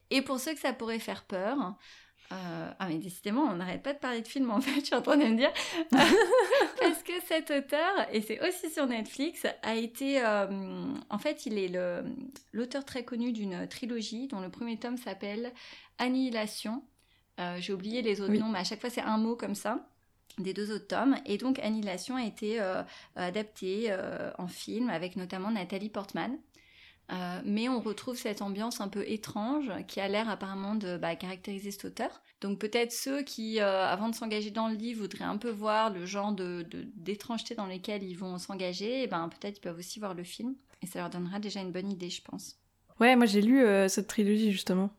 Et 0.10 0.22
pour 0.22 0.40
ceux 0.40 0.54
que 0.54 0.60
ça 0.60 0.74
pourrait 0.74 1.00
faire 1.00 1.24
peur, 1.24 1.76
euh, 2.32 2.72
ah 2.80 2.88
mais 2.88 2.98
décidément, 2.98 3.44
on 3.44 3.56
n'arrête 3.56 3.84
pas 3.84 3.94
de 3.94 4.00
parler 4.00 4.22
de 4.22 4.28
films 4.28 4.50
en 4.50 4.60
fait, 4.60 4.80
je 4.80 4.86
suis 4.86 4.96
en 4.96 5.02
train 5.02 5.18
de 5.18 5.26
me 5.26 5.36
dire. 5.36 5.52
Parce 5.92 7.04
que 7.04 7.14
cet 7.28 7.52
auteur, 7.52 8.08
et 8.12 8.22
c'est 8.22 8.40
aussi 8.48 8.72
sur 8.72 8.88
Netflix, 8.88 9.46
a 9.62 9.76
été... 9.76 10.24
Euh, 10.24 10.48
en 11.10 11.18
fait, 11.20 11.46
il 11.46 11.58
est 11.58 11.72
l'auteur 12.52 12.86
très 12.86 13.04
connu 13.04 13.34
d'une 13.34 13.68
trilogie 13.68 14.28
dont 14.28 14.40
le 14.40 14.50
premier 14.50 14.78
tome 14.80 14.98
s'appelle 14.98 15.54
Annihilation. 16.00 16.84
Euh, 17.40 17.58
j'ai 17.60 17.74
oublié 17.74 18.02
les 18.02 18.22
autres 18.22 18.34
noms, 18.34 18.50
mais 18.50 18.60
à 18.60 18.64
chaque 18.64 18.82
fois 18.82 18.90
c'est 18.90 19.02
un 19.02 19.18
mot 19.18 19.36
comme 19.36 19.56
ça 19.56 19.88
des 20.40 20.54
deux 20.54 20.72
autres 20.72 20.88
tomes. 20.88 21.16
Et 21.26 21.38
donc 21.38 21.60
Annihilation 21.60 22.16
a 22.16 22.26
été 22.26 22.60
adapté 23.16 23.96
en 24.40 24.48
film 24.48 24.90
avec 24.90 25.16
notamment 25.16 25.52
Nathalie 25.52 25.90
Portman. 25.90 26.40
Euh, 27.12 27.42
mais 27.44 27.68
on 27.68 27.80
retrouve 27.82 28.18
cette 28.18 28.42
ambiance 28.42 28.80
un 28.80 28.88
peu 28.88 29.08
étrange 29.08 29.70
qui 29.88 30.00
a 30.00 30.08
l'air 30.08 30.30
apparemment 30.30 30.76
de 30.76 30.98
bah, 30.98 31.16
caractériser 31.16 31.72
cet 31.72 31.86
auteur. 31.86 32.22
Donc 32.42 32.60
peut-être 32.60 32.92
ceux 32.94 33.24
qui, 33.24 33.60
euh, 33.60 33.86
avant 33.86 34.10
de 34.10 34.16
s'engager 34.16 34.52
dans 34.52 34.70
le 34.70 34.76
livre, 34.76 35.02
voudraient 35.02 35.26
un 35.26 35.38
peu 35.38 35.50
voir 35.50 35.90
le 35.92 36.06
genre 36.06 36.32
de, 36.32 36.66
d'étrangeté 36.96 37.56
dans 37.56 37.66
lesquels 37.66 38.04
ils 38.04 38.18
vont 38.18 38.38
s'engager, 38.38 39.00
et 39.00 39.04
eh 39.04 39.08
ben 39.08 39.30
peut-être 39.30 39.58
ils 39.58 39.62
peuvent 39.62 39.78
aussi 39.78 40.00
voir 40.00 40.14
le 40.14 40.24
film. 40.24 40.56
Et 40.82 40.88
ça 40.88 41.00
leur 41.00 41.10
donnera 41.10 41.40
déjà 41.40 41.60
une 41.62 41.72
bonne 41.72 41.92
idée, 41.92 42.10
je 42.10 42.22
pense. 42.22 42.58
Ouais, 43.00 43.16
moi 43.16 43.26
j'ai 43.26 43.42
lu 43.42 43.64
euh, 43.64 43.88
cette 43.90 44.08
trilogie 44.08 44.52
justement. 44.52 44.90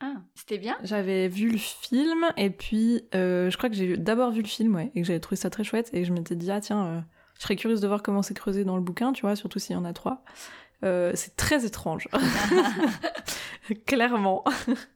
Ah, 0.00 0.14
c'était 0.34 0.58
bien 0.58 0.76
J'avais 0.82 1.28
vu 1.28 1.50
le 1.50 1.58
film, 1.58 2.26
et 2.36 2.50
puis 2.50 3.02
je 3.12 3.56
crois 3.56 3.68
que 3.68 3.76
j'ai 3.76 3.96
d'abord 3.96 4.30
vu 4.30 4.42
le 4.42 4.48
film, 4.48 4.74
ouais, 4.74 4.90
et 4.94 5.00
que 5.02 5.06
j'avais 5.06 5.20
trouvé 5.20 5.36
ça 5.36 5.50
très 5.50 5.64
chouette, 5.64 5.90
et 5.92 6.04
je 6.04 6.12
m'étais 6.12 6.36
dit, 6.36 6.50
ah 6.50 6.60
tiens, 6.60 7.04
je 7.40 7.42
serais 7.42 7.56
curieuse 7.56 7.80
de 7.80 7.88
voir 7.88 8.02
comment 8.02 8.22
c'est 8.22 8.34
creusé 8.34 8.64
dans 8.64 8.76
le 8.76 8.82
bouquin, 8.82 9.12
tu 9.12 9.22
vois, 9.22 9.34
surtout 9.34 9.58
s'il 9.58 9.74
y 9.74 9.78
en 9.78 9.84
a 9.84 9.92
trois. 9.92 10.24
Euh, 10.84 11.12
c'est 11.14 11.36
très 11.36 11.64
étrange. 11.64 12.08
Clairement. 13.86 14.44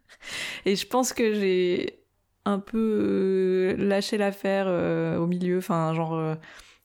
Et 0.66 0.76
je 0.76 0.86
pense 0.86 1.12
que 1.12 1.34
j'ai 1.34 2.04
un 2.44 2.58
peu 2.58 2.78
euh, 2.78 3.76
lâché 3.76 4.18
l'affaire 4.18 4.66
euh, 4.68 5.16
au 5.16 5.26
milieu. 5.26 5.58
Enfin, 5.58 5.94
genre, 5.94 6.36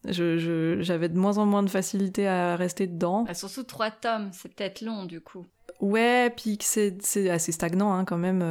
j'avais 0.05 1.09
de 1.09 1.17
moins 1.17 1.38
en 1.38 1.45
moins 1.45 1.63
de 1.63 1.70
facilité 1.70 2.28
à 2.28 2.55
rester 2.55 2.88
dedans. 2.88 3.24
Bah, 3.24 3.34
surtout 3.34 3.63
trois 3.63 3.91
tomes, 3.91 4.30
c'est 4.34 4.53
peut-être 4.53 4.82
long 4.82 5.05
du 5.05 5.22
coup. 5.22 5.45
Ouais, 5.80 6.34
puis 6.36 6.57
c'est 6.61 7.30
assez 7.30 7.51
stagnant 7.51 7.93
hein, 7.93 8.05
quand 8.05 8.17
même. 8.17 8.41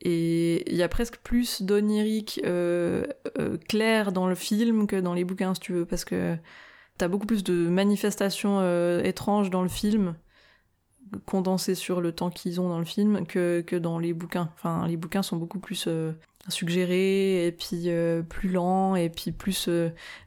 et 0.00 0.70
il 0.70 0.76
y 0.76 0.82
a 0.82 0.88
presque 0.88 1.18
plus 1.18 1.62
d'onirique 1.62 2.40
clair 3.68 4.12
dans 4.12 4.26
le 4.26 4.34
film 4.34 4.86
que 4.86 4.96
dans 4.96 5.14
les 5.14 5.24
bouquins, 5.24 5.54
si 5.54 5.60
tu 5.60 5.72
veux, 5.72 5.86
parce 5.86 6.04
que 6.04 6.36
T'as 7.00 7.08
beaucoup 7.08 7.24
plus 7.24 7.42
de 7.44 7.54
manifestations 7.70 8.58
euh, 8.60 9.02
étranges 9.02 9.48
dans 9.48 9.62
le 9.62 9.70
film, 9.70 10.16
condensées 11.24 11.74
sur 11.74 12.02
le 12.02 12.12
temps 12.12 12.28
qu'ils 12.28 12.60
ont 12.60 12.68
dans 12.68 12.78
le 12.78 12.84
film, 12.84 13.26
que, 13.26 13.62
que 13.62 13.74
dans 13.74 13.98
les 13.98 14.12
bouquins. 14.12 14.50
Enfin, 14.52 14.86
les 14.86 14.98
bouquins 14.98 15.22
sont 15.22 15.38
beaucoup 15.38 15.60
plus 15.60 15.88
euh, 16.50 16.54
suggérés, 16.60 17.46
et 17.46 17.52
puis 17.52 17.84
euh, 17.86 18.22
plus 18.22 18.50
lents, 18.50 18.96
et 18.96 19.08
puis 19.08 19.32
plus 19.32 19.68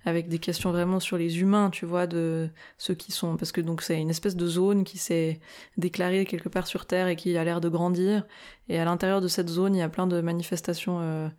avec 0.05 0.27
des 0.29 0.39
questions 0.39 0.71
vraiment 0.71 0.99
sur 0.99 1.17
les 1.17 1.41
humains, 1.41 1.69
tu 1.69 1.85
vois, 1.85 2.07
de 2.07 2.49
ceux 2.77 2.93
qui 2.93 3.11
sont... 3.11 3.37
Parce 3.37 3.51
que 3.51 3.61
donc 3.61 3.81
c'est 3.81 3.99
une 3.99 4.09
espèce 4.09 4.35
de 4.35 4.47
zone 4.47 4.83
qui 4.83 4.97
s'est 4.97 5.39
déclarée 5.77 6.25
quelque 6.25 6.49
part 6.49 6.67
sur 6.67 6.85
Terre 6.85 7.07
et 7.07 7.15
qui 7.15 7.37
a 7.37 7.43
l'air 7.43 7.61
de 7.61 7.69
grandir. 7.69 8.25
Et 8.69 8.79
à 8.79 8.85
l'intérieur 8.85 9.21
de 9.21 9.27
cette 9.27 9.49
zone, 9.49 9.75
il 9.75 9.79
y 9.79 9.81
a 9.83 9.89
plein 9.89 10.07
de 10.07 10.21
manifestations 10.21 11.29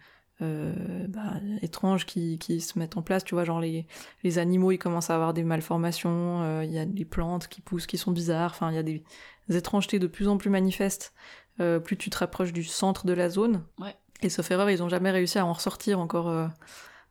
euh, 0.43 1.07
bah, 1.09 1.35
étranges 1.63 2.07
qui, 2.07 2.39
qui, 2.39 2.61
se 2.61 2.79
mettent 2.79 2.97
en 2.97 3.03
place. 3.03 3.25
Tu 3.25 3.35
vois, 3.35 3.45
genre 3.45 3.61
les, 3.61 3.87
les 4.25 4.39
animaux, 4.39 4.73
ils 4.73 4.79
commencent 4.79 5.11
à 5.11 5.15
avoir 5.15 5.33
des 5.33 5.45
malformations. 5.45 6.43
Euh, 6.43 6.65
il 6.65 6.73
y 6.73 6.79
a 6.79 6.85
des 6.85 7.05
plantes 7.05 7.47
qui 7.47 7.61
poussent, 7.61 7.87
qui 7.87 7.99
sont 7.99 8.11
bizarres. 8.11 8.51
Enfin, 8.51 8.71
il 8.71 8.75
y 8.75 8.79
a 8.79 8.83
des, 8.83 9.05
étrangetés 9.49 9.99
de 9.99 10.07
plus 10.07 10.29
en 10.29 10.37
plus 10.37 10.51
manifestes. 10.51 11.15
Euh, 11.61 11.79
plus 11.79 11.97
tu 11.97 12.11
te 12.11 12.19
rapproches 12.19 12.53
du 12.53 12.65
centre 12.65 13.07
de 13.07 13.13
la 13.13 13.29
zone. 13.29 13.65
Ouais. 13.79 13.95
Et 14.25 14.31
sauf 14.31 14.51
erreur, 14.51 14.71
ils 14.71 14.83
ont 14.83 14.89
jamais 14.89 15.11
réussi 15.11 15.39
à 15.39 15.47
en 15.47 15.53
ressortir 15.53 16.01
encore 16.01 16.51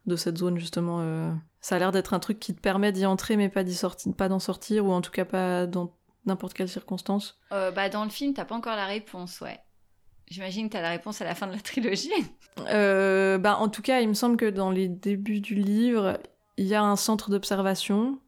de 0.06 0.16
cette 0.16 0.38
zone 0.38 0.58
justement. 0.58 1.00
Ça 1.62 1.76
a 1.76 1.80
l'air 1.80 1.92
d'être 1.92 2.14
un 2.14 2.20
truc 2.20 2.40
qui 2.40 2.54
te 2.54 2.60
permet 2.60 2.92
d'y 2.92 3.06
entrer, 3.06 3.38
mais 3.38 3.50
pas 3.50 3.64
d'y 3.64 3.76
sortir, 3.76 4.14
pas 4.16 4.28
d'en 4.30 4.40
sortir, 4.40 4.86
ou 4.86 4.92
en 4.92 5.02
tout 5.02 5.12
cas 5.12 5.26
pas 5.26 5.68
dans 5.68 5.94
n'importe 6.26 6.54
quelle 6.54 6.70
circonstance. 6.70 7.40
bah 7.52 7.90
dans 7.90 8.04
le 8.04 8.10
film, 8.10 8.34
t'as 8.34 8.46
pas 8.46 8.56
encore 8.56 8.76
la 8.76 8.86
réponse, 8.86 9.40
ouais. 9.42 9.60
J'imagine 10.30 10.68
que 10.68 10.72
tu 10.72 10.78
as 10.78 10.82
la 10.82 10.90
réponse 10.90 11.22
à 11.22 11.26
la 11.26 11.36
fin 11.36 11.48
de 11.48 11.54
la 11.54 11.60
trilogie. 11.60 12.12
Euh, 12.70 13.40
bah, 13.40 13.58
en 13.58 13.68
tout 13.68 13.82
cas, 13.82 14.02
il 14.02 14.08
me 14.08 14.14
semble 14.14 14.38
que 14.38 14.48
dans 14.48 14.70
les 14.70 14.88
débuts 14.88 15.40
du 15.40 15.56
livre, 15.56 16.20
il 16.58 16.68
y 16.68 16.76
a 16.76 16.84
un 16.84 16.96
centre 16.96 17.32
d'observation, 17.32 18.20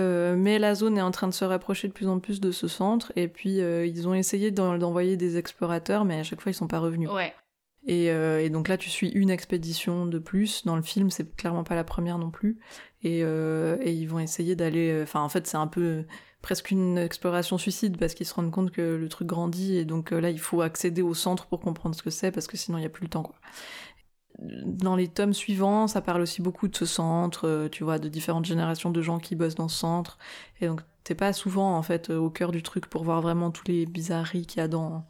euh, 0.00 0.34
mais 0.36 0.58
la 0.58 0.74
zone 0.74 0.98
est 0.98 1.02
en 1.02 1.12
train 1.12 1.28
de 1.28 1.32
se 1.32 1.44
rapprocher 1.44 1.86
de 1.86 1.92
plus 1.92 2.08
en 2.08 2.18
plus 2.18 2.40
de 2.40 2.50
ce 2.50 2.66
centre, 2.66 3.12
et 3.14 3.28
puis 3.28 3.60
euh, 3.60 3.86
ils 3.86 4.08
ont 4.08 4.14
essayé 4.14 4.50
d'envoyer 4.50 5.16
des 5.16 5.38
explorateurs, 5.38 6.04
mais 6.04 6.18
à 6.18 6.24
chaque 6.24 6.40
fois 6.40 6.50
ils 6.50 6.54
sont 6.56 6.66
pas 6.66 6.80
revenus. 6.80 7.08
Ouais. 7.08 7.32
Et, 7.86 8.06
et, 8.06 8.50
donc 8.50 8.68
là, 8.68 8.78
tu 8.78 8.88
suis 8.88 9.10
une 9.10 9.28
expédition 9.28 10.06
de 10.06 10.18
plus. 10.18 10.64
Dans 10.64 10.76
le 10.76 10.82
film, 10.82 11.10
c'est 11.10 11.36
clairement 11.36 11.64
pas 11.64 11.74
la 11.74 11.84
première 11.84 12.18
non 12.18 12.30
plus. 12.30 12.58
Et, 13.02 13.18
et 13.20 13.92
ils 13.92 14.06
vont 14.06 14.20
essayer 14.20 14.56
d'aller. 14.56 15.00
Enfin, 15.02 15.20
en 15.20 15.28
fait, 15.28 15.46
c'est 15.46 15.58
un 15.58 15.66
peu 15.66 16.04
presque 16.44 16.70
une 16.70 16.98
exploration 16.98 17.56
suicide 17.56 17.96
parce 17.96 18.12
qu'ils 18.12 18.26
se 18.26 18.34
rendent 18.34 18.50
compte 18.50 18.70
que 18.70 18.82
le 18.82 19.08
truc 19.08 19.26
grandit 19.26 19.78
et 19.78 19.86
donc 19.86 20.12
euh, 20.12 20.20
là 20.20 20.28
il 20.28 20.38
faut 20.38 20.60
accéder 20.60 21.00
au 21.00 21.14
centre 21.14 21.46
pour 21.46 21.58
comprendre 21.58 21.94
ce 21.94 22.02
que 22.02 22.10
c'est 22.10 22.30
parce 22.30 22.46
que 22.46 22.58
sinon 22.58 22.76
il 22.76 22.82
n'y 22.82 22.86
a 22.86 22.90
plus 22.90 23.04
le 23.04 23.08
temps. 23.08 23.32
Dans 24.38 24.94
les 24.94 25.08
tomes 25.08 25.32
suivants, 25.32 25.86
ça 25.86 26.02
parle 26.02 26.20
aussi 26.20 26.42
beaucoup 26.42 26.68
de 26.68 26.76
ce 26.76 26.84
centre, 26.84 27.48
euh, 27.48 27.68
tu 27.70 27.82
vois, 27.82 27.98
de 27.98 28.08
différentes 28.08 28.44
générations 28.44 28.90
de 28.90 29.00
gens 29.00 29.18
qui 29.18 29.36
bossent 29.36 29.54
dans 29.54 29.68
ce 29.68 29.78
centre 29.78 30.18
et 30.60 30.66
donc 30.66 30.82
t'es 31.02 31.14
pas 31.14 31.32
souvent 31.32 31.78
en 31.78 31.82
fait 31.82 32.10
au 32.10 32.28
cœur 32.28 32.52
du 32.52 32.62
truc 32.62 32.88
pour 32.88 33.04
voir 33.04 33.22
vraiment 33.22 33.50
tous 33.50 33.66
les 33.66 33.86
bizarreries 33.86 34.44
qu'il 34.44 34.60
y 34.60 34.62
a 34.62 34.68
dans 34.68 35.06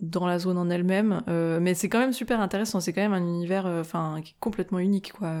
dans 0.00 0.26
la 0.26 0.38
zone 0.38 0.58
en 0.58 0.70
elle-même, 0.70 1.22
euh, 1.28 1.60
mais 1.60 1.74
c'est 1.74 1.88
quand 1.88 1.98
même 1.98 2.12
super 2.12 2.40
intéressant. 2.40 2.80
C'est 2.80 2.92
quand 2.92 3.02
même 3.02 3.12
un 3.12 3.26
univers, 3.26 3.66
enfin, 3.66 4.20
qui 4.24 4.32
est 4.32 4.36
complètement 4.40 4.78
unique, 4.78 5.12
quoi. 5.12 5.32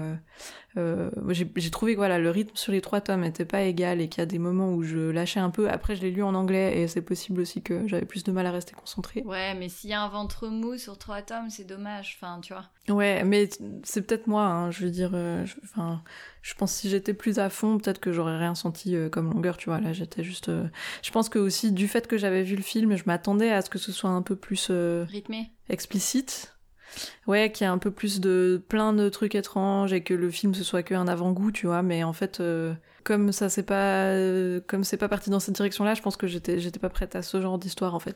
Euh, 0.76 1.10
j'ai 1.26 1.70
trouvé 1.70 1.94
que 1.94 1.98
voilà, 1.98 2.18
le 2.18 2.30
rythme 2.30 2.54
sur 2.54 2.72
les 2.72 2.80
trois 2.80 3.00
tomes 3.00 3.24
était 3.24 3.46
pas 3.46 3.62
égal 3.62 4.00
et 4.00 4.08
qu'il 4.08 4.20
y 4.20 4.22
a 4.22 4.26
des 4.26 4.38
moments 4.38 4.74
où 4.74 4.82
je 4.82 4.98
lâchais 4.98 5.40
un 5.40 5.50
peu. 5.50 5.68
Après, 5.70 5.96
je 5.96 6.02
l'ai 6.02 6.10
lu 6.10 6.22
en 6.22 6.34
anglais 6.34 6.78
et 6.78 6.88
c'est 6.88 7.02
possible 7.02 7.40
aussi 7.40 7.62
que 7.62 7.88
j'avais 7.88 8.04
plus 8.04 8.22
de 8.22 8.32
mal 8.32 8.46
à 8.46 8.52
rester 8.52 8.74
concentrée. 8.74 9.22
Ouais, 9.24 9.54
mais 9.54 9.68
s'il 9.68 9.90
y 9.90 9.94
a 9.94 10.02
un 10.02 10.08
ventre 10.08 10.48
mou 10.48 10.76
sur 10.76 10.98
trois 10.98 11.22
tomes, 11.22 11.48
c'est 11.48 11.64
dommage. 11.64 12.18
Enfin, 12.20 12.40
tu 12.40 12.52
vois. 12.52 12.64
Ouais, 12.94 13.24
mais 13.24 13.48
c'est 13.82 14.02
peut-être 14.02 14.26
moi. 14.26 14.44
Hein, 14.44 14.70
je 14.70 14.84
veux 14.84 14.90
dire, 14.90 15.12
euh, 15.14 15.44
enfin, 15.64 16.02
je, 16.42 16.54
pense 16.54 16.72
que 16.74 16.78
si 16.80 16.90
j'étais 16.90 17.14
plus 17.14 17.38
à 17.38 17.48
fond, 17.48 17.78
peut-être 17.78 17.98
que 17.98 18.12
j'aurais 18.12 18.36
rien 18.36 18.54
senti 18.54 18.94
euh, 18.94 19.08
comme 19.08 19.32
longueur. 19.32 19.56
Tu 19.56 19.70
vois, 19.70 19.80
là, 19.80 19.92
j'étais 19.94 20.22
juste. 20.22 20.50
Je 21.02 21.10
pense 21.10 21.30
que 21.30 21.38
aussi 21.38 21.72
du 21.72 21.88
fait 21.88 22.06
que 22.06 22.18
j'avais 22.18 22.42
vu 22.42 22.56
le 22.56 22.62
film, 22.62 22.94
je 22.96 23.04
m'attendais 23.06 23.50
à 23.50 23.62
ce 23.62 23.70
que 23.70 23.78
ce 23.78 23.90
soit 23.90 24.10
un 24.10 24.22
peu 24.22 24.36
plus 24.36 24.70
rythmé, 24.70 25.50
explicite. 25.70 26.57
Ouais, 27.26 27.52
qu'il 27.52 27.64
y 27.64 27.68
a 27.68 27.72
un 27.72 27.78
peu 27.78 27.90
plus 27.90 28.20
de 28.20 28.62
plein 28.68 28.92
de 28.92 29.08
trucs 29.08 29.34
étranges 29.34 29.92
et 29.92 30.02
que 30.02 30.14
le 30.14 30.30
film 30.30 30.54
ce 30.54 30.64
soit 30.64 30.82
qu'un 30.82 31.06
avant-goût, 31.08 31.52
tu 31.52 31.66
vois. 31.66 31.82
Mais 31.82 32.02
en 32.02 32.12
fait, 32.12 32.40
euh, 32.40 32.74
comme 33.04 33.32
ça 33.32 33.48
c'est 33.48 33.62
pas, 33.62 34.06
euh, 34.06 34.60
comme 34.66 34.84
c'est 34.84 34.96
pas 34.96 35.08
parti 35.08 35.30
dans 35.30 35.40
cette 35.40 35.54
direction-là, 35.54 35.94
je 35.94 36.02
pense 36.02 36.16
que 36.16 36.26
j'étais, 36.26 36.58
j'étais 36.58 36.78
pas 36.78 36.88
prête 36.88 37.16
à 37.16 37.22
ce 37.22 37.40
genre 37.40 37.58
d'histoire 37.58 37.94
en 37.94 37.98
fait. 37.98 38.14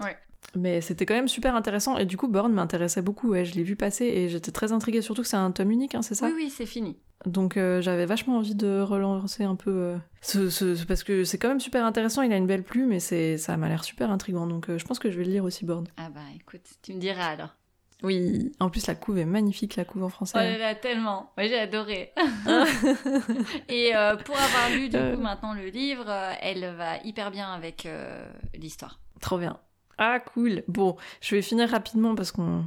Mais 0.57 0.81
c'était 0.81 1.07
quand 1.07 1.15
même 1.15 1.29
super 1.29 1.55
intéressant 1.55 1.97
et 1.99 2.05
du 2.05 2.17
coup 2.17 2.29
Born 2.29 2.53
m'intéressait 2.53 3.03
beaucoup. 3.03 3.31
Ouais, 3.31 3.45
je 3.45 3.55
l'ai 3.55 3.63
vu 3.63 3.77
passer 3.77 4.07
et 4.07 4.29
j'étais 4.29 4.51
très 4.51 4.73
intriguée, 4.73 5.01
surtout 5.01 5.23
que 5.23 5.29
c'est 5.29 5.37
un 5.37 5.51
tome 5.53 5.71
unique, 5.71 5.95
hein, 5.95 6.03
c'est 6.03 6.15
ça? 6.15 6.27
Oui, 6.27 6.33
oui, 6.35 6.51
c'est 6.51 6.67
fini. 6.67 6.99
Donc 7.25 7.57
euh, 7.57 7.81
j'avais 7.81 8.07
vachement 8.07 8.39
envie 8.39 8.57
de 8.57 8.81
relancer 8.81 9.45
un 9.45 9.55
peu 9.55 9.95
ce, 10.23 10.85
parce 10.85 11.05
que 11.05 11.23
c'est 11.23 11.39
quand 11.39 11.49
même 11.49 11.61
super 11.61 11.85
intéressant. 11.87 12.23
Il 12.23 12.33
a 12.33 12.37
une 12.37 12.49
belle 12.49 12.65
plume 12.65 12.93
et 12.93 12.99
c'est 13.01 13.39
ça 13.39 13.57
m'a 13.57 13.69
l'air 13.69 13.85
super 13.85 14.11
intrigant. 14.11 14.47
Donc 14.47 14.67
je 14.77 14.85
pense 14.85 14.99
que 14.99 15.11
je 15.11 15.19
vais 15.19 15.25
le 15.25 15.31
lire 15.31 15.45
aussi 15.45 15.65
Born. 15.65 15.87
Ah 15.97 16.11
bah 16.13 16.21
écoute, 16.35 16.63
tu 16.83 16.95
me 16.95 16.99
diras 16.99 17.27
alors. 17.27 17.55
Oui, 18.03 18.53
en 18.59 18.69
plus 18.69 18.87
la 18.87 18.95
couve 18.95 19.19
est 19.19 19.25
magnifique, 19.25 19.77
la 19.77 19.85
couve 19.85 20.05
en 20.05 20.09
français. 20.09 20.37
Oh 20.37 20.41
là 20.41 20.59
là, 20.59 20.75
tellement. 20.75 21.33
Moi 21.37 21.47
j'ai 21.47 21.59
adoré. 21.59 22.13
et 23.69 23.95
euh, 23.95 24.17
pour 24.17 24.37
avoir 24.37 24.71
lu 24.71 24.89
du 24.89 24.97
coup 24.97 25.21
maintenant 25.21 25.55
le 25.55 25.67
livre, 25.67 26.07
euh, 26.09 26.33
elle 26.41 26.75
va 26.77 26.99
hyper 27.05 27.31
bien 27.31 27.53
avec 27.53 27.87
euh, 27.87 28.25
l'histoire. 28.55 28.99
Trop 29.21 29.39
bien. 29.39 29.59
Ah 29.99 30.19
cool. 30.21 30.65
Bon, 30.69 30.97
je 31.21 31.37
vais 31.37 31.43
finir 31.43 31.69
rapidement 31.69 32.15
parce 32.15 32.33
qu'on 32.33 32.65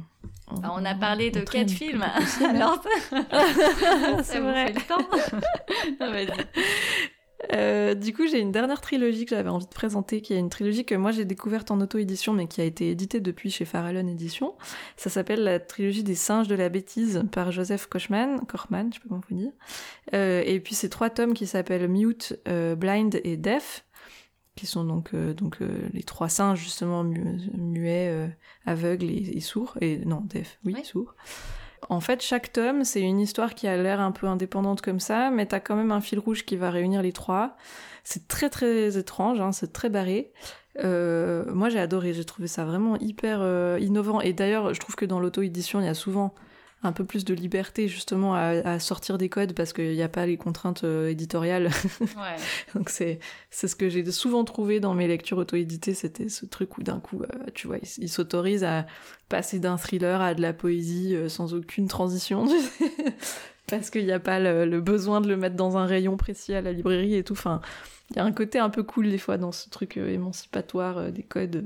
on, 0.48 0.62
on, 0.62 0.84
a 0.84 0.94
parlé 0.94 1.30
de 1.30 1.40
quatre 1.40 1.70
films. 1.70 2.04
Alors, 2.44 2.82
c'est 4.22 4.40
vrai. 4.40 4.72
le 4.72 4.86
temps. 4.86 5.06
Vas-y. 6.00 6.46
Euh, 7.52 7.94
du 7.94 8.12
coup, 8.14 8.26
j'ai 8.26 8.40
une 8.40 8.52
dernière 8.52 8.80
trilogie 8.80 9.24
que 9.24 9.36
j'avais 9.36 9.50
envie 9.50 9.66
de 9.66 9.70
présenter, 9.70 10.20
qui 10.20 10.32
est 10.34 10.38
une 10.38 10.50
trilogie 10.50 10.84
que 10.84 10.94
moi 10.94 11.12
j'ai 11.12 11.24
découverte 11.24 11.70
en 11.70 11.80
auto-édition, 11.80 12.32
mais 12.32 12.46
qui 12.46 12.60
a 12.60 12.64
été 12.64 12.90
éditée 12.90 13.20
depuis 13.20 13.50
chez 13.50 13.64
Farallon 13.64 14.06
Édition. 14.08 14.54
Ça 14.96 15.10
s'appelle 15.10 15.44
la 15.44 15.60
trilogie 15.60 16.02
des 16.02 16.14
singes 16.14 16.48
de 16.48 16.54
la 16.54 16.68
bêtise 16.68 17.22
par 17.32 17.52
Joseph 17.52 17.86
Kochman, 17.86 18.40
Kochman, 18.46 18.90
je 18.90 18.94
sais 18.94 19.00
pas 19.00 19.08
comment 19.08 19.20
vous 19.28 19.36
dire. 19.36 19.52
Euh, 20.14 20.42
et 20.46 20.60
puis 20.60 20.74
c'est 20.74 20.88
trois 20.88 21.10
tomes 21.10 21.34
qui 21.34 21.46
s'appellent 21.46 21.88
Mute, 21.88 22.38
euh, 22.48 22.74
Blind 22.74 23.20
et 23.22 23.36
Deaf, 23.36 23.84
qui 24.54 24.66
sont 24.66 24.84
donc 24.84 25.14
donc 25.14 25.58
les 25.92 26.02
trois 26.02 26.30
singes 26.30 26.60
justement 26.60 27.04
muets, 27.04 28.30
aveugles 28.64 29.10
et, 29.10 29.40
sourds. 29.40 29.76
Et 29.82 29.98
non, 29.98 30.22
deaf, 30.24 30.58
oui, 30.64 30.74
sourds. 30.82 31.14
En 31.88 32.00
fait, 32.00 32.22
chaque 32.22 32.52
tome, 32.52 32.84
c'est 32.84 33.00
une 33.00 33.20
histoire 33.20 33.54
qui 33.54 33.66
a 33.66 33.76
l'air 33.76 34.00
un 34.00 34.12
peu 34.12 34.26
indépendante 34.26 34.80
comme 34.80 35.00
ça, 35.00 35.30
mais 35.30 35.46
t'as 35.46 35.60
quand 35.60 35.76
même 35.76 35.92
un 35.92 36.00
fil 36.00 36.18
rouge 36.18 36.44
qui 36.44 36.56
va 36.56 36.70
réunir 36.70 37.02
les 37.02 37.12
trois. 37.12 37.56
C'est 38.04 38.28
très 38.28 38.50
très 38.50 38.98
étrange, 38.98 39.40
hein, 39.40 39.52
c'est 39.52 39.72
très 39.72 39.88
barré. 39.90 40.32
Euh, 40.84 41.44
moi 41.52 41.70
j'ai 41.70 41.78
adoré, 41.78 42.12
j'ai 42.12 42.24
trouvé 42.24 42.48
ça 42.48 42.64
vraiment 42.64 42.96
hyper 42.98 43.38
euh, 43.40 43.78
innovant. 43.80 44.20
Et 44.20 44.32
d'ailleurs, 44.32 44.74
je 44.74 44.80
trouve 44.80 44.96
que 44.96 45.04
dans 45.04 45.20
l'auto-édition, 45.20 45.80
il 45.80 45.86
y 45.86 45.88
a 45.88 45.94
souvent 45.94 46.34
un 46.82 46.92
peu 46.92 47.04
plus 47.04 47.24
de 47.24 47.34
liberté 47.34 47.88
justement 47.88 48.34
à, 48.34 48.78
sortir 48.78 49.18
des 49.18 49.28
codes 49.28 49.54
parce 49.54 49.72
qu'il 49.72 49.92
n'y 49.92 50.02
a 50.02 50.08
pas 50.08 50.26
les 50.26 50.36
contraintes 50.36 50.84
euh, 50.84 51.08
éditoriales. 51.08 51.70
Ouais. 52.00 52.36
Donc 52.74 52.88
c'est 52.88 53.18
c'est 53.50 53.68
ce 53.68 53.76
que 53.76 53.88
j'ai 53.88 54.04
souvent 54.10 54.44
trouvé 54.44 54.80
dans 54.80 54.94
mes 54.94 55.06
lectures 55.06 55.38
auto-éditées, 55.38 55.94
c'était 55.94 56.28
ce 56.28 56.46
truc 56.46 56.78
où 56.78 56.82
d'un 56.82 57.00
coup, 57.00 57.22
euh, 57.22 57.50
tu 57.54 57.66
vois, 57.66 57.76
ils 57.98 58.08
s'autorisent 58.08 58.64
à 58.64 58.86
passer 59.28 59.58
d'un 59.58 59.76
thriller 59.76 60.20
à 60.20 60.34
de 60.34 60.40
la 60.40 60.52
poésie 60.52 61.14
euh, 61.14 61.28
sans 61.28 61.54
aucune 61.54 61.88
transition. 61.88 62.46
parce 63.66 63.90
qu'il 63.90 64.04
n'y 64.04 64.12
a 64.12 64.20
pas 64.20 64.38
le, 64.38 64.64
le, 64.64 64.80
besoin 64.80 65.20
de 65.20 65.28
le 65.28 65.36
mettre 65.36 65.56
dans 65.56 65.76
un 65.76 65.86
rayon 65.86 66.16
précis 66.16 66.54
à 66.54 66.60
la 66.60 66.72
librairie 66.72 67.16
et 67.16 67.24
tout. 67.24 67.34
Enfin, 67.34 67.60
il 68.10 68.16
y 68.16 68.20
a 68.20 68.24
un 68.24 68.32
côté 68.32 68.58
un 68.58 68.70
peu 68.70 68.82
cool 68.82 69.10
des 69.10 69.18
fois 69.18 69.36
dans 69.36 69.52
ce 69.52 69.68
truc 69.68 69.96
émancipatoire 69.96 71.10
des 71.12 71.24
codes. 71.24 71.64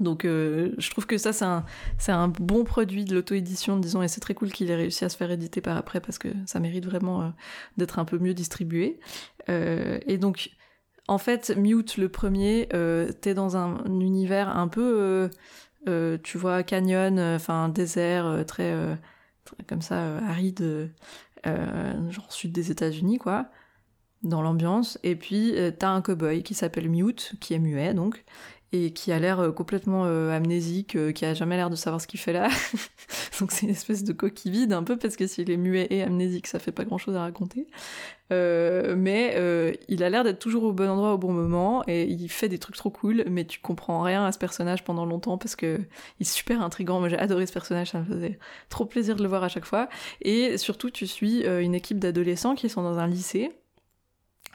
Donc 0.00 0.24
euh, 0.24 0.72
je 0.78 0.90
trouve 0.90 1.06
que 1.06 1.18
ça 1.18 1.32
c'est 1.32 1.44
un, 1.44 1.64
un 2.08 2.28
bon 2.28 2.64
produit 2.64 3.04
de 3.04 3.14
l'auto-édition, 3.14 3.78
disons, 3.78 4.02
et 4.02 4.08
c'est 4.08 4.20
très 4.20 4.34
cool 4.34 4.50
qu'il 4.50 4.70
ait 4.70 4.76
réussi 4.76 5.04
à 5.04 5.10
se 5.10 5.16
faire 5.16 5.30
éditer 5.30 5.60
par 5.60 5.76
après 5.76 6.00
parce 6.00 6.18
que 6.18 6.28
ça 6.46 6.58
mérite 6.58 6.86
vraiment 6.86 7.22
euh, 7.22 7.28
d'être 7.76 7.98
un 7.98 8.06
peu 8.06 8.18
mieux 8.18 8.34
distribué. 8.34 8.98
Euh, 9.50 10.00
et 10.06 10.16
donc 10.16 10.50
en 11.06 11.18
fait, 11.18 11.54
Mute 11.56 11.96
le 11.96 12.08
premier, 12.08 12.68
t'es 13.20 13.34
dans 13.34 13.56
un, 13.56 13.84
univers 13.84 14.56
un 14.56 14.68
peu, 14.68 15.28
tu 16.22 16.38
vois, 16.38 16.62
canyon, 16.62 17.18
enfin 17.18 17.68
désert, 17.68 18.44
très, 18.46 18.72
très, 19.44 19.64
comme 19.66 19.82
ça, 19.82 20.18
aride, 20.18 20.92
genre 21.44 22.32
sud 22.32 22.52
des 22.52 22.70
États-Unis 22.70 23.18
quoi 23.18 23.50
dans 24.22 24.40
l'ambiance. 24.40 25.00
Et 25.02 25.16
puis, 25.16 25.56
t'as 25.80 25.88
un 25.88 26.00
cowboy 26.00 26.44
qui 26.44 26.54
s'appelle 26.54 26.88
Mute, 26.88 27.32
qui 27.40 27.54
est 27.54 27.58
muet, 27.58 27.92
donc, 27.92 28.24
et 28.72 28.92
qui 28.92 29.10
a 29.10 29.18
l'air 29.18 29.40
euh, 29.40 29.50
complètement 29.50 30.04
euh, 30.06 30.30
amnésique, 30.30 30.94
euh, 30.94 31.12
qui 31.12 31.24
a 31.24 31.34
jamais 31.34 31.56
l'air 31.56 31.70
de 31.70 31.76
savoir 31.76 32.00
ce 32.00 32.06
qu'il 32.06 32.20
fait 32.20 32.32
là. 32.32 32.48
Donc 33.40 33.50
c'est 33.50 33.66
une 33.66 33.72
espèce 33.72 34.04
de 34.04 34.12
coquille 34.12 34.52
vide 34.52 34.72
un 34.72 34.84
peu 34.84 34.96
parce 34.96 35.16
que 35.16 35.26
s'il 35.26 35.50
est 35.50 35.56
muet 35.56 35.88
et 35.90 36.02
amnésique, 36.02 36.46
ça 36.46 36.58
fait 36.58 36.72
pas 36.72 36.84
grand 36.84 36.98
chose 36.98 37.16
à 37.16 37.22
raconter. 37.22 37.66
mais 38.30 39.34
il 39.88 40.02
a 40.04 40.10
l'air 40.10 40.24
d'être 40.24 40.38
toujours 40.38 40.64
au 40.64 40.72
bon 40.72 40.88
endroit 40.88 41.14
au 41.14 41.18
bon 41.18 41.32
moment 41.32 41.82
et 41.88 42.04
il 42.04 42.28
fait 42.28 42.48
des 42.48 42.58
trucs 42.58 42.76
trop 42.76 42.90
cool, 42.90 43.24
mais 43.28 43.44
tu 43.44 43.58
comprends 43.60 44.02
rien 44.02 44.24
à 44.24 44.32
ce 44.32 44.38
personnage 44.38 44.84
pendant 44.84 45.06
longtemps 45.06 45.38
parce 45.38 45.56
que 45.56 45.80
il 46.20 46.22
est 46.22 46.30
super 46.30 46.62
intrigant. 46.62 47.00
Moi 47.00 47.08
j'ai 47.08 47.18
adoré 47.18 47.46
ce 47.46 47.52
personnage, 47.52 47.90
ça 47.90 48.00
me 48.00 48.04
faisait 48.04 48.38
trop 48.68 48.84
plaisir 48.84 49.16
de 49.16 49.22
le 49.22 49.28
voir 49.28 49.42
à 49.42 49.48
chaque 49.48 49.64
fois. 49.64 49.88
Et 50.20 50.58
surtout 50.58 50.90
tu 50.90 51.06
suis 51.06 51.44
une 51.46 51.74
équipe 51.74 51.98
d'adolescents 51.98 52.54
qui 52.54 52.68
sont 52.68 52.82
dans 52.82 52.98
un 52.98 53.06
lycée 53.08 53.50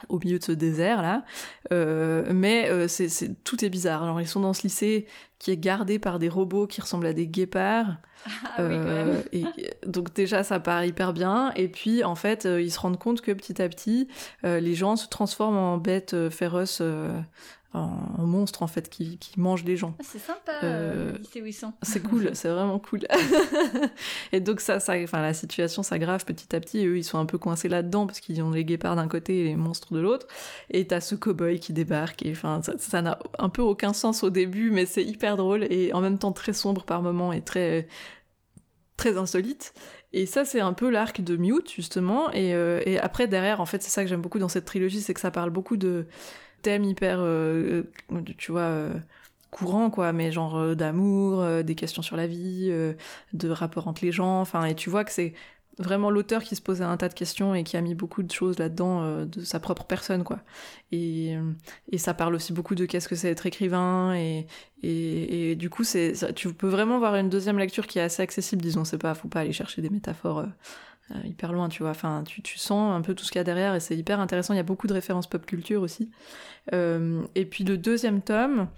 au 0.08 0.18
milieu 0.18 0.38
de 0.38 0.44
ce 0.44 0.52
désert 0.52 1.02
là, 1.02 1.24
euh, 1.72 2.30
mais 2.32 2.68
euh, 2.70 2.88
c'est, 2.88 3.08
tout 3.44 3.64
est 3.64 3.70
bizarre. 3.70 4.02
Alors 4.02 4.20
ils 4.20 4.28
sont 4.28 4.40
dans 4.40 4.52
ce 4.52 4.62
lycée 4.62 5.06
qui 5.38 5.50
est 5.50 5.56
gardé 5.56 5.98
par 5.98 6.18
des 6.18 6.28
robots 6.28 6.66
qui 6.66 6.80
ressemblent 6.80 7.06
à 7.06 7.12
des 7.12 7.26
guépards. 7.26 7.96
Ah, 8.26 8.60
euh, 8.60 9.22
et 9.32 9.44
donc 9.86 10.12
déjà 10.14 10.42
ça 10.42 10.60
part 10.60 10.84
hyper 10.84 11.12
bien. 11.12 11.52
Et 11.56 11.68
puis 11.68 12.04
en 12.04 12.14
fait 12.14 12.44
ils 12.44 12.70
se 12.70 12.78
rendent 12.78 12.98
compte 12.98 13.20
que 13.20 13.32
petit 13.32 13.60
à 13.62 13.68
petit 13.68 14.08
les 14.42 14.74
gens 14.74 14.96
se 14.96 15.08
transforment 15.08 15.58
en 15.58 15.78
bêtes 15.78 16.28
féroces 16.30 16.82
en, 17.76 18.26
monstre 18.26 18.62
en 18.62 18.66
fait 18.66 18.88
qui, 18.88 19.18
qui 19.18 19.38
mange 19.38 19.64
les 19.64 19.76
gens. 19.76 19.94
Ah, 19.98 20.02
c'est 20.04 20.18
sympa, 20.18 20.52
euh, 20.62 21.12
où 21.12 21.46
ils 21.46 21.52
sont. 21.52 21.72
C'est 21.82 22.02
cool, 22.02 22.30
c'est 22.34 22.48
vraiment 22.48 22.78
cool. 22.78 23.06
et 24.32 24.40
donc 24.40 24.60
ça, 24.60 24.80
ça, 24.80 24.94
enfin 25.02 25.22
la 25.22 25.34
situation 25.34 25.82
s'aggrave 25.82 26.24
petit 26.24 26.54
à 26.54 26.60
petit. 26.60 26.80
Et 26.80 26.86
eux, 26.86 26.98
ils 26.98 27.04
sont 27.04 27.18
un 27.18 27.26
peu 27.26 27.38
coincés 27.38 27.68
là-dedans 27.68 28.06
parce 28.06 28.20
qu'ils 28.20 28.42
ont 28.42 28.50
les 28.50 28.64
guépards 28.64 28.96
d'un 28.96 29.08
côté 29.08 29.40
et 29.40 29.44
les 29.44 29.56
monstres 29.56 29.92
de 29.92 30.00
l'autre. 30.00 30.26
Et 30.70 30.86
t'as 30.86 31.00
ce 31.00 31.14
cow-boy 31.14 31.58
qui 31.58 31.72
débarque. 31.72 32.24
Et 32.24 32.32
enfin, 32.32 32.60
ça 32.78 33.02
n'a 33.02 33.18
un 33.38 33.48
peu 33.48 33.62
aucun 33.62 33.92
sens 33.92 34.22
au 34.22 34.30
début, 34.30 34.70
mais 34.70 34.86
c'est 34.86 35.04
hyper 35.04 35.36
drôle 35.36 35.64
et 35.70 35.92
en 35.92 36.00
même 36.00 36.18
temps 36.18 36.32
très 36.32 36.52
sombre 36.52 36.84
par 36.84 37.02
moments 37.02 37.32
et 37.32 37.42
très 37.42 37.88
très 38.96 39.18
insolite. 39.18 39.74
Et 40.12 40.24
ça, 40.24 40.44
c'est 40.44 40.60
un 40.60 40.72
peu 40.72 40.88
l'arc 40.88 41.20
de 41.20 41.36
Mute, 41.36 41.70
justement. 41.70 42.30
Et, 42.32 42.54
euh, 42.54 42.80
et 42.86 42.98
après, 42.98 43.26
derrière, 43.26 43.60
en 43.60 43.66
fait, 43.66 43.82
c'est 43.82 43.90
ça 43.90 44.02
que 44.02 44.08
j'aime 44.08 44.22
beaucoup 44.22 44.38
dans 44.38 44.48
cette 44.48 44.64
trilogie, 44.64 45.02
c'est 45.02 45.12
que 45.12 45.20
ça 45.20 45.30
parle 45.30 45.50
beaucoup 45.50 45.76
de, 45.76 46.06
hyper, 46.74 47.18
euh, 47.20 47.82
euh, 48.12 48.20
tu 48.36 48.52
vois, 48.52 48.60
euh, 48.62 48.94
courant, 49.50 49.90
quoi, 49.90 50.12
mais 50.12 50.32
genre 50.32 50.76
d'amour, 50.76 51.44
des 51.64 51.74
questions 51.74 52.02
sur 52.02 52.16
la 52.16 52.26
vie, 52.26 52.70
de 53.32 53.48
rapport 53.48 53.88
entre 53.88 54.04
les 54.04 54.12
gens, 54.12 54.40
enfin, 54.40 54.64
et 54.64 54.74
tu 54.74 54.90
vois 54.90 55.04
que 55.04 55.12
c'est 55.12 55.32
vraiment 55.78 56.10
l'auteur 56.10 56.42
qui 56.42 56.56
se 56.56 56.62
posait 56.62 56.84
un 56.84 56.96
tas 56.96 57.08
de 57.08 57.14
questions 57.14 57.54
et 57.54 57.62
qui 57.62 57.76
a 57.76 57.80
mis 57.80 57.94
beaucoup 57.94 58.22
de 58.22 58.30
choses 58.30 58.58
là-dedans 58.58 59.24
de 59.24 59.42
sa 59.42 59.60
propre 59.60 59.84
personne, 59.84 60.24
quoi. 60.24 60.40
Et, 60.92 61.36
et 61.90 61.98
ça 61.98 62.12
parle 62.12 62.34
aussi 62.34 62.52
beaucoup 62.52 62.74
de 62.74 62.84
qu'est-ce 62.84 63.08
que 63.08 63.14
c'est 63.14 63.30
être 63.30 63.46
écrivain, 63.46 64.14
et, 64.14 64.46
et, 64.82 65.52
et 65.52 65.56
du 65.56 65.70
coup, 65.70 65.84
c'est, 65.84 66.34
tu 66.34 66.52
peux 66.52 66.68
vraiment 66.68 66.98
voir 66.98 67.14
une 67.14 67.30
deuxième 67.30 67.58
lecture 67.58 67.86
qui 67.86 67.98
est 67.98 68.02
assez 68.02 68.22
accessible, 68.22 68.60
disons, 68.60 68.84
c'est 68.84 68.98
pas, 68.98 69.14
faut 69.14 69.28
pas 69.28 69.40
aller 69.40 69.52
chercher 69.52 69.80
des 69.80 69.90
métaphores 69.90 70.40
euh, 70.40 70.46
hyper 71.24 71.52
loin, 71.52 71.68
tu 71.68 71.82
vois. 71.82 71.90
Enfin, 71.90 72.24
tu, 72.26 72.42
tu, 72.42 72.58
sens 72.58 72.94
un 72.94 73.00
peu 73.00 73.14
tout 73.14 73.24
ce 73.24 73.30
qu'il 73.30 73.38
y 73.38 73.40
a 73.40 73.44
derrière 73.44 73.74
et 73.74 73.80
c'est 73.80 73.96
hyper 73.96 74.20
intéressant. 74.20 74.54
Il 74.54 74.56
y 74.56 74.60
a 74.60 74.64
beaucoup 74.64 74.86
de 74.86 74.92
références 74.92 75.26
pop 75.26 75.44
culture 75.46 75.82
aussi. 75.82 76.10
Euh, 76.72 77.22
et 77.34 77.44
puis 77.44 77.64
le 77.64 77.78
deuxième 77.78 78.22
tome, 78.22 78.68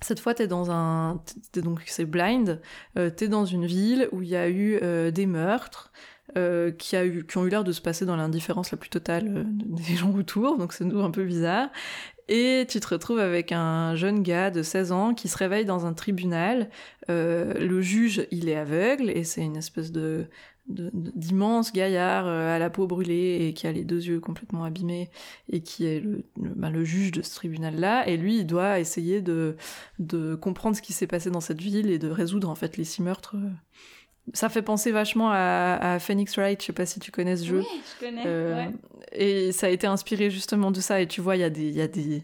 cette 0.00 0.20
fois, 0.20 0.34
t'es 0.34 0.46
dans 0.46 0.70
un, 0.70 1.20
donc 1.54 1.82
c'est 1.86 2.04
blind. 2.04 2.60
Euh, 2.98 3.10
t'es 3.10 3.28
dans 3.28 3.44
une 3.44 3.66
ville 3.66 4.08
où 4.12 4.22
il 4.22 4.28
y 4.28 4.36
a 4.36 4.48
eu 4.48 4.78
euh, 4.82 5.10
des 5.10 5.26
meurtres. 5.26 5.92
Euh, 6.38 6.72
qui, 6.72 6.96
a 6.96 7.04
eu, 7.04 7.24
qui 7.26 7.36
ont 7.36 7.44
eu 7.44 7.50
l'air 7.50 7.64
de 7.64 7.70
se 7.70 7.82
passer 7.82 8.06
dans 8.06 8.16
l'indifférence 8.16 8.72
la 8.72 8.78
plus 8.78 8.88
totale 8.88 9.44
des 9.46 9.94
gens 9.94 10.10
autour, 10.14 10.56
donc 10.56 10.72
c'est 10.72 10.82
un 10.82 11.10
peu 11.10 11.22
bizarre. 11.22 11.68
Et 12.28 12.64
tu 12.68 12.80
te 12.80 12.88
retrouves 12.88 13.18
avec 13.18 13.52
un 13.52 13.94
jeune 13.94 14.22
gars 14.22 14.50
de 14.50 14.62
16 14.62 14.92
ans 14.92 15.14
qui 15.14 15.28
se 15.28 15.36
réveille 15.36 15.66
dans 15.66 15.84
un 15.84 15.92
tribunal. 15.92 16.70
Euh, 17.10 17.52
le 17.54 17.82
juge, 17.82 18.26
il 18.30 18.48
est 18.48 18.56
aveugle 18.56 19.10
et 19.10 19.24
c'est 19.24 19.42
une 19.42 19.56
espèce 19.56 19.92
de, 19.92 20.26
d'immenses 20.66 21.72
gaillards 21.72 22.26
euh, 22.26 22.56
à 22.56 22.58
la 22.58 22.70
peau 22.70 22.86
brûlée 22.86 23.46
et 23.46 23.52
qui 23.52 23.66
a 23.66 23.72
les 23.72 23.84
deux 23.84 24.06
yeux 24.06 24.20
complètement 24.20 24.64
abîmés 24.64 25.10
et 25.50 25.60
qui 25.60 25.84
est 25.84 26.00
le, 26.00 26.24
ben, 26.36 26.70
le, 26.70 26.84
juge 26.84 27.12
de 27.12 27.22
ce 27.22 27.34
tribunal-là. 27.34 28.08
Et 28.08 28.16
lui, 28.16 28.38
il 28.38 28.46
doit 28.46 28.80
essayer 28.80 29.20
de, 29.20 29.56
de 29.98 30.34
comprendre 30.34 30.76
ce 30.76 30.82
qui 30.82 30.92
s'est 30.92 31.06
passé 31.06 31.30
dans 31.30 31.40
cette 31.40 31.60
ville 31.60 31.90
et 31.90 31.98
de 31.98 32.08
résoudre 32.08 32.48
en 32.48 32.54
fait 32.54 32.76
les 32.76 32.84
six 32.84 33.02
meurtres. 33.02 33.36
Ça 34.32 34.48
fait 34.48 34.62
penser 34.62 34.90
vachement 34.90 35.30
à, 35.30 35.78
à 35.80 35.98
Phoenix 35.98 36.34
Wright, 36.36 36.58
je 36.58 36.66
sais 36.66 36.72
pas 36.72 36.86
si 36.86 36.98
tu 36.98 37.10
connais 37.10 37.36
ce 37.36 37.44
jeu. 37.44 37.58
Oui, 37.58 37.82
je 37.94 38.06
connais. 38.06 38.22
Euh, 38.24 38.64
et 39.12 39.52
ça 39.52 39.66
a 39.66 39.70
été 39.70 39.86
inspiré 39.86 40.30
justement 40.30 40.70
de 40.70 40.80
ça. 40.80 41.02
Et 41.02 41.06
tu 41.06 41.20
vois, 41.20 41.36
il 41.36 41.40
y 41.40 41.44
a 41.44 41.50
des, 41.50 41.68
il 41.68 41.74
y 41.74 41.82
a 41.82 41.88
des, 41.88 42.22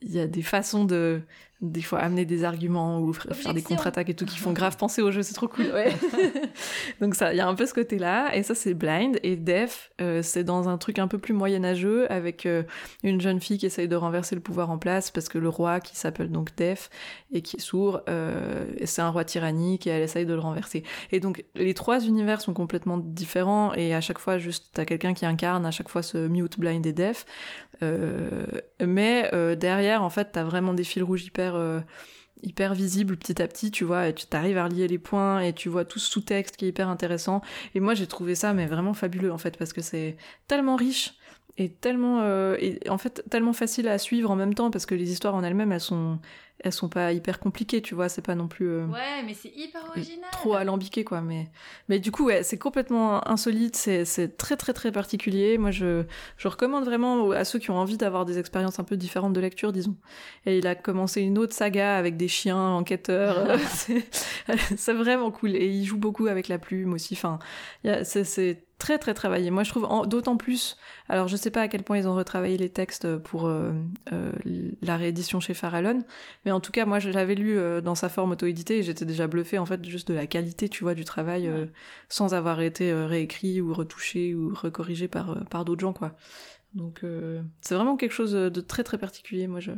il 0.00 0.12
y 0.12 0.20
a 0.20 0.26
des 0.26 0.42
façons 0.42 0.84
de, 0.84 1.22
des 1.62 1.80
fois 1.80 2.00
amener 2.00 2.24
des 2.24 2.42
arguments 2.42 3.00
ou 3.00 3.12
faire 3.12 3.54
des 3.54 3.62
contre-attaques 3.62 4.10
et 4.10 4.14
tout 4.14 4.26
qui 4.26 4.38
font 4.38 4.52
grave 4.52 4.76
penser 4.76 5.00
au 5.00 5.12
jeu, 5.12 5.22
c'est 5.22 5.32
trop 5.32 5.46
cool. 5.46 5.66
Ouais. 5.66 5.92
Donc 7.00 7.14
ça, 7.14 7.32
il 7.32 7.36
y 7.36 7.40
a 7.40 7.46
un 7.46 7.54
peu 7.54 7.66
ce 7.66 7.72
côté-là, 7.72 8.34
et 8.34 8.42
ça 8.42 8.56
c'est 8.56 8.74
Blind. 8.74 9.20
Et 9.22 9.36
Def, 9.36 9.92
euh, 10.00 10.22
c'est 10.22 10.42
dans 10.42 10.68
un 10.68 10.76
truc 10.76 10.98
un 10.98 11.06
peu 11.06 11.18
plus 11.18 11.32
moyenâgeux 11.32 12.10
avec 12.10 12.46
euh, 12.46 12.64
une 13.04 13.20
jeune 13.20 13.40
fille 13.40 13.58
qui 13.58 13.66
essaye 13.66 13.86
de 13.86 13.94
renverser 13.94 14.34
le 14.34 14.40
pouvoir 14.40 14.70
en 14.70 14.78
place 14.78 15.12
parce 15.12 15.28
que 15.28 15.38
le 15.38 15.48
roi 15.48 15.78
qui 15.78 15.96
s'appelle 15.96 16.30
donc 16.30 16.54
Def 16.56 16.90
et 17.32 17.42
qui 17.42 17.56
est 17.56 17.60
sourd, 17.60 18.00
euh, 18.08 18.66
c'est 18.84 19.02
un 19.02 19.10
roi 19.10 19.24
tyrannique 19.24 19.86
et 19.86 19.90
elle 19.90 20.02
essaye 20.02 20.26
de 20.26 20.34
le 20.34 20.40
renverser. 20.40 20.82
Et 21.12 21.20
donc 21.20 21.44
les 21.54 21.74
trois 21.74 22.04
univers 22.04 22.40
sont 22.40 22.54
complètement 22.54 22.98
différents 22.98 23.72
et 23.74 23.94
à 23.94 24.00
chaque 24.00 24.18
fois 24.18 24.38
juste 24.38 24.70
t'as 24.72 24.84
quelqu'un 24.84 25.14
qui 25.14 25.26
incarne 25.26 25.64
à 25.64 25.70
chaque 25.70 25.88
fois 25.88 26.02
ce 26.02 26.26
mute, 26.26 26.58
blind 26.58 26.84
et 26.84 26.92
deaf. 26.92 27.24
Mais 28.80 29.30
derrière 29.56 30.02
en 30.02 30.10
fait 30.10 30.30
t'as 30.32 30.44
vraiment 30.44 30.74
des 30.74 30.84
fils 30.84 31.02
rouges 31.02 31.24
hyper 31.24 31.54
euh, 31.54 31.80
hyper 32.42 32.74
visible 32.74 33.16
petit 33.16 33.40
à 33.40 33.46
petit, 33.46 33.70
tu 33.70 33.84
vois, 33.84 34.08
et 34.08 34.14
tu 34.14 34.26
t'arrives 34.26 34.58
à 34.58 34.64
relier 34.64 34.88
les 34.88 34.98
points 34.98 35.40
et 35.40 35.52
tu 35.52 35.68
vois 35.68 35.84
tout 35.84 35.98
ce 35.98 36.10
sous-texte 36.10 36.56
qui 36.56 36.64
est 36.64 36.68
hyper 36.68 36.88
intéressant. 36.88 37.40
Et 37.74 37.80
moi, 37.80 37.94
j'ai 37.94 38.06
trouvé 38.06 38.34
ça 38.34 38.52
mais 38.52 38.66
vraiment 38.66 38.94
fabuleux 38.94 39.32
en 39.32 39.38
fait 39.38 39.56
parce 39.56 39.72
que 39.72 39.80
c'est 39.80 40.16
tellement 40.48 40.76
riche 40.76 41.14
et 41.58 41.68
tellement 41.68 42.20
euh, 42.22 42.56
en 42.88 42.98
fait 42.98 43.22
tellement 43.30 43.52
facile 43.52 43.88
à 43.88 43.98
suivre 43.98 44.30
en 44.30 44.36
même 44.36 44.54
temps 44.54 44.70
parce 44.70 44.86
que 44.86 44.94
les 44.94 45.12
histoires 45.12 45.34
en 45.34 45.44
elles-mêmes 45.44 45.72
elles 45.72 45.80
sont 45.80 46.18
elles 46.60 46.72
sont 46.72 46.88
pas 46.88 47.12
hyper 47.12 47.40
compliquées 47.40 47.82
tu 47.82 47.94
vois 47.94 48.08
c'est 48.08 48.22
pas 48.22 48.34
non 48.34 48.48
plus 48.48 48.68
euh, 48.68 48.86
ouais 48.86 49.22
mais 49.26 49.34
c'est 49.34 49.52
hyper 49.54 49.84
original. 49.88 50.30
trop 50.30 50.54
alambiqué 50.54 51.04
quoi 51.04 51.20
mais 51.20 51.50
mais 51.88 51.98
du 51.98 52.10
coup 52.10 52.26
ouais 52.26 52.42
c'est 52.42 52.58
complètement 52.58 53.26
insolite 53.28 53.76
c'est 53.76 54.04
c'est 54.04 54.36
très 54.36 54.56
très 54.56 54.72
très 54.72 54.92
particulier. 54.92 55.58
Moi 55.58 55.70
je 55.70 56.04
je 56.36 56.48
recommande 56.48 56.84
vraiment 56.84 57.30
à 57.32 57.44
ceux 57.44 57.58
qui 57.58 57.70
ont 57.70 57.76
envie 57.76 57.96
d'avoir 57.96 58.24
des 58.24 58.38
expériences 58.38 58.78
un 58.78 58.84
peu 58.84 58.96
différentes 58.96 59.32
de 59.32 59.40
lecture 59.40 59.72
disons. 59.72 59.96
Et 60.46 60.58
il 60.58 60.66
a 60.66 60.74
commencé 60.74 61.20
une 61.20 61.38
autre 61.38 61.54
saga 61.54 61.96
avec 61.96 62.16
des 62.16 62.28
chiens 62.28 62.68
enquêteurs. 62.70 63.58
C'est 64.76 64.92
vraiment 64.92 65.30
cool. 65.30 65.56
Et 65.56 65.66
il 65.66 65.84
joue 65.84 65.98
beaucoup 65.98 66.26
avec 66.26 66.48
la 66.48 66.58
plume 66.58 66.92
aussi. 66.92 67.14
Enfin 67.14 67.38
c'est 68.04 68.64
très 68.82 68.98
très 68.98 69.14
travaillé. 69.14 69.52
Moi 69.52 69.62
je 69.62 69.70
trouve 69.70 70.08
d'autant 70.08 70.36
plus, 70.36 70.76
alors 71.08 71.28
je 71.28 71.36
sais 71.36 71.52
pas 71.52 71.60
à 71.60 71.68
quel 71.68 71.84
point 71.84 71.98
ils 71.98 72.08
ont 72.08 72.16
retravaillé 72.16 72.58
les 72.58 72.68
textes 72.68 73.16
pour 73.18 73.46
euh, 73.46 73.70
euh, 74.12 74.32
la 74.82 74.96
réédition 74.96 75.38
chez 75.38 75.54
Farallon, 75.54 76.02
mais 76.44 76.50
en 76.50 76.58
tout 76.58 76.72
cas 76.72 76.84
moi 76.84 76.98
je 76.98 77.08
l'avais 77.08 77.36
lu 77.36 77.56
euh, 77.56 77.80
dans 77.80 77.94
sa 77.94 78.08
forme 78.08 78.32
auto-éditée 78.32 78.78
et 78.78 78.82
j'étais 78.82 79.04
déjà 79.04 79.28
bluffée 79.28 79.58
en 79.58 79.66
fait 79.66 79.84
juste 79.84 80.08
de 80.08 80.14
la 80.14 80.26
qualité 80.26 80.68
tu 80.68 80.82
vois 80.82 80.94
du 80.94 81.04
travail 81.04 81.48
sans 82.08 82.34
avoir 82.34 82.60
été 82.60 82.92
réécrit 82.92 83.60
ou 83.60 83.72
retouché 83.72 84.34
ou 84.34 84.52
recorrigé 84.52 85.06
par, 85.06 85.44
par 85.48 85.64
d'autres 85.64 85.82
gens 85.82 85.92
quoi. 85.92 86.16
Donc 86.74 87.04
c'est 87.60 87.76
vraiment 87.76 87.96
quelque 87.96 88.10
chose 88.10 88.32
de 88.32 88.60
très 88.60 88.82
très 88.82 88.98
particulier 88.98 89.46
moi 89.46 89.60
je... 89.60 89.70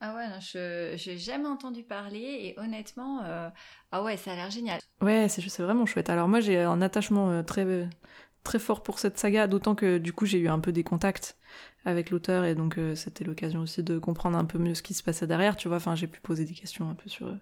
Ah 0.00 0.14
ouais, 0.14 0.26
je 0.40 0.92
j'ai 0.96 1.18
jamais 1.18 1.48
entendu 1.48 1.82
parler 1.82 2.18
et 2.18 2.58
honnêtement, 2.58 3.20
ah 3.92 4.02
ouais, 4.02 4.16
ça 4.16 4.32
a 4.32 4.36
l'air 4.36 4.50
génial. 4.50 4.78
Ouais, 5.02 5.26
c'est 5.28 5.62
vraiment 5.62 5.86
chouette. 5.86 6.10
Alors 6.10 6.28
moi 6.28 6.40
j'ai 6.40 6.58
un 6.60 6.80
attachement 6.82 7.42
très 7.44 7.64
très 8.46 8.58
fort 8.60 8.82
pour 8.82 9.00
cette 9.00 9.18
saga, 9.18 9.48
d'autant 9.48 9.74
que 9.74 9.98
du 9.98 10.12
coup 10.12 10.24
j'ai 10.24 10.38
eu 10.38 10.48
un 10.48 10.60
peu 10.60 10.70
des 10.70 10.84
contacts 10.84 11.36
avec 11.84 12.10
l'auteur 12.10 12.44
et 12.44 12.54
donc 12.54 12.78
euh, 12.78 12.94
c'était 12.94 13.24
l'occasion 13.24 13.60
aussi 13.60 13.82
de 13.82 13.98
comprendre 13.98 14.38
un 14.38 14.44
peu 14.44 14.58
mieux 14.58 14.74
ce 14.74 14.82
qui 14.82 14.94
se 14.94 15.02
passait 15.02 15.26
derrière, 15.26 15.56
tu 15.56 15.66
vois. 15.68 15.78
Enfin, 15.78 15.96
j'ai 15.96 16.06
pu 16.06 16.20
poser 16.20 16.44
des 16.44 16.54
questions 16.54 16.88
un 16.88 16.94
peu 16.94 17.08
sur 17.08 17.26
euh, 17.26 17.36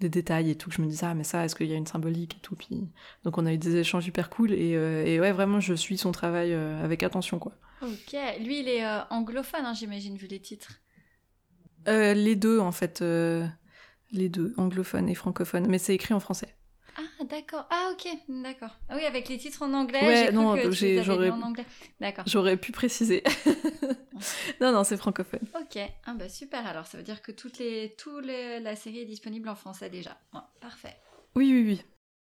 des 0.00 0.08
détails 0.08 0.50
et 0.50 0.56
tout. 0.56 0.70
Je 0.70 0.80
me 0.80 0.86
disais, 0.86 1.06
ah, 1.06 1.14
mais 1.14 1.24
ça, 1.24 1.44
est-ce 1.44 1.54
qu'il 1.54 1.66
y 1.66 1.72
a 1.72 1.76
une 1.76 1.86
symbolique 1.86 2.36
et 2.36 2.40
tout. 2.40 2.56
Puis 2.56 2.88
donc 3.24 3.36
on 3.36 3.44
a 3.44 3.52
eu 3.52 3.58
des 3.58 3.76
échanges 3.76 4.06
hyper 4.06 4.30
cool 4.30 4.52
et, 4.52 4.74
euh, 4.74 5.04
et 5.04 5.20
ouais, 5.20 5.32
vraiment, 5.32 5.60
je 5.60 5.74
suis 5.74 5.98
son 5.98 6.12
travail 6.12 6.52
avec 6.54 7.02
attention, 7.02 7.38
quoi. 7.38 7.52
Ok, 7.82 8.16
lui 8.40 8.60
il 8.60 8.68
est 8.68 8.84
anglophone, 9.10 9.64
hein, 9.64 9.74
j'imagine, 9.74 10.16
vu 10.16 10.26
les 10.26 10.40
titres. 10.40 10.80
les 11.86 12.36
deux, 12.36 12.58
en 12.58 12.72
fait. 12.72 13.00
les 13.00 14.28
deux, 14.28 14.54
anglophone 14.56 15.08
et 15.08 15.14
francophone, 15.14 15.66
mais 15.68 15.78
c'est 15.78 15.94
écrit 15.94 16.14
en 16.14 16.20
français. 16.20 16.57
Ah, 16.98 17.24
d'accord. 17.24 17.66
Ah, 17.70 17.90
ok, 17.92 18.08
d'accord. 18.28 18.76
Ah 18.88 18.96
oui, 18.96 19.04
avec 19.04 19.28
les 19.28 19.38
titres 19.38 19.62
en 19.62 19.72
anglais. 19.72 20.00
Ouais, 20.00 20.32
non, 20.32 20.56
j'aurais. 21.02 21.30
En 21.30 21.42
anglais. 21.42 21.64
D'accord. 22.00 22.24
J'aurais 22.26 22.56
pu 22.56 22.72
préciser. 22.72 23.22
non, 24.60 24.72
non, 24.72 24.82
c'est 24.82 24.96
francophone. 24.96 25.46
Ok. 25.60 25.80
Ah 26.06 26.14
bah 26.14 26.28
super. 26.28 26.66
Alors, 26.66 26.86
ça 26.86 26.98
veut 26.98 27.04
dire 27.04 27.22
que 27.22 27.30
toutes 27.30 27.58
les, 27.58 27.94
tout 27.96 28.18
les, 28.18 28.58
la 28.58 28.74
série 28.74 29.00
est 29.00 29.06
disponible 29.06 29.48
en 29.48 29.54
français 29.54 29.90
déjà. 29.90 30.18
parfait. 30.60 30.96
Oui, 31.36 31.52
oui, 31.52 31.64
oui. 31.68 31.82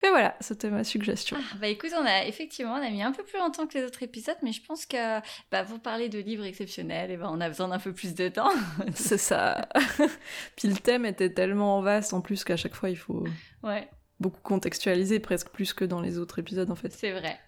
Et 0.03 0.11
voilà, 0.11 0.37
c'était 0.41 0.71
ma 0.71 0.85
suggestion. 0.85 1.37
Ah, 1.41 1.57
bah 1.61 1.69
écoute, 1.69 1.91
on 1.97 2.05
a 2.05 2.27
effectivement 2.27 2.73
on 2.73 2.87
a 2.87 2.91
mis 2.91 3.03
un 3.03 3.13
peu 3.13 3.23
plus 3.23 3.39
longtemps 3.39 3.67
que 3.67 3.79
les 3.79 3.85
autres 3.85 4.03
épisodes, 4.03 4.37
mais 4.43 4.53
je 4.53 4.63
pense 4.63 4.85
que 4.85 5.21
bah, 5.51 5.65
pour 5.65 5.81
parler 5.81 6.09
de 6.09 6.19
livres 6.19 6.45
exceptionnels, 6.45 7.11
et 7.11 7.17
ben, 7.17 7.29
on 7.31 7.41
a 7.41 7.49
besoin 7.49 7.69
d'un 7.69 7.79
peu 7.79 7.93
plus 7.93 8.15
de 8.15 8.29
temps. 8.29 8.53
c'est 8.95 9.19
ça. 9.19 9.69
Puis 10.57 10.69
le 10.69 10.77
thème 10.77 11.07
était 11.07 11.33
tellement 11.33 11.81
vaste 11.81 12.13
en 12.13 12.21
plus 12.21 12.45
qu'à 12.45 12.57
chaque 12.57 12.75
fois 12.75 12.91
il 12.91 12.97
faut. 12.97 13.25
Ouais 13.63 13.89
beaucoup 14.21 14.41
contextualisé, 14.43 15.21
presque 15.21 15.49
plus 15.51 15.73
que 15.73 15.85
dans 15.85 16.01
les 16.01 16.19
autres 16.19 16.39
épisodes 16.39 16.71
en 16.71 16.75
fait. 16.77 16.93
C'est 16.93 17.13
vrai, 17.13 17.39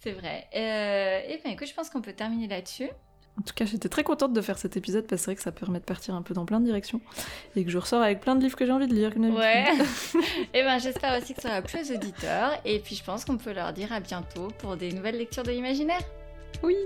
c'est 0.00 0.12
vrai. 0.12 0.46
Euh, 0.54 1.32
et 1.32 1.38
bien 1.42 1.52
écoute, 1.52 1.68
je 1.68 1.74
pense 1.74 1.90
qu'on 1.90 2.02
peut 2.02 2.12
terminer 2.12 2.48
là-dessus. 2.48 2.88
En 3.38 3.42
tout 3.42 3.52
cas, 3.52 3.66
j'étais 3.66 3.90
très 3.90 4.02
contente 4.02 4.32
de 4.32 4.40
faire 4.40 4.56
cet 4.56 4.78
épisode 4.78 5.06
parce 5.06 5.20
que 5.20 5.24
c'est 5.24 5.30
vrai 5.30 5.36
que 5.36 5.42
ça 5.42 5.52
permet 5.52 5.78
de 5.78 5.84
partir 5.84 6.14
un 6.14 6.22
peu 6.22 6.32
dans 6.32 6.46
plein 6.46 6.58
de 6.58 6.64
directions 6.64 7.02
et 7.54 7.64
que 7.64 7.70
je 7.70 7.76
ressors 7.76 8.00
avec 8.00 8.20
plein 8.20 8.34
de 8.34 8.42
livres 8.42 8.56
que 8.56 8.64
j'ai 8.64 8.72
envie 8.72 8.86
de 8.86 8.94
lire. 8.94 9.12
Ouais. 9.14 9.66
et 10.54 10.62
ben 10.62 10.78
j'espère 10.78 11.20
aussi 11.20 11.34
que 11.34 11.42
ça 11.42 11.50
va 11.50 11.60
plus 11.60 11.90
aux 11.90 11.94
auditeurs 11.94 12.52
et 12.64 12.78
puis 12.80 12.94
je 12.94 13.04
pense 13.04 13.26
qu'on 13.26 13.36
peut 13.36 13.52
leur 13.52 13.74
dire 13.74 13.92
à 13.92 14.00
bientôt 14.00 14.48
pour 14.58 14.76
des 14.76 14.90
nouvelles 14.90 15.18
lectures 15.18 15.42
de 15.42 15.50
l'imaginaire. 15.50 16.00
Oui. 16.62 16.76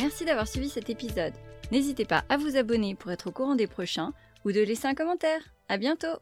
Merci 0.00 0.24
d'avoir 0.24 0.48
suivi 0.48 0.70
cet 0.70 0.88
épisode. 0.88 1.34
N'hésitez 1.70 2.06
pas 2.06 2.24
à 2.30 2.38
vous 2.38 2.56
abonner 2.56 2.94
pour 2.94 3.10
être 3.10 3.26
au 3.26 3.32
courant 3.32 3.54
des 3.54 3.66
prochains 3.66 4.14
ou 4.46 4.52
de 4.52 4.60
laisser 4.60 4.88
un 4.88 4.94
commentaire. 4.94 5.42
À 5.68 5.76
bientôt! 5.76 6.16